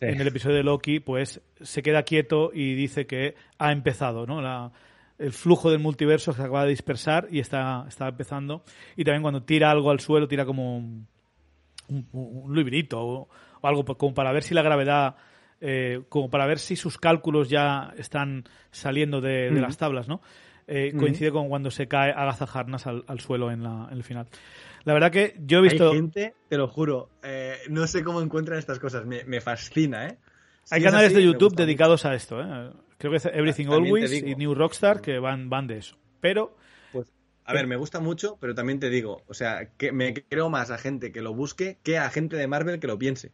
en 0.00 0.20
el 0.20 0.28
episodio 0.28 0.56
de 0.56 0.62
Loki, 0.62 1.00
pues 1.00 1.42
se 1.60 1.82
queda 1.82 2.04
quieto 2.04 2.50
y 2.54 2.74
dice 2.74 3.06
que 3.06 3.34
ha 3.58 3.72
empezado, 3.72 4.26
¿no? 4.26 4.40
La, 4.40 4.72
el 5.18 5.32
flujo 5.32 5.70
del 5.70 5.80
multiverso 5.80 6.32
se 6.32 6.40
acaba 6.40 6.64
de 6.64 6.70
dispersar 6.70 7.28
y 7.30 7.40
está, 7.40 7.84
está 7.86 8.08
empezando. 8.08 8.64
Y 8.96 9.04
también 9.04 9.20
cuando 9.22 9.42
tira 9.42 9.70
algo 9.70 9.90
al 9.90 10.00
suelo, 10.00 10.26
tira 10.26 10.46
como 10.46 10.78
un, 10.78 11.06
un, 11.88 12.54
librito 12.54 12.98
o, 13.00 13.28
algo 13.62 13.84
como 13.84 14.14
para 14.14 14.32
ver 14.32 14.42
si 14.42 14.54
la 14.54 14.62
gravedad 14.62 15.16
eh, 15.60 16.02
como 16.08 16.30
para 16.30 16.46
ver 16.46 16.58
si 16.58 16.76
sus 16.76 16.96
cálculos 16.98 17.50
ya 17.50 17.92
están 17.98 18.44
saliendo 18.70 19.20
de, 19.20 19.50
las 19.50 19.76
tablas, 19.76 20.08
¿no? 20.08 20.20
Eh, 20.66 20.94
coincide 20.96 21.32
con 21.32 21.48
cuando 21.48 21.70
se 21.70 21.88
cae 21.88 22.12
Agatha 22.12 22.46
Harness 22.46 22.86
al, 22.86 23.20
suelo 23.20 23.50
en, 23.50 23.62
la, 23.62 23.88
en, 23.90 23.96
el 23.96 24.04
final. 24.04 24.28
La 24.84 24.94
verdad 24.94 25.10
que 25.10 25.34
yo 25.40 25.58
he 25.58 25.62
visto... 25.62 25.90
Hay 25.90 25.96
gente, 25.96 26.34
te 26.48 26.56
lo 26.56 26.68
juro, 26.68 27.10
eh, 27.22 27.58
no 27.68 27.86
sé 27.86 28.04
cómo 28.04 28.22
encuentran 28.22 28.58
estas 28.58 28.78
cosas, 28.78 29.04
me, 29.04 29.40
fascina, 29.40 30.06
¿eh? 30.06 30.18
Hay 30.70 30.82
canales 30.82 31.12
de 31.12 31.24
YouTube 31.24 31.56
dedicados 31.56 32.04
a 32.04 32.14
esto, 32.14 32.40
¿eh? 32.40 32.70
Creo 32.96 33.10
que 33.10 33.16
es 33.16 33.26
Everything 33.26 33.66
Always 33.66 34.12
y 34.12 34.34
New 34.36 34.54
Rockstar 34.54 35.00
que 35.00 35.18
van, 35.18 35.50
van 35.50 35.66
de 35.66 35.78
eso. 35.78 35.96
Pero... 36.20 36.56
Pues, 36.92 37.12
a 37.44 37.52
ver, 37.52 37.66
me 37.66 37.76
gusta 37.76 37.98
mucho, 37.98 38.38
pero 38.40 38.54
también 38.54 38.78
te 38.78 38.90
digo, 38.90 39.22
o 39.26 39.34
sea, 39.34 39.70
que 39.76 39.90
me 39.90 40.14
creo 40.14 40.50
más 40.50 40.70
a 40.70 40.78
gente 40.78 41.10
que 41.10 41.20
lo 41.20 41.34
busque 41.34 41.78
que 41.82 41.98
a 41.98 42.08
gente 42.10 42.36
de 42.36 42.46
Marvel 42.46 42.78
que 42.78 42.86
lo 42.86 42.98
piense. 42.98 43.32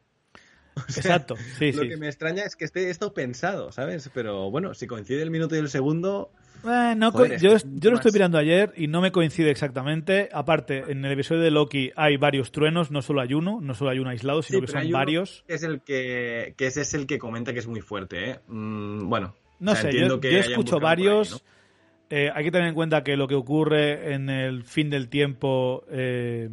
Exacto, 0.88 1.36
sí, 1.58 1.72
lo 1.72 1.82
que 1.82 1.96
me 1.96 2.06
extraña 2.06 2.44
es 2.44 2.56
que 2.56 2.64
esté 2.64 2.90
esto 2.90 3.14
pensado, 3.14 3.72
¿sabes? 3.72 4.10
Pero 4.12 4.50
bueno, 4.50 4.74
si 4.74 4.86
coincide 4.86 5.22
el 5.22 5.30
minuto 5.30 5.56
y 5.56 5.58
el 5.58 5.68
segundo... 5.68 6.30
Eh, 6.68 6.96
yo, 7.40 7.56
yo 7.74 7.90
lo 7.90 7.96
estoy 7.96 8.10
mirando 8.12 8.38
ayer 8.38 8.72
y 8.76 8.88
no 8.88 9.00
me 9.00 9.12
coincide 9.12 9.50
exactamente. 9.50 10.28
Aparte, 10.32 10.84
en 10.88 11.04
el 11.04 11.12
episodio 11.12 11.42
de 11.42 11.50
Loki 11.52 11.92
hay 11.94 12.16
varios 12.16 12.50
truenos, 12.50 12.90
no 12.90 13.02
solo 13.02 13.20
hay 13.20 13.34
uno, 13.34 13.60
no 13.60 13.74
solo 13.74 13.90
hay 13.90 14.00
uno 14.00 14.10
aislado, 14.10 14.42
sino 14.42 14.60
que 14.60 14.66
son 14.66 14.90
varios. 14.90 15.44
es 15.46 15.62
el 15.62 15.80
que, 15.82 16.54
que 16.56 16.66
ese 16.66 16.80
es 16.80 16.94
el 16.94 17.06
que 17.06 17.18
comenta 17.18 17.52
que 17.52 17.60
es 17.60 17.68
muy 17.68 17.82
fuerte, 17.82 18.30
¿eh? 18.30 18.40
Mm, 18.48 19.08
bueno, 19.08 19.36
no 19.58 19.74
sé, 19.74 19.92
yo, 19.92 20.20
yo 20.20 20.38
escucho 20.38 20.80
varios. 20.80 21.42
Eh, 22.08 22.30
hay 22.32 22.44
que 22.44 22.50
tener 22.52 22.68
en 22.68 22.74
cuenta 22.74 23.02
que 23.02 23.16
lo 23.16 23.26
que 23.26 23.34
ocurre 23.34 24.14
en 24.14 24.30
el 24.30 24.62
fin 24.62 24.90
del 24.90 25.08
tiempo 25.08 25.84
eh, 25.90 26.48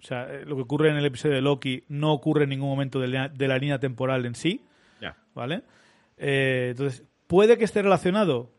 o 0.00 0.06
sea, 0.06 0.24
eh, 0.32 0.44
lo 0.46 0.56
que 0.56 0.62
ocurre 0.62 0.90
en 0.90 0.96
el 0.96 1.04
episodio 1.04 1.34
de 1.34 1.42
Loki 1.42 1.84
no 1.88 2.12
ocurre 2.12 2.44
en 2.44 2.50
ningún 2.50 2.68
momento 2.68 3.00
de 3.00 3.08
la, 3.08 3.58
línea 3.58 3.78
temporal 3.78 4.24
en 4.24 4.34
sí. 4.34 4.64
Ya. 5.00 5.16
¿Vale? 5.34 5.62
Eh, 6.16 6.68
entonces, 6.70 7.04
¿puede 7.26 7.58
que 7.58 7.64
esté 7.64 7.82
relacionado? 7.82 8.50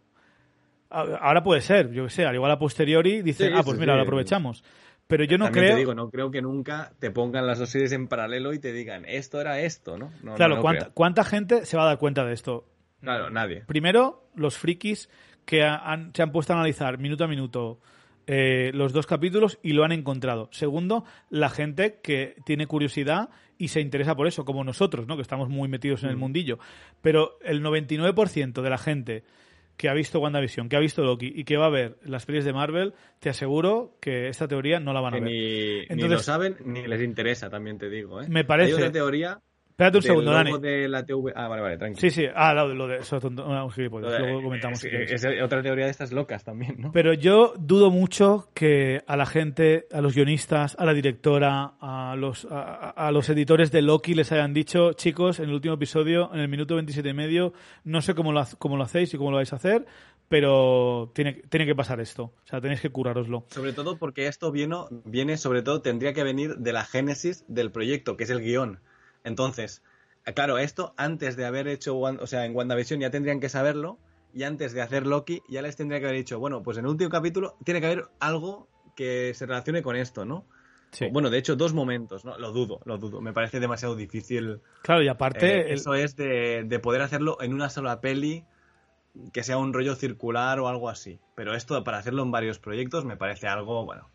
Ahora 0.89 1.41
puede 1.41 1.61
ser, 1.61 1.91
yo 1.91 2.03
que 2.03 2.09
sé, 2.09 2.25
al 2.25 2.35
igual 2.35 2.51
a 2.51 2.59
posteriori 2.59 3.21
dice, 3.21 3.49
ah, 3.55 3.63
pues 3.63 3.77
mira, 3.77 3.95
lo 3.95 4.01
aprovechamos. 4.01 4.63
Pero 5.07 5.23
yo 5.23 5.37
no 5.37 5.49
creo. 5.51 5.71
Te 5.71 5.77
digo, 5.77 5.95
no 5.95 6.09
creo 6.09 6.31
que 6.31 6.41
nunca 6.41 6.93
te 6.99 7.11
pongan 7.11 7.47
las 7.47 7.59
dos 7.59 7.69
series 7.69 7.91
en 7.93 8.07
paralelo 8.07 8.53
y 8.53 8.59
te 8.59 8.71
digan, 8.71 9.05
esto 9.05 9.41
era 9.41 9.59
esto, 9.61 9.97
¿no? 9.97 10.11
claro, 10.35 10.61
¿cuánta, 10.93 11.23
gente 11.23 11.65
se 11.65 11.77
va 11.77 11.83
a 11.83 11.87
dar 11.87 11.97
cuenta 11.97 12.25
de 12.25 12.33
esto? 12.33 12.65
Claro, 13.01 13.29
nadie. 13.29 13.63
Primero, 13.65 14.29
los 14.35 14.57
frikis 14.57 15.09
que 15.45 15.59
se 16.13 16.21
han 16.21 16.31
puesto 16.31 16.53
a 16.53 16.57
analizar 16.57 16.97
minuto 16.97 17.23
a 17.23 17.27
minuto 17.27 17.79
eh, 18.27 18.71
los 18.73 18.93
dos 18.93 19.07
capítulos 19.07 19.59
y 19.61 19.73
lo 19.73 19.83
han 19.83 19.91
encontrado. 19.91 20.49
Segundo, 20.51 21.05
la 21.29 21.49
gente 21.49 21.99
que 22.01 22.35
tiene 22.45 22.67
curiosidad 22.67 23.29
y 23.57 23.69
se 23.69 23.81
interesa 23.81 24.15
por 24.15 24.27
eso, 24.27 24.45
como 24.45 24.63
nosotros, 24.63 25.07
¿no? 25.07 25.15
que 25.15 25.21
estamos 25.21 25.49
muy 25.49 25.67
metidos 25.69 26.03
en 26.03 26.09
el 26.09 26.17
mm. 26.17 26.19
mundillo. 26.19 26.59
Pero 27.01 27.37
el 27.41 27.63
99% 27.63 28.61
de 28.61 28.69
la 28.69 28.77
gente 28.77 29.23
que 29.77 29.89
ha 29.89 29.93
visto 29.93 30.19
WandaVision, 30.19 30.69
que 30.69 30.75
ha 30.75 30.79
visto 30.79 31.03
Loki 31.03 31.31
y 31.33 31.43
que 31.43 31.57
va 31.57 31.65
a 31.65 31.69
ver 31.69 31.97
las 32.03 32.23
series 32.23 32.45
de 32.45 32.53
Marvel, 32.53 32.93
te 33.19 33.29
aseguro 33.29 33.97
que 33.99 34.27
esta 34.27 34.47
teoría 34.47 34.79
no 34.79 34.93
la 34.93 35.01
van 35.01 35.15
a 35.15 35.19
ver. 35.19 35.23
Ni, 35.23 35.85
ni 35.95 36.07
lo 36.07 36.19
saben 36.19 36.57
ni 36.65 36.85
les 36.85 37.01
interesa, 37.01 37.49
también 37.49 37.77
te 37.77 37.89
digo. 37.89 38.21
¿eh? 38.21 38.27
Me 38.29 38.43
parece. 38.43 38.73
Hay 38.73 38.75
otra 38.75 38.91
teoría 38.91 39.41
Espérate 39.81 39.97
un 39.97 40.03
segundo, 40.03 40.31
Dani. 40.31 40.59
de 40.59 40.87
la 40.87 41.03
TV... 41.03 41.33
Ah, 41.35 41.47
vale, 41.47 41.61
vale, 41.63 41.77
tranquilo. 41.77 42.01
Sí, 42.01 42.11
sí. 42.11 42.27
Ah, 42.35 42.53
lo, 42.53 42.87
de 42.87 42.97
eso 42.97 43.19
un 43.23 43.71
gilipollas. 43.71 44.19
Luego 44.19 44.43
comentamos. 44.43 44.83
Es, 44.83 45.25
otra 45.43 45.63
teoría 45.63 45.85
de 45.85 45.91
estas 45.91 46.11
locas 46.11 46.43
también, 46.43 46.75
¿no? 46.77 46.91
Pero 46.91 47.13
yo 47.13 47.55
dudo 47.57 47.89
mucho 47.89 48.49
que 48.53 49.01
a 49.07 49.17
la 49.17 49.25
gente, 49.25 49.87
a 49.91 50.01
los 50.01 50.13
guionistas, 50.13 50.75
a 50.77 50.85
la 50.85 50.93
directora, 50.93 51.73
a 51.81 52.15
los, 52.15 52.47
a, 52.51 53.09
los 53.11 53.27
editores 53.29 53.71
de 53.71 53.81
Loki 53.81 54.13
les 54.13 54.31
hayan 54.31 54.53
dicho, 54.53 54.93
chicos, 54.93 55.39
en 55.39 55.49
el 55.49 55.55
último 55.55 55.73
episodio, 55.73 56.29
en 56.31 56.41
el 56.41 56.47
minuto 56.47 56.75
27 56.75 57.09
y 57.09 57.13
medio, 57.13 57.53
no 57.83 58.03
sé 58.03 58.13
cómo 58.13 58.31
lo, 58.31 58.43
cómo 58.59 58.77
lo 58.77 58.83
hacéis 58.83 59.11
y 59.15 59.17
cómo 59.17 59.31
lo 59.31 59.37
vais 59.37 59.51
a 59.51 59.55
hacer, 59.55 59.87
pero 60.27 61.11
tiene, 61.15 61.41
tiene 61.49 61.65
que 61.65 61.73
pasar 61.73 61.99
esto. 62.01 62.25
O 62.25 62.45
sea, 62.47 62.61
tenéis 62.61 62.81
que 62.81 62.91
curároslo. 62.91 63.45
Sobre 63.49 63.73
todo 63.73 63.97
porque 63.97 64.27
esto 64.27 64.51
viene, 64.51 64.75
viene, 65.05 65.37
sobre 65.37 65.63
todo, 65.63 65.81
tendría 65.81 66.13
que 66.13 66.23
venir 66.23 66.57
de 66.57 66.71
la 66.71 66.85
génesis 66.85 67.43
del 67.47 67.71
proyecto, 67.71 68.15
que 68.15 68.25
es 68.25 68.29
el 68.29 68.41
guion. 68.41 68.79
Entonces, 69.23 69.83
eh, 70.25 70.33
claro, 70.33 70.57
esto 70.57 70.93
antes 70.97 71.35
de 71.35 71.45
haber 71.45 71.67
hecho, 71.67 71.97
o 71.97 72.27
sea, 72.27 72.45
en 72.45 72.55
WandaVision 72.55 72.99
ya 72.99 73.09
tendrían 73.09 73.39
que 73.39 73.49
saberlo 73.49 73.99
y 74.33 74.43
antes 74.43 74.73
de 74.73 74.81
hacer 74.81 75.05
Loki 75.05 75.41
ya 75.49 75.61
les 75.61 75.75
tendría 75.75 75.99
que 75.99 76.05
haber 76.05 76.17
dicho, 76.17 76.39
bueno, 76.39 76.63
pues 76.63 76.77
en 76.77 76.85
el 76.85 76.91
último 76.91 77.09
capítulo 77.09 77.57
tiene 77.63 77.81
que 77.81 77.87
haber 77.87 78.05
algo 78.19 78.67
que 78.95 79.33
se 79.33 79.45
relacione 79.45 79.81
con 79.81 79.95
esto, 79.95 80.25
¿no? 80.25 80.45
Sí. 80.91 81.07
Bueno, 81.11 81.29
de 81.29 81.37
hecho, 81.37 81.55
dos 81.55 81.73
momentos, 81.73 82.25
¿no? 82.25 82.37
Lo 82.37 82.51
dudo, 82.51 82.81
lo 82.83 82.97
dudo. 82.97 83.21
Me 83.21 83.31
parece 83.31 83.61
demasiado 83.61 83.95
difícil. 83.95 84.59
Claro, 84.81 85.01
y 85.01 85.07
aparte. 85.07 85.59
Eh, 85.59 85.73
eso 85.73 85.93
es 85.93 86.17
de, 86.17 86.65
de, 86.65 86.79
poder 86.79 87.01
hacerlo 87.01 87.37
en 87.39 87.53
una 87.53 87.69
sola 87.69 88.01
peli, 88.01 88.43
que 89.31 89.43
sea 89.43 89.57
un 89.57 89.71
rollo 89.71 89.95
circular 89.95 90.59
o 90.59 90.67
algo 90.67 90.89
así. 90.89 91.19
Pero 91.33 91.55
esto, 91.55 91.81
para 91.85 91.97
hacerlo 91.97 92.23
en 92.23 92.31
varios 92.31 92.59
proyectos, 92.59 93.05
me 93.05 93.15
parece 93.15 93.47
algo, 93.47 93.85
bueno, 93.85 94.10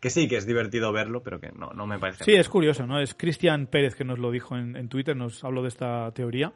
que 0.00 0.08
sí, 0.08 0.28
que 0.28 0.36
es 0.36 0.46
divertido 0.46 0.92
verlo, 0.92 1.22
pero 1.22 1.38
que 1.40 1.52
no, 1.52 1.70
no 1.74 1.86
me 1.86 1.98
parece. 1.98 2.24
Sí, 2.24 2.32
es 2.32 2.48
curioso, 2.48 2.86
¿no? 2.86 2.98
Es 2.98 3.14
Cristian 3.14 3.66
Pérez 3.66 3.94
que 3.94 4.04
nos 4.04 4.18
lo 4.18 4.30
dijo 4.30 4.56
en, 4.56 4.88
Twitter, 4.88 5.14
nos 5.14 5.44
habló 5.44 5.62
de 5.62 5.68
esta 5.68 6.10
teoría. 6.12 6.52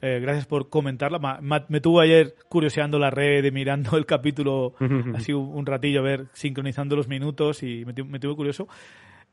Eh, 0.00 0.20
gracias 0.20 0.46
por 0.46 0.68
comentarla. 0.68 1.40
Me, 1.40 1.80
tuvo 1.80 2.00
ayer 2.00 2.36
curioseando 2.48 3.00
la 3.00 3.10
red, 3.10 3.52
mirando 3.52 3.96
el 3.96 4.06
capítulo 4.06 4.74
así 5.14 5.32
un, 5.32 5.66
ratillo, 5.66 6.00
a 6.00 6.04
ver, 6.04 6.26
sincronizando 6.32 6.94
los 6.94 7.08
minutos 7.08 7.64
y 7.64 7.84
me, 7.84 7.92
me 8.04 8.20
tuvo 8.20 8.36
curioso. 8.36 8.68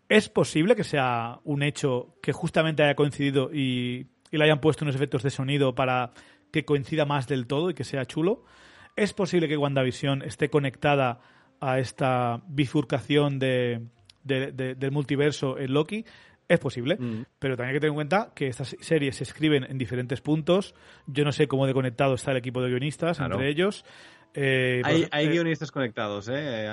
¿Es 0.07 0.27
posible 0.27 0.75
que 0.75 0.84
sea 0.84 1.39
un 1.43 1.61
hecho 1.61 2.15
que 2.23 2.34
justamente 2.34 2.82
haya 2.82 2.95
coincidido 2.95 3.53
y, 3.53 4.07
y 4.32 4.38
le 4.38 4.43
hayan 4.43 4.59
puesto 4.59 4.86
unos 4.86 4.95
efectos 4.95 5.21
de 5.21 5.30
sonido 5.30 5.75
para 5.75 6.11
que 6.51 6.65
coincida 6.65 7.05
más 7.05 7.27
del 7.27 7.45
todo 7.45 7.69
y 7.69 7.75
que 7.75 7.84
sea 7.84 8.05
chulo? 8.05 8.43
¿Es 8.95 9.13
posible 9.13 9.47
que 9.47 9.55
WandaVision 9.55 10.23
esté 10.23 10.49
conectada 10.49 11.21
a 11.60 11.80
esta 11.80 12.41
bifurcación 12.47 13.39
de, 13.39 13.82
del 14.24 14.91
multiverso 14.91 15.57
en 15.57 15.74
Loki, 15.74 16.05
es 16.47 16.60
posible, 16.60 16.97
mm. 16.99 17.26
pero 17.38 17.55
también 17.55 17.70
hay 17.70 17.76
que 17.76 17.80
tener 17.82 17.91
en 17.91 17.95
cuenta 17.95 18.32
que 18.34 18.47
estas 18.47 18.76
series 18.80 19.18
se 19.18 19.24
escriben 19.24 19.64
en 19.64 19.78
diferentes 19.78 20.20
puntos. 20.20 20.74
Yo 21.05 21.24
no 21.24 21.32
sé 21.32 21.47
cómo 21.47 21.68
de 21.68 21.74
conectado 21.74 22.16
está 22.16 22.32
el 22.32 22.38
equipo 22.38 22.62
de 22.62 22.70
guionistas 22.70 23.20
entre 23.20 23.49
ellos. 23.49 23.86
Eh, 24.34 24.82
hay, 24.84 25.07
hay 25.12 25.28
eh, 25.28 25.30
guionistas 25.30 25.72
conectados, 25.72 26.30
¿eh? 26.32 26.68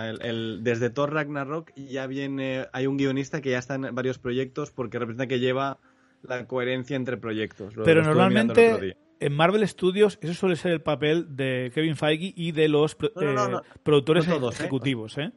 desde 0.60 0.90
Thor 0.90 1.12
Ragnarok 1.12 1.72
ya 1.74 2.06
viene, 2.06 2.66
hay 2.72 2.86
un 2.86 2.98
guionista 2.98 3.40
que 3.40 3.50
ya 3.50 3.58
está 3.58 3.76
en 3.76 3.94
varios 3.94 4.18
proyectos 4.18 4.70
porque 4.70 4.98
representa 4.98 5.26
que 5.26 5.40
lleva 5.40 5.78
la 6.22 6.46
coherencia 6.46 6.96
entre 6.96 7.16
proyectos. 7.16 7.74
pero 7.82 8.02
normalmente 8.02 8.96
en 9.20 9.32
Marvel 9.32 9.66
Studios 9.66 10.18
eso 10.20 10.34
suele 10.34 10.56
ser 10.56 10.72
el 10.72 10.82
papel 10.82 11.36
de 11.36 11.70
Kevin 11.74 11.96
Feige 11.96 12.32
y 12.36 12.52
de 12.52 12.68
los 12.68 12.96
eh, 13.20 13.36
productores 13.82 14.26
¿eh? 14.28 14.38
ejecutivos. 14.52 15.18
¿eh? 15.18 15.32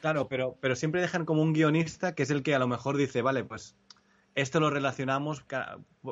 Claro, 0.00 0.28
pero, 0.28 0.58
pero 0.60 0.76
siempre 0.76 1.00
dejan 1.00 1.24
como 1.24 1.42
un 1.42 1.52
guionista 1.52 2.14
que 2.14 2.22
es 2.22 2.30
el 2.30 2.42
que 2.42 2.54
a 2.54 2.58
lo 2.58 2.68
mejor 2.68 2.96
dice, 2.96 3.22
vale, 3.22 3.44
pues 3.44 3.76
esto 4.34 4.60
lo 4.60 4.70
relacionamos 4.70 5.44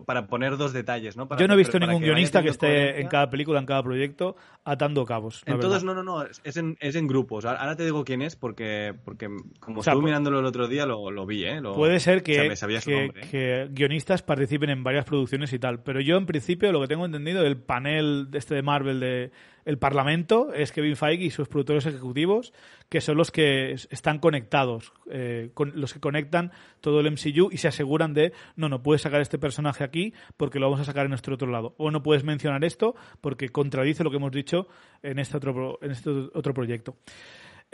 para 0.07 0.27
poner 0.27 0.57
dos 0.57 0.73
detalles, 0.73 1.17
¿no? 1.17 1.29
Yo 1.37 1.49
no 1.49 1.55
he 1.55 1.57
visto 1.57 1.79
ningún 1.79 2.03
guionista 2.03 2.43
que 2.43 2.51
esté 2.51 3.01
en 3.01 3.09
cada 3.09 3.29
película, 3.29 3.59
en 3.59 3.67
cada 3.67 3.83
proyecto, 3.83 4.37
atando 4.65 5.05
cabos. 5.05 5.43
En 5.47 5.59
todos, 5.59 5.83
no, 5.85 5.95
no, 5.95 6.03
no, 6.03 6.25
es 6.25 6.57
en, 6.57 6.77
es 6.81 6.95
en 6.95 7.07
grupos. 7.07 7.45
Ahora 7.45 7.77
te 7.77 7.85
digo 7.85 8.05
quién 8.05 8.23
es 8.23 8.37
porque, 8.37 8.95
porque 9.05 9.29
como 9.61 9.81
estuve 9.81 10.03
mirándolo 10.03 10.39
el 10.39 10.47
otro 10.47 10.69
día, 10.69 10.87
lo, 10.87 11.11
lo 11.11 11.27
vi, 11.27 11.45
¿eh? 11.45 11.61
puede 11.75 12.01
ser 12.01 12.23
que, 12.23 12.47
¿eh? 12.47 13.11
que, 13.31 13.69
guionistas 13.71 14.23
participen 14.23 14.71
en 14.71 14.85
varias 14.85 15.05
producciones 15.05 15.53
y 15.53 15.59
tal, 15.59 15.83
pero 15.83 16.01
yo 16.01 16.17
en 16.17 16.27
principio 16.27 16.71
lo 16.73 16.81
que 16.81 16.89
tengo 16.89 17.05
entendido, 17.05 17.43
el 17.45 17.57
panel 17.57 18.29
este 18.33 18.55
de 18.55 18.63
Marvel 18.63 19.01
de 19.01 19.33
el 19.65 19.79
Parlamento 19.79 20.53
es 20.53 20.73
Kevin 20.73 20.97
Feige 20.97 21.25
y 21.25 21.31
sus 21.31 21.49
productores 21.49 21.87
ejecutivos, 21.87 22.53
que 22.89 23.01
son 23.01 23.17
los 23.17 23.31
que 23.31 23.73
están 23.73 24.19
conectados, 24.19 24.93
eh, 25.11 25.51
con, 25.55 25.73
los 25.75 25.93
que 25.93 26.01
conectan 26.01 26.53
todo 26.81 27.01
el 27.01 27.11
MCU 27.11 27.51
y 27.51 27.59
se 27.59 27.69
aseguran 27.69 28.15
de, 28.15 28.33
no, 28.57 28.69
no 28.69 28.83
puedes 28.83 29.03
sacar 29.03 29.21
este 29.21 29.39
personaje 29.39 29.85
aquí 29.85 30.15
porque 30.37 30.59
lo 30.59 30.67
vamos 30.67 30.81
a 30.81 30.85
sacar 30.85 31.05
en 31.05 31.11
nuestro 31.11 31.35
otro 31.35 31.51
lado. 31.51 31.75
O 31.79 31.91
no 31.91 32.03
puedes 32.03 32.25
mencionar 32.25 32.65
esto 32.65 32.95
porque 33.21 33.51
contradice 33.51 34.05
lo 34.05 34.11
que 34.11 34.17
hemos 34.17 34.33
dicho 34.33 34.67
en 35.03 35.19
este 35.19 35.37
otro, 35.37 35.79
en 35.83 35.91
este 35.93 36.11
otro 36.11 36.55
proyecto. 36.55 36.97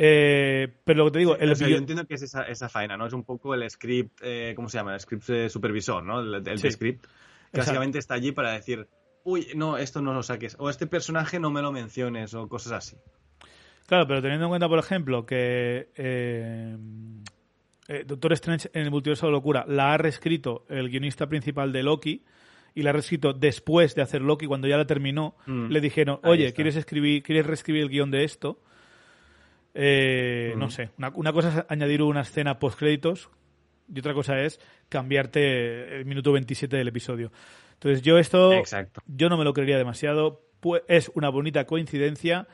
Eh, 0.01 0.68
pero 0.84 0.99
lo 0.99 1.05
que 1.07 1.11
te 1.11 1.18
digo, 1.18 1.36
el 1.36 1.55
yo 1.57 1.76
entiendo 1.76 2.07
que 2.07 2.14
es 2.14 2.22
esa, 2.22 2.43
esa, 2.43 2.68
faena, 2.68 2.97
¿no? 2.97 3.07
Es 3.07 3.12
un 3.12 3.24
poco 3.24 3.53
el 3.55 3.68
script, 3.68 4.20
eh, 4.22 4.53
¿cómo 4.55 4.68
se 4.68 4.78
llama? 4.78 4.95
El 4.95 5.01
script 5.01 5.49
supervisor, 5.49 6.05
¿no? 6.05 6.20
El, 6.20 6.47
el 6.47 6.59
script. 6.59 7.05
Que 7.53 7.59
básicamente 7.59 7.99
está 7.99 8.14
allí 8.14 8.30
para 8.30 8.53
decir, 8.53 8.86
uy, 9.25 9.49
no, 9.55 9.79
esto 9.79 10.01
no 10.01 10.12
lo 10.12 10.23
saques, 10.23 10.57
o 10.59 10.71
este 10.71 10.87
personaje 10.87 11.39
no 11.41 11.51
me 11.51 11.62
lo 11.62 11.73
menciones, 11.73 12.35
o 12.35 12.49
cosas 12.49 12.73
así. 12.73 12.97
Claro, 13.87 14.07
pero 14.07 14.21
teniendo 14.21 14.45
en 14.47 14.51
cuenta, 14.51 14.69
por 14.69 14.79
ejemplo, 14.79 15.25
que 15.25 15.89
eh, 15.97 16.77
eh, 17.89 18.05
Doctor 18.07 18.35
Strange 18.35 18.71
en 18.75 18.83
el 18.83 18.91
multiverso 18.91 19.27
de 19.27 19.33
locura 19.33 19.64
la 19.66 19.95
ha 19.95 19.97
reescrito 19.97 20.66
el 20.69 20.91
guionista 20.91 21.27
principal 21.27 21.73
de 21.73 21.83
Loki 21.83 22.23
y 22.75 22.83
la 22.83 22.91
ha 22.91 22.93
reescrito 22.93 23.33
después 23.33 23.95
de 23.95 24.03
hacer 24.03 24.21
Loki, 24.21 24.47
cuando 24.47 24.69
ya 24.69 24.77
la 24.77 24.87
terminó, 24.87 25.37
mm. 25.47 25.69
le 25.69 25.81
dijeron, 25.81 26.21
oye, 26.23 26.53
¿quieres 26.53 26.77
escribir, 26.77 27.23
quieres 27.23 27.47
reescribir 27.47 27.83
el 27.83 27.89
guion 27.89 28.11
de 28.11 28.25
esto? 28.25 28.61
Eh, 29.73 30.55
no 30.59 30.71
sé, 30.71 30.91
una, 30.99 31.11
una, 31.14 31.33
cosa 31.33 31.49
es 31.49 31.64
añadir 31.69 32.03
una 32.03 32.23
escena 32.23 32.59
post 32.59 32.79
créditos 32.79 33.31
y 33.93 33.99
otra 34.01 34.12
cosa 34.12 34.39
es 34.41 34.61
cambiarte 34.89 35.99
el 35.99 36.05
minuto 36.05 36.33
27 36.33 36.77
del 36.77 36.89
episodio. 36.89 37.33
Entonces 37.79 38.03
yo 38.03 38.18
esto, 38.18 38.51
yo 39.07 39.29
no 39.29 39.39
me 39.39 39.45
lo 39.45 39.53
creería 39.53 39.79
demasiado. 39.79 40.43
Es 40.89 41.12
una 41.14 41.29
bonita 41.29 41.64
coincidencia. 41.64 42.49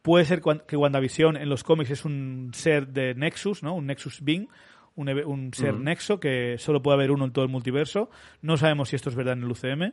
Puede 0.00 0.24
ser 0.24 0.40
que 0.66 0.76
WandaVision 0.76 1.36
en 1.36 1.50
los 1.50 1.62
cómics 1.62 1.90
es 1.90 2.04
un 2.06 2.50
ser 2.54 2.88
de 2.88 3.14
Nexus, 3.14 3.62
¿no? 3.62 3.74
Un 3.74 3.86
Nexus 3.86 4.22
Being, 4.22 4.48
un, 4.96 5.50
ser 5.52 5.74
nexo 5.74 6.18
que 6.18 6.56
solo 6.58 6.82
puede 6.82 6.96
haber 6.96 7.10
uno 7.10 7.26
en 7.26 7.32
todo 7.32 7.44
el 7.44 7.50
multiverso. 7.50 8.10
No 8.40 8.56
sabemos 8.56 8.88
si 8.88 8.96
esto 8.96 9.10
es 9.10 9.14
verdad 9.14 9.34
en 9.34 9.44
el 9.44 9.50
UCM. 9.50 9.92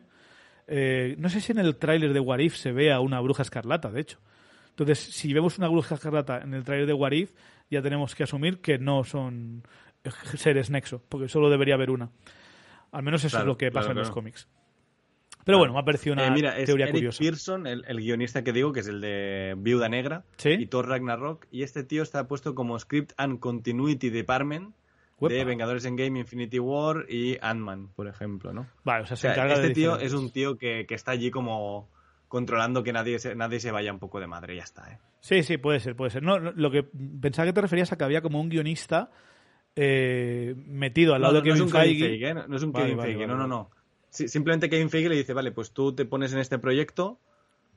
Eh, 0.67 1.15
no 1.17 1.29
sé 1.29 1.41
si 1.41 1.51
en 1.51 1.59
el 1.59 1.75
tráiler 1.75 2.13
de 2.13 2.19
Warif 2.21 2.55
se 2.55 2.71
ve 2.71 2.93
a 2.93 3.01
una 3.01 3.19
bruja 3.19 3.43
escarlata, 3.43 3.91
de 3.91 4.01
hecho. 4.01 4.19
Entonces, 4.69 4.99
si 4.99 5.33
vemos 5.33 5.57
una 5.57 5.67
bruja 5.67 5.95
escarlata 5.95 6.39
en 6.39 6.53
el 6.53 6.63
tráiler 6.63 6.87
de 6.87 6.93
Warif, 6.93 7.33
ya 7.69 7.81
tenemos 7.81 8.15
que 8.15 8.23
asumir 8.23 8.61
que 8.61 8.77
no 8.77 9.03
son 9.03 9.63
seres 10.37 10.69
nexo, 10.69 11.03
porque 11.09 11.27
solo 11.27 11.49
debería 11.49 11.75
haber 11.75 11.89
una. 11.89 12.11
Al 12.91 13.03
menos 13.03 13.23
eso 13.23 13.39
es 13.39 13.45
lo 13.45 13.57
que 13.57 13.71
pasa 13.71 13.91
en 13.91 13.97
los 13.97 14.09
cómics. 14.09 14.47
Pero 15.45 15.57
bueno, 15.57 15.73
me 15.73 15.79
ha 15.79 15.83
parecido 15.83 16.13
una 16.13 16.27
eh, 16.27 16.65
teoría 16.65 16.85
Eric 16.85 16.95
curiosa. 16.95 17.19
Pearson, 17.19 17.65
el, 17.65 17.83
guionista 17.97 18.43
que 18.43 18.53
digo, 18.53 18.71
que 18.71 18.81
es 18.81 18.87
el 18.87 19.01
de 19.01 19.55
Viuda 19.57 19.89
Negra 19.89 20.23
y 20.43 20.67
Thor 20.67 20.87
Ragnarok, 20.87 21.47
y 21.51 21.63
este 21.63 21.83
tío 21.83 22.03
está 22.03 22.27
puesto 22.27 22.53
como 22.55 22.77
Script 22.77 23.13
and 23.17 23.39
Continuity 23.39 24.09
Department 24.09 24.75
de 25.19 25.43
Vengadores 25.43 25.85
en 25.85 25.95
Game, 25.95 26.19
Infinity 26.19 26.59
War 26.59 27.05
y 27.09 27.37
Ant-Man, 27.41 27.89
por 27.95 28.07
ejemplo, 28.07 28.53
¿no? 28.53 28.67
Vale, 28.83 29.03
o 29.03 29.05
sea, 29.05 29.17
se 29.17 29.27
encarga 29.29 29.55
este 29.55 29.71
tío 29.71 29.97
es 29.97 30.13
un 30.13 30.31
tío 30.31 30.57
que, 30.57 30.85
está 30.89 31.11
allí 31.11 31.29
como 31.29 31.89
controlando 32.27 32.83
que 32.83 32.93
nadie 32.93 33.19
se, 33.19 33.35
nadie 33.35 33.59
se 33.59 33.71
vaya 33.71 33.91
un 33.91 33.99
poco 33.99 34.19
de 34.19 34.27
madre, 34.27 34.55
ya 34.55 34.63
está, 34.63 34.91
¿eh? 34.91 34.99
Sí, 35.19 35.43
sí, 35.43 35.57
puede 35.57 35.81
ser, 35.81 35.95
puede 35.95 36.11
ser. 36.11 36.23
No, 36.23 36.39
lo 36.39 36.71
que 36.71 36.83
pensaba 36.83 37.47
que 37.47 37.53
te 37.53 37.61
referías 37.61 37.91
a 37.91 37.97
que 37.97 38.03
había 38.05 38.21
como 38.21 38.39
un 38.39 38.47
guionista 38.47 39.11
eh, 39.75 40.55
metido 40.55 41.13
al 41.13 41.21
lado 41.21 41.41
de 41.41 41.43
Kevin 41.43 41.69
Feige. 41.69 42.29
¿eh? 42.29 42.33
No 42.33 42.55
es 42.55 42.63
un 42.63 42.71
Kevin 42.71 42.99
Feige, 43.01 43.27
no, 43.27 43.35
no, 43.35 43.47
no. 43.47 43.69
Simplemente 44.09 44.69
Kevin 44.69 44.89
Feige 44.89 45.09
le 45.09 45.15
dice, 45.15 45.33
vale, 45.33 45.51
pues 45.51 45.71
tú 45.71 45.93
te 45.93 46.05
pones 46.05 46.33
en 46.33 46.39
este 46.39 46.59
proyecto 46.59 47.19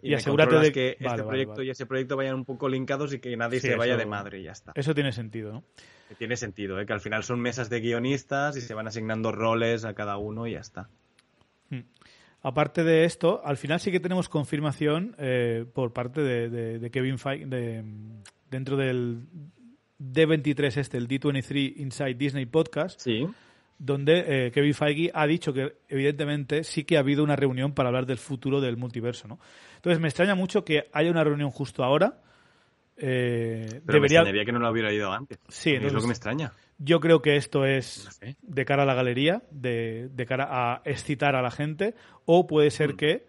y, 0.03 0.15
asegúrate 0.15 0.57
de 0.57 0.73
que 0.73 0.97
este 0.99 1.23
proyecto 1.23 1.63
y 1.63 1.71
ese 1.71 1.87
proyecto 1.87 2.17
vayan 2.17 2.35
un 2.35 2.45
poco 2.45 2.69
linkados 2.69 3.15
y 3.15 3.21
que 3.21 3.37
nadie 3.37 3.61
se 3.61 3.77
vaya 3.77 3.97
de 3.97 4.07
madre 4.07 4.41
y 4.41 4.45
ya 4.45 4.53
está. 4.53 4.73
Eso 4.75 4.95
tiene 4.95 5.13
sentido, 5.13 5.53
¿no? 5.53 5.65
tiene 6.19 6.37
sentido, 6.37 6.79
¿eh? 6.81 6.87
que 6.87 6.93
al 6.93 7.01
final 7.01 7.25
son 7.25 7.41
mesas 7.41 7.71
de 7.71 7.81
guionistas 7.81 8.57
y 8.57 8.61
se 8.61 8.75
van 8.75 8.87
asignando 8.87 9.33
roles 9.33 9.85
a 9.85 9.95
cada 9.95 10.19
uno 10.19 10.47
y 10.47 10.53
ya 10.53 10.61
está. 10.61 10.91
Hmm. 11.71 11.81
Aparte 12.43 12.85
de 12.85 13.05
esto, 13.05 13.41
al 13.45 13.57
final 13.57 13.81
sí 13.81 13.93
que 13.93 14.01
tenemos 14.01 14.29
confirmación 14.29 15.15
eh, 15.19 15.65
por 15.73 15.93
parte 15.93 16.21
de, 16.21 16.91
Kevin 16.91 17.19
Feige 17.19 17.47
dentro 18.51 18.77
del 18.77 19.27
D23 20.01 20.77
este, 20.77 20.99
el 20.99 21.07
D23 21.07 21.75
Inside 21.77 22.15
Disney 22.15 22.47
Podcast, 22.47 23.01
sí. 23.01 23.27
Donde 23.85 24.47
eh, 24.47 24.51
Kevin 24.53 24.75
Feige 24.75 25.11
ha 25.13 25.27
dicho 25.27 25.53
que 25.53 25.75
evidentemente 25.89 26.63
sí 26.63 26.85
que 26.85 26.97
ha 26.97 27.01
habido 27.01 27.25
una 27.25 27.35
reunión 27.35 27.73
para 27.73 27.89
hablar 27.89 28.07
del 28.07 28.19
futuro 28.19 28.61
del 28.61 28.77
multiverso, 28.77 29.27
¿no? 29.27 29.41
Entonces 29.75 30.01
me 30.01 30.07
extraña 30.07 30.37
mucho 30.37 30.65
que 30.65 30.89
haya 30.93 31.11
una 31.11 31.25
reunión 31.25 31.51
justo 31.51 31.83
ahora, 31.83 32.21
eh, 32.97 33.81
Pero 33.85 33.97
debería... 33.97 34.23
me 34.23 34.45
que 34.45 34.53
no 34.53 34.61
lo 34.61 34.71
hubiera 34.71 34.93
ido 34.93 35.11
antes. 35.11 35.41
Sí, 35.49 35.73
es 35.73 35.93
lo 35.93 36.01
que 36.01 36.07
me 36.07 36.13
extraña. 36.13 36.53
Yo 36.79 37.01
creo 37.01 37.23
que 37.23 37.35
esto 37.35 37.65
es 37.65 38.21
de 38.41 38.65
cara 38.65 38.85
a 38.85 38.87
la 38.87 38.95
galería, 38.95 39.43
de, 39.51 40.25
cara 40.29 40.47
a 40.49 40.83
excitar 40.85 41.35
a 41.35 41.43
la 41.43 41.51
gente, 41.51 41.97
o 42.25 42.47
puede 42.47 42.71
ser 42.71 42.95
mm. 42.95 42.97
que, 42.97 43.27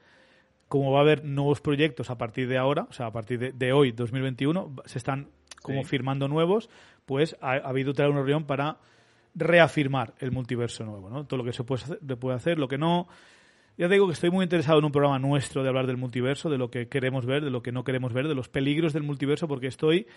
como 0.68 0.92
va 0.92 1.00
a 1.00 1.02
haber 1.02 1.26
nuevos 1.26 1.62
proyectos 1.62 2.12
a 2.12 2.18
partir 2.20 2.48
de 2.48 2.60
ahora, 2.60 2.86
o 2.90 2.94
sea, 2.94 3.08
a 3.08 3.12
partir 3.12 3.56
de, 3.56 3.74
hoy, 3.74 3.92
2021, 3.92 4.76
se 4.86 5.00
están 5.00 5.30
como 5.64 5.84
firmando 5.84 6.28
nuevos, 6.28 6.70
pues 7.08 7.36
ha, 7.42 7.54
habido 7.54 7.92
otra 7.92 8.08
reunión 8.08 8.46
para 8.46 8.78
reafirmar 9.36 10.14
el 10.20 10.32
multiverso 10.32 10.84
nuevo, 10.86 11.10
¿no? 11.10 11.26
Todo 11.26 11.38
lo 11.38 11.44
que 11.44 11.54
se 11.54 11.64
puede 11.64 11.98
puede 12.16 12.36
hacer 12.36 12.60
lo 12.60 12.68
que 12.68 12.78
no, 12.78 13.08
ya 13.78 13.88
digo 13.88 14.08
que 14.08 14.14
estoy 14.14 14.30
muy 14.30 14.44
interesado 14.44 14.80
en 14.80 14.86
un 14.86 14.92
programa 14.92 15.18
nuestro 15.20 15.64
de 15.64 15.70
hablar 15.70 15.88
del 15.88 15.98
multiverso, 15.98 16.50
de 16.50 16.58
lo 16.58 16.70
que 16.70 16.88
queremos 16.88 17.26
ver, 17.26 17.44
de 17.44 17.50
lo 17.50 17.64
que 17.64 17.72
no 17.72 17.84
queremos 17.84 18.14
ver, 18.14 18.28
de 18.28 18.36
los 18.36 18.50
peligros 18.50 18.94
del 18.94 19.04
multiverso, 19.04 19.48
porque 19.48 19.68
estoy 19.68 20.08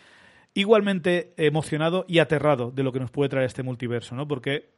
igualmente 0.53 1.33
emocionado 1.37 2.05
y 2.09 2.19
aterrado 2.19 2.71
de 2.71 2.83
lo 2.83 2.93
que 2.93 3.01
nos 3.01 3.11
puede 3.11 3.31
traer 3.31 3.47
este 3.47 3.63
multiverso, 3.63 4.15
¿no? 4.15 4.29
Porque 4.29 4.71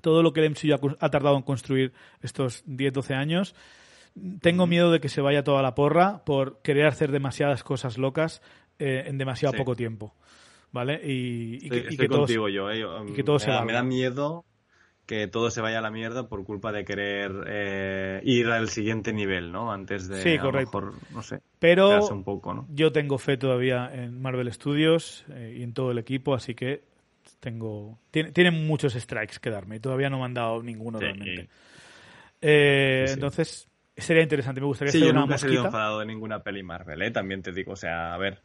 todo 0.00 0.22
lo 0.22 0.32
que 0.32 0.44
el 0.44 0.50
MCU 0.50 0.96
ha 0.98 1.10
tardado 1.10 1.36
en 1.36 1.42
construir 1.42 1.92
estos 2.22 2.64
10-12 2.66 3.14
años, 3.14 3.54
tengo 4.40 4.66
miedo 4.66 4.90
de 4.90 5.00
que 5.00 5.08
se 5.08 5.20
vaya 5.20 5.44
toda 5.44 5.62
la 5.62 5.74
porra 5.74 6.24
por 6.24 6.60
querer 6.62 6.86
hacer 6.86 7.12
demasiadas 7.12 7.62
cosas 7.62 7.98
locas 7.98 8.42
eh, 8.78 9.04
en 9.06 9.18
demasiado 9.18 9.54
poco 9.54 9.76
tiempo. 9.76 10.14
¿Vale? 10.70 11.00
Y, 11.02 11.68
que, 11.68 12.08
contigo 12.08 12.48
yo, 12.48 12.70
eh, 12.70 12.84
que 13.14 13.24
todo 13.24 13.38
se 13.38 13.50
me 13.50 13.72
da 13.72 13.82
miedo 13.82 14.44
que 15.08 15.26
todo 15.26 15.50
se 15.50 15.62
vaya 15.62 15.78
a 15.78 15.80
la 15.80 15.90
mierda 15.90 16.28
por 16.28 16.44
culpa 16.44 16.70
de 16.70 16.84
querer 16.84 17.32
eh, 17.46 18.20
ir 18.24 18.48
al 18.48 18.68
siguiente 18.68 19.14
nivel, 19.14 19.50
¿no? 19.50 19.72
Antes 19.72 20.06
de 20.06 20.22
sí, 20.22 20.38
correcto. 20.38 20.92
no 21.10 21.22
sé, 21.22 21.40
pero 21.58 22.06
un 22.08 22.24
poco, 22.24 22.52
¿no? 22.52 22.66
yo 22.68 22.92
tengo 22.92 23.16
fe 23.16 23.38
todavía 23.38 23.90
en 23.90 24.20
Marvel 24.20 24.52
Studios 24.52 25.24
eh, 25.30 25.56
y 25.56 25.62
en 25.62 25.72
todo 25.72 25.92
el 25.92 25.98
equipo, 25.98 26.34
así 26.34 26.54
que 26.54 26.84
tengo 27.40 27.98
tienen 28.10 28.66
muchos 28.66 28.92
strikes 28.92 29.38
que 29.40 29.48
darme 29.48 29.76
y 29.76 29.80
todavía 29.80 30.10
no 30.10 30.18
me 30.18 30.26
han 30.26 30.34
dado 30.34 30.62
ninguno 30.62 31.00
realmente. 31.00 31.48
Eh, 32.42 33.06
entonces 33.08 33.66
sería 33.96 34.22
interesante, 34.22 34.60
me 34.60 34.66
gustaría 34.66 34.92
sí, 34.92 35.00
yo 35.00 35.14
nunca 35.14 35.36
he 35.36 35.38
sido 35.38 35.64
enfadado 35.64 36.00
de 36.00 36.06
ninguna 36.06 36.42
peli 36.42 36.62
Marvel, 36.62 37.00
¿eh? 37.00 37.10
También 37.10 37.40
te 37.40 37.52
digo, 37.52 37.72
o 37.72 37.76
sea, 37.76 38.12
a 38.12 38.18
ver, 38.18 38.42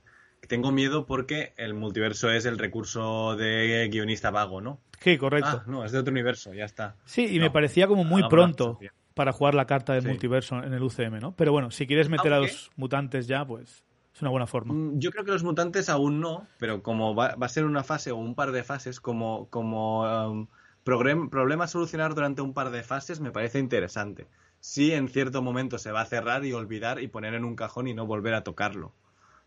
tengo 0.47 0.71
miedo 0.71 1.05
porque 1.05 1.53
el 1.57 1.73
multiverso 1.73 2.31
es 2.31 2.45
el 2.45 2.57
recurso 2.57 3.35
de 3.35 3.87
guionista 3.91 4.31
vago, 4.31 4.61
¿no? 4.61 4.79
Sí, 4.99 5.17
correcto. 5.17 5.61
Ah, 5.61 5.63
no, 5.67 5.83
es 5.83 5.91
de 5.91 5.99
otro 5.99 6.11
universo, 6.11 6.53
ya 6.53 6.65
está. 6.65 6.95
Sí, 7.05 7.27
y 7.35 7.39
me 7.39 7.51
parecía 7.51 7.87
como 7.87 8.03
muy 8.03 8.27
pronto 8.29 8.79
para 9.13 9.31
jugar 9.31 9.53
la 9.53 9.65
carta 9.65 9.93
del 9.93 10.07
multiverso 10.07 10.63
en 10.63 10.73
el 10.73 10.81
UCM, 10.81 11.19
¿no? 11.19 11.35
Pero 11.35 11.51
bueno, 11.51 11.71
si 11.71 11.85
quieres 11.87 12.09
meter 12.09 12.33
a 12.33 12.39
los 12.39 12.71
mutantes 12.75 13.27
ya, 13.27 13.45
pues 13.45 13.83
es 14.13 14.21
una 14.21 14.31
buena 14.31 14.47
forma. 14.47 14.73
Mm, 14.73 14.99
yo 14.99 15.11
creo 15.11 15.25
que 15.25 15.31
los 15.31 15.43
mutantes 15.43 15.89
aún 15.89 16.19
no, 16.19 16.47
pero 16.57 16.81
como 16.83 17.15
va, 17.15 17.35
a 17.39 17.49
ser 17.49 17.65
una 17.65 17.83
fase 17.83 18.11
o 18.11 18.17
un 18.17 18.35
par 18.35 18.51
de 18.51 18.63
fases, 18.63 18.99
como, 18.99 19.49
como 19.49 20.03
um, 20.29 20.47
problema 20.83 21.65
a 21.65 21.67
solucionar 21.67 22.15
durante 22.15 22.41
un 22.41 22.53
par 22.53 22.71
de 22.71 22.83
fases, 22.83 23.19
me 23.19 23.31
parece 23.31 23.59
interesante. 23.59 24.27
Sí, 24.59 24.93
en 24.93 25.09
cierto 25.09 25.41
momento 25.41 25.77
se 25.77 25.91
va 25.91 26.01
a 26.01 26.05
cerrar 26.05 26.45
y 26.45 26.53
olvidar 26.53 27.01
y 27.01 27.07
poner 27.07 27.33
en 27.33 27.43
un 27.43 27.55
cajón 27.55 27.87
y 27.87 27.93
no 27.93 28.05
volver 28.05 28.33
a 28.33 28.43
tocarlo. 28.43 28.93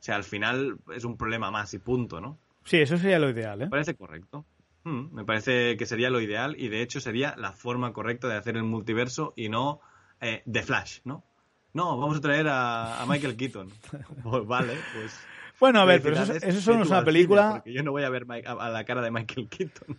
O 0.06 0.08
sea, 0.08 0.14
al 0.14 0.22
final 0.22 0.78
es 0.94 1.02
un 1.02 1.16
problema 1.16 1.50
más 1.50 1.74
y 1.74 1.80
punto, 1.80 2.20
¿no? 2.20 2.38
Sí, 2.62 2.76
eso 2.76 2.96
sería 2.96 3.18
lo 3.18 3.28
ideal, 3.28 3.60
¿eh? 3.60 3.64
Me 3.64 3.70
parece 3.70 3.96
correcto. 3.96 4.46
Hmm, 4.84 5.12
me 5.12 5.24
parece 5.24 5.76
que 5.76 5.84
sería 5.84 6.10
lo 6.10 6.20
ideal 6.20 6.54
y 6.56 6.68
de 6.68 6.80
hecho 6.80 7.00
sería 7.00 7.34
la 7.36 7.50
forma 7.50 7.92
correcta 7.92 8.28
de 8.28 8.36
hacer 8.36 8.56
el 8.56 8.62
multiverso 8.62 9.32
y 9.34 9.48
no 9.48 9.80
eh, 10.20 10.44
The 10.48 10.62
Flash, 10.62 11.00
¿no? 11.02 11.24
No, 11.72 11.98
vamos 11.98 12.18
a 12.18 12.20
traer 12.20 12.46
a, 12.48 13.04
Michael 13.08 13.36
Keaton. 13.36 13.68
Pues 14.22 14.46
vale, 14.46 14.74
pues... 14.94 15.20
Bueno, 15.58 15.80
a 15.80 15.84
ver, 15.84 16.00
pero 16.00 16.22
eso, 16.22 16.34
eso 16.34 16.60
solo 16.60 16.84
es 16.84 16.88
una 16.88 17.04
película... 17.04 17.54
porque 17.54 17.72
yo 17.72 17.82
no 17.82 17.90
voy 17.90 18.04
a 18.04 18.08
ver 18.08 18.26
a, 18.46 18.70
la 18.70 18.84
cara 18.84 19.02
de 19.02 19.10
Michael 19.10 19.48
Keaton. 19.48 19.98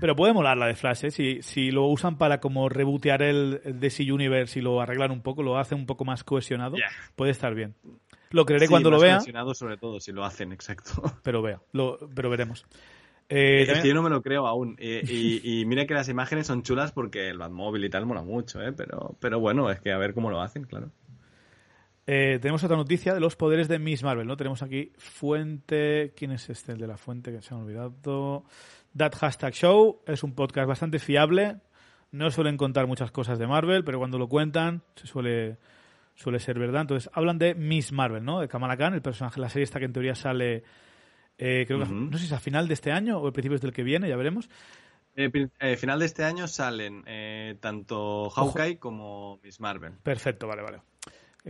Pero 0.00 0.16
puede 0.16 0.32
molar 0.32 0.56
la 0.56 0.66
de 0.66 0.74
Flash, 0.74 1.04
¿eh? 1.04 1.10
Si, 1.12 1.42
si 1.42 1.70
lo 1.70 1.86
usan 1.86 2.18
para 2.18 2.40
como 2.40 2.68
rebootear 2.68 3.22
el, 3.22 3.60
DC 3.64 4.10
Universe 4.10 4.58
y 4.58 4.62
lo 4.62 4.80
arreglan 4.80 5.12
un 5.12 5.22
poco, 5.22 5.44
lo 5.44 5.58
hacen 5.58 5.78
un 5.78 5.86
poco 5.86 6.04
más 6.04 6.24
cohesionado, 6.24 6.76
puede 7.14 7.30
estar 7.30 7.54
bien. 7.54 7.76
Lo 8.30 8.46
creeré 8.46 8.68
cuando 8.68 8.90
lo 8.90 9.00
vea. 9.00 9.20
sobre 9.54 9.76
todo 9.76 10.00
si 10.00 10.12
lo 10.12 10.24
hacen, 10.24 10.52
exacto. 10.52 11.02
Pero 11.22 11.42
vea, 11.42 11.60
lo, 11.72 11.98
pero 12.14 12.30
veremos. 12.30 12.64
Eh, 13.28 13.62
es 13.68 13.80
que 13.80 13.88
yo 13.88 13.94
no 13.94 14.02
me 14.02 14.10
lo 14.10 14.22
creo 14.22 14.46
aún. 14.46 14.76
Y, 14.80 15.64
mira 15.66 15.86
que 15.86 15.94
las 15.94 16.08
imágenes 16.08 16.48
son 16.48 16.62
chulas 16.62 16.90
porque 16.90 17.28
el 17.28 17.38
Batmóvil 17.38 17.84
y 17.84 17.90
tal 17.90 18.06
mola 18.06 18.22
mucho, 18.22 18.60
¿eh? 18.60 18.72
Pero, 18.72 19.16
pero 19.20 19.38
bueno, 19.38 19.70
es 19.70 19.80
que 19.80 19.92
a 19.92 19.98
ver 19.98 20.14
cómo 20.14 20.30
lo 20.30 20.40
hacen, 20.40 20.64
claro. 20.64 20.90
Eh, 22.06 22.40
tenemos 22.40 22.64
otra 22.64 22.76
noticia 22.76 23.14
de 23.14 23.20
los 23.20 23.36
poderes 23.36 23.68
de 23.68 23.78
Miss 23.78 24.02
Marvel, 24.02 24.26
¿no? 24.26 24.36
Tenemos 24.36 24.62
aquí 24.62 24.92
fuente. 24.98 26.12
¿Quién 26.16 26.32
es 26.32 26.50
este? 26.50 26.72
El 26.72 26.78
de 26.78 26.88
la 26.88 26.96
fuente 26.96 27.30
que 27.30 27.40
se 27.40 27.54
me 27.54 27.60
ha 27.60 27.64
olvidado. 27.64 28.44
That 28.96 29.14
Hashtag 29.14 29.54
Show 29.54 30.02
es 30.06 30.24
un 30.24 30.34
podcast 30.34 30.66
bastante 30.66 30.98
fiable. 30.98 31.58
No 32.10 32.32
suelen 32.32 32.56
contar 32.56 32.88
muchas 32.88 33.12
cosas 33.12 33.38
de 33.38 33.46
Marvel, 33.46 33.84
pero 33.84 33.98
cuando 33.98 34.18
lo 34.18 34.28
cuentan 34.28 34.82
se 34.96 35.06
suele 35.06 35.58
suele 36.20 36.38
ser 36.38 36.58
verdad. 36.58 36.82
Entonces, 36.82 37.10
hablan 37.14 37.38
de 37.38 37.54
Miss 37.54 37.92
Marvel, 37.92 38.22
¿no? 38.22 38.40
De 38.40 38.48
Kamala 38.48 38.76
Khan, 38.76 38.92
el 38.92 39.00
personaje, 39.00 39.40
la 39.40 39.48
serie 39.48 39.64
esta 39.64 39.78
que 39.78 39.86
en 39.86 39.92
teoría 39.94 40.14
sale, 40.14 40.62
eh, 41.38 41.64
creo 41.66 41.78
que, 41.78 41.86
no 41.86 42.12
sé 42.12 42.18
si 42.18 42.26
es 42.26 42.32
a 42.32 42.40
final 42.40 42.68
de 42.68 42.74
este 42.74 42.92
año 42.92 43.18
o 43.18 43.28
a 43.28 43.32
principios 43.32 43.62
del 43.62 43.72
que 43.72 43.82
viene, 43.82 44.08
ya 44.08 44.16
veremos. 44.16 44.50
Eh, 45.16 45.30
eh, 45.58 45.76
final 45.76 45.98
de 45.98 46.06
este 46.06 46.24
año 46.24 46.46
salen 46.46 47.04
tanto 47.58 48.28
Hawkeye 48.28 48.78
como 48.78 49.40
Miss 49.42 49.60
Marvel. 49.60 49.94
Perfecto, 50.02 50.46
vale, 50.46 50.62
vale. 50.62 50.80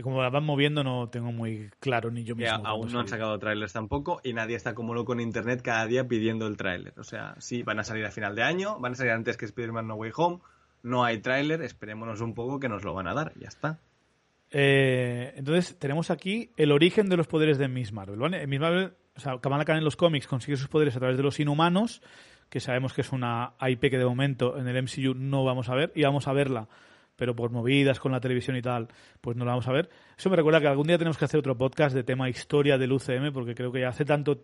Como 0.01 0.21
la 0.21 0.29
van 0.29 0.45
moviendo 0.45 0.85
no 0.85 1.09
tengo 1.09 1.33
muy 1.33 1.69
claro 1.81 2.09
ni 2.11 2.23
yo 2.23 2.33
mismo. 2.33 2.65
aún 2.65 2.93
no 2.93 3.01
han 3.01 3.09
sacado 3.09 3.37
trailers 3.39 3.73
tampoco 3.73 4.21
y 4.23 4.31
nadie 4.31 4.55
está 4.55 4.73
como 4.73 4.93
loco 4.93 5.11
en 5.11 5.19
internet 5.19 5.61
cada 5.61 5.85
día 5.85 6.07
pidiendo 6.07 6.47
el 6.47 6.55
tráiler. 6.55 6.93
O 6.97 7.03
sea, 7.03 7.35
sí, 7.39 7.61
van 7.61 7.79
a 7.79 7.83
salir 7.83 8.05
a 8.05 8.11
final 8.11 8.35
de 8.35 8.43
año, 8.43 8.79
van 8.79 8.93
a 8.93 8.95
salir 8.95 9.11
antes 9.11 9.35
que 9.35 9.43
Spider-Man 9.43 9.87
No 9.87 9.95
Way 9.95 10.11
Home. 10.15 10.39
No 10.81 11.03
hay 11.03 11.19
tráiler, 11.19 11.61
esperémonos 11.61 12.21
un 12.21 12.33
poco 12.33 12.57
que 12.57 12.69
nos 12.69 12.85
lo 12.85 12.93
van 12.93 13.07
a 13.07 13.13
dar, 13.13 13.33
ya 13.37 13.49
está. 13.49 13.79
Eh, 14.51 15.33
entonces, 15.37 15.77
tenemos 15.79 16.11
aquí 16.11 16.51
el 16.57 16.71
origen 16.71 17.09
de 17.09 17.17
los 17.17 17.27
poderes 17.27 17.57
de 17.57 17.67
Miss 17.67 17.93
Marvel. 17.93 18.19
¿vale? 18.19 18.45
Miss 18.47 18.59
Marvel, 18.59 18.93
o 19.15 19.19
sea, 19.19 19.39
Kamala 19.39 19.65
Khan 19.65 19.77
en 19.77 19.83
los 19.83 19.95
cómics 19.95 20.27
consigue 20.27 20.57
sus 20.57 20.67
poderes 20.67 20.95
a 20.95 20.99
través 20.99 21.17
de 21.17 21.23
los 21.23 21.39
inhumanos, 21.39 22.01
que 22.49 22.59
sabemos 22.59 22.93
que 22.93 23.01
es 23.01 23.11
una 23.11 23.53
IP 23.61 23.89
que 23.89 23.97
de 23.97 24.05
momento 24.05 24.57
en 24.57 24.67
el 24.67 24.83
MCU 24.83 25.13
no 25.15 25.43
vamos 25.43 25.69
a 25.69 25.75
ver, 25.75 25.91
y 25.95 26.03
vamos 26.03 26.27
a 26.27 26.33
verla 26.33 26.67
pero 27.21 27.35
por 27.35 27.51
movidas 27.51 27.99
con 27.99 28.11
la 28.11 28.19
televisión 28.19 28.57
y 28.57 28.63
tal, 28.63 28.87
pues 29.21 29.37
no 29.37 29.45
la 29.45 29.51
vamos 29.51 29.67
a 29.67 29.71
ver. 29.71 29.91
Eso 30.17 30.31
me 30.31 30.35
recuerda 30.35 30.59
que 30.59 30.65
algún 30.65 30.87
día 30.87 30.97
tenemos 30.97 31.19
que 31.19 31.25
hacer 31.25 31.39
otro 31.39 31.55
podcast 31.55 31.93
de 31.95 32.03
tema 32.03 32.27
historia 32.29 32.79
del 32.79 32.91
UCM, 32.93 33.31
porque 33.31 33.53
creo 33.53 33.71
que 33.71 33.81
ya 33.81 33.89
hace 33.89 34.05
tanto 34.05 34.43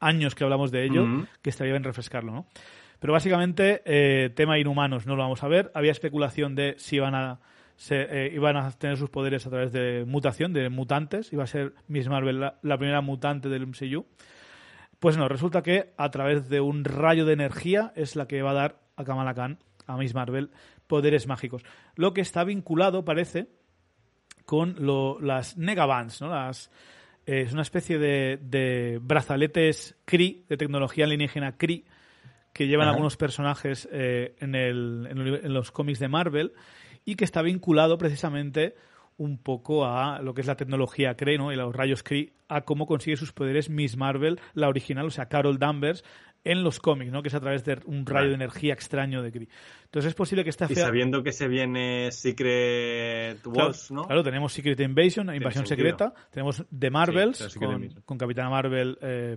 años 0.00 0.34
que 0.34 0.42
hablamos 0.42 0.70
de 0.70 0.84
ello 0.84 1.06
que 1.42 1.50
estaría 1.50 1.74
bien 1.74 1.84
refrescarlo, 1.84 2.32
¿no? 2.32 2.46
Pero 3.00 3.12
básicamente, 3.12 3.82
eh, 3.84 4.30
tema 4.30 4.58
inhumanos 4.58 5.06
no 5.06 5.14
lo 5.14 5.24
vamos 5.24 5.42
a 5.42 5.48
ver. 5.48 5.70
Había 5.74 5.92
especulación 5.92 6.54
de 6.54 6.76
si 6.78 6.96
iban 6.96 7.14
a, 7.14 7.40
se, 7.76 8.02
eh, 8.02 8.32
iban 8.34 8.56
a 8.56 8.70
tener 8.72 8.96
sus 8.96 9.10
poderes 9.10 9.46
a 9.46 9.50
través 9.50 9.72
de 9.72 10.04
mutación, 10.06 10.52
de 10.52 10.68
mutantes. 10.68 11.32
Iba 11.32 11.44
a 11.44 11.46
ser 11.46 11.74
Miss 11.88 12.08
Marvel 12.08 12.40
la, 12.40 12.78
primera 12.78 13.00
mutante 13.00 13.48
del 13.48 13.66
MCU. 13.66 14.06
Pues 14.98 15.16
no, 15.16 15.28
resulta 15.28 15.62
que 15.62 15.92
a 15.96 16.10
través 16.10 16.48
de 16.48 16.60
un 16.60 16.84
rayo 16.84 17.26
de 17.26 17.34
energía 17.34 17.92
es 17.94 18.16
la 18.16 18.26
que 18.26 18.42
va 18.42 18.52
a 18.52 18.54
dar 18.54 18.80
a 18.96 19.04
Kamala 19.04 19.34
Khan, 19.34 19.58
a 19.86 19.96
Miss 19.96 20.14
Marvel, 20.14 20.50
poderes 20.86 21.26
mágicos. 21.26 21.62
Lo 21.94 22.14
que 22.14 22.22
está 22.22 22.44
vinculado, 22.44 23.04
parece, 23.04 23.48
con 24.46 24.76
lo, 24.78 25.20
las 25.20 25.58
Negabands, 25.58 26.22
¿no? 26.22 26.28
Las, 26.28 26.70
eh, 27.26 27.42
es 27.42 27.52
una 27.52 27.62
especie 27.62 27.98
de, 27.98 28.38
de 28.40 28.98
brazaletes 29.02 29.96
Kree, 30.04 30.44
de 30.48 30.56
tecnología 30.56 31.04
alienígena 31.04 31.58
Kree, 31.58 31.84
que 32.52 32.66
llevan 32.66 32.88
algunos 32.88 33.18
personajes 33.18 33.86
eh, 33.92 34.34
en, 34.40 34.54
el, 34.54 35.06
en, 35.10 35.52
los 35.52 35.70
cómics 35.72 35.98
de 35.98 36.08
Marvel 36.08 36.54
y 37.06 37.14
que 37.14 37.24
está 37.24 37.40
vinculado 37.40 37.96
precisamente 37.96 38.74
un 39.16 39.38
poco 39.38 39.86
a 39.86 40.20
lo 40.20 40.34
que 40.34 40.42
es 40.42 40.46
la 40.46 40.56
tecnología 40.56 41.16
Kree 41.16 41.38
¿no? 41.38 41.52
y 41.52 41.56
los 41.56 41.74
rayos 41.74 42.02
Kree, 42.02 42.34
a 42.48 42.62
cómo 42.62 42.86
consigue 42.86 43.16
sus 43.16 43.32
poderes 43.32 43.70
Miss 43.70 43.96
Marvel, 43.96 44.38
la 44.52 44.68
original, 44.68 45.06
o 45.06 45.10
sea, 45.10 45.30
Carol 45.30 45.58
Danvers, 45.58 46.04
en 46.46 46.62
los 46.62 46.78
cómics, 46.78 47.10
¿no? 47.10 47.22
Que 47.22 47.28
es 47.28 47.34
a 47.34 47.40
través 47.40 47.64
de 47.64 47.78
un 47.86 48.06
rayo 48.06 48.28
de 48.28 48.34
energía 48.34 48.72
extraño 48.72 49.20
de 49.20 49.32
Kree. 49.32 49.48
Entonces 49.84 50.10
es 50.10 50.14
posible 50.14 50.44
que 50.44 50.50
esta 50.50 50.66
Y 50.70 50.76
sabiendo 50.76 51.22
que 51.22 51.32
se 51.32 51.48
viene 51.48 52.12
Secret 52.12 53.44
Wars, 53.46 53.90
¿no? 53.90 54.06
Claro, 54.06 54.22
tenemos 54.22 54.52
Secret 54.52 54.78
Invasion, 54.80 55.34
Invasión 55.34 55.66
Secreta, 55.66 56.14
tenemos 56.30 56.64
The 56.76 56.90
Marvels, 56.90 57.58
con, 58.04 58.16
Capitana 58.16 58.48
Marvel, 58.48 58.96
eh, 59.02 59.36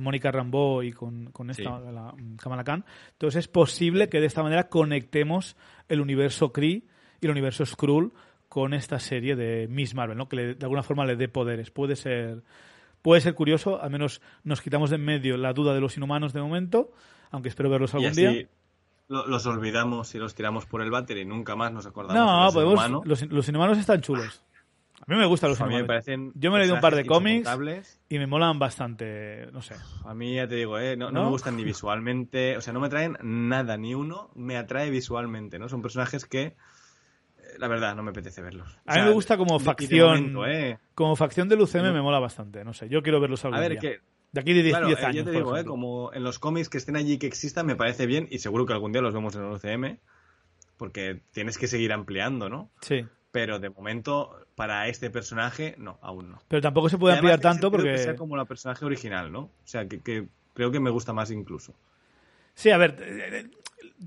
Mónica 0.00 0.32
Rambeau 0.32 0.82
y 0.82 0.92
con, 0.92 1.30
esta, 1.50 1.78
la, 1.78 2.14
Kamala 2.42 2.64
Khan. 2.64 2.84
Entonces 3.12 3.40
es 3.44 3.48
posible 3.48 4.08
que 4.08 4.20
de 4.20 4.26
esta 4.26 4.42
manera 4.42 4.68
conectemos 4.70 5.56
el 5.88 6.00
universo 6.00 6.52
Kree 6.52 6.84
y 7.20 7.26
el 7.26 7.30
universo 7.30 7.66
Skrull 7.66 8.12
con 8.48 8.72
esta 8.72 8.98
serie 8.98 9.36
de 9.36 9.68
Miss 9.68 9.94
Marvel, 9.94 10.16
¿no? 10.16 10.26
Que 10.26 10.54
de 10.54 10.62
alguna 10.62 10.82
forma 10.82 11.04
le 11.04 11.16
dé 11.16 11.28
poderes. 11.28 11.70
Puede 11.70 11.96
ser 11.96 12.42
puede 13.08 13.22
ser 13.22 13.34
curioso, 13.34 13.80
al 13.80 13.88
menos 13.88 14.20
nos 14.44 14.60
quitamos 14.60 14.90
de 14.90 14.96
en 14.96 15.04
medio 15.06 15.38
la 15.38 15.54
duda 15.54 15.72
de 15.72 15.80
los 15.80 15.96
inhumanos 15.96 16.34
de 16.34 16.42
momento, 16.42 16.92
aunque 17.30 17.48
espero 17.48 17.70
verlos 17.70 17.94
algún 17.94 18.10
y 18.10 18.14
día. 18.14 18.48
Los 19.08 19.46
olvidamos 19.46 20.14
y 20.14 20.18
los 20.18 20.34
tiramos 20.34 20.66
por 20.66 20.82
el 20.82 20.90
váter 20.90 21.16
y 21.16 21.24
nunca 21.24 21.56
más 21.56 21.72
nos 21.72 21.86
acordamos. 21.86 22.14
No, 22.14 22.52
de 22.52 22.66
los, 22.66 22.74
inhumanos. 22.74 23.22
Los, 23.30 23.48
inhumanos 23.48 23.78
están 23.78 24.02
chulos. 24.02 24.44
A 25.00 25.10
mí 25.10 25.16
me 25.16 25.24
gustan 25.24 25.48
los 25.48 25.58
inhumanos. 25.58 26.04
Yo 26.34 26.50
me 26.50 26.58
he 26.58 26.60
leído 26.60 26.74
un 26.74 26.82
par 26.82 26.94
de 26.94 27.06
cómics 27.06 27.98
y 28.10 28.18
me 28.18 28.26
molan 28.26 28.58
bastante, 28.58 29.48
no 29.54 29.62
sé. 29.62 29.76
A 30.04 30.12
mí 30.12 30.34
ya 30.34 30.46
te 30.46 30.56
digo, 30.56 30.78
¿eh? 30.78 30.94
no, 30.94 31.10
me 31.10 31.30
gustan 31.30 31.56
ni 31.56 31.64
visualmente, 31.64 32.58
o 32.58 32.60
sea, 32.60 32.74
no 32.74 32.80
me 32.80 32.90
traen 32.90 33.16
nada, 33.22 33.78
ni 33.78 33.94
uno 33.94 34.30
me 34.34 34.58
atrae 34.58 34.90
visualmente, 34.90 35.58
¿no? 35.58 35.70
Son 35.70 35.80
personajes 35.80 36.26
que 36.26 36.56
la 37.58 37.68
verdad, 37.68 37.94
no 37.94 38.02
me 38.02 38.10
apetece 38.10 38.42
verlos. 38.42 38.78
A 38.86 38.96
mí 38.96 39.02
me 39.02 39.10
gusta 39.10 39.36
como 39.36 39.58
facción. 39.58 40.36
¿eh? 40.46 40.78
Como 40.94 41.16
facción 41.16 41.48
del 41.48 41.60
UCM 41.60 41.92
me 41.92 42.02
mola 42.02 42.18
bastante, 42.18 42.64
no 42.64 42.72
sé. 42.72 42.88
Yo 42.88 43.02
quiero 43.02 43.20
verlos 43.20 43.44
algún 43.44 43.58
A 43.58 43.60
ver, 43.60 43.78
que. 43.78 44.00
De 44.30 44.42
aquí 44.42 44.52
de 44.52 44.62
10, 44.62 44.76
claro, 44.76 44.88
eh, 44.90 44.96
años. 45.04 45.14
Yo 45.14 45.24
te 45.24 45.30
digo, 45.30 45.56
eh, 45.56 45.64
como 45.64 46.12
en 46.12 46.22
los 46.22 46.38
cómics 46.38 46.68
que 46.68 46.76
estén 46.76 46.96
allí 46.96 47.16
que 47.16 47.26
existan, 47.26 47.64
me 47.64 47.76
parece 47.76 48.04
bien 48.04 48.28
y 48.30 48.40
seguro 48.40 48.66
que 48.66 48.74
algún 48.74 48.92
día 48.92 49.00
los 49.00 49.14
vemos 49.14 49.34
en 49.36 49.44
el 49.44 49.52
UCM, 49.52 49.98
porque 50.76 51.22
tienes 51.32 51.56
que 51.56 51.66
seguir 51.66 51.92
ampliando, 51.92 52.50
¿no? 52.50 52.70
Sí. 52.82 53.06
Pero 53.30 53.58
de 53.58 53.70
momento, 53.70 54.46
para 54.54 54.86
este 54.88 55.08
personaje, 55.08 55.74
no, 55.78 55.98
aún 56.02 56.30
no. 56.30 56.42
Pero 56.48 56.60
tampoco 56.60 56.90
se 56.90 56.98
puede 56.98 57.14
ampliar 57.14 57.40
tanto 57.40 57.70
porque. 57.70 57.92
que 57.92 57.98
sea 57.98 58.16
como 58.16 58.36
la 58.36 58.44
personaje 58.44 58.84
original, 58.84 59.32
¿no? 59.32 59.40
O 59.40 59.52
sea, 59.64 59.88
que 59.88 60.28
creo 60.52 60.70
que 60.70 60.80
me 60.80 60.90
gusta 60.90 61.14
más 61.14 61.30
incluso. 61.30 61.74
Sí, 62.58 62.70
a 62.70 62.76
ver, 62.76 63.50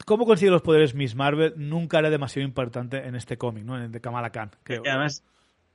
cómo 0.05 0.25
consigue 0.25 0.51
los 0.51 0.61
poderes 0.61 0.95
Miss 0.95 1.15
Marvel 1.15 1.53
nunca 1.57 1.99
era 1.99 2.09
demasiado 2.09 2.47
importante 2.47 2.97
en 3.05 3.15
este 3.15 3.37
cómic, 3.37 3.63
¿no? 3.63 3.77
En 3.77 3.83
el 3.83 3.91
de 3.91 4.01
Kamala 4.01 4.31
Khan. 4.31 4.51
además, 4.67 5.23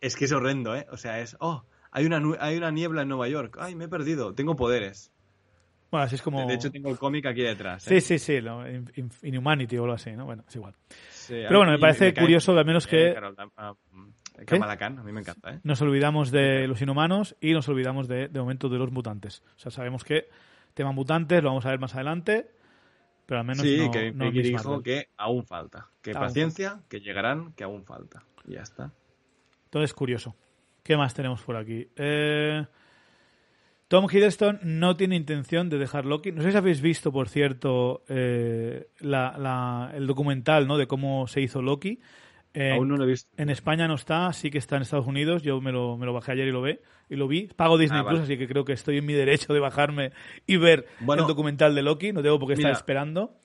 es 0.01 0.17
que 0.17 0.27
es 0.27 0.33
horrendo, 0.33 0.75
¿eh? 0.75 0.87
O 0.91 0.97
sea, 0.97 1.21
es, 1.21 1.37
oh, 1.41 1.65
hay 1.91 2.07
una, 2.07 2.21
hay 2.41 2.57
una 2.57 2.71
niebla 2.71 3.03
en 3.03 3.09
Nueva 3.09 3.29
York. 3.29 3.57
Ay, 3.61 3.75
me 3.75 3.85
he 3.85 3.89
perdido, 3.89 4.35
tengo 4.35 4.57
poderes. 4.57 5.13
Bueno, 5.91 6.05
así 6.05 6.17
es 6.17 6.23
como... 6.23 6.47
De 6.47 6.55
hecho, 6.55 6.71
tengo 6.71 6.91
el 6.91 6.99
cómic 6.99 7.27
aquí 7.27 7.43
detrás. 7.43 7.87
¿eh? 7.87 8.01
Sí, 8.01 8.19
sí, 8.19 8.41
sí, 8.41 9.07
Inhumanity 9.23 9.79
o 9.79 9.85
algo 9.85 9.95
así, 9.95 10.13
¿no? 10.13 10.25
Bueno, 10.25 10.45
es 10.49 10.57
igual. 10.57 10.75
Pero 11.29 11.59
bueno, 11.59 11.73
me 11.73 11.79
parece 11.79 12.13
curioso, 12.13 12.53
al 12.59 12.65
menos 12.65 12.87
que... 12.87 13.15
Ah, 13.57 13.75
Kamala 14.45 14.77
Khan, 14.77 14.99
a 14.99 15.03
mí 15.03 15.13
me 15.13 15.21
encanta, 15.21 15.53
¿eh? 15.53 15.61
Nos 15.63 15.81
olvidamos 15.81 16.31
de 16.31 16.67
los 16.67 16.83
inhumanos 16.83 17.37
y 17.41 17.53
nos 17.53 17.69
olvidamos 17.71 18.07
de, 18.07 18.29
de 18.29 18.39
momento 18.39 18.69
de 18.69 18.77
los 18.77 18.91
mutantes. 18.91 19.43
O 19.57 19.59
sea, 19.59 19.71
sabemos 19.71 20.05
que 20.05 20.29
tema 20.75 20.93
mutantes 20.93 21.43
lo 21.43 21.49
vamos 21.49 21.65
a 21.65 21.71
ver 21.71 21.79
más 21.79 21.95
adelante 21.95 22.51
pero 23.27 23.41
al 23.41 23.47
menos 23.47 23.63
sí, 23.63 23.79
no, 23.79 23.91
que 23.91 24.13
no 24.13 24.31
dijo 24.31 24.83
que 24.83 25.09
aún 25.17 25.45
falta. 25.45 25.91
Que 26.01 26.13
paciencia, 26.13 26.81
que 26.89 27.01
llegarán, 27.01 27.53
que 27.53 27.65
aún 27.65 27.85
falta. 27.85 28.25
Y 28.47 28.53
ya 28.53 28.63
está. 28.63 28.93
Entonces, 29.65 29.93
curioso. 29.93 30.37
¿Qué 30.85 30.97
más 30.97 31.13
tenemos 31.13 31.43
por 31.43 31.57
aquí? 31.57 31.89
Eh, 31.97 32.65
Tom 33.89 34.07
Hiddleston 34.11 34.61
no 34.63 34.97
tiene 34.97 35.17
intención 35.17 35.69
de 35.69 35.79
dejar 35.79 36.07
Loki. 36.07 36.31
No 36.31 36.43
sé 36.43 36.53
si 36.53 36.57
habéis 36.57 36.81
visto, 36.81 37.11
por 37.11 37.29
cierto, 37.29 38.05
eh, 38.09 38.89
el 39.01 40.07
documental 40.07 40.69
¿no? 40.69 40.79
de 40.79 40.87
cómo 40.87 41.27
se 41.27 41.41
hizo 41.41 41.63
Loki. 41.63 42.01
Aún 42.73 42.89
no 42.89 42.97
lo 42.97 43.05
he 43.05 43.09
visto. 43.09 43.31
En 43.37 43.51
España 43.51 43.87
no 43.87 43.95
está, 43.95 44.33
sí 44.33 44.51
que 44.51 44.59
está 44.59 44.77
en 44.77 44.83
Estados 44.83 45.07
Unidos. 45.07 45.43
Yo 45.43 45.61
me 45.61 45.73
lo, 45.73 45.97
me 45.97 46.07
lo 46.07 46.13
bajé 46.13 46.33
ayer 46.33 46.49
y 46.49 46.53
lo 46.53 46.63
ve 46.63 46.81
y 47.09 47.17
lo 47.17 47.29
vi. 47.29 47.49
Pago 47.49 47.79
Disney 47.79 48.01
ah, 48.01 48.09
Plus, 48.09 48.21
así 48.21 48.39
que 48.39 48.49
creo 48.49 48.65
que 48.65 48.73
estoy 48.73 48.99
en 48.99 49.07
mi 49.07 49.13
derecho 49.13 49.53
de 49.53 49.61
bajarme 49.61 50.13
y 50.47 50.57
ver 50.57 50.87
el 51.01 51.27
documental 51.27 51.75
de 51.75 51.83
Loki. 51.83 52.13
No 52.13 52.23
tengo 52.23 52.39
por 52.39 52.49
qué 52.49 52.55
estar 52.55 52.73
esperando. 52.73 53.37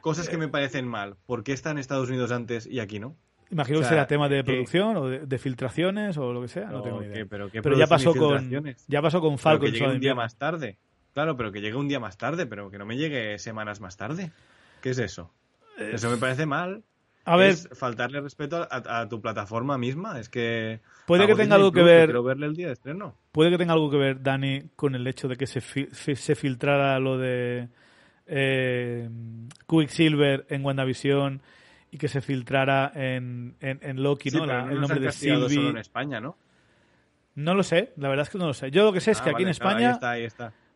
Cosas 0.00 0.28
que 0.28 0.36
me 0.36 0.48
parecen 0.48 0.86
mal. 0.86 1.16
¿Por 1.26 1.44
qué 1.44 1.52
está 1.52 1.70
en 1.70 1.78
Estados 1.78 2.10
Unidos 2.10 2.30
antes 2.30 2.66
y 2.66 2.80
aquí 2.80 2.98
no? 2.98 3.16
Imagino 3.50 3.80
que 3.80 3.86
será 3.86 4.06
tema 4.06 4.28
de 4.28 4.42
producción 4.42 4.96
o 4.96 5.08
de, 5.08 5.38
filtraciones 5.38 6.16
o 6.18 6.32
lo 6.32 6.42
que 6.42 6.48
sea. 6.48 6.66
No, 6.66 6.82
tengo 6.82 7.00
ni 7.00 7.06
idea. 7.06 7.26
pero, 7.28 7.48
ya 7.78 7.86
pasó 7.86 8.14
con 8.14 8.50
ya 8.86 9.02
pasó 9.02 9.20
con 9.20 9.38
Falcon. 9.38 9.70
que 9.70 9.78
llegue 9.78 9.90
un 9.90 10.00
día 10.00 10.14
más 10.14 10.36
tarde. 10.36 10.78
Claro, 11.12 11.36
pero 11.36 11.52
que 11.52 11.60
llegue 11.60 11.76
un 11.76 11.86
día 11.86 12.00
más 12.00 12.18
tarde, 12.18 12.46
pero 12.46 12.70
que 12.70 12.78
no 12.78 12.84
me 12.84 12.96
llegue 12.96 13.38
semanas 13.38 13.80
más 13.80 13.96
tarde. 13.96 14.32
¿Qué 14.82 14.90
es 14.90 14.98
eso? 14.98 15.32
Eso 15.78 16.10
me 16.10 16.16
parece 16.16 16.46
mal. 16.46 16.82
A 17.24 17.36
ver, 17.36 17.50
es 17.50 17.68
faltarle 17.72 18.20
respeto 18.20 18.66
a, 18.70 19.08
tu 19.08 19.20
plataforma 19.20 19.78
misma. 19.78 20.20
Es 20.20 20.28
que. 20.28 20.80
Puede 21.06 21.26
que 21.26 21.34
tenga 21.34 21.54
algo 21.54 21.72
que 21.72 21.82
ver. 21.82 22.06
Quiero 22.06 22.22
verle 22.22 22.46
el 22.46 22.54
día 22.54 22.66
de 22.66 22.74
estreno. 22.74 23.16
Puede 23.32 23.50
que 23.50 23.58
tenga 23.58 23.72
algo 23.72 23.90
que 23.90 23.96
ver, 23.96 24.22
Dani, 24.22 24.70
con 24.76 24.94
el 24.94 25.06
hecho 25.06 25.28
de 25.28 25.36
que 25.36 25.46
se, 25.46 25.60
se 25.60 26.34
filtrara 26.34 26.98
lo 26.98 27.18
de 27.18 27.68
eh, 28.26 29.08
Quicksilver 29.68 30.46
en 30.48 30.64
WandaVision 30.64 31.42
y 31.90 31.98
que 31.98 32.08
se 32.08 32.20
filtrara 32.20 32.90
en, 32.94 33.56
en, 33.60 34.02
Loki, 34.02 34.30
¿no? 34.30 34.44
el 34.44 34.80
nombre 34.80 35.00
de 35.00 35.12
Sylvie. 35.12 35.48
solo 35.48 35.70
en 35.70 35.78
España, 35.78 36.20
¿no? 36.20 36.36
No 37.36 37.54
lo 37.54 37.62
sé, 37.62 37.92
la 37.96 38.08
verdad 38.08 38.24
es 38.24 38.30
que 38.30 38.38
no 38.38 38.46
lo 38.46 38.54
sé. 38.54 38.70
Yo 38.70 38.84
lo 38.84 38.92
que 38.92 39.00
sé 39.00 39.12
es 39.12 39.20
que 39.20 39.30
ah, 39.30 39.32
aquí 39.32 39.42
en 39.42 39.48
España. 39.48 39.98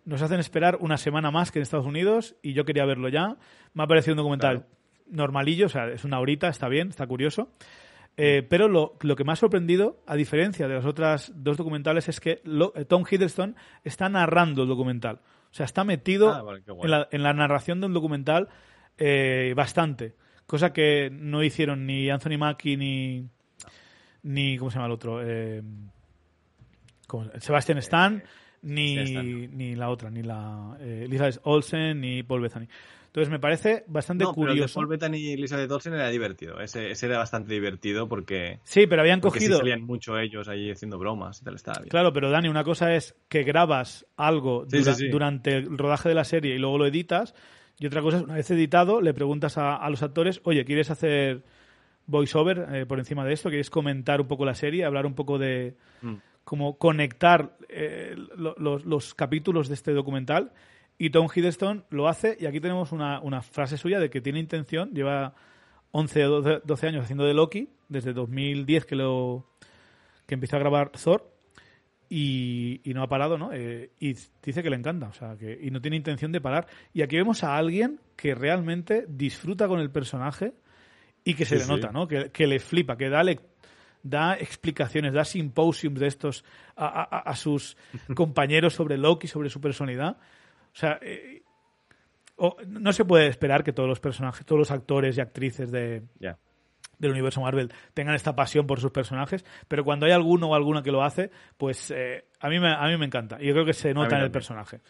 Nos 0.05 0.23
hacen 0.23 0.41
esperar 0.41 0.79
una 0.81 0.97
semana 0.97 1.31
más 1.31 1.51
que 1.51 1.59
en 1.59 1.65
Estados 1.65 1.87
Unidos 1.87 2.37
y 2.41 2.55
yo 2.55 2.65
quería 2.65 2.87
verlo 2.87 3.09
ya. 3.09 3.37
Me 3.75 3.83
ha 3.83 3.87
parecido 3.87 4.15
un 4.15 4.19
documental 4.19 4.67
normalillo, 5.11 5.67
o 5.67 5.69
sea, 5.69 5.89
es 5.89 6.05
una 6.05 6.21
horita, 6.21 6.49
está 6.49 6.69
bien, 6.69 6.89
está 6.89 7.07
curioso. 7.07 7.51
Eh, 8.21 8.45
pero 8.49 8.67
lo, 8.67 8.97
lo, 9.01 9.15
que 9.15 9.23
me 9.23 9.31
ha 9.31 9.37
sorprendido, 9.37 10.03
a 10.05 10.17
diferencia 10.17 10.67
de 10.67 10.75
las 10.75 10.85
otras 10.85 11.33
dos 11.37 11.57
documentales, 11.57 12.09
es 12.09 12.19
que 12.19 12.43
eh, 12.75 12.85
Tom 12.85 13.05
Hiddleston 13.09 13.55
está 13.85 14.09
narrando 14.09 14.63
el 14.63 14.69
documental. 14.69 15.21
O 15.51 15.55
sea, 15.55 15.65
está 15.65 15.85
metido 15.85 16.31
ah, 16.31 16.45
en, 16.83 16.91
la, 16.91 17.09
en, 17.13 17.23
la, 17.23 17.33
narración 17.33 17.81
del 17.81 17.93
documental 17.93 18.49
eh, 18.99 19.55
bastante. 19.57 20.17
Cosa 20.47 20.73
que 20.73 21.11
no 21.13 21.45
hicieron 21.45 21.87
ni 21.87 22.11
Anthony 22.11 22.39
Mackie 22.39 22.77
ni. 22.77 23.25
ni 24.25 24.59
¿Cómo 24.59 24.73
se 24.73 24.79
llama 24.79 24.87
el 24.87 24.93
otro? 24.93 25.21
Sebastian 27.39 27.79
Stan, 27.79 28.23
ni, 28.63 29.47
ni 29.47 29.77
la 29.77 29.91
otra, 29.91 30.11
ni 30.11 30.23
la 30.25 30.77
Elizabeth 30.81 31.39
Olsen, 31.45 32.01
ni 32.01 32.25
Paul 32.25 32.41
Bethany. 32.41 32.67
Entonces 33.09 33.31
me 33.31 33.39
parece 33.39 33.85
bastante 33.87 34.25
no, 34.25 34.35
curioso. 34.35 34.55
Pero 34.55 34.65
el 34.65 34.69
de 34.69 34.75
Paul 34.75 34.87
Bettany 34.87 35.17
y 35.17 35.33
Elizabeth 35.33 35.71
Olsen 35.71 35.95
era 35.95 36.11
divertido. 36.11 36.61
Ese, 36.61 36.91
ese, 36.91 37.07
era 37.07 37.17
bastante 37.17 37.55
divertido 37.55 38.07
porque. 38.07 38.61
Sí, 38.65 38.87
pero 38.87 39.01
habían 39.01 39.21
cogido. 39.21 39.55
Sí 39.55 39.59
salían 39.61 39.83
mucho 39.83 40.19
ellos 40.19 40.47
ahí 40.47 40.71
haciendo 40.71 40.99
bromas 40.99 41.41
y 41.41 41.45
tal. 41.45 41.89
Claro, 41.89 42.13
pero 42.13 42.31
Dani, 42.31 42.49
una 42.49 42.65
cosa 42.65 42.95
es 42.95 43.17
que 43.29 43.45
grabas 43.45 44.07
algo 44.17 44.67
durante 45.11 45.57
el 45.57 45.79
rodaje 45.79 46.11
de 46.11 46.15
la 46.15 46.25
serie 46.25 46.55
y 46.55 46.59
luego 46.59 46.77
lo 46.77 46.87
editas. 46.87 47.35
Y 47.79 47.87
otra 47.87 48.03
cosa 48.03 48.19
es, 48.19 48.25
una 48.25 48.35
vez 48.35 48.51
editado, 48.51 49.01
le 49.01 49.15
preguntas 49.15 49.57
a, 49.57 49.89
los 49.89 50.03
actores, 50.03 50.41
oye, 50.45 50.65
¿quieres 50.65 50.91
hacer 50.91 51.45
voiceover 52.07 52.67
eh, 52.73 52.87
por 52.87 52.99
encima 52.99 53.25
de 53.25 53.33
esto? 53.33 53.49
¿Quieres 53.49 53.71
comentar 53.71 54.21
un 54.21 54.29
poco 54.29 54.45
la 54.45 54.55
serie? 54.55 54.85
Hablar 54.85 55.07
un 55.07 55.15
poco 55.15 55.39
de. 55.39 55.77
Mm. 56.03 56.17
cómo 56.45 56.77
conectar 56.77 57.57
eh, 57.71 58.15
los, 58.37 58.85
los 58.85 59.15
capítulos 59.15 59.69
de 59.69 59.75
este 59.75 59.93
documental 59.93 60.53
y 60.99 61.11
Tom 61.11 61.29
Hiddleston 61.33 61.85
lo 61.91 62.09
hace, 62.09 62.37
y 62.41 62.47
aquí 62.47 62.61
tenemos 62.61 62.91
una, 62.91 63.43
frase 63.43 63.79
suya 63.79 64.01
de 64.01 64.11
que 64.11 64.21
tiene 64.21 64.41
intención, 64.41 64.91
lleva 64.93 65.35
11 65.93 66.27
o 66.27 66.43
12, 66.43 66.87
años 66.87 67.05
haciendo 67.05 67.25
de 67.25 67.35
Loki, 67.35 67.71
desde 67.89 68.13
2010 68.13 68.85
que 68.85 68.97
lo 68.97 69.47
que 70.27 70.35
empezó 70.35 70.57
a 70.57 70.59
grabar 70.59 70.91
Thor 70.91 71.33
y, 72.11 72.81
no 72.87 73.03
ha 73.03 73.09
parado, 73.09 73.39
¿no? 73.39 73.51
Eh, 73.53 73.93
y 74.01 74.15
dice 74.43 74.63
que 74.63 74.71
le 74.71 74.77
encanta, 74.77 75.09
o 75.09 75.13
sea, 75.13 75.37
que 75.37 75.59
y 75.63 75.71
no 75.71 75.81
tiene 75.81 75.97
intención 75.97 76.33
de 76.33 76.41
parar. 76.41 76.67
Y 76.93 77.03
aquí 77.03 77.17
vemos 77.17 77.45
a 77.45 77.57
alguien 77.57 78.01
que 78.17 78.35
realmente 78.35 79.07
disfruta 79.09 79.69
con 79.69 79.81
el 79.81 79.91
personaje 79.91 80.55
y 81.25 81.35
que 81.35 81.45
se 81.45 81.57
le 81.57 81.67
nota, 81.67 81.93
¿no? 81.93 82.09
Que, 82.09 82.47
le 82.47 82.59
flipa, 82.59 82.97
que 82.97 83.09
da, 83.09 83.23
da 84.03 84.35
explicaciones, 84.35 85.13
da 85.13 85.25
simposiums 85.25 86.01
de 86.01 86.07
estos 86.07 86.45
a, 86.77 87.35
sus 87.37 87.77
compañeros 88.15 88.75
sobre 88.75 88.99
Loki, 88.99 89.29
sobre 89.29 89.51
su 89.51 89.61
personalidad. 89.61 90.19
O 90.73 90.77
sea, 90.77 90.99
eh, 91.03 91.43
no 92.67 92.93
se 92.93 93.05
puede 93.05 93.27
esperar 93.27 93.65
que 93.65 93.73
todos 93.73 93.89
los 93.89 94.01
personajes, 94.01 94.47
todos 94.47 94.59
los 94.59 94.71
actores 94.71 95.17
y 95.17 95.21
actrices 95.21 95.71
de, 95.71 96.03
del 96.99 97.11
universo 97.11 97.41
Marvel 97.41 97.73
tengan 97.95 98.15
esta 98.15 98.37
pasión 98.37 98.67
por 98.67 98.81
sus 98.81 98.91
personajes, 98.91 99.45
pero 99.67 99.85
cuando 99.85 100.07
hay 100.07 100.13
alguno 100.13 100.49
o 100.49 100.55
alguna 100.55 100.83
que 100.83 100.93
lo 100.93 101.03
hace, 101.03 101.31
pues 101.57 101.91
eh, 101.91 102.27
a, 102.41 102.49
mí 102.49 102.61
me, 102.61 102.73
a 102.73 102.87
mí 102.87 102.97
me 102.97 103.07
encanta. 103.07 103.39
Y 103.41 103.47
yo 103.47 103.53
creo 103.55 103.65
que 103.65 103.73
se 103.73 103.93
nota 103.95 104.17
en 104.17 104.23
el 104.23 104.31
personaje. 104.31 104.81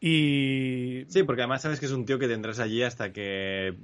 Y... 0.00 1.04
Sí, 1.08 1.22
porque 1.22 1.42
además 1.42 1.62
sabes 1.62 1.80
que 1.80 1.86
es 1.86 1.92
un 1.92 2.04
tío 2.04 2.18
que 2.18 2.28
tendrás 2.28 2.60
allí 2.60 2.82
hasta 2.82 3.12
que 3.12 3.74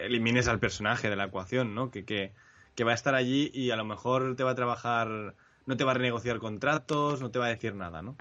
elimines 0.00 0.46
al 0.46 0.60
personaje 0.60 1.10
de 1.10 1.16
la 1.16 1.24
ecuación, 1.24 1.74
¿no? 1.74 1.90
Que, 1.90 2.04
que, 2.04 2.32
que 2.74 2.84
va 2.84 2.92
a 2.92 2.94
estar 2.94 3.14
allí 3.14 3.50
y 3.52 3.70
a 3.70 3.76
lo 3.76 3.84
mejor 3.84 4.36
te 4.36 4.44
va 4.44 4.52
a 4.52 4.54
trabajar, 4.54 5.34
no 5.66 5.76
te 5.76 5.84
va 5.84 5.92
a 5.92 5.94
renegociar 5.94 6.38
contratos, 6.38 7.20
no 7.20 7.30
te 7.30 7.38
va 7.38 7.46
a 7.46 7.50
decir 7.50 7.74
nada, 7.74 8.02
¿no? 8.02 8.16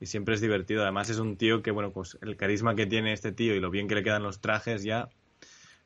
Y 0.00 0.06
siempre 0.06 0.34
es 0.34 0.40
divertido. 0.40 0.82
Además 0.82 1.10
es 1.10 1.18
un 1.18 1.36
tío 1.36 1.62
que, 1.62 1.70
bueno, 1.70 1.92
pues 1.92 2.18
el 2.22 2.36
carisma 2.36 2.74
que 2.74 2.86
tiene 2.86 3.12
este 3.12 3.32
tío 3.32 3.54
y 3.54 3.60
lo 3.60 3.70
bien 3.70 3.88
que 3.88 3.94
le 3.94 4.02
quedan 4.02 4.22
los 4.22 4.40
trajes 4.40 4.84
ya 4.84 5.08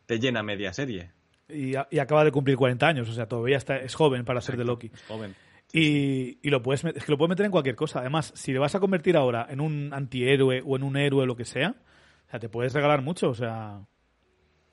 te 0.06 0.18
llena 0.18 0.42
media 0.42 0.72
serie 0.72 1.12
y, 1.52 1.76
acaba 1.76 2.24
de 2.24 2.32
cumplir 2.32 2.56
40 2.56 2.86
años, 2.86 3.08
o 3.08 3.12
sea, 3.12 3.26
todavía 3.26 3.56
está, 3.56 3.76
es 3.76 3.94
joven 3.94 4.24
para 4.24 4.40
ser 4.40 4.56
de 4.56 4.64
Loki. 4.64 4.90
joven. 5.08 5.34
Y, 5.72 6.38
y, 6.42 6.50
lo 6.50 6.62
puedes 6.62 6.84
es 6.84 7.04
que 7.04 7.12
lo 7.12 7.18
puedes 7.18 7.30
meter 7.30 7.46
en 7.46 7.52
cualquier 7.52 7.76
cosa. 7.76 8.00
Además, 8.00 8.32
si 8.34 8.52
le 8.52 8.58
vas 8.58 8.74
a 8.74 8.80
convertir 8.80 9.16
ahora 9.16 9.46
en 9.48 9.60
un 9.60 9.92
antihéroe 9.92 10.62
o 10.64 10.76
en 10.76 10.82
un 10.82 10.96
héroe, 10.96 11.26
lo 11.26 11.36
que 11.36 11.44
sea, 11.44 11.74
o 12.26 12.30
sea, 12.30 12.40
te 12.40 12.48
puedes 12.48 12.72
regalar 12.74 13.02
mucho, 13.02 13.30
o 13.30 13.34
sea, 13.34 13.80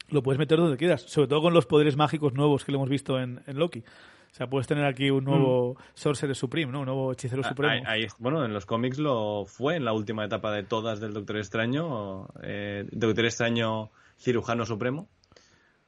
lo 0.09 0.23
puedes 0.23 0.39
meter 0.39 0.57
donde 0.57 0.77
quieras, 0.77 1.01
sobre 1.03 1.27
todo 1.27 1.41
con 1.41 1.53
los 1.53 1.65
poderes 1.65 1.95
mágicos 1.95 2.33
nuevos 2.33 2.65
que 2.65 2.71
le 2.71 2.77
hemos 2.77 2.89
visto 2.89 3.19
en, 3.19 3.41
Loki. 3.47 3.83
O 4.31 4.33
sea, 4.33 4.47
puedes 4.47 4.67
tener 4.67 4.85
aquí 4.85 5.09
un 5.09 5.25
nuevo 5.25 5.73
mm. 5.73 5.83
Sorcerer 5.95 6.35
Supreme, 6.35 6.71
¿no? 6.71 6.79
Un 6.79 6.85
nuevo 6.85 7.11
hechicero 7.11 7.41
ah, 7.43 7.49
supremo. 7.49 7.83
bueno, 8.19 8.45
en 8.45 8.53
los 8.53 8.65
cómics 8.65 8.99
lo 8.99 9.45
fue 9.45 9.75
en 9.75 9.85
la 9.85 9.93
última 9.93 10.25
etapa 10.25 10.51
de 10.51 10.63
todas 10.63 10.99
del 10.99 11.13
Doctor 11.13 11.37
Extraño. 11.37 12.27
Eh, 12.43 12.85
Doctor 12.91 13.25
Extraño 13.25 13.91
cirujano 14.17 14.65
supremo 14.65 15.09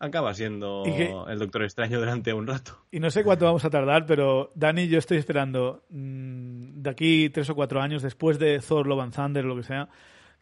acaba 0.01 0.33
siendo 0.33 0.83
el 1.29 1.37
Doctor 1.37 1.63
Extraño 1.63 1.99
durante 1.99 2.33
un 2.33 2.47
rato. 2.47 2.85
Y 2.91 2.99
no 2.99 3.11
sé 3.11 3.23
cuánto 3.23 3.45
vamos 3.45 3.63
a 3.65 3.69
tardar, 3.69 4.07
pero 4.07 4.51
Dani, 4.55 4.87
yo 4.87 4.97
estoy 4.97 5.17
esperando 5.17 5.83
mm, 5.89 6.81
de 6.81 6.89
aquí 6.89 7.29
tres 7.29 7.49
o 7.51 7.55
cuatro 7.55 7.81
años, 7.81 8.01
después 8.01 8.39
de 8.39 8.59
Thor, 8.59 8.87
Love 8.87 9.01
and 9.01 9.15
Thunder, 9.15 9.45
lo 9.45 9.55
que 9.55 9.63
sea, 9.63 9.89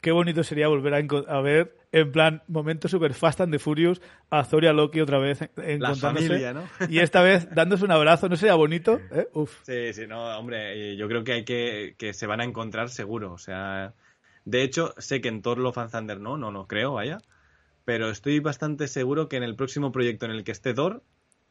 qué 0.02 0.12
bonito 0.12 0.44
sería 0.44 0.68
volver 0.68 0.94
a, 1.28 1.42
ver, 1.42 1.76
en 1.92 2.12
plan, 2.12 2.44
momento 2.48 2.88
super 2.88 3.14
Fast 3.14 3.42
and 3.42 3.52
the 3.52 3.60
Furious, 3.60 4.02
a 4.30 4.44
Thor 4.44 4.64
y 4.64 4.68
a 4.68 4.74
Loki 4.74 5.02
otra 5.02 5.20
vez 5.20 5.42
encontrándose. 5.58 6.54
¿no? 6.54 6.64
y 6.90 7.00
esta 7.00 7.22
vez 7.22 7.48
dándose 7.54 7.86
un 7.86 7.92
abrazo, 7.92 8.30
¿no 8.30 8.36
sería 8.36 8.56
bonito? 8.56 9.00
¿Eh? 9.12 9.28
Uf. 9.34 9.60
Sí, 9.64 9.94
sí, 9.94 10.08
no, 10.08 10.38
hombre, 10.38 10.96
yo 10.96 11.08
creo 11.08 11.24
que 11.24 11.34
hay 11.34 11.46
que, 11.46 11.96
que 11.98 12.14
se 12.14 12.28
van 12.28 12.42
a 12.42 12.44
encontrar 12.44 12.90
seguro, 12.90 13.34
o 13.34 13.38
sea... 13.38 13.94
De 14.46 14.64
hecho, 14.64 14.96
sé 14.98 15.22
que 15.22 15.28
en 15.28 15.44
Thor 15.44 15.60
Love 15.60 15.78
and 15.78 15.92
Thunder 15.92 16.20
no, 16.20 16.38
no, 16.38 16.52
no 16.52 16.66
creo, 16.66 16.94
vaya 16.94 17.20
pero 17.90 18.12
estoy 18.12 18.40
bastante 18.40 18.88
seguro 18.88 19.28
que 19.30 19.38
en 19.38 19.42
el 19.42 19.56
próximo 19.56 19.92
proyecto 19.92 20.28
en 20.28 20.32
el 20.32 20.44
que 20.44 20.52
esté 20.52 20.76
Thor, 20.76 21.02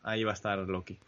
ahí 0.05 0.23
va 0.23 0.31
a 0.31 0.35
estar 0.35 0.57
Loki. 0.61 1.01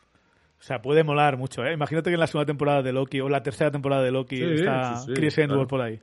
O 0.59 0.63
sea, 0.65 0.83
puede 0.83 1.05
molar 1.05 1.37
mucho, 1.37 1.65
¿eh? 1.65 1.73
Imagínate 1.73 2.11
que 2.11 2.15
en 2.15 2.21
la 2.21 2.27
segunda 2.27 2.47
temporada 2.47 2.83
de 2.83 2.93
Loki 2.93 3.21
o 3.21 3.29
la 3.29 3.41
tercera 3.41 3.71
temporada 3.71 4.03
de 4.03 4.11
Loki 4.11 4.43
está 4.43 5.01
Chris 5.15 5.39
Hemsworth 5.39 5.69
por 5.69 5.83
ahí. 5.83 6.01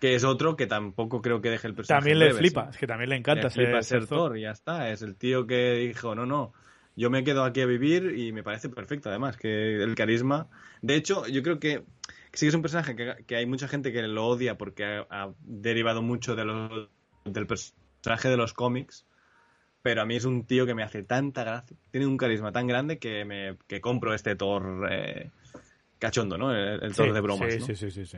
Que 0.00 0.14
es 0.14 0.24
otro 0.24 0.56
que 0.56 0.66
tampoco 0.66 1.20
creo 1.20 1.40
que 1.40 1.50
deje 1.50 1.68
el 1.68 1.74
personaje. 1.74 2.00
También 2.00 2.18
le 2.18 2.34
flipa, 2.34 2.68
es 2.70 2.78
que 2.78 2.86
también 2.86 3.10
le 3.10 3.16
encanta 3.16 3.48
le 3.48 3.50
flipa 3.50 3.82
ser, 3.82 4.06
Thor. 4.06 4.36
ya 4.38 4.50
está. 4.50 4.90
Es 4.90 5.02
el 5.02 5.14
tío 5.14 5.46
que 5.46 5.74
dijo, 5.74 6.14
no, 6.14 6.26
no, 6.26 6.52
yo 6.96 7.10
me 7.10 7.22
quedo 7.22 7.44
aquí 7.44 7.60
a 7.60 7.66
vivir 7.66 8.18
y 8.18 8.32
me 8.32 8.42
parece 8.42 8.68
perfecto 8.68 9.08
además, 9.10 9.36
que 9.36 9.82
el 9.82 9.94
carisma... 9.94 10.48
De 10.82 10.96
hecho, 10.96 11.26
yo 11.26 11.42
creo 11.42 11.60
que 11.60 11.84
sí 12.32 12.46
que 12.46 12.48
es 12.48 12.54
un 12.54 12.62
personaje 12.62 12.96
que, 13.26 13.36
hay 13.36 13.46
mucha 13.46 13.68
gente 13.68 13.92
que 13.92 14.02
lo 14.02 14.26
odia 14.26 14.56
porque 14.56 15.04
ha, 15.08 15.30
derivado 15.40 16.02
mucho 16.02 16.36
de 16.36 16.44
del 17.24 17.46
personaje 17.46 18.28
de 18.28 18.36
los 18.36 18.54
cómics, 18.54 19.06
pero 19.82 20.02
a 20.02 20.06
mí 20.06 20.16
es 20.16 20.24
un 20.24 20.46
tío 20.46 20.66
que 20.66 20.74
me 20.74 20.82
hace 20.82 21.02
tanta 21.02 21.44
gracia, 21.44 21.76
tiene 21.90 22.06
un 22.06 22.16
carisma 22.16 22.52
tan 22.52 22.66
grande 22.66 22.98
que 22.98 23.24
me 23.24 23.56
que 23.66 23.80
compro 23.80 24.14
este 24.14 24.36
Thor 24.36 24.88
eh, 24.90 25.30
cachondo, 26.00 26.36
¿no? 26.36 26.52
El, 26.52 26.92
Thor 26.94 27.12
de 27.12 27.20
bromas. 27.20 27.54
Sí, 27.54 27.76
sí, 27.76 27.90
sí, 27.90 28.04
sí, 28.04 28.16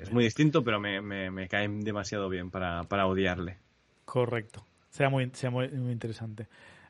Es, 0.00 0.12
muy 0.12 0.24
distinto, 0.24 0.64
pero 0.64 0.80
me, 0.80 1.02
me, 1.02 1.30
me 1.30 1.48
cae 1.48 1.68
demasiado 1.68 2.30
bien 2.30 2.50
para, 2.50 2.84
para 2.84 3.06
odiarle. 3.06 3.58
Correcto. 4.06 4.64
Sea 4.88 5.10
muy, 5.10 5.28
sea 5.34 5.50
muy, 5.50 5.66
interesante. 5.66 6.46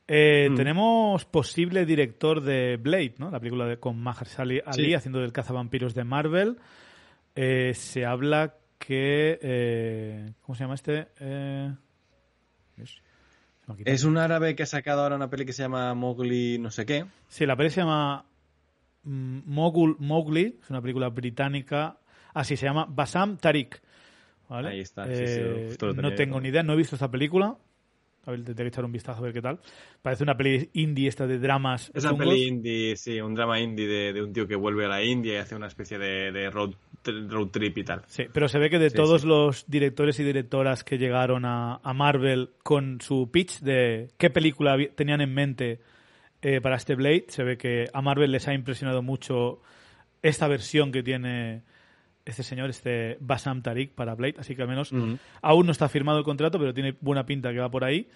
Eh, 0.07 0.49
mm. 0.51 0.55
Tenemos 0.55 1.25
posible 1.25 1.87
director 1.87 2.43
de 2.43 2.77
Blade, 2.77 3.15
¿no? 3.19 3.31
La 3.31 3.41
película 3.41 3.67
de, 3.67 3.79
con 3.79 3.99
Mahershala 3.99 4.63
Ali 4.67 4.95
haciendo 4.95 5.21
del 5.21 5.33
cazavampiros 5.33 5.95
de 5.95 6.05
Marvel. 6.05 6.59
Eh, 7.35 7.73
se 7.75 8.05
habla 8.05 8.55
que... 8.79 10.35
¿Cómo 10.43 10.55
se 10.55 10.65
llama 10.65 10.75
este? 10.75 11.09
Es 13.85 14.05
un 14.05 14.19
árabe 14.19 14.55
que 14.55 14.65
ha 14.65 14.67
sacado 14.67 15.03
ahora 15.03 15.17
una 15.17 15.31
peli 15.31 15.47
que 15.47 15.55
se 15.55 15.63
llama 15.63 15.95
Mowgli 15.95 16.59
no 16.59 16.71
sé 16.71 16.85
qué. 16.85 17.07
Sí, 17.29 17.47
la 17.47 17.57
peli 17.57 17.71
se 17.71 17.81
llama 17.81 18.27
mm, 19.05 19.41
Mowgli, 19.47 20.59
es 20.63 20.71
una 20.71 20.81
película 20.81 21.09
británica. 21.09 21.99
Así 22.33 22.57
se 22.57 22.67
llama 22.67 22.87
Basam 22.89 23.37
Tariq. 23.37 23.81
Ahí 24.49 24.81
está. 24.81 25.05
Eh, 25.09 25.77
no 25.81 26.15
tengo 26.15 26.41
ni 26.41 26.49
idea, 26.49 26.63
no 26.63 26.75
he 26.75 26.77
visto 26.77 26.97
esta 26.97 27.11
película. 27.11 27.57
A 28.27 28.31
ver, 28.31 28.43
tendré 28.43 28.65
que 28.65 28.69
echar 28.69 28.85
un 28.85 28.93
vistazo 28.93 29.19
a 29.19 29.23
ver 29.23 29.33
qué 29.35 29.43
tal. 29.43 29.61
Parece 30.01 30.23
una 30.23 30.37
peli 30.37 30.71
indie 30.75 31.09
esta 31.09 31.27
de 31.27 31.39
dramas. 31.39 31.91
Es 31.95 32.05
una 32.05 32.17
peli 32.17 32.47
indie, 32.47 32.97
sí, 32.97 33.21
un 33.21 33.35
drama 33.35 33.61
indie 33.61 33.87
de, 33.87 34.23
un 34.23 34.33
tío 34.33 34.47
que 34.47 34.57
vuelve 34.57 34.87
a 34.87 34.89
la 34.89 35.03
India 35.03 35.35
y 35.35 35.37
hace 35.37 35.55
una 35.55 35.67
especie 35.67 35.99
de, 35.99 36.51
road, 36.51 36.73
trip 37.51 37.79
y 37.79 37.85
tal. 37.85 38.03
Sí, 38.07 38.25
pero 38.33 38.49
se 38.49 38.59
ve 38.59 38.71
que 38.71 38.79
de 38.79 38.91
todos 38.91 39.25
los 39.25 39.67
directores 39.69 40.19
y 40.21 40.25
directoras 40.25 40.85
que 40.85 40.97
llegaron 40.97 41.45
a, 41.45 41.81
Marvel 41.95 42.51
con 42.63 43.01
su 43.01 43.31
pitch 43.31 43.61
de 43.61 44.09
qué 44.17 44.31
película 44.31 44.77
tenían 44.95 45.21
en 45.21 45.35
mente 45.35 45.81
eh, 46.45 46.61
para 46.61 46.77
este 46.77 46.95
Blade, 46.95 47.25
se 47.29 47.43
ve 47.43 47.57
que 47.57 47.89
a 47.91 48.03
Marvel 48.03 48.31
les 48.31 48.47
ha 48.47 48.53
impresionado 48.53 49.03
mucho 49.03 49.63
esta 50.23 50.47
versión 50.47 50.93
que 50.93 51.03
tiene 51.03 51.63
este 52.27 52.43
señor, 52.43 52.69
este 52.69 53.17
Basam 53.19 53.63
Tariq 53.63 53.95
para 53.95 54.15
Blade, 54.15 54.35
así 54.39 54.55
que 54.55 54.61
al 54.61 54.69
menos 54.69 54.93
aún 55.41 55.67
no 55.67 55.73
está 55.73 55.89
firmado 55.89 56.19
el 56.19 56.25
contrato, 56.25 56.59
pero 56.59 56.75
tiene 56.75 56.97
buena 57.01 57.25
pinta 57.25 57.51
que 57.51 57.61
va 57.61 57.71
por 57.71 57.83
ahí. 57.83 58.09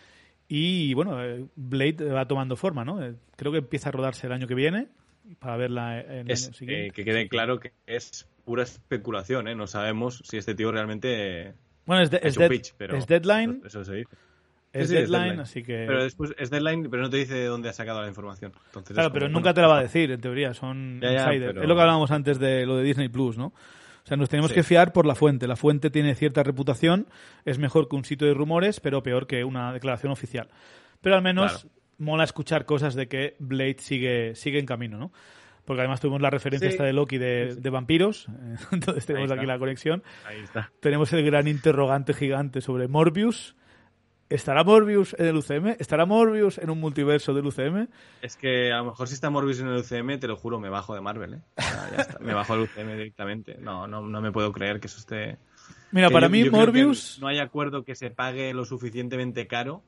Y 0.47 0.93
bueno, 0.93 1.25
eh, 1.25 1.47
Blade 1.57 2.05
va 2.05 2.29
tomando 2.29 2.55
forma, 2.55 2.85
¿no? 2.85 3.03
Eh, 3.03 3.15
creo 3.37 3.51
que 3.51 3.59
empieza 3.59 3.89
a 3.89 3.93
rodarse 3.93 4.27
el 4.27 4.33
año 4.35 4.47
que 4.47 4.55
viene 4.55 4.89
para 5.39 5.57
verla 5.57 6.01
en 6.01 6.11
el 6.11 6.33
año 6.33 6.37
siguiente. 6.37 6.87
Eh, 6.87 6.91
que 6.91 7.05
quede 7.05 7.29
claro 7.29 7.61
que 7.61 7.73
es 7.87 8.29
pura 8.45 8.63
especulación, 8.63 9.49
¿eh? 9.49 9.55
No 9.55 9.67
sabemos 9.67 10.23
si 10.25 10.37
este 10.37 10.55
tío 10.55 10.71
realmente. 10.71 11.55
Bueno, 11.87 12.03
es, 12.03 12.11
pero 12.77 12.97
es 12.97 13.07
Deadline. 13.07 13.63
Eso, 13.65 13.85
se 13.85 13.95
dice. 13.95 14.17
Es, 14.73 14.91
deadline, 14.91 15.41
así 15.41 15.63
que. 15.63 15.85
Pero 15.87 16.03
después 16.05 16.35
es 16.39 16.51
deadline, 16.51 16.89
pero 16.91 17.03
no 17.03 17.11
te 17.11 17.17
dice 17.17 17.35
de 17.35 17.47
dónde 17.47 17.69
ha 17.69 17.73
sacado 17.73 18.03
la 18.03 18.09
información. 18.09 18.53
claro, 18.85 19.13
pero 19.13 19.29
nunca 19.29 19.55
te 19.55 19.61
la 19.61 19.69
va 19.69 19.79
a 19.79 19.83
decir, 19.83 20.11
en 20.11 20.21
teoría. 20.21 20.55
Son 20.55 21.01
insiders. 21.03 21.57
Es 21.57 21.69
lo 21.69 21.75
que 21.75 21.81
hablábamos 21.81 22.11
antes 22.11 22.39
de 22.39 22.67
lo 22.67 22.77
de 22.77 22.85
Disney 22.85 23.09
Plus, 23.09 23.39
¿no? 23.39 23.47
O 23.47 24.09
sea, 24.09 24.17
nos 24.17 24.31
tenemos 24.31 24.53
que 24.53 24.63
fiar 24.63 24.95
por 24.95 25.05
la 25.05 25.15
fuente. 25.15 25.47
La 25.47 25.57
fuente 25.57 25.91
tiene 25.91 26.15
cierta 26.15 26.43
reputación, 26.43 27.09
es 27.45 27.59
mejor 27.59 27.89
que 27.89 27.97
un 27.97 28.05
sitio 28.05 28.27
de 28.27 28.33
rumores, 28.33 28.81
pero 28.81 29.03
peor 29.03 29.27
que 29.27 29.45
una 29.45 29.71
declaración 29.73 30.13
oficial. 30.13 30.49
Pero 31.03 31.15
al 31.17 31.23
menos 31.23 31.67
mola 31.99 32.25
escuchar 32.25 32.65
cosas 32.65 32.95
de 32.95 33.07
que 33.09 33.37
Blade 33.39 33.77
sigue, 33.81 34.35
sigue 34.35 34.59
en 34.59 34.67
camino, 34.67 34.97
¿no? 34.97 35.13
Porque 35.67 35.83
además 35.83 36.01
tuvimos 36.01 36.23
la 36.23 36.31
referencia 36.31 36.71
esta 36.71 36.85
de 36.85 36.95
Loki 36.95 37.19
de, 37.19 37.57
de 37.57 37.71
vampiros, 37.71 38.29
entonces 38.73 39.05
tenemos 39.05 39.31
aquí 39.31 39.45
la 39.45 39.59
conexión. 39.59 40.03
Ahí 40.27 40.41
está. 40.41 40.73
Tenemos 40.81 41.13
el 41.13 41.23
gran 41.23 41.47
interrogante 41.47 42.15
gigante 42.15 42.63
sobre 42.63 42.89
Morbius, 42.89 43.57
¿Estará 44.31 44.63
Morbius 44.63 45.17
en 45.19 45.27
el 45.27 45.37
UCM? 45.37 45.77
¿Estará 45.79 46.05
Morbius 46.05 46.59
en 46.59 46.69
un 46.69 46.79
multiverso 46.79 47.33
del 47.33 47.47
UCM? 47.47 47.89
Es 48.21 48.37
que 48.37 48.71
a 48.73 48.79
lo 48.79 48.87
mejor 48.87 49.09
si 49.09 49.15
está 49.15 49.31
Morbius 49.31 49.61
en 49.61 49.69
el 49.69 49.79
UCM, 49.79 50.19
te 50.19 50.29
lo 50.29 50.37
juro, 50.37 50.61
me 50.61 50.69
bajo 50.69 50.95
de 50.95 51.01
Marvel, 51.01 51.35
¿eh? 51.35 51.41
me 52.21 52.35
bajo 52.35 52.55
del 52.55 52.65
UCM 52.65 52.93
directamente. 52.93 53.57
No, 53.59 53.87
no, 53.87 54.03
no 54.03 54.21
me 54.21 54.31
puedo 54.31 54.53
creer 54.53 54.81
que 54.81 54.87
eso 54.87 54.99
esté... 54.99 55.39
Mira, 55.93 56.11
para 56.11 56.29
mí 56.29 56.49
Morbius... 56.51 57.19
No 57.21 57.29
hay 57.29 57.39
acuerdo 57.39 57.85
que 57.85 57.95
se 57.95 58.11
pague 58.11 58.53
lo 58.53 58.67
suficientemente 58.67 59.47
caro 59.47 59.83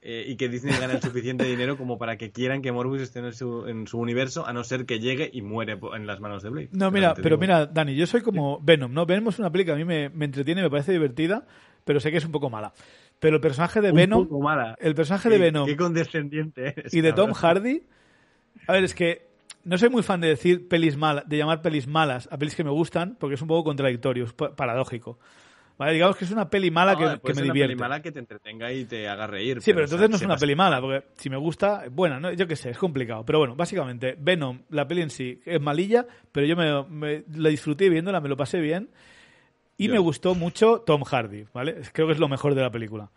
eh, 0.00 0.24
y 0.28 0.36
que 0.36 0.48
Disney 0.48 0.78
gane 0.78 0.94
el 0.94 1.02
suficiente 1.02 1.44
dinero 1.44 1.76
como 1.76 1.98
para 1.98 2.16
que 2.16 2.30
quieran 2.30 2.62
que 2.62 2.70
Morbius 2.70 3.02
esté 3.02 3.18
en 3.18 3.32
su, 3.32 3.66
en 3.66 3.88
su, 3.88 3.98
universo, 3.98 4.46
a 4.46 4.52
no 4.52 4.62
ser 4.62 4.86
que 4.86 5.00
llegue 5.00 5.28
y 5.32 5.42
muere 5.42 5.76
en 5.94 6.06
las 6.06 6.20
manos 6.20 6.44
de 6.44 6.50
Blade. 6.50 6.68
No, 6.70 6.92
mira, 6.92 7.14
pero 7.14 7.36
mira, 7.36 7.66
Dani, 7.66 7.96
yo 7.96 8.06
soy 8.06 8.20
como 8.20 8.60
Venom, 8.60 8.92
¿no? 8.92 9.04
Venom 9.06 9.30
es 9.30 9.40
una 9.40 9.50
película 9.50 9.74
que 9.74 9.82
a 9.82 9.84
mí 9.84 9.88
me, 9.88 10.08
me 10.10 10.26
entretiene, 10.26 10.62
me 10.62 10.70
parece 10.70 10.92
divertida, 10.92 11.44
pero 11.84 11.98
sé 11.98 12.12
que 12.12 12.18
es 12.18 12.24
un 12.24 12.30
poco 12.30 12.50
mala. 12.50 12.72
Pero 13.18 13.36
el 13.36 13.40
personaje 13.40 13.80
de 13.80 13.92
Venom. 13.92 14.28
El 14.78 14.94
personaje 14.94 15.28
de 15.28 15.38
Venom. 15.38 15.66
Qué 15.66 15.76
condescendiente 15.76 16.74
Y 16.92 17.00
de 17.00 17.12
Tom 17.12 17.32
Hardy. 17.32 17.82
A 18.66 18.72
ver, 18.72 18.84
es 18.84 18.94
que 18.94 19.26
no 19.64 19.76
soy 19.78 19.90
muy 19.90 20.02
fan 20.02 20.20
de 20.20 20.28
decir 20.28 20.68
pelis 20.68 20.96
malas, 20.96 21.28
de 21.28 21.36
llamar 21.36 21.60
pelis 21.60 21.86
malas 21.86 22.28
a 22.30 22.38
pelis 22.38 22.54
que 22.54 22.64
me 22.64 22.70
gustan, 22.70 23.16
porque 23.18 23.34
es 23.34 23.42
un 23.42 23.48
poco 23.48 23.64
contradictorio, 23.64 24.24
es 24.24 24.32
paradójico. 24.32 25.18
Vale, 25.78 25.92
digamos 25.92 26.16
que 26.16 26.24
es 26.24 26.30
una 26.30 26.48
peli 26.48 26.70
mala 26.70 26.96
que, 26.96 27.20
que, 27.20 27.34
me 27.34 27.42
divierte. 27.42 27.74
una 27.74 27.80
peli 27.80 27.80
mala 27.80 28.02
que 28.02 28.12
te 28.12 28.18
entretenga 28.18 28.72
y 28.72 28.86
te 28.86 29.08
haga 29.08 29.26
reír. 29.26 29.60
Sí, 29.60 29.72
pero, 29.72 29.84
entonces 29.84 30.08
no 30.08 30.16
es 30.16 30.22
una 30.22 30.36
peli 30.36 30.54
mala, 30.54 30.80
porque 30.80 31.08
si 31.16 31.28
me 31.28 31.36
gusta, 31.36 31.84
bueno, 31.90 32.18
¿no? 32.18 32.32
yo 32.32 32.46
qué 32.46 32.56
sé, 32.56 32.70
es 32.70 32.78
complicado. 32.78 33.24
Pero 33.26 33.40
bueno, 33.40 33.56
básicamente, 33.56 34.16
Venom, 34.18 34.62
la 34.70 34.88
peli 34.88 35.02
en 35.02 35.10
sí, 35.10 35.40
es 35.44 35.60
malilla, 35.60 36.06
pero 36.32 36.46
yo 36.46 36.56
me, 36.56 37.24
la 37.34 37.48
disfruté 37.50 37.90
viéndola, 37.90 38.20
me 38.20 38.28
lo 38.28 38.36
pasé 38.36 38.60
bien. 38.60 38.88
Y 39.78 39.88
me 39.88 39.98
gustó 39.98 40.34
mucho 40.34 40.80
Tom 40.80 41.02
Hardy, 41.04 41.46
¿vale? 41.52 41.82
Creo 41.92 42.06
que 42.06 42.14
es 42.14 42.18
lo 42.18 42.28
mejor 42.28 42.54
de 42.54 42.62
la 42.62 42.70
película. 42.70 43.10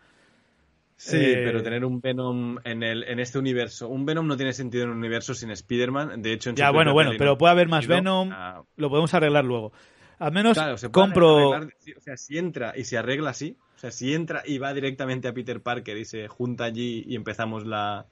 Sí, 0.97 1.15
eh, 1.17 1.43
pero 1.45 1.63
tener 1.63 1.85
un 1.85 2.01
Venom 2.01 2.57
en, 2.65 2.83
el, 2.83 3.05
en 3.05 3.19
este 3.19 3.39
universo. 3.39 3.87
Un 3.87 4.05
Venom 4.05 4.27
no 4.27 4.35
tiene 4.35 4.51
sentido 4.51 4.83
en 4.83 4.89
un 4.89 4.97
universo 4.97 5.33
sin 5.33 5.49
Spider-Man. 5.49 6.21
De 6.21 6.33
hecho, 6.33 6.49
en 6.49 6.57
Ya, 6.57 6.71
bueno, 6.71 6.91
bueno, 6.91 7.11
pero 7.17 7.37
puede 7.37 7.51
haber 7.51 7.69
más 7.69 7.87
Venom. 7.87 8.31
Lo 8.75 8.89
podemos 8.89 9.13
arreglar 9.13 9.45
luego. 9.45 9.71
Al 10.19 10.33
menos 10.33 10.59
compro. 10.91 11.51
o 11.51 11.69
sea, 12.01 12.17
si 12.17 12.37
entra 12.37 12.73
y 12.75 12.83
se 12.83 12.97
arregla 12.97 13.29
así, 13.29 13.55
o 13.77 13.79
sea, 13.79 13.91
si 13.91 14.13
entra 14.13 14.43
y 14.45 14.57
va 14.57 14.73
directamente 14.73 15.29
a 15.29 15.33
Peter 15.33 15.61
Parker 15.61 15.95
y 15.95 16.03
se 16.03 16.27
junta 16.27 16.65
allí 16.65 17.05
y 17.07 17.15
empezamos 17.15 17.65
la, 17.65 18.05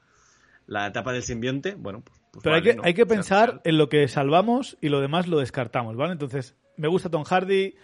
la 0.67 0.87
etapa 0.87 1.11
del 1.11 1.23
simbionte, 1.23 1.75
bueno, 1.75 2.01
pues. 2.05 2.21
pues 2.31 2.43
Pero 2.43 2.55
hay, 2.55 2.61
que, 2.61 2.77
hay 2.81 2.93
que 2.93 3.05
pensar 3.05 3.59
en 3.65 3.77
lo 3.77 3.89
que 3.89 4.07
salvamos 4.07 4.77
y 4.79 4.87
lo 4.87 5.01
demás 5.01 5.27
lo 5.27 5.39
descartamos, 5.39 5.97
¿vale? 5.97 6.13
Entonces, 6.13 6.55
me 6.77 6.87
gusta 6.87 7.09
Tom 7.09 7.25
Hardy, 7.25 7.75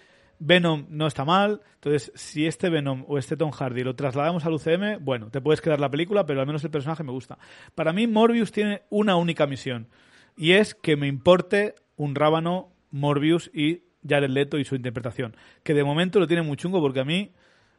Venom 0.45 0.85
no 0.89 1.07
está 1.07 1.23
mal, 1.23 1.61
entonces 1.75 2.11
si 2.15 2.45
este 2.45 2.69
Venom 2.69 3.05
o 3.07 3.17
este 3.17 3.37
Tom 3.37 3.51
Hardy 3.51 3.83
lo 3.83 3.95
trasladamos 3.95 4.45
al 4.45 4.53
UCM, 4.53 5.03
bueno, 5.03 5.29
te 5.29 5.39
puedes 5.39 5.61
quedar 5.61 5.79
la 5.79 5.89
película, 5.89 6.25
pero 6.25 6.41
al 6.41 6.47
menos 6.47 6.63
el 6.65 6.69
personaje 6.69 7.03
me 7.03 7.11
gusta. 7.11 7.37
Para 7.75 7.93
mí 7.93 8.07
Morbius 8.07 8.51
tiene 8.51 8.81
una 8.89 9.15
única 9.15 9.47
misión 9.47 9.87
y 10.35 10.51
es 10.51 10.75
que 10.75 10.97
me 10.97 11.07
importe 11.07 11.75
un 11.95 12.13
rábano 12.13 12.73
Morbius 12.91 13.49
y 13.53 13.83
Jared 14.07 14.29
Leto 14.29 14.57
y 14.57 14.65
su 14.65 14.75
interpretación. 14.75 15.35
Que 15.63 15.73
de 15.73 15.85
momento 15.85 16.19
lo 16.19 16.27
tiene 16.27 16.43
muy 16.43 16.57
chungo 16.57 16.81
porque 16.81 16.99
a 16.99 17.05
mí 17.05 17.31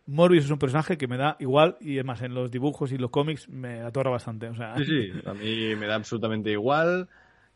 Morbius 0.07 0.45
es 0.45 0.51
un 0.51 0.59
personaje 0.59 0.97
que 0.97 1.07
me 1.07 1.19
da 1.19 1.37
igual 1.41 1.77
y 1.81 1.99
es 1.99 2.05
más, 2.05 2.23
en 2.23 2.33
los 2.33 2.51
dibujos 2.51 2.93
y 2.93 2.99
los 2.99 3.11
cómics 3.11 3.47
me 3.49 3.81
atorra 3.81 4.11
bastante. 4.11 4.51
Sí, 4.79 4.85
sí, 4.85 5.13
a 5.27 5.35
mí 5.35 5.77
me 5.77 5.87
da 5.87 5.97
absolutamente 5.97 6.51
igual. 6.51 7.09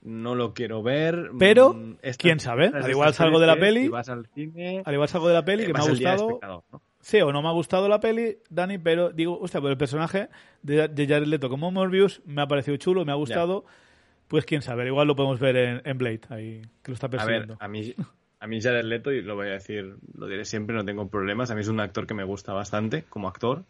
No 0.08 0.34
lo 0.34 0.54
quiero 0.54 0.82
ver. 0.82 1.30
Pero, 1.38 1.74
mm, 1.74 1.96
quién 2.16 2.40
sabe, 2.40 2.68
al 2.72 2.90
igual 2.90 3.12
salgo 3.12 3.38
de 3.38 3.46
la 3.46 3.56
peli. 3.56 3.90
al 4.84 4.94
igual 4.94 5.08
salgo 5.08 5.28
de 5.28 5.34
la 5.34 5.44
peli 5.44 5.66
que 5.66 5.72
me 5.74 5.80
ha 5.80 5.88
gustado. 5.88 6.40
Sí, 7.00 7.20
o 7.20 7.30
no 7.32 7.42
me 7.42 7.48
ha 7.48 7.52
gustado 7.52 7.88
la 7.88 8.00
peli, 8.00 8.38
Dani, 8.50 8.78
pero 8.78 9.10
digo, 9.10 9.38
hostia, 9.38 9.60
pues 9.60 9.70
el 9.70 9.78
personaje 9.78 10.28
de, 10.62 10.88
Jared 11.08 11.26
Leto 11.26 11.48
como 11.48 11.70
Morbius 11.70 12.22
me 12.26 12.42
ha 12.42 12.48
parecido 12.48 12.76
chulo, 12.76 13.04
me 13.04 13.12
ha 13.12 13.16
gustado. 13.16 13.64
Pues 14.26 14.44
quién 14.44 14.62
sabe, 14.62 14.86
igual 14.86 15.06
lo 15.06 15.16
podemos 15.16 15.40
ver 15.40 15.56
en, 15.56 15.82
en 15.84 15.96
Blade, 15.96 16.20
ahí, 16.28 16.62
que 16.82 16.90
lo 16.90 16.94
está 16.94 17.08
persiguiendo. 17.08 17.54
A 17.54 17.56
ver, 17.56 17.64
a 17.64 17.68
mí, 17.68 17.94
a 18.40 18.46
mí 18.46 18.60
Jared 18.60 18.84
Leto, 18.84 19.12
y 19.12 19.22
lo 19.22 19.36
voy 19.36 19.48
a 19.48 19.52
decir, 19.52 19.96
lo 20.14 20.26
diré 20.26 20.44
siempre, 20.44 20.76
no 20.76 20.84
tengo 20.84 21.08
problemas. 21.08 21.50
A 21.50 21.54
mí 21.54 21.62
es 21.62 21.68
un 21.68 21.80
actor 21.80 22.06
que 22.06 22.14
me 22.14 22.24
gusta 22.24 22.52
bastante 22.52 23.04
como 23.04 23.28
actor. 23.28 23.64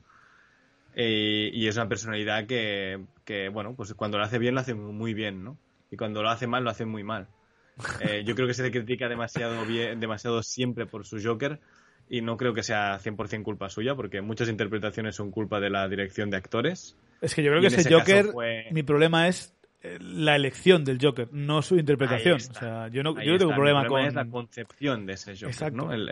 Eh, 0.94 1.50
y 1.52 1.68
es 1.68 1.76
una 1.76 1.88
personalidad 1.88 2.46
que, 2.46 3.04
que, 3.24 3.48
bueno, 3.50 3.74
pues 3.76 3.94
cuando 3.94 4.18
lo 4.18 4.24
hace 4.24 4.38
bien, 4.38 4.54
lo 4.54 4.60
hace 4.60 4.74
muy 4.74 5.14
bien, 5.14 5.44
¿no? 5.44 5.56
Y 5.90 5.96
cuando 5.96 6.22
lo 6.22 6.30
hace 6.30 6.46
mal, 6.46 6.64
lo 6.64 6.70
hace 6.70 6.84
muy 6.84 7.04
mal. 7.04 7.28
Eh, 8.00 8.24
yo 8.24 8.34
creo 8.34 8.48
que 8.48 8.54
se 8.54 8.64
le 8.64 8.72
critica 8.72 9.08
demasiado, 9.08 9.64
bien, 9.64 10.00
demasiado 10.00 10.42
siempre 10.42 10.84
por 10.86 11.06
su 11.06 11.22
Joker 11.22 11.60
y 12.08 12.22
no 12.22 12.36
creo 12.36 12.54
que 12.54 12.62
sea 12.62 12.98
100% 12.98 13.42
culpa 13.42 13.68
suya, 13.68 13.94
porque 13.94 14.20
muchas 14.20 14.48
interpretaciones 14.48 15.14
son 15.14 15.30
culpa 15.30 15.60
de 15.60 15.70
la 15.70 15.86
dirección 15.88 16.30
de 16.30 16.38
actores. 16.38 16.96
Es 17.20 17.34
que 17.34 17.42
yo 17.42 17.50
creo 17.50 17.60
que 17.60 17.68
ese, 17.68 17.92
Joker, 17.92 18.32
mi 18.72 18.82
problema 18.82 19.28
es 19.28 19.54
eh, 19.82 19.98
la 20.00 20.34
elección 20.34 20.84
del 20.84 20.98
Joker, 21.00 21.28
no 21.32 21.62
su 21.62 21.76
interpretación. 21.76 22.36
O 22.36 22.54
sea, 22.54 22.88
yo 22.88 23.02
no, 23.02 23.20
yo 23.22 23.32
no 23.32 23.38
tengo 23.38 23.54
problema, 23.54 23.86
con. 23.86 24.02
es 24.02 24.14
la 24.14 24.26
concepción 24.26 25.06
de 25.06 25.12
ese 25.12 25.36
Joker, 25.36 25.72
¿no? 25.72 25.92
El, 25.92 26.08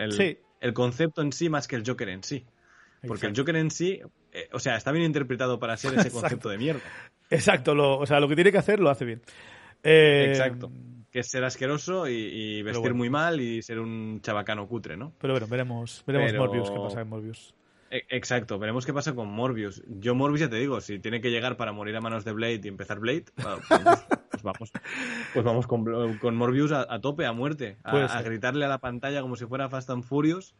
el, 0.61 0.73
concepto 0.73 1.21
en 1.21 1.31
sí 1.31 1.49
más 1.49 1.67
que 1.67 1.75
el 1.75 1.83
Joker 1.85 2.09
en 2.09 2.23
sí. 2.23 2.45
Porque 3.05 3.27
el 3.27 3.35
Joker 3.35 3.55
en 3.55 3.71
sí, 3.71 3.99
eh, 4.31 4.49
o 4.51 4.59
sea, 4.59 4.75
está 4.75 4.91
bien 4.91 5.05
interpretado 5.05 5.59
para 5.59 5.77
ser 5.77 5.93
ese 5.95 6.11
concepto 6.11 6.49
de 6.49 6.57
mierda. 6.57 6.81
Exacto, 7.29 7.75
lo, 7.75 7.97
o 7.97 8.05
sea, 8.05 8.19
lo 8.19 8.27
que 8.27 8.35
tiene 8.35 8.51
que 8.51 8.57
hacer 8.57 8.79
lo 8.79 8.89
hace 8.89 9.05
bien. 9.05 9.21
Eh, 9.83 10.25
Exacto. 10.29 10.71
Que 11.11 11.19
es 11.19 11.27
ser 11.27 11.43
asqueroso 11.43 12.07
y, 12.07 12.61
vestir 12.63 12.93
muy 12.93 13.09
mal 13.09 13.39
y 13.39 13.61
ser 13.61 13.79
un 13.79 14.19
chabacano 14.21 14.67
cutre, 14.67 14.97
¿no? 14.97 15.13
Pero 15.19 15.33
bueno, 15.33 15.47
veremos, 15.47 16.03
veremos 16.05 16.33
Morbius, 16.33 16.69
qué 16.69 16.77
pasa 16.77 17.01
en 17.01 17.09
Morbius. 17.09 17.53
E, 17.89 18.05
exacto, 18.09 18.59
veremos 18.59 18.85
qué 18.85 18.93
pasa 18.93 19.15
con 19.15 19.29
Morbius. 19.29 19.81
Yo 19.87 20.13
Morbius 20.13 20.41
ya 20.41 20.49
te 20.49 20.57
digo, 20.57 20.81
si 20.81 20.99
tiene 20.99 21.21
que 21.21 21.31
llegar 21.31 21.55
para 21.55 21.71
morir 21.71 21.95
a 21.95 22.01
manos 22.01 22.25
de 22.25 22.33
Blade 22.33 22.61
y 22.63 22.67
empezar 22.67 22.99
Blade, 22.99 23.25
pues, 23.35 24.05
pues, 24.29 24.43
vamos, 24.43 24.71
pues 25.33 25.45
vamos 25.45 25.67
con, 25.67 26.35
Morbius 26.35 26.71
a, 26.71 26.99
tope, 26.99 27.25
a 27.25 27.31
muerte, 27.31 27.77
a, 27.83 28.21
gritarle 28.21 28.65
a 28.65 28.67
la 28.67 28.79
pantalla 28.79 29.21
como 29.21 29.35
si 29.35 29.45
fuera 29.45 29.69
Fast 29.69 29.89
and 29.89 30.03
Furious 30.03 30.53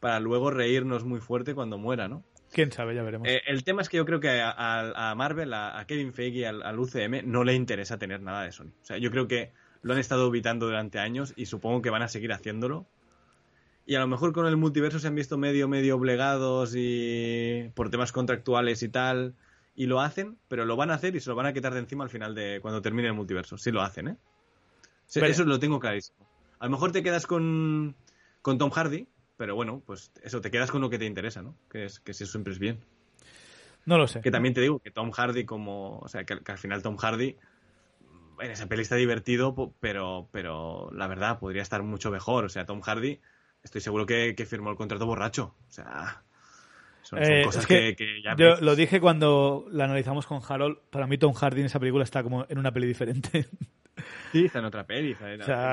para 0.00 0.18
luego 0.18 0.50
reírnos 0.50 1.04
muy 1.04 1.20
fuerte 1.20 1.54
cuando 1.54 1.78
muera, 1.78 2.08
¿no? 2.08 2.24
Quién 2.52 2.70
sabe, 2.70 2.94
ya 2.94 3.02
veremos. 3.02 3.26
Eh, 3.28 3.42
el 3.46 3.64
tema 3.64 3.82
es 3.82 3.88
que 3.88 3.96
yo 3.96 4.04
creo 4.04 4.20
que 4.20 4.40
a, 4.42 5.14
Marvel, 5.16 5.54
a, 5.54 5.84
Kevin 5.86 6.12
Feige 6.12 6.38
y 6.38 6.44
al, 6.44 6.78
UCM 6.78 7.22
no 7.24 7.44
le 7.44 7.54
interesa 7.54 7.98
tener 7.98 8.20
nada 8.20 8.44
de 8.44 8.52
Sony. 8.52 8.72
O 8.82 8.84
sea, 8.84 8.98
yo 8.98 9.10
creo 9.10 9.26
que 9.26 9.52
lo 9.80 9.94
han 9.94 9.98
estado 9.98 10.28
evitando 10.28 10.66
durante 10.66 10.98
años 10.98 11.32
y 11.36 11.46
supongo 11.46 11.82
que 11.82 11.90
van 11.90 12.02
a 12.02 12.08
seguir 12.08 12.32
haciéndolo 12.32 12.86
y 13.84 13.94
a 13.96 14.00
lo 14.00 14.06
mejor 14.06 14.32
con 14.32 14.46
el 14.46 14.56
multiverso 14.56 14.98
se 14.98 15.08
han 15.08 15.14
visto 15.14 15.38
medio, 15.38 15.68
medio 15.68 15.96
obligados 15.96 16.74
y 16.76 17.70
por 17.74 17.90
temas 17.90 18.12
contractuales 18.12 18.82
y 18.82 18.88
tal, 18.88 19.34
y 19.74 19.86
lo 19.86 20.00
hacen, 20.00 20.38
pero 20.48 20.64
lo 20.64 20.76
van 20.76 20.90
a 20.90 20.94
hacer 20.94 21.16
y 21.16 21.20
se 21.20 21.30
lo 21.30 21.36
van 21.36 21.46
a 21.46 21.52
quitar 21.52 21.74
de 21.74 21.80
encima 21.80 22.04
al 22.04 22.10
final 22.10 22.34
de 22.34 22.60
cuando 22.62 22.80
termine 22.80 23.08
el 23.08 23.14
multiverso. 23.14 23.58
Sí 23.58 23.72
lo 23.72 23.82
hacen, 23.82 24.08
¿eh? 24.08 24.16
Eso 25.14 25.44
lo 25.44 25.58
tengo 25.58 25.80
clarísimo. 25.80 26.28
A 26.58 26.66
lo 26.66 26.70
mejor 26.70 26.92
te 26.92 27.02
quedas 27.02 27.26
con, 27.26 27.96
con 28.40 28.56
Tom 28.56 28.70
Hardy, 28.70 29.08
pero 29.42 29.56
bueno, 29.56 29.82
pues 29.84 30.12
eso, 30.22 30.40
te 30.40 30.52
quedas 30.52 30.70
con 30.70 30.80
lo 30.80 30.88
que 30.88 31.00
te 31.00 31.04
interesa, 31.04 31.42
¿no? 31.42 31.56
Que, 31.68 31.86
es, 31.86 31.98
que 31.98 32.12
eso 32.12 32.26
siempre 32.26 32.52
es 32.52 32.60
bien. 32.60 32.78
No 33.86 33.98
lo 33.98 34.06
sé. 34.06 34.20
Que 34.20 34.30
también 34.30 34.54
te 34.54 34.60
digo 34.60 34.78
que 34.78 34.92
Tom 34.92 35.10
Hardy 35.10 35.44
como... 35.44 35.98
O 35.98 36.06
sea, 36.06 36.22
que, 36.22 36.38
al 36.46 36.58
final 36.58 36.80
Tom 36.80 36.96
Hardy 36.96 37.36
en 38.38 38.50
esa 38.52 38.68
peli 38.68 38.82
está 38.82 38.94
divertido, 38.94 39.74
pero, 39.80 40.28
pero 40.30 40.92
la 40.92 41.08
verdad 41.08 41.40
podría 41.40 41.60
estar 41.60 41.82
mucho 41.82 42.12
mejor. 42.12 42.44
O 42.44 42.48
sea, 42.48 42.66
Tom 42.66 42.82
Hardy 42.82 43.18
estoy 43.64 43.80
seguro 43.80 44.06
que, 44.06 44.32
firmó 44.48 44.70
el 44.70 44.76
contrato 44.76 45.06
borracho. 45.06 45.56
O 45.68 45.72
sea, 45.72 46.22
son, 47.02 47.20
eh, 47.20 47.42
cosas 47.42 47.66
que, 47.66 47.96
ya 48.22 48.36
Yo 48.36 48.60
lo 48.60 48.76
dije 48.76 49.00
cuando 49.00 49.66
la 49.72 49.86
analizamos 49.86 50.24
con 50.24 50.40
Harold. 50.48 50.78
Para 50.88 51.08
mí, 51.08 51.18
Tom 51.18 51.32
Hardy 51.32 51.62
en 51.62 51.66
esa 51.66 51.80
película 51.80 52.04
está 52.04 52.22
como 52.22 52.46
en 52.48 52.60
una 52.60 52.70
peli 52.70 52.86
diferente. 52.86 53.48
Sí, 54.30 54.46
está 54.46 54.60
en 54.60 54.64
otra 54.66 54.86
peli. 54.86 55.16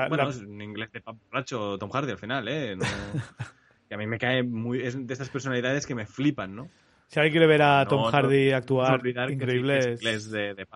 bueno, 0.08 0.28
es 0.28 0.38
un 0.38 0.60
inglés 0.60 0.92
de 0.92 1.02
borracho 1.04 1.78
Tom 1.78 1.90
Hardy 1.90 2.10
al 2.10 2.18
final, 2.18 2.48
¿eh? 2.48 2.76
y 3.90 3.94
a 3.94 3.96
mí 3.96 4.06
me 4.06 4.18
cae 4.18 4.44
muy. 4.44 4.80
Es 4.80 5.06
de 5.06 5.12
estas 5.12 5.28
personalidades 5.28 5.84
que 5.84 5.96
me 5.96 6.06
flipan, 6.06 6.54
¿no? 6.54 6.70
Si 7.08 7.18
alguien 7.18 7.32
quiere 7.32 7.46
ver 7.48 7.62
a 7.62 7.84
Tom 7.86 8.04
Hardy 8.04 8.52
actuar, 8.52 9.04
increíble. 9.28 9.94
Es 10.00 10.30
de, 10.30 10.54
de 10.54 10.66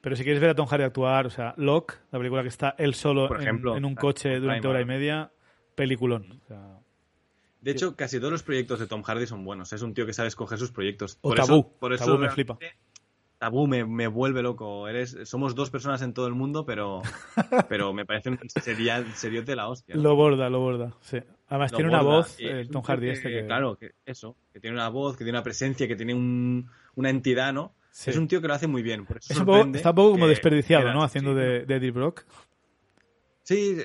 Pero 0.00 0.14
si 0.14 0.22
quieres 0.22 0.40
ver 0.40 0.50
a 0.50 0.54
Tom 0.54 0.66
Hardy 0.66 0.84
actuar, 0.84 1.26
o 1.26 1.30
sea, 1.30 1.54
Locke, 1.56 1.94
la 2.12 2.20
película 2.20 2.42
que 2.42 2.48
está 2.48 2.76
él 2.78 2.94
solo 2.94 3.26
Por 3.26 3.40
ejemplo, 3.40 3.76
en, 3.76 3.84
un 3.84 3.96
coche 3.96 4.38
durante 4.38 4.68
hora 4.68 4.80
y 4.80 4.84
media, 4.84 5.32
peliculón. 5.74 6.40
de 7.60 7.70
hecho, 7.72 7.96
casi 7.96 8.18
todos 8.20 8.30
los 8.30 8.44
proyectos 8.44 8.78
de 8.78 8.86
Tom 8.86 9.02
Hardy 9.02 9.26
son 9.26 9.44
buenos. 9.44 9.72
Es 9.72 9.82
un 9.82 9.92
tío 9.92 10.06
que 10.06 10.12
sabe 10.12 10.28
escoger 10.28 10.56
sus 10.56 10.70
proyectos. 10.70 11.18
O 11.22 11.34
Tabú. 11.34 11.76
por 11.80 11.92
eso 11.92 12.16
me 12.16 12.30
flipa. 12.30 12.58
Tabú 13.38 13.66
me, 13.66 14.06
vuelve 14.06 14.42
loco. 14.42 14.86
Eres, 14.86 15.16
somos 15.24 15.56
dos 15.56 15.70
personas 15.70 16.00
en 16.02 16.14
todo 16.14 16.28
el 16.28 16.34
mundo, 16.34 16.64
pero, 16.64 17.02
pero 17.68 17.92
me 17.92 18.06
parece 18.06 18.28
un 18.28 18.38
serio 18.50 19.42
de 19.42 19.56
la 19.56 19.66
hostia. 19.66 19.96
Lo 19.96 20.14
borda, 20.14 20.48
lo 20.48 20.60
borda. 20.60 20.94
Sí. 21.00 21.18
Además 21.50 21.72
tiene 21.72 21.88
una 21.88 22.02
voz, 22.02 22.36
eh, 22.38 22.68
Tom 22.70 22.82
Hardy 22.82 23.10
este 23.10 23.28
que... 23.28 23.44
Claro, 23.44 23.76
que 23.76 23.90
eso, 24.06 24.36
que 24.52 24.60
tiene 24.60 24.76
una 24.76 24.88
voz, 24.88 25.16
que 25.16 25.24
tiene 25.24 25.36
una 25.36 25.42
presencia, 25.42 25.88
que 25.88 25.96
tiene 25.96 26.14
una 26.14 27.10
entidad, 27.10 27.52
¿no? 27.52 27.74
Es 28.06 28.16
un 28.16 28.28
tío 28.28 28.40
que 28.40 28.46
lo 28.46 28.54
hace 28.54 28.68
muy 28.68 28.82
bien. 28.82 29.04
está 29.18 29.90
un 29.90 29.96
poco 29.96 30.12
como 30.12 30.28
desperdiciado, 30.28 30.92
¿no? 30.92 31.02
Haciendo 31.02 31.34
de, 31.34 31.66
de 31.66 31.74
Eddie 31.74 31.90
Brock. 31.90 32.24
Sí, 33.42 33.78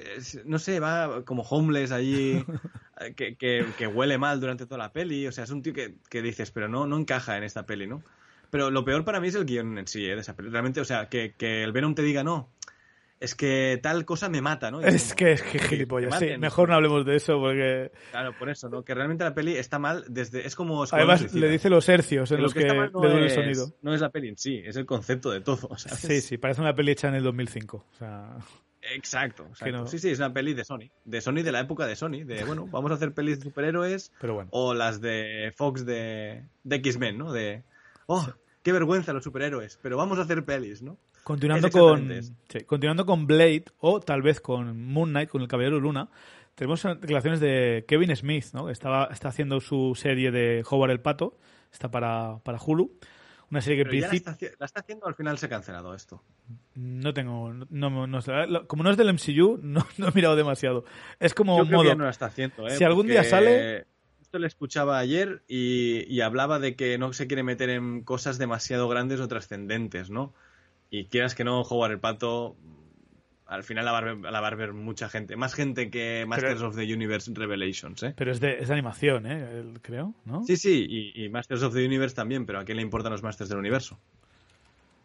no 0.45 0.59
sé, 0.59 0.79
va 0.79 1.25
como 1.25 1.41
homeless 1.41 1.91
allí, 1.91 2.45
que, 3.15 3.35
que, 3.35 3.87
huele 3.87 4.19
mal 4.19 4.39
durante 4.39 4.65
toda 4.65 4.77
la 4.77 4.93
peli. 4.93 5.25
O 5.25 5.31
sea, 5.31 5.45
es 5.45 5.49
un 5.49 5.63
tío 5.63 5.73
que, 5.73 5.95
que, 6.07 6.21
dices, 6.21 6.51
pero 6.51 6.67
no, 6.67 6.85
no 6.85 6.99
encaja 6.99 7.35
en 7.35 7.43
esta 7.43 7.65
peli, 7.65 7.87
¿no? 7.87 8.03
Pero 8.51 8.69
lo 8.69 8.85
peor 8.85 9.03
para 9.03 9.19
mí 9.19 9.29
es 9.29 9.35
el 9.35 9.45
guion 9.45 9.79
en 9.79 9.87
sí, 9.87 10.05
¿eh? 10.05 10.13
De 10.13 10.21
esa 10.21 10.35
peli. 10.35 10.49
Realmente, 10.49 10.81
o 10.81 10.85
sea, 10.85 11.09
que, 11.09 11.33
que 11.35 11.63
el 11.63 11.71
Venom 11.71 11.95
te 11.95 12.03
diga, 12.03 12.23
no, 12.23 12.51
es 13.25 13.35
que 13.35 13.79
tal 13.81 14.05
cosa 14.05 14.29
me 14.29 14.41
mata, 14.41 14.71
¿no? 14.71 14.81
es 14.81 15.13
que 15.13 15.33
es 15.33 15.41
que 15.41 15.59
gilipollas, 15.59 16.17
sí. 16.19 16.37
Mejor 16.37 16.69
no 16.69 16.75
hablemos 16.75 17.05
de 17.05 17.15
eso 17.15 17.39
porque... 17.39 17.91
Claro, 18.11 18.33
por 18.37 18.49
eso, 18.49 18.69
¿no? 18.69 18.83
Que 18.83 18.93
realmente 18.93 19.23
la 19.23 19.33
peli 19.33 19.57
está 19.57 19.79
mal 19.79 20.05
desde... 20.07 20.45
Es 20.45 20.55
como... 20.55 20.85
Además, 20.89 21.33
le 21.33 21.49
dice 21.49 21.69
los 21.69 21.89
hercios 21.89 22.31
en 22.31 22.41
los 22.41 22.53
que, 22.53 22.65
le 22.65 22.89
duele 22.89 23.23
el 23.23 23.31
sonido. 23.31 23.73
No 23.81 23.93
es 23.93 24.01
la 24.01 24.09
peli 24.09 24.29
en 24.29 24.37
sí, 24.37 24.61
es 24.63 24.75
el 24.77 24.85
concepto 24.85 25.31
de 25.31 25.41
todo. 25.41 25.69
Sí, 26.05 26.21
sí, 26.21 26.37
parece 26.37 26.61
una 26.61 26.75
peli 26.75 26.91
hecha 26.91 27.07
en 27.07 27.15
el 27.15 27.23
2005. 27.23 27.77
O 27.77 27.97
sea... 27.97 28.37
Exacto. 28.93 29.49
Sí, 29.87 29.97
sí, 29.97 30.11
es 30.11 30.19
una 30.19 30.31
peli 30.31 30.53
de 30.53 30.63
Sony. 30.63 30.91
De 31.03 31.19
Sony 31.19 31.41
de 31.41 31.51
la 31.51 31.61
época 31.61 31.87
de 31.87 31.95
Sony. 31.95 32.23
De, 32.23 32.43
bueno, 32.43 32.67
vamos 32.67 32.91
a 32.91 32.93
hacer 32.93 33.13
pelis 33.13 33.39
de 33.39 33.45
superhéroes. 33.45 34.11
Pero 34.21 34.35
bueno. 34.35 34.49
O 34.51 34.75
las 34.75 35.01
de 35.01 35.51
Fox 35.55 35.85
de, 35.85 36.43
de 36.63 36.75
X-Men, 36.75 37.17
¿no? 37.17 37.31
De, 37.31 37.63
oh, 38.05 38.27
qué 38.65 38.71
vergüenza 38.71 39.13
los 39.13 39.23
superhéroes, 39.23 39.77
pero 39.83 39.95
vamos 39.95 40.17
a 40.17 40.23
hacer 40.23 40.43
pelis, 40.43 40.81
¿no? 40.81 40.97
Continuando 41.25 41.71
con, 41.71 42.07
continuando 42.67 43.03
con 43.03 43.25
Blade 43.25 43.65
o 43.79 43.99
tal 43.99 44.21
vez 44.21 44.39
con 44.39 44.79
Moon 44.79 45.09
Knight, 45.09 45.27
con 45.27 45.41
el 45.41 45.47
Caballero 45.47 45.79
Luna, 45.79 46.07
tenemos 46.53 46.83
declaraciones 46.83 47.39
de 47.39 47.83
Kevin 47.87 48.15
Smith, 48.15 48.45
¿no? 48.53 48.69
Estaba, 48.69 49.09
está 49.11 49.29
haciendo 49.29 49.59
su 49.59 49.95
serie 49.95 50.29
de 50.29 50.63
Howard 50.69 50.91
el 50.91 50.99
Pato, 50.99 51.39
está 51.73 51.89
para, 51.89 52.37
para 52.43 52.59
Hulu. 52.63 52.91
Una 53.49 53.59
serie 53.61 53.83
que 53.83 53.99
la, 53.99 54.07
está, 54.07 54.79
haciendo, 54.79 55.07
al 55.07 55.15
final 55.15 55.39
se 55.39 55.47
ha 55.47 55.49
cancelado 55.49 55.95
esto. 55.95 56.21
No 56.75 57.11
tengo. 57.11 57.51
como 58.67 58.83
no 58.83 58.91
es 58.91 58.97
del 58.97 59.11
MCU, 59.11 59.59
no, 59.63 59.83
he 59.97 60.11
mirado 60.13 60.35
demasiado. 60.35 60.85
Es 61.19 61.33
como 61.33 61.57
Yo 61.57 61.65
modo. 61.65 61.95
no 61.95 62.03
la 62.03 62.11
está 62.11 62.27
haciendo, 62.27 62.67
¿eh? 62.67 62.77
Si 62.77 62.83
algún 62.83 63.07
día 63.07 63.23
sale. 63.23 63.87
Esto 64.21 64.37
le 64.37 64.45
escuchaba 64.45 64.99
ayer 64.99 65.41
y, 65.47 66.21
hablaba 66.21 66.59
de 66.59 66.75
que 66.75 66.99
no 66.99 67.13
se 67.13 67.25
quiere 67.25 67.41
meter 67.41 67.71
en 67.71 68.03
cosas 68.03 68.37
demasiado 68.37 68.87
grandes 68.87 69.19
o 69.19 69.27
trascendentes, 69.27 70.11
¿no? 70.11 70.35
Y 70.89 71.05
quieras 71.05 71.35
que 71.35 71.43
no, 71.43 71.63
jugar 71.63 71.91
el 71.91 71.99
pato. 71.99 72.55
Al 73.45 73.63
final 73.63 73.85
la 73.85 73.91
va, 73.91 74.47
a 74.47 74.55
ver, 74.55 74.73
mucha 74.73 75.07
gente. 75.07 75.35
Más 75.35 75.53
gente 75.53 75.91
que 75.91 76.25
Masters 76.27 76.61
of 76.61 76.75
the 76.75 76.91
Universe 76.91 77.31
Revelations, 77.33 78.01
¿eh? 78.01 78.13
Pero 78.17 78.31
es 78.31 78.39
de, 78.39 78.59
es 78.59 78.71
animación, 78.71 79.27
¿eh? 79.27 79.73
creo, 79.81 80.15
¿no? 80.25 80.43
Sí, 80.45 80.57
sí, 80.57 81.13
y, 81.13 81.29
Masters 81.29 81.61
of 81.61 81.73
the 81.73 81.85
Universe 81.85 82.15
también, 82.15 82.45
pero 82.45 82.59
¿a 82.59 82.65
quién 82.65 82.77
le 82.77 82.81
importan 82.81 83.11
los 83.11 83.21
Masters 83.21 83.49
del 83.49 83.59
Universo? 83.59 83.99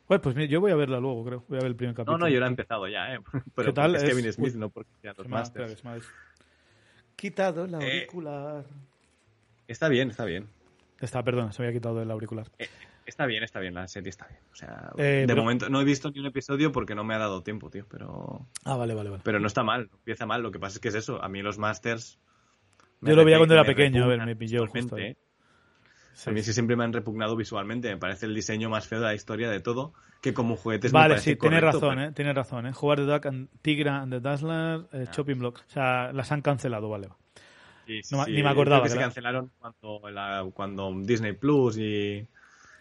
Bueno, 0.08 0.22
pues 0.22 0.48
yo 0.48 0.60
voy 0.60 0.72
a 0.72 0.74
verla 0.74 0.98
luego, 1.00 1.24
creo. 1.24 1.44
Voy 1.48 1.58
a 1.58 1.60
ver 1.60 1.70
el 1.70 1.76
primer 1.76 1.94
capítulo. 1.94 2.18
No, 2.18 2.24
no, 2.24 2.30
yo 2.30 2.40
la 2.40 2.46
he 2.46 2.48
empezado 2.48 2.88
ya, 2.88 3.14
¿eh? 3.14 3.20
Pero 3.54 3.68
¿Qué 3.68 3.72
tal? 3.74 3.94
es 3.94 4.04
Kevin 4.04 4.32
Smith, 4.32 4.54
no 4.54 4.70
porque 4.70 4.90
sean 5.02 5.14
los 5.18 5.28
Masters. 5.28 5.82
Quitado 7.14 7.66
el 7.66 7.74
eh, 7.74 7.76
auricular. 7.76 8.64
está 9.68 9.88
bien, 9.88 10.08
está 10.08 10.24
bien. 10.24 10.48
Está, 11.00 11.22
perdón, 11.22 11.52
se 11.52 11.62
había 11.62 11.74
quitado 11.74 12.00
el 12.00 12.10
auricular. 12.10 12.46
Eh, 12.58 12.68
Está 13.06 13.26
bien, 13.26 13.42
está 13.42 13.60
bien, 13.60 13.74
la 13.74 13.88
serie 13.88 14.10
está 14.10 14.26
bien. 14.26 14.40
O 14.52 14.54
sea, 14.54 14.92
eh, 14.96 15.24
de 15.26 15.34
momento 15.34 15.68
no 15.68 15.80
he 15.80 15.84
visto 15.84 16.10
ni 16.10 16.20
un 16.20 16.26
episodio 16.26 16.70
porque 16.70 16.94
no 16.94 17.02
me 17.02 17.14
ha 17.14 17.18
dado 17.18 17.42
tiempo, 17.42 17.70
tío, 17.70 17.86
pero... 17.88 18.46
Ah, 18.64 18.76
vale, 18.76 18.94
vale, 18.94 19.10
vale. 19.10 19.22
Pero 19.24 19.40
no 19.40 19.46
está 19.46 19.64
mal, 19.64 19.90
empieza 19.92 20.26
mal, 20.26 20.42
lo 20.42 20.50
que 20.50 20.58
pasa 20.58 20.74
es 20.74 20.80
que 20.80 20.88
es 20.88 20.94
eso, 20.94 21.22
a 21.22 21.28
mí 21.28 21.42
los 21.42 21.58
Masters... 21.58 22.18
Yo 23.00 23.16
lo 23.16 23.24
veía 23.24 23.38
cuando 23.38 23.54
era 23.54 23.64
pequeño, 23.64 24.04
a 24.04 24.08
ver, 24.08 24.24
me 24.24 24.36
pilló 24.36 24.66
justo 24.66 24.96
ahí. 24.96 25.16
A 26.26 26.30
mí 26.30 26.42
sí 26.42 26.52
siempre 26.52 26.76
me 26.76 26.84
han 26.84 26.92
repugnado 26.92 27.34
visualmente, 27.34 27.88
me 27.88 27.96
parece 27.96 28.26
el 28.26 28.34
diseño 28.34 28.68
más 28.68 28.86
feo 28.86 29.00
de 29.00 29.06
la 29.06 29.14
historia 29.14 29.50
de 29.50 29.60
todo, 29.60 29.94
que 30.20 30.34
como 30.34 30.56
juguetes 30.56 30.92
Vale, 30.92 31.18
sí, 31.18 31.36
tienes 31.36 31.62
razón, 31.62 31.98
eh, 31.98 32.12
tienes 32.12 32.34
razón, 32.34 32.66
eh. 32.66 32.72
Jugar 32.72 32.98
The 32.98 33.04
Duck 33.04 33.26
and 33.26 33.48
Tigra 33.62 34.02
and 34.02 34.12
the 34.12 34.20
Dazzler, 34.20 34.86
eh, 34.92 35.06
ah. 35.08 35.10
Chopping 35.10 35.38
Block, 35.38 35.62
o 35.66 35.70
sea, 35.70 36.12
las 36.12 36.30
han 36.30 36.42
cancelado, 36.42 36.88
vale. 36.88 37.08
Ni 37.86 38.42
me 38.42 38.48
acordaba. 38.48 38.82
que 38.84 38.90
se 38.90 38.98
cancelaron 38.98 39.50
cuando, 39.58 40.50
cuando 40.52 40.94
Disney 41.00 41.32
Plus 41.32 41.78
y 41.78 42.26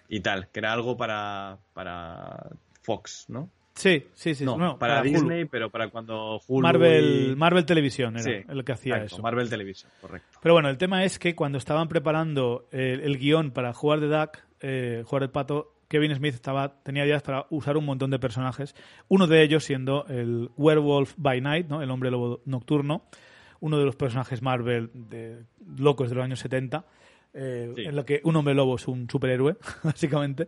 y 0.10 0.20
tal, 0.20 0.50
que 0.50 0.60
era 0.60 0.74
algo 0.74 0.98
para, 0.98 1.60
para 1.74 2.50
Fox, 2.82 3.26
¿no? 3.30 3.50
Sí, 3.76 4.08
sí, 4.14 4.36
sí. 4.36 4.44
No, 4.44 4.78
para, 4.78 5.02
Disney, 5.02 5.46
pero 5.46 5.70
para 5.70 5.90
cuando 5.90 6.42
Hulu 6.46 6.64
Marvel, 6.64 7.36
Marvel 7.38 7.66
Televisión 7.66 8.18
era 8.18 8.44
el 8.52 8.66
que 8.66 8.74
hacía 8.74 8.98
eso. 8.98 9.22
Marvel 9.22 9.50
Televisión, 9.50 9.90
correcto. 10.02 10.40
Pero 10.42 10.54
bueno, 10.54 10.68
el 10.68 10.78
tema 10.78 11.06
es 11.06 11.18
que 11.18 11.34
cuando 11.34 11.58
estaban 11.58 11.88
preparando 11.88 12.68
el, 12.72 13.18
guion 13.18 13.52
para 13.52 13.72
jugar 13.74 14.02
de 14.02 14.08
Duck, 14.08 14.40
eh, 14.60 15.04
jugar 15.06 15.24
el 15.24 15.30
pato, 15.30 15.76
Kevin 15.88 16.14
Smith 16.14 16.34
estaba, 16.34 16.82
tenía 16.84 17.06
ideas 17.06 17.24
para 17.24 17.46
usar 17.50 17.78
un 17.78 17.86
montón 17.86 18.12
de 18.12 18.20
personajes, 18.20 18.76
uno 19.08 19.28
de 19.28 19.44
ellos 19.44 19.64
siendo 19.64 20.06
el 20.08 20.50
Werewolf 20.58 21.14
by 21.16 21.40
Night, 21.40 21.68
¿no? 21.68 21.82
el 21.82 21.90
hombre 21.90 22.12
lobo 22.12 22.42
nocturno, 22.46 23.04
uno 23.62 23.80
de 23.80 23.86
los 23.86 23.96
personajes 23.96 24.42
Marvel 24.42 24.92
de, 24.94 25.44
locos 25.78 26.10
de 26.10 26.16
los 26.16 26.26
años 26.26 26.40
70, 26.40 26.86
eh, 27.34 27.74
en 27.78 27.96
lo 27.96 28.06
que 28.06 28.22
un 28.24 28.36
hombre 28.36 28.54
lobo 28.54 28.76
es 28.76 28.88
un 28.88 29.10
superhéroe, 29.10 29.58
básicamente. 29.84 30.48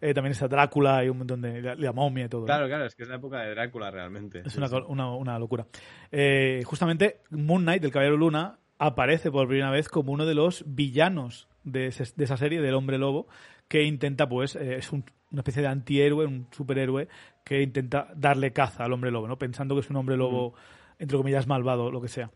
Eh, 0.00 0.12
también 0.12 0.32
está 0.32 0.48
Drácula 0.48 1.04
y 1.04 1.08
un 1.08 1.18
montón 1.18 1.40
de 1.40 1.62
la, 1.76 1.92
momia 1.92 2.26
y 2.26 2.28
todo. 2.28 2.44
Claro, 2.44 2.66
claro, 2.66 2.84
es 2.84 2.94
que 2.94 3.04
es 3.04 3.08
la 3.08 3.16
época 3.16 3.40
de 3.40 3.50
Drácula 3.50 3.90
realmente. 3.90 4.42
Es 4.44 4.56
una, 4.56 4.68
una, 5.16 5.38
locura. 5.38 5.66
Eh, 6.10 6.62
justamente 6.64 7.20
Moon 7.30 7.62
Knight, 7.62 7.80
del 7.80 7.90
Caballero 7.90 8.16
Luna, 8.16 8.58
aparece 8.78 9.30
por 9.30 9.46
primera 9.46 9.70
vez 9.70 9.88
como 9.88 10.12
uno 10.12 10.26
de 10.26 10.34
los 10.34 10.64
villanos 10.66 11.48
de, 11.62 11.86
esa 11.86 12.36
serie, 12.36 12.60
del 12.60 12.74
hombre 12.74 12.98
lobo, 12.98 13.28
que 13.68 13.84
intenta, 13.84 14.28
pues, 14.28 14.56
es 14.56 14.92
una 14.92 15.04
especie 15.38 15.62
de 15.62 15.68
antihéroe, 15.68 16.26
un 16.26 16.48
superhéroe, 16.50 17.08
que 17.44 17.62
intenta 17.62 18.08
darle 18.14 18.52
caza 18.52 18.84
al 18.84 18.92
hombre 18.92 19.10
lobo, 19.10 19.28
¿no? 19.28 19.38
Pensando 19.38 19.74
que 19.74 19.80
es 19.80 19.90
un 19.90 19.96
hombre 19.96 20.16
lobo, 20.16 20.54
entre 20.98 21.16
comillas, 21.16 21.46
malvado, 21.46 21.90
lo 21.90 22.00
que 22.02 22.08
sea. 22.08 22.30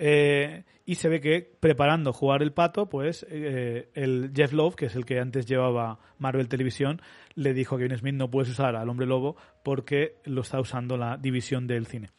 Eh, 0.00 0.62
y 0.86 0.94
se 0.94 1.08
ve 1.08 1.20
que 1.20 1.42
preparando 1.60 2.12
jugar 2.12 2.42
el 2.42 2.52
pato, 2.52 2.88
pues 2.88 3.26
eh, 3.28 3.90
el 3.94 4.32
Jeff 4.34 4.52
Love, 4.52 4.76
que 4.76 4.86
es 4.86 4.94
el 4.94 5.04
que 5.04 5.18
antes 5.18 5.44
llevaba 5.44 5.98
Marvel 6.18 6.48
Televisión, 6.48 7.02
le 7.34 7.52
dijo 7.52 7.74
a 7.74 7.78
Kevin 7.78 7.98
Smith 7.98 8.14
no 8.14 8.30
puedes 8.30 8.50
usar 8.50 8.76
al 8.76 8.88
hombre 8.88 9.06
lobo 9.06 9.36
porque 9.64 10.16
lo 10.24 10.40
está 10.42 10.60
usando 10.60 10.96
la 10.96 11.18
división 11.18 11.66
del 11.66 11.86
cine. 11.86 12.10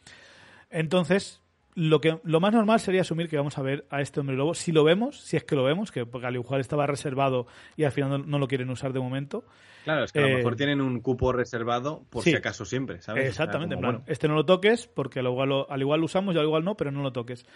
Entonces, 0.70 1.42
lo 1.74 2.00
que 2.00 2.18
lo 2.24 2.40
más 2.40 2.52
normal 2.52 2.80
sería 2.80 3.02
asumir 3.02 3.28
que 3.28 3.36
vamos 3.36 3.56
a 3.58 3.62
ver 3.62 3.84
a 3.90 4.00
este 4.00 4.20
hombre 4.20 4.36
lobo, 4.36 4.54
si 4.54 4.72
lo 4.72 4.84
vemos, 4.84 5.20
si 5.20 5.36
es 5.36 5.44
que 5.44 5.54
lo 5.54 5.64
vemos, 5.64 5.92
que 5.92 6.06
porque 6.06 6.26
al 6.26 6.34
igual 6.34 6.60
estaba 6.60 6.86
reservado 6.86 7.46
y 7.76 7.84
al 7.84 7.92
final 7.92 8.28
no, 8.28 8.38
lo 8.38 8.48
quieren 8.48 8.70
usar 8.70 8.92
de 8.92 9.00
momento. 9.00 9.44
Claro, 9.84 10.04
es 10.04 10.12
que 10.12 10.18
a 10.18 10.22
lo 10.28 10.36
mejor 10.36 10.52
eh, 10.52 10.56
tienen 10.56 10.80
un 10.82 11.00
cupo 11.00 11.32
reservado 11.32 12.04
por 12.10 12.22
si 12.22 12.34
acaso 12.34 12.66
siempre, 12.66 13.00
¿sabes? 13.00 13.28
Exactamente, 13.28 13.76
bueno. 13.76 14.02
este 14.06 14.28
no 14.28 14.34
lo 14.34 14.44
toques 14.44 14.86
porque 14.86 15.20
al 15.20 15.26
igual, 15.26 15.48
lo, 15.48 15.70
al 15.70 15.80
igual 15.80 16.00
lo 16.00 16.06
usamos 16.06 16.34
y 16.34 16.38
al 16.38 16.44
igual 16.44 16.64
no, 16.64 16.76
pero 16.76 16.90
no 16.90 17.02
lo 17.02 17.12
toques. 17.12 17.46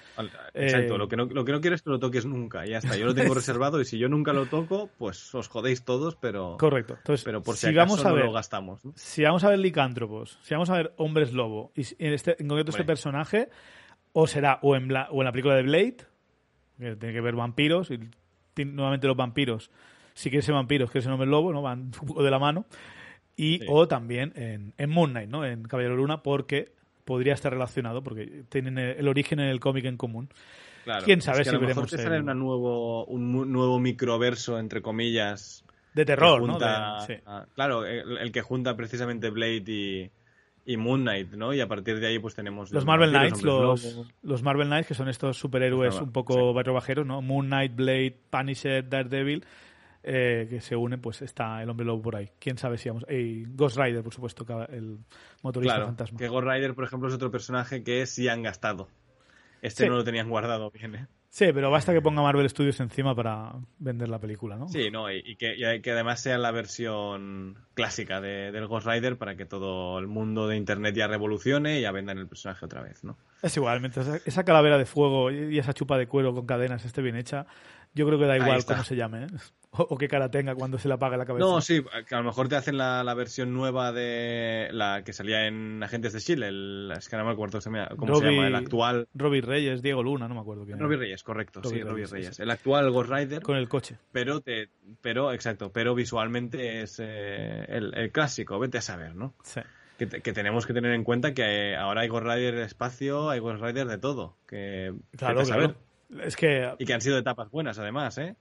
Exacto, 0.55 0.95
eh, 0.95 0.99
lo, 0.99 1.07
que 1.07 1.17
no, 1.17 1.27
lo 1.27 1.45
que 1.45 1.53
no 1.53 1.61
quiero 1.61 1.77
es 1.77 1.83
que 1.83 1.91
lo 1.91 1.99
toques 1.99 2.25
nunca, 2.25 2.65
ya 2.65 2.79
está, 2.79 2.97
yo 2.97 3.05
lo 3.05 3.15
tengo 3.15 3.35
reservado 3.35 3.81
y 3.81 3.85
si 3.85 3.99
yo 3.99 4.09
nunca 4.09 4.33
lo 4.33 4.47
toco, 4.47 4.89
pues 4.97 5.35
os 5.35 5.49
jodéis 5.49 5.85
todos, 5.85 6.17
pero... 6.17 6.57
Correcto, 6.59 6.95
entonces 6.97 7.25
pero 7.25 7.43
por 7.43 7.57
si, 7.57 7.67
acaso 7.67 7.97
vamos 7.97 8.07
a 8.07 8.13
ver, 8.13 8.25
lo 8.25 8.33
gastamos. 8.33 8.81
Si 8.95 9.23
vamos 9.23 9.45
a 9.45 9.51
ver 9.51 9.59
licántropos, 9.59 10.39
si 10.43 10.55
vamos 10.55 10.71
a 10.71 10.77
ver 10.77 10.95
hombres 10.97 11.35
lobo, 11.35 11.73
y 11.75 11.83
en, 11.99 12.15
este, 12.15 12.41
en 12.41 12.49
concreto 12.49 12.71
este 12.71 12.85
personaje 12.85 13.51
o 14.15 14.27
será 14.27 14.61
o 14.63 14.77
en, 14.77 14.91
o 15.11 15.21
en 15.21 15.25
la 15.25 15.33
película 15.33 15.57
de 15.57 15.65
Blade, 15.65 15.97
que 16.79 16.97
tiene 16.97 17.13
que 17.13 17.21
ver 17.21 17.35
vampiros, 17.35 17.91
y 17.91 17.99
nuevamente 18.65 19.09
los 19.09 19.17
vampiros, 19.17 19.71
si 20.15 20.31
quieres 20.31 20.47
ser 20.47 20.55
vampiros, 20.55 20.91
que 20.91 21.01
es 21.01 21.07
el 21.07 21.13
hombre 21.13 21.29
lobo, 21.29 21.53
¿no? 21.53 21.61
Van 21.61 21.91
de 22.17 22.31
la 22.31 22.39
mano. 22.39 22.65
Y, 23.37 23.61
O 23.69 23.89
también 23.89 24.33
en, 24.37 24.73
en, 24.79 24.91
Moon 24.91 25.11
Knight, 25.11 25.29
¿no? 25.29 25.45
En 25.45 25.65
Caballero 25.65 25.97
Luna, 25.97 26.23
porque 26.23 26.73
podría 27.05 27.35
estar 27.35 27.53
relacionado, 27.53 28.05
porque 28.05 28.45
tienen 28.49 28.79
el, 28.79 29.09
origen 29.09 29.41
en 29.41 29.49
el 29.49 29.59
cómic 29.59 29.85
en 29.87 29.97
común. 29.97 30.29
Quién 31.05 31.21
sabe 31.21 31.43
si 31.43 31.51
a 31.51 31.55
lo 31.55 31.61
veremos. 31.61 31.93
Mejor 31.93 32.01
sale 32.01 32.21
una 32.21 32.35
nuevo, 32.35 33.05
un 33.07 33.51
nuevo 33.51 33.81
microverso, 33.81 34.61
entre 34.61 34.81
comillas. 34.81 35.65
De 35.93 36.05
terror, 36.05 36.43
¿no? 36.43 36.59
claro, 37.55 37.85
el, 37.85 38.31
que 38.31 38.43
junta 38.43 38.77
precisamente 38.77 39.31
Blade 39.31 39.65
y, 39.67 40.11
y 40.65 40.77
Moon 40.77 41.03
Knight, 41.03 41.33
¿no? 41.35 41.53
Y 41.53 41.61
a 41.61 41.69
partir 41.69 42.01
de 42.01 42.07
ahí 42.07 42.19
pues 42.19 42.35
tenemos... 42.35 42.73
Los 42.73 42.85
Marvel 42.85 43.11
Knights, 43.11 43.43
los, 43.43 44.11
los, 44.23 44.43
Marvel 44.43 44.69
Knights, 44.69 44.89
que 44.89 44.95
son 44.95 45.09
estos 45.09 45.37
superhéroes 45.37 46.01
un 46.01 46.13
poco 46.13 46.55
sí. 46.63 46.71
bajeros, 46.71 47.07
¿no? 47.07 47.21
Moon 47.21 47.47
Knight, 47.47 47.75
Blade, 47.75 48.17
Punisher, 48.31 48.89
Daredevil, 48.89 49.45
eh, 50.03 50.47
que 50.49 50.61
se 50.61 50.77
unen, 50.77 51.01
pues 51.01 51.23
está 51.23 51.63
el 51.63 51.69
Hombre 51.69 51.87
Lobo 51.87 52.03
por 52.03 52.17
ahí. 52.17 52.31
¿Quién 52.39 52.57
sabe 52.57 52.79
si 52.79 52.89
vamos... 52.89 53.05
Y 53.11 53.45
Ghost 53.45 53.77
Rider, 53.77 54.03
por 54.03 54.15
supuesto, 54.15 54.47
el 54.71 54.99
motorista 55.43 55.75
claro, 55.75 55.87
fantasma. 55.87 56.19
que 56.19 56.29
Ghost 56.29 56.47
Rider, 56.47 56.75
por 56.75 56.85
ejemplo, 56.85 57.09
es 57.09 57.15
otro 57.15 57.31
personaje 57.31 57.83
que 57.83 58.07
sí 58.07 58.29
han 58.29 58.43
gastado. 58.43 58.89
Este 59.61 59.89
no 59.89 59.97
lo 59.97 60.05
tenían 60.05 60.29
guardado 60.29 60.71
bien, 60.71 60.95
¿eh? 60.95 61.07
Sí, 61.35 61.47
pero 61.53 61.69
basta 61.69 61.93
que 61.93 62.01
ponga 62.01 62.23
Marvel 62.23 62.49
Studios 62.49 62.79
encima 62.79 63.13
para 63.13 63.55
vender 63.81 64.09
la 64.09 64.21
película, 64.21 64.55
¿no? 64.55 64.69
Sí, 64.69 64.89
no, 64.93 65.11
y, 65.11 65.35
que, 65.35 65.81
que, 65.83 65.91
además 65.91 66.21
sea 66.21 66.39
la 66.39 66.53
versión 66.53 67.59
clásica 67.75 68.21
de, 68.21 68.53
del 68.53 68.69
Ghost 68.69 68.87
Rider 68.87 69.19
para 69.19 69.35
que 69.35 69.45
todo 69.45 69.99
el 69.99 70.07
mundo 70.07 70.47
de 70.47 70.57
Internet 70.57 70.95
ya 70.95 71.09
revolucione 71.09 71.81
y 71.81 71.83
ya 71.83 71.91
vendan 71.91 72.19
el 72.19 72.29
personaje 72.29 72.65
otra 72.65 72.83
vez, 72.83 73.03
¿no? 73.03 73.17
Es 73.43 73.57
igual, 73.57 73.81
mientras 73.81 74.25
esa 74.25 74.45
calavera 74.45 74.79
de 74.79 74.87
fuego 74.87 75.33
y 75.33 75.59
esa 75.59 75.75
chupa 75.75 75.99
de 75.99 76.07
cuero 76.07 76.33
con 76.37 76.47
cadenas 76.47 76.85
esté 76.85 77.03
bien 77.03 77.17
hecha, 77.17 77.47
yo 77.95 78.07
creo 78.07 78.19
que 78.19 78.27
da 78.27 78.37
igual 78.37 78.65
cómo 78.65 78.83
se 78.83 78.97
llame, 78.97 79.25
¿eh? 79.25 79.29
o, 79.71 79.97
qué 79.97 80.09
cara 80.09 80.31
tenga 80.31 80.55
cuando 80.55 80.79
se 80.79 80.89
le 80.89 80.95
apague 80.95 81.17
la 81.17 81.25
cabeza. 81.25 81.47
No, 81.47 81.61
sí, 81.61 81.83
que 82.07 82.15
a 82.15 82.19
lo 82.19 82.25
mejor 82.25 82.49
te 82.49 82.57
hacen 82.57 82.77
la, 82.77 83.15
versión 83.15 83.53
nueva 83.53 83.93
de 83.93 84.69
la 84.73 85.03
que 85.05 85.13
salía 85.13 85.47
en 85.47 85.83
Agentes 85.83 86.13
de 86.13 86.21
Chile, 86.21 86.49
el, 86.49 86.93
es 86.97 87.09
que 87.09 87.17
no 87.17 87.25
me 87.25 87.33
acuerdo 87.33 87.61
cómo 87.97 88.17
se 88.19 88.31
llama, 88.31 88.47
el 88.49 88.55
actual. 88.55 89.09
Robbie 89.15 89.41
Reyes, 89.41 89.83
Diego 89.83 90.03
Luna, 90.03 90.27
no 90.27 90.35
me 90.35 90.41
acuerdo 90.41 90.65
quién. 90.65 90.79
Robbie 90.79 90.97
Reyes, 90.97 91.23
correcto, 91.23 91.63
sí, 91.63 91.83
Robbie 91.83 92.07
Reyes. 92.07 92.41
El 92.41 92.51
actual 92.51 92.91
Ghost 92.91 93.11
Rider. 93.11 93.43
Con 93.43 93.57
el 93.57 93.69
coche. 93.69 93.97
Pero, 94.11 94.41
te, 94.41 94.71
pero 95.01 95.33
exacto, 95.33 95.71
pero 95.73 95.95
visualmente 95.95 96.83
es 96.83 97.01
eh, 97.01 97.65
el, 97.69 98.11
clásico, 98.11 98.59
vete 98.59 98.79
a 98.79 98.83
saber, 98.83 99.15
¿no? 99.15 99.35
Sí. 99.45 99.61
Que, 99.99 100.07
tenemos 100.07 100.67
que 100.67 100.73
tener 100.73 100.93
en 100.93 101.05
cuenta 101.05 101.35
que 101.35 101.77
ahora 101.77 102.01
hay 102.01 102.09
Ghost 102.09 102.27
Rider 102.27 102.57
de 102.57 102.65
espacio, 102.65 103.31
hay 103.31 103.39
Ghost 103.39 103.63
Rider 103.63 103.87
de 103.87 103.99
todo. 103.99 104.37
Que, 104.49 104.93
claro, 105.17 105.45
Saber. 105.45 105.77
Es 106.23 106.37
que... 106.37 106.75
Y 106.79 106.85
que 106.85 106.95
han 106.95 107.01
sido 107.01 107.19
etapas 107.19 107.51
buenas, 107.51 107.79
además, 107.79 108.19
¿eh? 108.19 108.37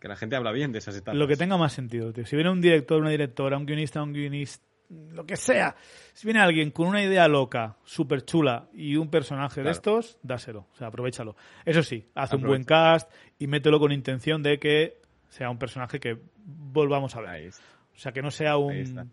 Que 0.00 0.08
la 0.08 0.16
gente 0.16 0.36
habla 0.36 0.52
bien 0.52 0.72
de 0.72 0.78
esas 0.78 0.96
etapas. 0.96 1.18
Lo 1.18 1.28
que 1.28 1.36
tenga 1.36 1.56
más 1.56 1.72
sentido, 1.72 2.12
tío. 2.12 2.24
Si 2.24 2.34
viene 2.36 2.50
un 2.50 2.60
director, 2.60 3.00
una 3.00 3.10
directora, 3.10 3.56
un 3.56 3.66
guionista, 3.66 4.02
un 4.02 4.12
guionista, 4.12 4.64
lo 5.12 5.24
que 5.24 5.36
sea. 5.36 5.76
Si 6.14 6.26
viene 6.26 6.40
alguien 6.40 6.70
con 6.70 6.88
una 6.88 7.02
idea 7.02 7.28
loca, 7.28 7.76
súper 7.84 8.24
chula 8.24 8.68
y 8.72 8.96
un 8.96 9.10
personaje 9.10 9.62
de 9.62 9.70
estos, 9.70 10.18
dáselo, 10.22 10.66
o 10.72 10.76
sea, 10.76 10.88
aprovechalo. 10.88 11.36
Eso 11.64 11.82
sí, 11.82 12.08
haz 12.14 12.32
un 12.32 12.42
buen 12.42 12.64
cast 12.64 13.10
y 13.38 13.46
mételo 13.46 13.78
con 13.78 13.92
intención 13.92 14.42
de 14.42 14.58
que 14.58 14.98
sea 15.28 15.50
un 15.50 15.58
personaje 15.58 16.00
que 16.00 16.18
volvamos 16.44 17.14
a 17.14 17.20
ver. 17.20 17.52
O 17.94 17.98
sea, 17.98 18.12
que 18.12 18.22
no 18.22 18.30
sea 18.30 18.56
un 18.56 19.10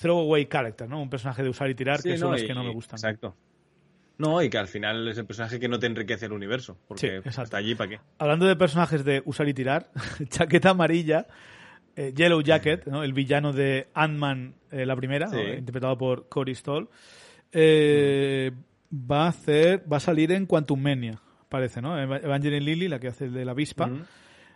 throwaway 0.00 0.46
character, 0.46 0.88
¿no? 0.88 1.00
Un 1.00 1.10
personaje 1.10 1.42
de 1.42 1.48
usar 1.48 1.70
y 1.70 1.74
tirar, 1.74 2.02
que 2.02 2.18
son 2.18 2.32
los 2.32 2.42
que 2.42 2.54
no 2.54 2.62
me 2.62 2.72
gustan. 2.72 2.98
Exacto. 2.98 3.34
No, 4.16 4.40
y 4.42 4.48
que 4.48 4.58
al 4.58 4.68
final 4.68 5.08
es 5.08 5.18
el 5.18 5.26
personaje 5.26 5.58
que 5.58 5.68
no 5.68 5.78
te 5.78 5.86
enriquece 5.86 6.26
el 6.26 6.32
universo, 6.32 6.78
porque 6.86 7.20
está 7.24 7.56
allí 7.56 7.74
para 7.74 7.90
qué. 7.90 8.00
Hablando 8.18 8.46
de 8.46 8.54
personajes 8.54 9.04
de 9.04 9.22
usar 9.24 9.48
y 9.48 9.54
tirar, 9.54 9.90
chaqueta 10.28 10.70
amarilla, 10.70 11.26
eh, 11.96 12.12
Yellow 12.14 12.40
Jacket, 12.40 12.86
¿no? 12.86 13.02
el 13.02 13.12
villano 13.12 13.52
de 13.52 13.88
Ant-Man, 13.94 14.54
eh, 14.70 14.86
la 14.86 14.94
primera, 14.94 15.28
interpretado 15.56 15.98
por 15.98 16.28
Cory 16.28 16.54
Stoll, 16.54 16.88
eh, 17.50 18.52
va 18.92 19.24
a 19.24 19.28
hacer, 19.28 19.84
va 19.92 19.96
a 19.96 20.00
salir 20.00 20.30
en 20.30 20.46
Quantum 20.46 20.80
Mania, 20.80 21.20
parece, 21.48 21.82
¿no? 21.82 22.00
Evangeline 22.00 22.64
Lilly, 22.64 22.88
la 22.88 23.00
que 23.00 23.08
hace 23.08 23.28
de 23.28 23.44
la 23.44 23.50
avispa, 23.50 23.90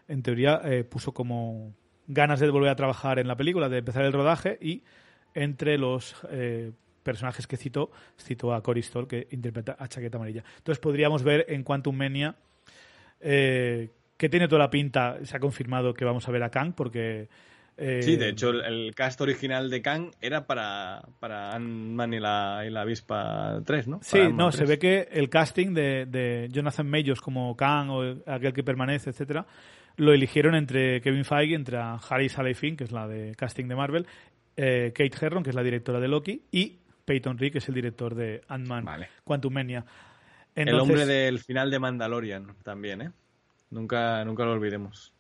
en 0.07 0.23
teoría 0.23 0.63
puso 0.89 1.13
como 1.13 1.75
ganas 2.07 2.41
de 2.41 2.49
volver 2.49 2.71
a 2.71 2.77
trabajar 2.77 3.19
en 3.19 3.27
la 3.27 3.37
película, 3.37 3.69
de 3.69 3.79
empezar 3.79 4.05
el 4.05 4.13
rodaje 4.13 4.57
y 4.61 4.85
entre 5.35 5.79
los 5.79 6.17
personajes 7.09 7.47
que 7.47 7.57
citó, 7.57 7.91
citó 8.19 8.53
a 8.53 8.63
Cory 8.63 8.83
Stoll, 8.83 9.09
que 9.09 9.29
interpreta 9.31 9.77
a 9.79 9.89
Chaqueta 9.89 10.19
Amarilla. 10.19 10.45
Entonces 10.59 10.79
podríamos 10.79 11.23
ver 11.23 11.47
en 11.49 11.63
Quantum 11.63 11.97
Mania 11.97 12.37
eh, 13.19 13.89
que 14.19 14.29
tiene 14.29 14.47
toda 14.47 14.59
la 14.59 14.69
pinta, 14.69 15.17
se 15.23 15.35
ha 15.35 15.41
confirmado 15.41 15.95
que 15.95 16.05
vamos 16.05 16.29
a 16.29 16.33
ver 16.33 16.43
a 16.43 16.51
Kang, 16.51 16.75
porque... 16.75 17.29
Eh, 17.79 18.03
sí, 18.03 18.17
de 18.17 18.29
hecho, 18.29 18.51
el, 18.51 18.95
cast 18.95 19.23
original 19.23 19.71
de 19.71 19.81
Kang 19.81 20.11
era 20.21 20.47
para, 20.47 21.01
para 21.19 21.53
Ant-Man 21.53 22.13
y 22.13 22.21
la, 22.21 22.65
y 22.67 22.71
la 22.71 22.83
Avispa 22.83 23.63
3, 23.65 23.89
¿no? 23.89 24.01
sí, 24.03 24.19
no, 24.31 24.53
se 24.53 24.67
ve 24.67 24.79
que 24.79 25.09
el 25.11 25.31
casting 25.31 25.73
de, 25.73 26.05
de 26.05 26.49
Jonathan 26.51 26.91
Majors 26.91 27.23
como 27.23 27.57
Kang 27.57 27.89
o 27.89 28.03
aquel 28.27 28.53
que 28.53 28.63
permanece, 28.63 29.11
etcétera, 29.11 29.47
lo 29.97 30.13
eligieron 30.13 30.57
entre 30.57 31.01
Kevin 31.01 31.25
Feige, 31.25 31.55
entre 31.55 31.79
Harry 31.79 32.29
Saleh 32.29 32.77
que 32.77 32.85
es 32.85 32.93
la 32.93 33.09
de 33.09 33.35
casting 33.35 33.67
de 33.67 33.77
Marvel, 33.77 34.07
eh, 34.61 34.93
Kate 34.93 35.25
Herron, 35.25 35.45
que 35.45 35.51
es 35.51 35.57
la 35.57 35.63
directora 35.63 36.01
de 36.01 36.09
Loki, 36.09 36.43
y 36.51 36.79
Peyton 37.09 37.39
Reed, 37.39 37.53
que 37.53 37.59
es 37.59 37.69
el 37.71 37.75
director 37.75 38.15
de 38.15 38.43
Ant-Man 38.49 38.85
Quantum 39.25 39.55
Mania. 39.55 39.83
el 40.55 40.79
hombre 40.79 41.07
del 41.07 41.39
final 41.39 41.71
de 41.71 41.79
Mandalorian 41.79 42.55
también, 42.63 43.01
¿eh? 43.01 43.13
Nunca, 43.71 44.23
nunca 44.27 44.45
lo 44.45 44.53
olvidemos. 44.53 45.15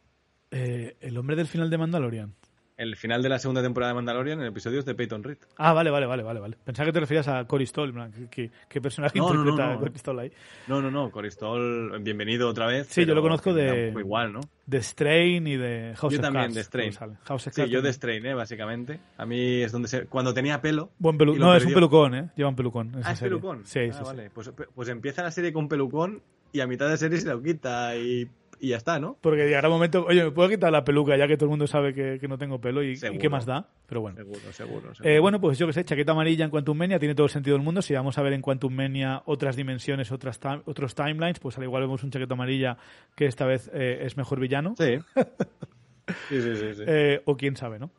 Eh, 0.51 0.99
el 1.01 1.17
hombre 1.17 1.35
del 1.35 1.47
final 1.47 1.71
de 1.71 1.79
Mandalorian 1.79 2.35
el 2.79 2.95
final 2.95 3.23
de 3.23 3.29
la 3.29 3.41
segunda 3.41 3.61
temporada 3.61 3.91
de 3.91 3.97
Mandalorian 3.97 4.41
en 4.41 4.47
episodios 4.47 4.85
de 4.85 4.95
Peyton 4.95 5.25
Reed. 5.25 5.39
Ah, 5.57 5.73
vale, 5.73 5.91
vale, 5.91 6.07
vale, 6.07 6.23
vale. 6.23 6.57
Pensaba 6.65 6.87
que 6.87 6.93
te 6.93 7.01
referías 7.01 7.27
a 7.27 7.45
Cory 7.45 7.67
Stoll. 7.67 7.93
¿Qué, 8.31 8.53
qué 8.69 8.81
personaje 8.81 9.19
interpreta 9.19 9.73
a 9.73 9.79
Cory 9.79 9.99
Stoll 9.99 10.19
ahí? 10.21 10.33
No, 10.69 10.81
no, 10.81 10.89
no. 10.89 11.11
Cory 11.11 11.31
Stoll, 11.31 12.01
bienvenido 12.01 12.49
otra 12.49 12.67
vez. 12.67 12.87
Sí, 12.87 13.05
yo 13.05 13.17
lo 13.17 13.21
conozco 13.23 13.53
de... 13.53 13.93
Igual, 13.99 14.33
¿no? 14.33 14.41
De 14.65 14.81
Strain 14.81 15.47
y 15.49 15.57
de 15.57 15.95
House 15.97 16.15
yo 16.15 16.21
también, 16.21 16.53
de 16.53 16.63
Strain. 16.63 16.93
sí, 16.93 17.69
yo 17.69 17.83
de 17.83 17.93
Strain, 17.93 18.25
¿eh? 18.27 18.35
Básicamente. 18.35 19.01
A 19.17 19.27
mí 19.27 19.61
es 19.61 19.73
donde 19.73 19.89
se... 19.89 20.07
Cuando 20.07 20.33
tenía 20.33 20.61
pelo... 20.61 20.91
Buen 21.01 21.19
pelu... 21.19 21.35
No, 21.37 21.57
es 21.57 21.65
un 21.65 21.75
pelucón, 21.75 22.15
¿eh? 22.15 22.31
Lleva 22.37 22.51
un 22.51 22.57
pelucón. 22.57 22.93
Ah, 23.03 23.13
¿es 23.13 23.21
pelucón? 23.21 23.63
Sí, 23.67 23.81
ah, 23.91 23.93
sí, 23.93 24.05
vale. 24.05 24.31
Pues, 24.31 24.53
pues 24.73 24.89
empieza 24.89 25.25
la 25.25 25.33
serie 25.33 25.53
con 25.53 25.69
pelucón 25.69 26.23
y 26.53 26.61
a 26.61 26.69
mitad 26.69 26.89
de 26.89 26.97
serie 26.97 27.19
se 27.19 27.29
lo 27.29 27.43
quita 27.43 27.97
y 27.97 28.29
y 28.61 28.69
ya 28.69 28.77
está, 28.77 28.99
¿no? 28.99 29.17
Porque 29.21 29.47
llegará 29.47 29.69
un 29.69 29.75
momento, 29.75 30.05
oye, 30.07 30.25
me 30.25 30.31
puedo 30.31 30.49
quitar 30.49 30.73
la 30.73 30.85
peluca 30.85 31.17
ya 31.17 31.27
que 31.27 31.37
todo 31.37 31.47
el 31.47 31.51
mundo 31.51 31.67
sabe 31.67 31.95
que, 31.95 32.29
no 32.29 32.39
tengo 32.39 32.61
pelo 32.61 32.83
y, 32.83 32.99
qué 32.99 33.29
más 33.29 33.47
da, 33.47 33.69
pero 33.87 34.01
bueno. 34.01 34.17
Seguro, 34.17 34.53
seguro. 34.53 34.93
Eh, 35.03 35.19
bueno, 35.19 35.41
pues 35.41 35.59
yo 35.59 35.67
qué 35.67 35.73
sé, 35.73 35.85
chaqueta 35.85 36.13
amarilla 36.13 36.45
en 36.45 36.51
Quantum 36.51 36.77
Mania 36.77 36.99
tiene 36.99 37.15
todo 37.15 37.27
el 37.27 37.33
sentido 37.33 37.57
del 37.57 37.65
mundo. 37.65 37.81
Si 37.83 37.95
vamos 37.95 38.19
a 38.19 38.23
ver 38.23 38.33
en 38.33 38.43
Quantum 38.43 38.73
Mania 38.75 39.23
otras 39.27 39.57
dimensiones, 39.57 40.13
otras 40.13 40.39
otros 40.65 40.95
timelines, 40.95 41.39
pues 41.39 41.57
al 41.59 41.65
igual 41.65 41.83
vemos 41.83 42.03
un 42.03 42.11
chaqueta 42.11 42.35
amarilla 42.35 42.77
que 43.15 43.27
esta 43.27 43.47
vez 43.47 43.71
eh, 43.73 44.01
es 44.03 44.17
mejor 44.17 44.41
villano. 44.41 44.75
Sí. 44.77 44.99
sí, 46.29 46.43
sí, 46.43 46.75
sí. 46.75 46.83
Eh, 46.87 47.23
o 47.25 47.37
quién 47.37 47.57
sabe, 47.57 47.79
¿no? 47.79 47.91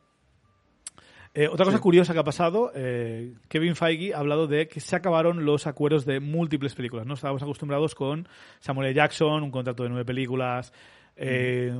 Eh, 1.32 1.46
otra 1.46 1.64
cosa 1.64 1.78
curiosa 1.78 2.12
que 2.12 2.18
ha 2.18 2.24
pasado, 2.24 2.72
eh, 2.74 3.34
Kevin 3.48 3.76
Feige 3.76 4.14
ha 4.14 4.18
hablado 4.18 4.48
de 4.48 4.66
que 4.66 4.80
se 4.80 4.96
acabaron 4.96 5.44
los 5.44 5.68
acuerdos 5.68 6.04
de 6.04 6.18
múltiples 6.18 6.74
películas. 6.74 7.06
¿no? 7.06 7.14
Estábamos 7.14 7.42
acostumbrados 7.42 7.94
con 7.94 8.28
Samuel 8.58 8.88
L. 8.88 8.96
Jackson, 8.96 9.44
un 9.44 9.50
contrato 9.50 9.84
de 9.84 9.90
nueve 9.90 10.04
películas, 10.04 10.72
eh, 11.16 11.72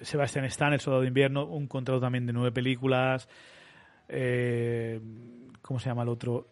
Sebastian 0.00 0.46
Stan, 0.46 0.72
El 0.72 0.80
Soldado 0.80 1.02
de 1.02 1.08
Invierno, 1.08 1.44
un 1.44 1.66
contrato 1.66 2.00
también 2.00 2.26
de 2.26 2.32
nueve 2.32 2.52
películas. 2.52 3.28
¿Cómo 4.06 5.80
se 5.80 5.88
llama 5.88 6.02
el 6.02 6.08
otro? 6.08 6.48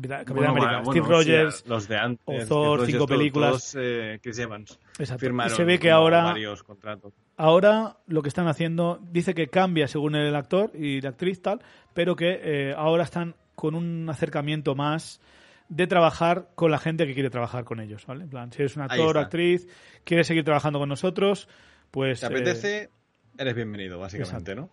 Capitán, 0.00 0.46
América, 0.46 0.82
Steve 0.84 1.06
Rogers, 1.06 1.64
los 1.66 1.88
de 1.88 1.96
antes, 1.96 2.48
Thor, 2.48 2.86
cinco 2.86 3.06
películas. 3.06 3.76
Chris 4.22 4.38
Evans. 4.38 4.78
Exacto. 4.98 5.20
Firmaron 5.20 5.56
se 5.56 5.64
ve 5.64 5.78
que 5.78 5.90
ahora 5.90 6.24
varios 6.24 6.62
contratos. 6.62 7.12
Ahora 7.36 7.98
lo 8.06 8.22
que 8.22 8.28
están 8.28 8.48
haciendo, 8.48 9.00
dice 9.10 9.34
que 9.34 9.48
cambia 9.48 9.86
según 9.86 10.16
el 10.16 10.34
actor 10.34 10.72
y 10.74 11.00
la 11.00 11.10
actriz 11.10 11.40
tal, 11.40 11.60
pero 11.94 12.16
que 12.16 12.40
eh, 12.42 12.74
ahora 12.76 13.04
están 13.04 13.36
con 13.54 13.74
un 13.74 14.08
acercamiento 14.08 14.74
más 14.74 15.20
de 15.68 15.86
trabajar 15.86 16.48
con 16.54 16.70
la 16.70 16.78
gente 16.78 17.06
que 17.06 17.14
quiere 17.14 17.30
trabajar 17.30 17.64
con 17.64 17.80
ellos, 17.80 18.06
¿vale? 18.06 18.24
En 18.24 18.30
plan, 18.30 18.52
si 18.52 18.62
eres 18.62 18.76
un 18.76 18.82
actor 18.82 19.16
o 19.16 19.20
actriz, 19.20 19.68
quieres 20.04 20.26
seguir 20.26 20.44
trabajando 20.44 20.78
con 20.78 20.88
nosotros, 20.88 21.48
pues... 21.90 22.20
¿Te 22.20 22.26
apetece? 22.26 22.82
Eh, 22.84 22.90
eres 23.36 23.54
bienvenido, 23.54 23.98
básicamente, 23.98 24.54
¿no? 24.54 24.70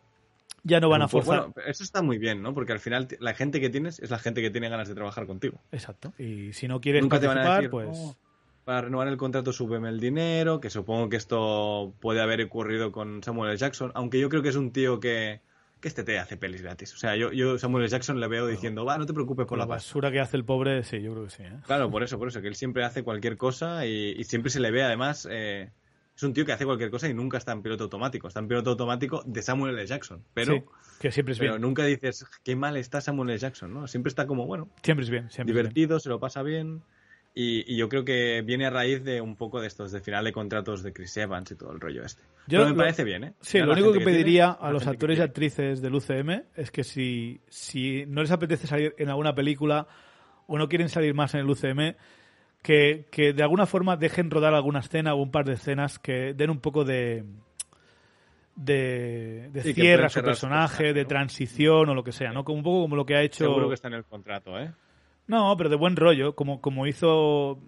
Ya 0.66 0.80
no 0.80 0.90
van 0.90 1.04
a 1.04 1.08
forzar. 1.08 1.42
bueno, 1.42 1.54
eso 1.68 1.84
está 1.84 2.02
muy 2.02 2.18
bien, 2.18 2.42
¿no? 2.42 2.56
Porque 2.56 2.74
al 2.74 2.80
final 2.80 3.08
la 3.20 3.36
gente 3.36 3.62
que 3.62 3.70
tienes 3.70 4.00
es 4.00 4.10
la 4.10 4.18
gente 4.18 4.42
que 4.42 4.50
tiene 4.50 4.68
ganas 4.68 4.88
de 4.88 4.96
trabajar 4.96 5.28
contigo. 5.28 5.62
Exacto. 5.72 6.12
Y 6.18 6.54
si 6.54 6.68
no 6.68 6.82
quieres 6.82 7.06
participar, 7.06 7.70
pues... 7.70 7.90
Oh, 7.92 8.16
para 8.64 8.82
renovar 8.82 9.08
el 9.08 9.18
contrato 9.18 9.54
súbeme 9.54 9.90
el 9.90 10.00
dinero, 10.00 10.60
que 10.60 10.72
supongo 10.72 11.08
que 11.08 11.18
esto 11.18 11.94
puede 12.02 12.20
haber 12.20 12.42
ocurrido 12.42 12.92
con 12.92 13.22
Samuel 13.22 13.52
L. 13.52 13.58
Jackson, 13.58 13.92
aunque 13.94 14.20
yo 14.20 14.28
creo 14.28 14.42
que 14.42 14.50
es 14.50 14.56
un 14.56 14.72
tío 14.72 15.00
que, 15.00 15.40
que 15.80 15.88
este 15.88 16.04
te 16.04 16.18
hace 16.18 16.36
pelis 16.36 16.64
gratis. 16.64 16.92
O 16.96 16.98
sea, 16.98 17.16
yo, 17.16 17.32
yo 17.32 17.60
Samuel 17.60 17.84
L. 17.84 17.92
Jackson 17.92 18.20
le 18.20 18.28
veo 18.28 18.48
diciendo, 18.48 18.84
va, 18.84 18.98
no 18.98 19.06
te 19.06 19.14
preocupes 19.14 19.46
por 19.46 19.60
la, 19.60 19.66
la 19.66 19.70
basura 19.70 20.12
que 20.12 20.20
hace 20.20 20.36
el 20.36 20.46
pobre, 20.46 20.84
sí, 20.84 21.00
yo 21.00 21.12
creo 21.12 21.26
que 21.26 21.30
sí. 21.30 21.44
¿eh? 21.44 21.60
Claro, 21.68 21.92
por 21.92 22.02
eso, 22.02 22.18
por 22.18 22.30
eso, 22.30 22.42
que 22.42 22.48
él 22.48 22.56
siempre 22.56 22.84
hace 22.84 23.04
cualquier 23.04 23.38
cosa 23.38 23.86
y, 23.86 24.24
siempre 24.24 24.50
se 24.50 24.60
le 24.60 24.72
ve 24.72 24.84
además... 24.84 25.28
Eh, 25.30 25.70
es 26.16 26.24
un 26.24 26.34
tío 26.34 26.46
que 26.46 26.54
hace 26.54 26.66
cualquier 26.66 26.90
cosa 26.90 27.10
y 27.10 27.14
nunca 27.14 27.38
está 27.38 27.52
en 27.52 27.62
piloto 27.62 27.84
automático. 27.84 28.28
Está 28.28 28.40
en 28.40 28.48
piloto 28.48 28.70
automático 28.72 29.22
de 29.26 29.42
Samuel 29.42 29.78
L. 29.78 29.86
Jackson. 29.86 30.24
Pero, 30.34 30.64
que 31.00 31.12
siempre 31.12 31.34
es 31.34 31.40
pero 31.40 31.60
nunca 31.60 31.86
dices 31.86 32.26
qué 32.44 32.56
mal 32.56 32.78
está 32.78 33.02
Samuel 33.02 33.32
L. 33.32 33.40
Jackson, 33.40 33.74
¿no? 33.74 33.88
Siempre 33.88 34.10
está 34.10 34.26
como, 34.26 34.46
bueno. 34.46 34.70
Siempre 34.82 35.04
es 35.04 35.10
bien. 35.10 35.30
Siempre 35.30 35.54
divertido, 35.54 36.00
se 36.00 36.08
lo 36.08 36.20
pasa 36.20 36.42
bien. 36.42 36.84
Y, 37.38 37.76
yo 37.76 37.90
creo 37.90 38.06
que 38.06 38.42
viene 38.44 38.66
a 38.66 38.70
raíz 38.70 39.04
de 39.04 39.20
un 39.20 39.36
poco 39.36 39.60
de 39.60 39.68
estos, 39.68 39.92
de 39.92 40.00
final 40.00 40.24
de 40.24 40.32
contratos 40.32 40.84
de 40.84 40.94
Chris 40.94 41.18
Evans 41.18 41.52
y 41.52 41.56
todo 41.56 41.74
el 41.74 41.82
rollo 41.82 42.06
este. 42.06 42.24
Yo, 42.48 42.66
me 42.66 42.74
parece 42.74 43.04
bien, 43.04 43.26
¿eh? 43.26 43.34
Sí, 43.42 43.60
lo 43.60 43.74
único 43.74 43.92
que, 43.92 44.00
pediría 44.00 44.52
a 44.52 44.72
los 44.72 44.88
actores 44.88 45.20
y 45.20 45.22
actrices 45.22 45.82
del 45.82 45.96
UCM 45.96 46.44
es 46.56 46.72
que 46.72 46.86
si, 46.86 47.42
si 47.50 48.06
no 48.06 48.22
les 48.22 48.32
apetece 48.32 48.68
salir 48.68 48.96
en 48.98 49.10
alguna 49.10 49.36
película 49.36 49.86
o 50.48 50.58
no 50.58 50.70
quieren 50.70 50.88
salir 50.88 51.14
más 51.14 51.34
en 51.34 51.42
el 51.42 51.50
UCM, 51.50 51.96
que, 52.66 53.06
que 53.12 53.32
de 53.32 53.44
alguna 53.44 53.68
forma 53.68 53.96
dejen 53.96 54.32
rodar 54.32 54.56
alguna 54.56 54.80
escena 54.80 55.14
o 55.14 55.22
un 55.22 55.30
par 55.30 55.46
de 55.46 55.54
escenas 55.54 56.00
que 56.00 56.34
den 56.34 56.50
un 56.50 56.60
poco 56.60 56.84
de 56.84 57.24
de, 58.56 59.52
de 59.52 59.62
cierre 59.62 60.06
a 60.08 60.10
su 60.10 60.24
personaje, 60.24 60.92
de 60.92 61.06
transición 61.06 61.90
o 61.90 61.94
lo 61.94 62.04
que 62.04 62.12
sea, 62.12 62.32
¿no? 62.32 62.44
Como 62.44 62.58
un 62.58 62.64
poco 62.64 62.82
como 62.82 62.96
lo 62.96 63.06
que 63.06 63.16
ha 63.16 63.22
hecho... 63.22 63.44
Seguro 63.44 63.68
que 63.68 63.76
está 63.76 63.90
en 63.90 63.94
el 63.94 64.06
contrato, 64.06 64.58
¿eh? 64.58 64.72
No, 65.28 65.56
pero 65.56 65.70
de 65.70 65.76
buen 65.76 65.96
rollo, 65.96 66.34
como, 66.34 66.60
como 66.60 66.88
hizo 66.88 67.60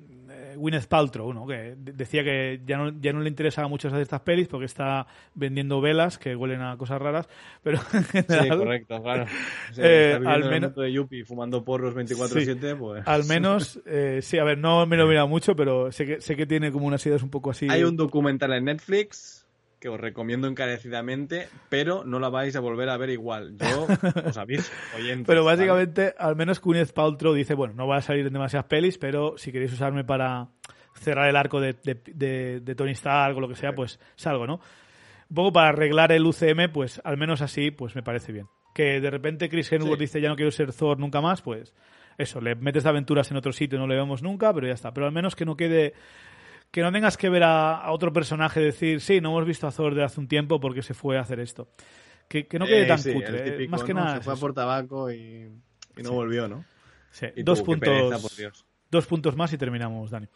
Gwyneth 0.57 0.87
Paltrow, 0.87 1.33
¿no? 1.33 1.47
que 1.47 1.75
decía 1.77 2.23
que 2.23 2.61
ya 2.65 2.77
no, 2.77 2.99
ya 2.99 3.13
no 3.13 3.21
le 3.21 3.29
interesaba 3.29 3.67
mucho 3.67 3.87
hacer 3.87 4.01
estas 4.01 4.21
pelis 4.21 4.47
porque 4.47 4.65
está 4.65 5.07
vendiendo 5.33 5.81
velas 5.81 6.17
que 6.17 6.35
huelen 6.35 6.61
a 6.61 6.77
cosas 6.77 7.01
raras, 7.01 7.27
pero 7.63 7.79
Sí, 8.11 8.49
correcto, 8.49 9.01
claro. 9.01 9.25
eh, 9.77 10.19
al 10.25 10.49
menos 10.49 10.75
de 10.75 10.91
Yuppie 10.91 11.25
fumando 11.25 11.63
porros 11.63 11.95
24/7, 11.95 12.77
pues 12.77 13.07
Al 13.07 13.25
menos 13.25 13.79
eh, 13.85 14.19
sí, 14.21 14.37
a 14.37 14.43
ver, 14.43 14.57
no 14.57 14.85
me 14.85 14.97
lo 14.97 15.07
mira 15.07 15.25
mucho, 15.25 15.55
pero 15.55 15.91
sé 15.91 16.05
que 16.05 16.21
sé 16.21 16.35
que 16.35 16.45
tiene 16.45 16.71
como 16.71 16.87
unas 16.87 17.05
ideas 17.05 17.23
un 17.23 17.29
poco 17.29 17.51
así. 17.51 17.67
Hay 17.69 17.83
un 17.83 17.95
documental 17.95 18.53
en 18.53 18.65
Netflix 18.65 19.46
que 19.79 19.89
os 19.89 19.99
recomiendo 19.99 20.47
encarecidamente, 20.47 21.47
pero 21.69 22.03
no 22.03 22.19
la 22.19 22.29
vais 22.29 22.55
a 22.55 22.59
volver 22.59 22.89
a 22.89 22.97
ver 22.97 23.09
igual. 23.11 23.55
Yo 23.57 23.87
os 24.25 24.37
aviso, 24.37 24.71
oyentes. 24.95 25.27
Pero 25.27 25.43
básicamente, 25.43 26.13
al 26.17 26.35
menos 26.35 26.61
Gwyneth 26.61 26.93
Paltrow 26.93 27.33
dice, 27.33 27.53
bueno, 27.53 27.73
no 27.75 27.85
voy 27.85 27.97
a 27.97 28.01
salir 28.01 28.25
en 28.25 28.33
demasiadas 28.33 28.67
pelis, 28.67 28.97
pero 28.97 29.37
si 29.37 29.51
queréis 29.51 29.73
usarme 29.73 30.03
para 30.03 30.49
cerrar 30.95 31.29
el 31.29 31.35
arco 31.35 31.61
de, 31.61 31.73
de, 31.73 32.75
Tony 32.75 32.91
Stark 32.91 33.37
o 33.37 33.39
lo 33.39 33.47
que 33.47 33.55
sea, 33.55 33.73
pues 33.73 33.99
salgo, 34.15 34.47
¿no? 34.47 34.55
Un 35.29 35.35
poco 35.35 35.53
para 35.53 35.69
arreglar 35.69 36.11
el 36.11 36.25
UCM, 36.25 36.71
pues 36.73 37.01
al 37.03 37.17
menos 37.17 37.41
así, 37.41 37.71
pues 37.71 37.95
me 37.95 38.01
parece 38.01 38.31
bien. 38.31 38.47
Que 38.73 38.99
de 38.99 39.09
repente 39.11 39.49
Chris 39.49 39.71
Hemsworth 39.71 39.99
dice, 39.99 40.21
ya 40.21 40.29
no 40.29 40.35
quiero 40.35 40.51
ser 40.51 40.73
Thor 40.73 40.97
nunca 40.99 41.21
más, 41.21 41.41
pues 41.41 41.73
eso, 42.17 42.41
le 42.41 42.55
metes 42.55 42.85
aventuras 42.85 43.29
en 43.29 43.37
otro 43.37 43.51
sitio, 43.51 43.77
no 43.77 43.85
le 43.85 43.95
vemos 43.95 44.23
nunca, 44.23 44.51
pero 44.53 44.67
ya 44.67 44.73
está. 44.73 44.91
Pero 44.91 45.05
al 45.05 45.11
menos 45.11 45.35
que 45.35 45.45
no 45.45 45.55
quede 45.55 45.93
que 46.77 46.83
no 46.83 46.91
tengas 46.91 47.17
que 47.17 47.27
ver 47.27 47.41
a, 47.41 47.89
otro 47.89 48.13
personaje 48.13 48.59
decir, 48.59 49.01
sí, 49.01 49.19
no 49.19 49.29
hemos 49.29 49.47
visto 49.47 49.65
a 49.65 49.71
Thor 49.71 49.95
de 49.95 50.03
hace 50.03 50.19
un 50.19 50.27
tiempo 50.27 50.59
porque 50.59 50.83
se 50.83 50.93
fue 50.93 51.17
a 51.17 51.21
hacer 51.21 51.39
esto. 51.39 51.69
Que, 52.27 52.47
no 52.59 52.67
quede 52.67 52.85
tan 52.85 53.01
cutre. 53.01 53.63
Eh, 53.63 53.67
más 53.67 53.83
que 53.83 53.95
nada. 53.95 54.17
Se 54.17 54.21
fue 54.21 54.33
a 54.33 54.35
por 54.35 54.53
tabaco 54.53 55.11
y, 55.11 55.49
no 56.03 56.11
volvió, 56.11 56.47
¿no? 56.47 56.63
Sí, 57.09 57.29
dos 57.37 57.63
puntos. 57.63 58.37
Dos 58.91 59.07
puntos 59.07 59.35
más 59.35 59.51
y 59.53 59.57
terminamos, 59.57 60.11
Dani. 60.11 60.27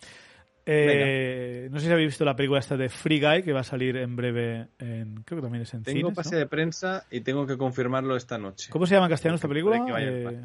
Eh, 0.65 1.69
no 1.69 1.79
sé 1.79 1.85
si 1.85 1.91
habéis 1.91 2.07
visto 2.07 2.25
la 2.25 2.35
película 2.35 2.59
esta 2.59 2.75
de 2.75 2.89
Free 2.89 3.21
Guy 3.21 3.43
que 3.43 3.53
va 3.53 3.59
a 3.59 3.63
salir 3.63 3.97
en 3.97 4.15
breve 4.15 4.69
en 4.79 5.21
creo 5.23 5.41
que 5.41 5.43
también 5.43 5.63
es 5.63 5.73
en 5.73 5.81
tengo 5.81 6.13
pase 6.13 6.35
de 6.35 6.45
prensa 6.45 7.07
y 7.09 7.21
tengo 7.21 7.47
que 7.47 7.57
confirmarlo 7.57 8.15
esta 8.15 8.37
noche 8.37 8.69
¿cómo 8.69 8.85
se 8.85 8.93
llama 8.93 9.07
en 9.07 9.09
castellano 9.09 9.35
esta 9.37 9.47
película? 9.47 9.83
Eh, 9.97 10.39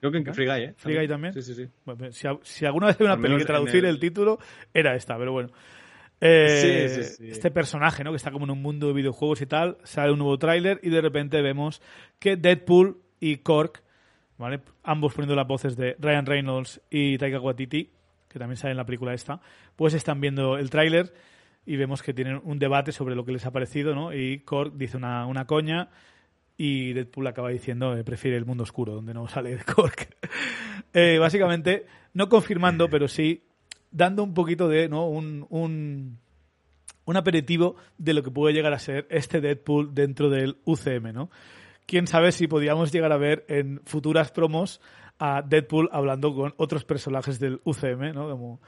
creo 0.00 0.12
que 0.12 0.18
en 0.18 0.34
Free 0.34 0.46
Guy 0.46 0.62
¿eh? 0.62 0.74
Free 0.76 0.96
Guy 0.96 1.08
también 1.08 1.32
sí 1.34 1.42
sí 1.42 1.54
sí 1.54 1.68
si, 2.42 2.66
alguna 2.66 2.88
vez 2.88 3.00
hay 3.00 3.06
una 3.06 3.16
película 3.16 3.38
que 3.38 3.44
traducir 3.44 3.84
el... 3.84 3.98
título 3.98 4.38
era 4.72 4.94
esta 4.94 5.16
pero 5.18 5.32
bueno 5.32 5.50
eh, 6.20 7.16
este 7.20 7.50
personaje 7.50 8.02
¿no? 8.02 8.10
que 8.10 8.16
está 8.16 8.32
como 8.32 8.44
en 8.44 8.50
un 8.50 8.62
mundo 8.62 8.88
de 8.88 8.92
videojuegos 8.92 9.40
y 9.42 9.46
tal 9.46 9.78
sale 9.84 10.12
un 10.12 10.18
nuevo 10.18 10.38
tráiler 10.38 10.80
y 10.82 10.90
de 10.90 11.00
repente 11.00 11.40
vemos 11.42 11.80
que 12.18 12.36
Deadpool 12.36 13.00
y 13.20 13.36
Cork 13.38 13.82
¿vale? 14.36 14.60
ambos 14.82 15.14
poniendo 15.14 15.36
las 15.36 15.46
voces 15.46 15.76
de 15.76 15.96
Ryan 15.98 16.26
Reynolds 16.26 16.80
y 16.90 17.18
Taika 17.18 17.40
Waititi 17.40 17.90
que 18.28 18.38
también 18.38 18.56
sale 18.56 18.72
en 18.72 18.76
la 18.76 18.84
película 18.84 19.14
esta, 19.14 19.40
pues 19.74 19.94
están 19.94 20.20
viendo 20.20 20.58
el 20.58 20.70
tráiler 20.70 21.12
y 21.66 21.76
vemos 21.76 22.02
que 22.02 22.14
tienen 22.14 22.40
un 22.44 22.58
debate 22.58 22.92
sobre 22.92 23.14
lo 23.14 23.24
que 23.24 23.32
les 23.32 23.44
ha 23.46 23.50
parecido, 23.50 23.94
¿no? 23.94 24.14
Y 24.14 24.40
Cork 24.40 24.74
dice 24.74 24.96
una, 24.96 25.26
una 25.26 25.46
coña 25.46 25.88
y 26.60 26.92
Deadpool 26.92 27.28
acaba 27.28 27.50
diciendo 27.50 27.96
eh, 27.96 28.02
prefiere 28.02 28.36
el 28.36 28.44
mundo 28.44 28.64
oscuro, 28.64 28.92
donde 28.92 29.14
no 29.14 29.28
sale 29.28 29.56
Cork. 29.64 30.14
eh, 30.92 31.16
básicamente, 31.18 31.86
no 32.12 32.28
confirmando, 32.28 32.90
pero 32.90 33.06
sí 33.06 33.44
dando 33.90 34.24
un 34.24 34.34
poquito 34.34 34.68
de, 34.68 34.88
¿no? 34.88 35.08
Un, 35.08 35.46
un, 35.48 36.18
un 37.04 37.16
aperitivo 37.16 37.76
de 37.96 38.12
lo 38.12 38.22
que 38.24 38.32
puede 38.32 38.52
llegar 38.52 38.74
a 38.74 38.78
ser 38.80 39.06
este 39.08 39.40
Deadpool 39.40 39.94
dentro 39.94 40.28
del 40.28 40.58
UCM, 40.64 41.12
¿no? 41.14 41.30
Quién 41.86 42.08
sabe 42.08 42.32
si 42.32 42.48
podríamos 42.48 42.92
llegar 42.92 43.12
a 43.12 43.16
ver 43.16 43.46
en 43.48 43.80
futuras 43.84 44.32
promos 44.32 44.80
a 45.18 45.42
Deadpool 45.42 45.88
hablando 45.92 46.34
con 46.34 46.54
otros 46.56 46.84
personajes 46.84 47.38
del 47.38 47.60
UCM, 47.64 48.12
¿no? 48.12 48.28
Como, 48.28 48.60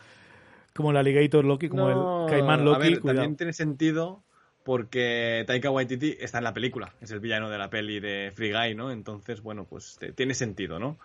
como 0.75 0.93
el 0.93 0.97
Alligator 0.97 1.45
Loki, 1.45 1.69
como 1.69 1.89
el 1.89 2.31
Caimán 2.31 2.65
Loki. 2.65 3.01
también 3.01 3.37
tiene 3.37 3.53
sentido 3.53 4.23
porque 4.65 5.45
Taika 5.47 5.71
Waititi 5.71 6.17
está 6.21 6.39
en 6.39 6.45
la 6.45 6.55
película, 6.55 6.93
es 7.01 7.11
el 7.11 7.21
villano 7.21 7.51
de 7.51 7.59
la 7.59 7.71
peli 7.71 8.01
de 8.01 8.33
Free 8.35 8.53
Guy, 8.53 8.75
¿no? 8.75 8.91
Entonces, 8.91 9.43
bueno, 9.43 9.65
pues 9.65 9.99
tiene 10.15 10.35
sentido, 10.35 10.79
¿no? 10.79 10.99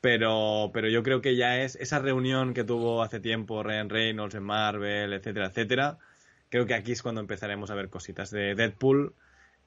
Pero, 0.00 0.70
pero 0.72 0.88
yo 0.88 1.02
creo 1.02 1.20
que 1.20 1.36
ya 1.36 1.60
es 1.60 1.76
esa 1.76 1.98
reunión 1.98 2.54
que 2.54 2.64
tuvo 2.64 3.02
hace 3.02 3.20
tiempo 3.20 3.62
Ryan 3.62 3.90
Reynolds 3.90 4.34
en 4.34 4.42
Marvel, 4.42 5.12
etcétera, 5.12 5.46
etcétera. 5.46 5.98
Creo 6.48 6.66
que 6.66 6.74
aquí 6.74 6.92
es 6.92 7.02
cuando 7.02 7.20
empezaremos 7.20 7.70
a 7.70 7.74
ver 7.74 7.90
cositas 7.90 8.30
de 8.30 8.54
Deadpool 8.54 9.14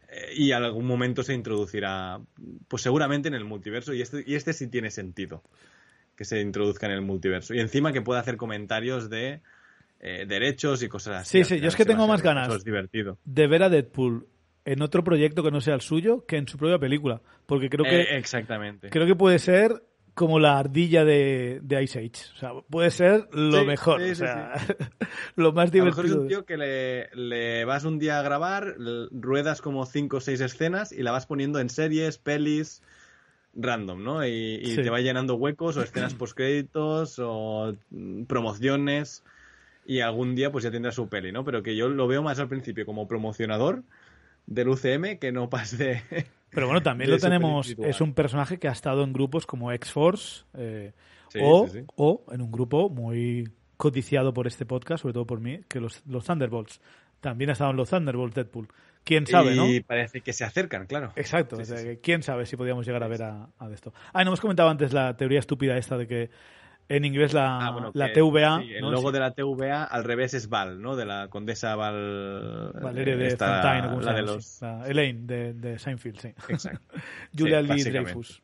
eh, 0.09 0.33
y 0.35 0.51
en 0.51 0.63
algún 0.63 0.85
momento 0.85 1.23
se 1.23 1.33
introducirá, 1.33 2.19
pues 2.67 2.81
seguramente 2.81 3.27
en 3.27 3.35
el 3.35 3.45
multiverso, 3.45 3.93
y 3.93 4.01
este, 4.01 4.23
y 4.25 4.35
este 4.35 4.53
sí 4.53 4.67
tiene 4.67 4.89
sentido 4.89 5.43
que 6.15 6.25
se 6.25 6.41
introduzca 6.41 6.87
en 6.87 6.93
el 6.93 7.01
multiverso. 7.01 7.53
Y 7.53 7.59
encima 7.59 7.93
que 7.93 8.01
pueda 8.01 8.19
hacer 8.19 8.37
comentarios 8.37 9.09
de 9.09 9.41
eh, 10.05 10.25
derechos 10.27 10.83
y 10.83 10.89
cosas 10.89 11.21
así. 11.21 11.45
Sí, 11.45 11.55
sí, 11.55 11.61
yo 11.61 11.69
es 11.69 11.77
que 11.77 11.85
tengo 11.85 12.05
más 12.07 12.21
ganas 12.21 12.61
de 12.65 13.47
ver 13.47 13.63
a 13.63 13.69
Deadpool 13.69 14.27
en 14.65 14.81
otro 14.81 15.01
proyecto 15.01 15.43
que 15.43 15.49
no 15.49 15.61
sea 15.61 15.75
el 15.75 15.81
suyo 15.81 16.25
que 16.25 16.35
en 16.35 16.45
su 16.45 16.57
propia 16.57 16.77
película. 16.77 17.21
Porque 17.45 17.69
creo 17.69 17.85
que. 17.85 18.01
Eh, 18.01 18.17
exactamente. 18.17 18.89
Creo 18.89 19.07
que 19.07 19.15
puede 19.15 19.39
ser 19.39 19.81
como 20.13 20.39
la 20.39 20.59
ardilla 20.59 21.05
de, 21.05 21.61
de, 21.63 21.83
Ice 21.83 21.99
Age. 21.99 22.33
O 22.35 22.37
sea, 22.37 22.51
puede 22.69 22.91
ser 22.91 23.29
lo 23.31 23.63
mejor. 23.63 24.01
o 24.01 24.15
sea, 24.15 24.51
lo 25.37 25.53
más 25.53 25.71
divertido. 25.71 26.01
A 26.01 26.03
lo 26.03 26.03
mejor 26.03 26.05
es 26.05 26.11
un 26.11 26.27
tío 26.27 26.45
que 26.45 27.07
le, 27.15 27.63
vas 27.63 27.85
un 27.85 27.97
día 27.97 28.19
a 28.19 28.23
grabar, 28.23 28.75
ruedas 29.09 29.61
como 29.61 29.85
cinco 29.85 30.17
o 30.17 30.19
seis 30.19 30.41
escenas 30.41 30.91
y 30.91 31.01
la 31.03 31.13
vas 31.13 31.27
poniendo 31.27 31.61
en 31.61 31.69
series, 31.69 32.17
pelis, 32.17 32.83
random, 33.55 34.03
¿no? 34.03 34.27
Y, 34.27 34.75
te 34.75 34.89
va 34.89 34.99
llenando 34.99 35.35
huecos 35.35 35.77
o 35.77 35.81
escenas 35.81 36.13
postcréditos 36.13 37.19
o 37.19 37.73
mm, 37.89 38.25
promociones 38.25 39.23
y 39.85 39.99
algún 39.99 40.35
día 40.35 40.51
pues 40.51 40.63
ya 40.63 40.71
tendrá 40.71 40.91
su 40.91 41.09
peli, 41.09 41.31
¿no? 41.31 41.43
Pero 41.43 41.63
que 41.63 41.75
yo 41.75 41.89
lo 41.89 42.07
veo 42.07 42.21
más 42.23 42.39
al 42.39 42.47
principio 42.47 42.85
como 42.85 43.07
promocionador 43.07 43.83
del 44.45 44.69
UCM 44.69 45.19
que 45.19 45.31
no 45.31 45.49
pase 45.49 46.03
pero 46.49 46.67
bueno, 46.67 46.83
también 46.83 47.09
lo 47.09 47.17
tenemos, 47.17 47.75
es 47.77 48.01
un 48.01 48.13
personaje 48.13 48.59
que 48.59 48.67
ha 48.67 48.71
estado 48.71 49.03
en 49.03 49.13
grupos 49.13 49.45
como 49.45 49.71
X-Force 49.71 50.45
eh, 50.53 50.91
o, 51.41 51.67
o 51.95 52.23
en 52.31 52.41
un 52.41 52.51
grupo 52.51 52.89
muy 52.89 53.49
codiciado 53.77 54.33
por 54.33 54.47
este 54.47 54.65
podcast, 54.65 55.01
sobre 55.01 55.13
todo 55.13 55.25
por 55.25 55.39
mí, 55.39 55.61
que 55.67 55.79
los, 55.79 56.03
los 56.05 56.25
Thunderbolts. 56.25 56.79
También 57.19 57.49
ha 57.49 57.53
estado 57.53 57.71
en 57.71 57.77
los 57.77 57.89
Thunderbolts 57.89 58.35
Deadpool. 58.35 58.67
¿Quién 59.03 59.27
sabe, 59.27 59.55
no? 59.55 59.67
Y 59.67 59.81
parece 59.81 60.21
que 60.21 60.31
se 60.31 60.45
acercan, 60.45 60.85
claro. 60.85 61.11
Exacto. 61.15 61.57
¿Quién 62.01 62.23
sabe 62.23 62.45
si 62.45 62.55
podríamos 62.55 62.85
llegar 62.85 63.03
a 63.03 63.07
ver 63.07 63.23
a, 63.23 63.49
a 63.59 63.69
esto? 63.71 63.93
Ah, 64.13 64.23
no 64.23 64.29
hemos 64.29 64.39
comentado 64.39 64.69
antes 64.69 64.93
la 64.93 65.17
teoría 65.17 65.39
estúpida 65.39 65.77
esta 65.77 65.97
de 65.97 66.07
que 66.07 66.29
en 66.89 67.05
inglés 67.05 67.33
la, 67.33 67.67
ah, 67.67 67.91
la 67.93 68.13
TVA. 68.13 68.61
el 68.61 68.81
logo 68.81 69.11
de 69.11 69.19
la 69.19 69.31
TVA 69.31 69.83
al 69.83 70.03
revés 70.03 70.33
es 70.33 70.49
Val, 70.49 70.81
¿no? 70.81 70.95
De 70.95 71.05
la 71.05 71.27
condesa 71.29 71.75
Val. 71.75 72.71
Valeria 72.81 73.15
de 73.15 73.29
Fontaine, 73.37 73.87
¿cómo 73.87 74.01
la 74.01 74.13
de 74.13 74.21
los... 74.21 74.61
Elaine 74.85 75.25
de, 75.25 75.53
de, 75.53 75.79
Seinfeld, 75.79 76.19
sí. 76.19 76.33
Exacto. 76.49 76.95
Julia 77.37 77.61
Lee 77.61 77.83
Dreyfus. 77.83 78.41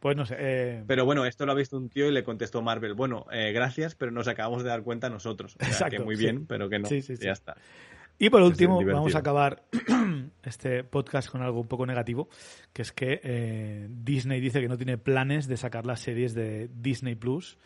Pues 0.00 0.16
no 0.16 0.26
sé. 0.26 0.36
Eh... 0.38 0.84
Pero 0.86 1.04
bueno, 1.04 1.24
esto 1.24 1.46
lo 1.46 1.52
ha 1.52 1.54
visto 1.54 1.76
un 1.76 1.88
tío 1.88 2.06
y 2.08 2.12
le 2.12 2.22
contestó 2.22 2.62
Marvel. 2.62 2.94
Bueno, 2.94 3.26
eh, 3.32 3.52
gracias, 3.52 3.94
pero 3.94 4.12
nos 4.12 4.28
acabamos 4.28 4.62
de 4.62 4.68
dar 4.68 4.82
cuenta 4.82 5.08
nosotros. 5.08 5.56
O 5.56 5.58
sea, 5.58 5.68
Exacto, 5.68 5.96
que 5.96 6.02
muy 6.04 6.16
bien, 6.16 6.46
pero 6.46 6.68
que 6.68 6.78
no. 6.78 6.88
Sí, 6.88 7.02
sí, 7.02 7.16
ya 7.16 7.32
está. 7.32 7.56
Y 8.18 8.30
por 8.30 8.42
último, 8.42 8.82
vamos 8.84 9.14
a 9.14 9.18
acabar 9.18 9.62
este 10.42 10.84
podcast 10.84 11.28
con 11.28 11.42
algo 11.42 11.60
un 11.60 11.68
poco 11.68 11.84
negativo, 11.84 12.28
que 12.72 12.82
es 12.82 12.92
que 12.92 13.20
eh, 13.22 13.88
Disney 13.90 14.40
dice 14.40 14.60
que 14.60 14.68
no 14.68 14.76
tiene 14.76 14.96
planes 14.96 15.46
de 15.46 15.56
sacar 15.56 15.84
las 15.84 16.00
series 16.00 16.34
de 16.34 16.70
Disney 16.74 17.14
Plus 17.14 17.58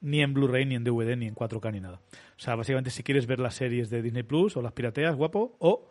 ni 0.00 0.22
en 0.22 0.32
Blu-ray, 0.32 0.64
ni 0.64 0.76
en 0.76 0.84
DVD, 0.84 1.16
ni 1.16 1.26
en 1.26 1.34
4K, 1.34 1.72
ni 1.72 1.80
nada. 1.80 2.00
O 2.12 2.40
sea, 2.40 2.54
básicamente 2.54 2.90
si 2.90 3.02
quieres 3.02 3.26
ver 3.26 3.38
las 3.38 3.54
series 3.54 3.90
de 3.90 4.00
Disney 4.00 4.22
Plus 4.22 4.56
o 4.56 4.62
las 4.62 4.72
pirateas, 4.72 5.14
guapo, 5.14 5.56
o 5.58 5.90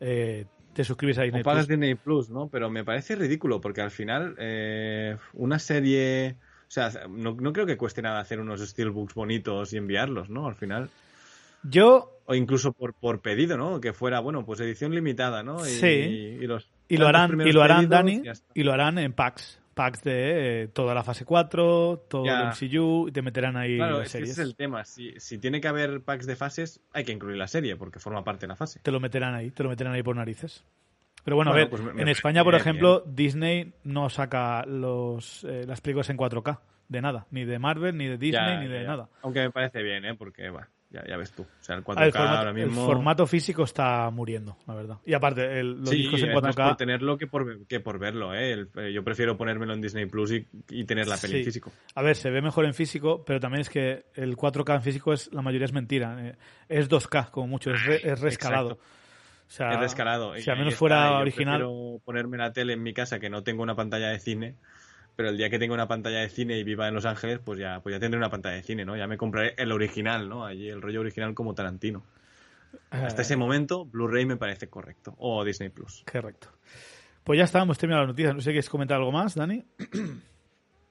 eh, 0.00 0.46
te 0.72 0.84
suscribes 0.84 1.18
a 1.18 1.22
Disney 1.22 1.42
o 1.42 1.44
pagas 1.44 1.68
Disney 1.68 1.94
Plus, 1.94 2.30
¿no? 2.30 2.48
Pero 2.48 2.70
me 2.70 2.84
parece 2.84 3.14
ridículo 3.14 3.60
porque 3.60 3.82
al 3.82 3.90
final 3.90 4.34
eh, 4.38 5.16
una 5.34 5.58
serie... 5.58 6.36
O 6.62 6.74
sea, 6.74 6.90
no, 7.10 7.34
no 7.34 7.52
creo 7.52 7.66
que 7.66 7.76
cueste 7.76 8.00
nada 8.00 8.20
hacer 8.20 8.40
unos 8.40 8.66
steelbooks 8.66 9.12
bonitos 9.12 9.74
y 9.74 9.76
enviarlos, 9.76 10.30
¿no? 10.30 10.46
Al 10.46 10.54
final... 10.54 10.88
Yo. 11.62 12.11
O 12.26 12.34
incluso 12.34 12.72
por, 12.72 12.94
por 12.94 13.20
pedido, 13.20 13.56
¿no? 13.56 13.80
Que 13.80 13.92
fuera, 13.92 14.20
bueno, 14.20 14.44
pues 14.44 14.60
edición 14.60 14.94
limitada, 14.94 15.42
¿no? 15.42 15.66
Y, 15.66 15.70
sí. 15.70 15.86
Y, 16.40 16.46
los, 16.46 16.70
y 16.88 16.96
lo 16.96 17.08
harán, 17.08 17.40
y 17.40 17.52
lo 17.52 17.62
harán 17.62 17.88
Dani, 17.88 18.22
y 18.54 18.62
lo 18.62 18.72
harán 18.72 18.98
en 18.98 19.12
packs. 19.12 19.60
Packs 19.74 20.02
de 20.02 20.64
eh, 20.64 20.68
toda 20.68 20.94
la 20.94 21.02
fase 21.02 21.24
4, 21.24 22.04
todo 22.08 22.24
el 22.26 22.48
MCU, 22.48 23.08
y 23.08 23.12
te 23.12 23.22
meterán 23.22 23.56
ahí 23.56 23.76
claro, 23.76 24.02
ese 24.02 24.20
es 24.20 24.38
el 24.38 24.54
tema. 24.54 24.84
Si, 24.84 25.14
si 25.18 25.38
tiene 25.38 25.62
que 25.62 25.68
haber 25.68 26.02
packs 26.02 26.26
de 26.26 26.36
fases, 26.36 26.80
hay 26.92 27.04
que 27.04 27.12
incluir 27.12 27.38
la 27.38 27.48
serie, 27.48 27.76
porque 27.76 27.98
forma 27.98 28.22
parte 28.22 28.42
de 28.42 28.48
la 28.48 28.56
fase. 28.56 28.80
Te 28.80 28.92
lo 28.92 29.00
meterán 29.00 29.34
ahí, 29.34 29.50
te 29.50 29.62
lo 29.62 29.70
meterán 29.70 29.94
ahí 29.94 30.02
por 30.02 30.14
narices. 30.14 30.62
Pero 31.24 31.36
bueno, 31.36 31.52
a 31.52 31.54
ver, 31.54 31.70
pues 31.70 31.82
en 31.96 32.08
España, 32.08 32.44
por 32.44 32.54
ejemplo, 32.54 33.02
Disney 33.06 33.72
no 33.84 34.10
saca 34.10 34.66
los, 34.66 35.44
eh, 35.44 35.64
las 35.66 35.80
películas 35.80 36.10
en 36.10 36.18
4K, 36.18 36.58
de 36.88 37.00
nada. 37.00 37.26
Ni 37.30 37.44
de 37.44 37.58
Marvel, 37.58 37.96
ni 37.96 38.08
de 38.08 38.18
Disney, 38.18 38.58
ni 38.58 38.68
de 38.68 38.84
nada. 38.84 39.08
Aunque 39.22 39.40
me 39.40 39.50
parece 39.50 39.82
bien, 39.82 40.04
¿eh? 40.04 40.14
Porque, 40.14 40.50
va 40.50 40.68
ya, 40.92 41.02
ya, 41.08 41.16
ves 41.16 41.32
tú. 41.32 41.42
O 41.42 41.64
sea, 41.64 41.76
el 41.76 41.84
4K 41.84 42.14
ahora 42.14 42.52
mismo... 42.52 42.82
El 42.82 42.86
formato 42.86 43.26
físico 43.26 43.64
está 43.64 44.10
muriendo, 44.10 44.58
la 44.66 44.74
verdad. 44.74 44.98
Y 45.06 45.14
aparte, 45.14 45.58
el, 45.58 45.80
los 45.80 45.90
discos 45.90 46.22
en 46.22 46.32
4K... 46.32 46.68
por 46.68 46.76
tenerlo 46.76 47.16
que 47.16 47.26
por, 47.26 47.66
que 47.66 47.80
por 47.80 47.98
verlo, 47.98 48.34
¿eh? 48.34 48.66
eh 48.76 48.92
yo 48.92 49.02
prefiero 49.02 49.36
ponérmelo 49.36 49.72
en 49.72 49.80
Disney 49.80 50.06
Plus 50.06 50.32
y, 50.32 50.46
y 50.68 50.84
tener 50.84 51.08
la 51.08 51.16
peli 51.16 51.38
en 51.38 51.44
físico. 51.44 51.72
A 51.94 52.02
ver, 52.02 52.16
se 52.16 52.30
ve 52.30 52.42
mejor 52.42 52.66
en 52.66 52.74
físico, 52.74 53.24
pero 53.24 53.40
también 53.40 53.62
es 53.62 53.70
que 53.70 54.04
el 54.14 54.36
4K 54.36 54.74
en 54.74 54.82
físico 54.82 55.12
es 55.12 55.32
la 55.32 55.40
mayoría 55.40 55.64
es 55.64 55.72
mentira. 55.72 56.16
Eh, 56.20 56.36
es 56.68 56.90
2K, 56.90 57.30
como 57.30 57.46
mucho, 57.46 57.70
es, 57.70 57.80
es 58.04 58.20
rescalado. 58.20 58.74
O 58.74 59.54
sea, 59.54 59.72
es 59.72 59.80
rescalado. 59.80 60.36
Si 60.36 60.50
al 60.50 60.58
menos 60.58 60.74
fuera 60.74 61.18
original. 61.18 61.60
Yo 61.60 62.00
ponerme 62.04 62.38
la 62.38 62.52
tele 62.52 62.74
en 62.74 62.82
mi 62.82 62.94
casa 62.94 63.18
que 63.18 63.30
no 63.30 63.42
tengo 63.42 63.62
una 63.62 63.74
pantalla 63.74 64.08
de 64.08 64.18
cine 64.18 64.56
pero 65.16 65.28
el 65.28 65.36
día 65.36 65.50
que 65.50 65.58
tenga 65.58 65.74
una 65.74 65.88
pantalla 65.88 66.20
de 66.20 66.28
cine 66.28 66.58
y 66.58 66.64
viva 66.64 66.88
en 66.88 66.94
Los 66.94 67.06
Ángeles, 67.06 67.40
pues 67.44 67.58
ya, 67.58 67.80
pues 67.80 67.94
ya 67.94 68.00
tendré 68.00 68.18
una 68.18 68.30
pantalla 68.30 68.56
de 68.56 68.62
cine, 68.62 68.84
¿no? 68.84 68.96
Ya 68.96 69.06
me 69.06 69.16
compraré 69.16 69.54
el 69.58 69.72
original, 69.72 70.28
¿no? 70.28 70.44
Allí 70.44 70.68
el 70.68 70.80
rollo 70.80 71.00
original 71.00 71.34
como 71.34 71.54
Tarantino. 71.54 72.02
Hasta 72.90 73.22
ese 73.22 73.36
momento, 73.36 73.84
Blu-ray 73.84 74.26
me 74.26 74.36
parece 74.36 74.68
correcto. 74.68 75.14
O 75.18 75.44
Disney 75.44 75.68
Plus. 75.68 76.04
Correcto. 76.10 76.48
Pues 77.24 77.38
ya 77.38 77.44
está, 77.44 77.62
hemos 77.62 77.78
terminado 77.78 78.04
la 78.04 78.08
noticia. 78.08 78.32
No 78.32 78.40
sé 78.40 78.44
si 78.44 78.50
quieres 78.50 78.68
comentar 78.68 78.98
algo 78.98 79.12
más, 79.12 79.34
Dani. 79.34 79.64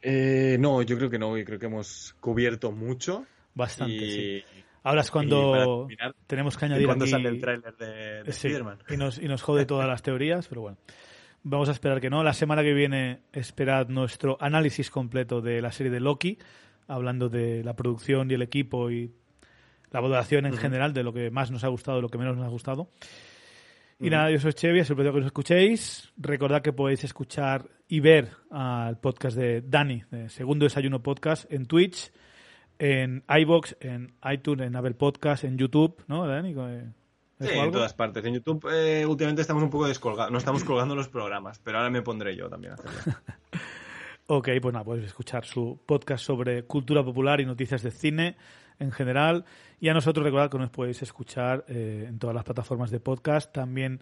Eh, 0.04 0.58
no, 0.60 0.82
yo 0.82 0.98
creo 0.98 1.12
que 1.12 1.20
no. 1.20 1.38
Yo 1.38 1.46
creo 1.46 1.60
que 1.60 1.68
hemos 1.68 2.16
cubierto 2.20 2.72
mucho. 2.72 3.24
Bastante, 3.54 4.00
sí. 4.00 4.44
Ahora 4.82 5.02
es 5.02 5.12
cuando 5.12 5.88
tenemos 6.26 6.58
que 6.58 6.66
añadir. 6.66 6.88
Cuando 6.88 7.06
sale 7.06 7.30
el 7.30 7.40
tráiler 7.40 7.78
de, 7.78 8.24
de 8.24 8.76
Y 8.90 8.98
nos, 8.98 9.20
y 9.20 9.28
nos 9.28 9.44
jode 9.44 9.68
todas 9.68 9.88
las 9.88 10.02
teorías, 10.02 10.48
pero 10.48 10.62
bueno. 10.62 10.78
Vamos 11.44 11.70
a 11.70 11.72
esperar 11.72 12.00
que 12.00 12.10
no. 12.10 12.24
La 12.24 12.34
semana 12.34 12.62
que 12.62 12.74
viene 12.74 13.22
esperad 13.34 13.88
nuestro 13.88 14.38
análisis 14.40 14.92
completo 14.92 15.42
de 15.42 15.62
la 15.62 15.72
serie 15.72 15.92
de 15.92 16.00
Loki, 16.00 16.38
hablando 16.88 17.30
de 17.30 17.64
la 17.64 17.76
producción 17.76 18.30
y 18.30 18.36
el 18.36 18.44
equipo 18.44 18.92
y 18.92 19.12
la 19.90 20.00
valoración 20.00 20.46
en 20.46 20.56
general 20.56 20.94
de 20.94 21.04
lo 21.04 21.14
que 21.14 21.32
más 21.32 21.50
nos 21.50 21.64
ha 21.64 21.68
gustado 21.68 21.98
y 21.98 22.02
lo 22.02 22.10
que 22.10 22.20
menos 22.20 22.38
nos 22.38 22.46
ha 22.46 22.50
gustado. 22.50 22.90
Y 24.00 24.10
nada, 24.10 24.32
yo 24.32 24.40
soy 24.40 24.54
Chevy, 24.54 24.80
es 24.80 24.90
el 24.90 24.96
que 24.96 25.10
os 25.10 25.26
escuchéis. 25.26 26.12
Recordad 26.18 26.62
que 26.62 26.74
podéis 26.74 27.04
escuchar 27.04 27.70
y 27.88 28.00
ver 28.00 28.30
al 28.50 29.00
podcast 29.00 29.38
de 29.38 29.62
Dani, 29.62 30.04
de 30.10 30.30
Segundo 30.30 30.66
Desayuno 30.66 31.04
Podcast, 31.04 31.52
en 31.52 31.66
Twitch, 31.66 32.12
en 32.80 33.24
iBox, 33.28 33.78
en 33.80 34.14
iTunes, 34.32 34.68
en 34.68 34.76
Apple 34.76 34.96
Podcast, 34.96 35.44
en 35.44 35.58
YouTube, 35.58 36.04
¿no, 36.08 36.26
Dani? 36.26 36.56
Sí, 37.42 37.50
en 37.58 37.72
todas 37.72 37.94
partes. 37.94 38.24
En 38.24 38.34
YouTube 38.36 38.68
eh, 38.72 39.06
últimamente 39.06 39.42
estamos 39.42 39.64
un 39.64 39.70
poco 39.70 39.88
descolgados, 39.88 40.32
no 40.32 40.38
estamos 40.38 40.64
colgando 40.64 40.96
los 40.96 41.08
programas, 41.08 41.60
pero 41.60 41.78
ahora 41.78 41.90
me 41.90 42.02
pondré 42.02 42.36
yo 42.36 42.50
también 42.50 42.74
a 42.74 42.76
hacerlo. 42.76 43.18
ok, 44.28 44.50
pues 44.62 44.74
nada, 44.74 44.86
podéis 44.86 45.08
escuchar 45.08 45.46
su 45.46 45.80
podcast 45.86 46.24
sobre 46.24 46.64
cultura 46.64 47.04
popular 47.04 47.42
y 47.42 47.46
noticias 47.46 47.82
de 47.82 47.92
cine 47.92 48.36
en 48.80 48.92
general. 48.92 49.46
Y 49.80 49.90
a 49.90 49.94
nosotros 49.94 50.24
recordad 50.24 50.50
que 50.50 50.58
nos 50.58 50.70
podéis 50.70 51.02
escuchar 51.02 51.66
eh, 51.68 52.06
en 52.08 52.20
todas 52.20 52.36
las 52.36 52.44
plataformas 52.44 52.92
de 52.92 53.00
podcast. 53.00 53.52
También 53.52 54.02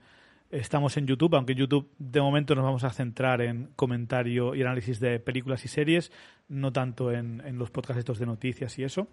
estamos 0.51 0.97
en 0.97 1.05
YouTube, 1.05 1.35
aunque 1.35 1.53
en 1.53 1.59
YouTube 1.59 1.89
de 1.97 2.21
momento 2.21 2.55
nos 2.55 2.63
vamos 2.63 2.83
a 2.83 2.89
centrar 2.89 3.41
en 3.41 3.69
comentario 3.75 4.55
y 4.55 4.61
análisis 4.61 4.99
de 4.99 5.19
películas 5.19 5.63
y 5.65 5.67
series, 5.67 6.11
no 6.47 6.71
tanto 6.73 7.11
en, 7.11 7.57
los 7.57 7.69
podcasts 7.69 7.99
estos 7.99 8.19
de 8.19 8.25
noticias 8.25 8.77
y 8.79 8.83
eso, 8.83 9.07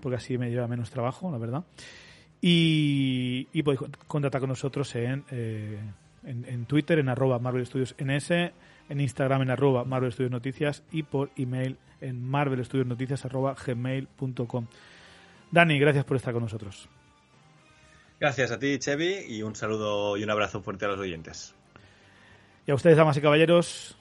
porque 0.00 0.16
así 0.16 0.36
me 0.38 0.50
lleva 0.50 0.68
menos 0.68 0.90
trabajo, 0.90 1.30
la 1.30 1.38
verdad. 1.38 1.64
Y, 2.40 3.62
podéis 3.62 3.80
contactar 4.06 4.40
con 4.40 4.50
nosotros 4.50 4.94
en, 4.94 5.24
eh, 5.30 5.80
en, 6.24 6.66
Twitter, 6.66 6.98
en 6.98 7.08
arroba 7.08 7.38
Marvel 7.38 7.66
Studios 7.66 7.94
NS, 7.98 8.30
en 8.30 9.00
Instagram 9.00 9.42
en 9.42 9.50
arroba 9.50 9.84
Marvel 9.84 10.12
Studios 10.12 10.30
Noticias 10.30 10.82
y 10.92 11.02
por 11.02 11.30
email 11.36 11.76
en 12.00 12.22
marvelstudiosnoticias 12.22 13.24
arroba 13.24 13.54
gmail.com. 13.54 14.66
Dani, 15.50 15.78
gracias 15.78 16.04
por 16.04 16.16
estar 16.16 16.32
con 16.32 16.42
nosotros. 16.42 16.88
Gracias 18.18 18.50
a 18.50 18.58
ti, 18.58 18.78
Chevy, 18.78 19.26
y 19.28 19.42
un 19.42 19.54
saludo 19.54 20.16
y 20.16 20.24
un 20.24 20.30
abrazo 20.30 20.62
fuerte 20.62 20.86
a 20.86 20.88
los 20.88 20.98
oyentes. 20.98 21.54
Y 22.66 22.70
a 22.70 22.74
ustedes, 22.74 22.96
damas 22.96 23.16
y 23.16 23.20
caballeros, 23.20 23.96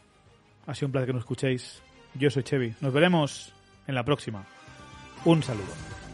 ha 0.65 0.73
sido 0.73 0.87
un 0.87 0.91
placer 0.93 1.07
que 1.07 1.13
nos 1.13 1.23
escuchéis. 1.23 1.81
Yo 2.15 2.29
soy 2.29 2.43
Chevy. 2.43 2.73
Nos 2.81 2.93
veremos 2.93 3.53
en 3.87 3.95
la 3.95 4.03
próxima. 4.03 4.45
Un 5.25 5.43
saludo. 5.43 6.04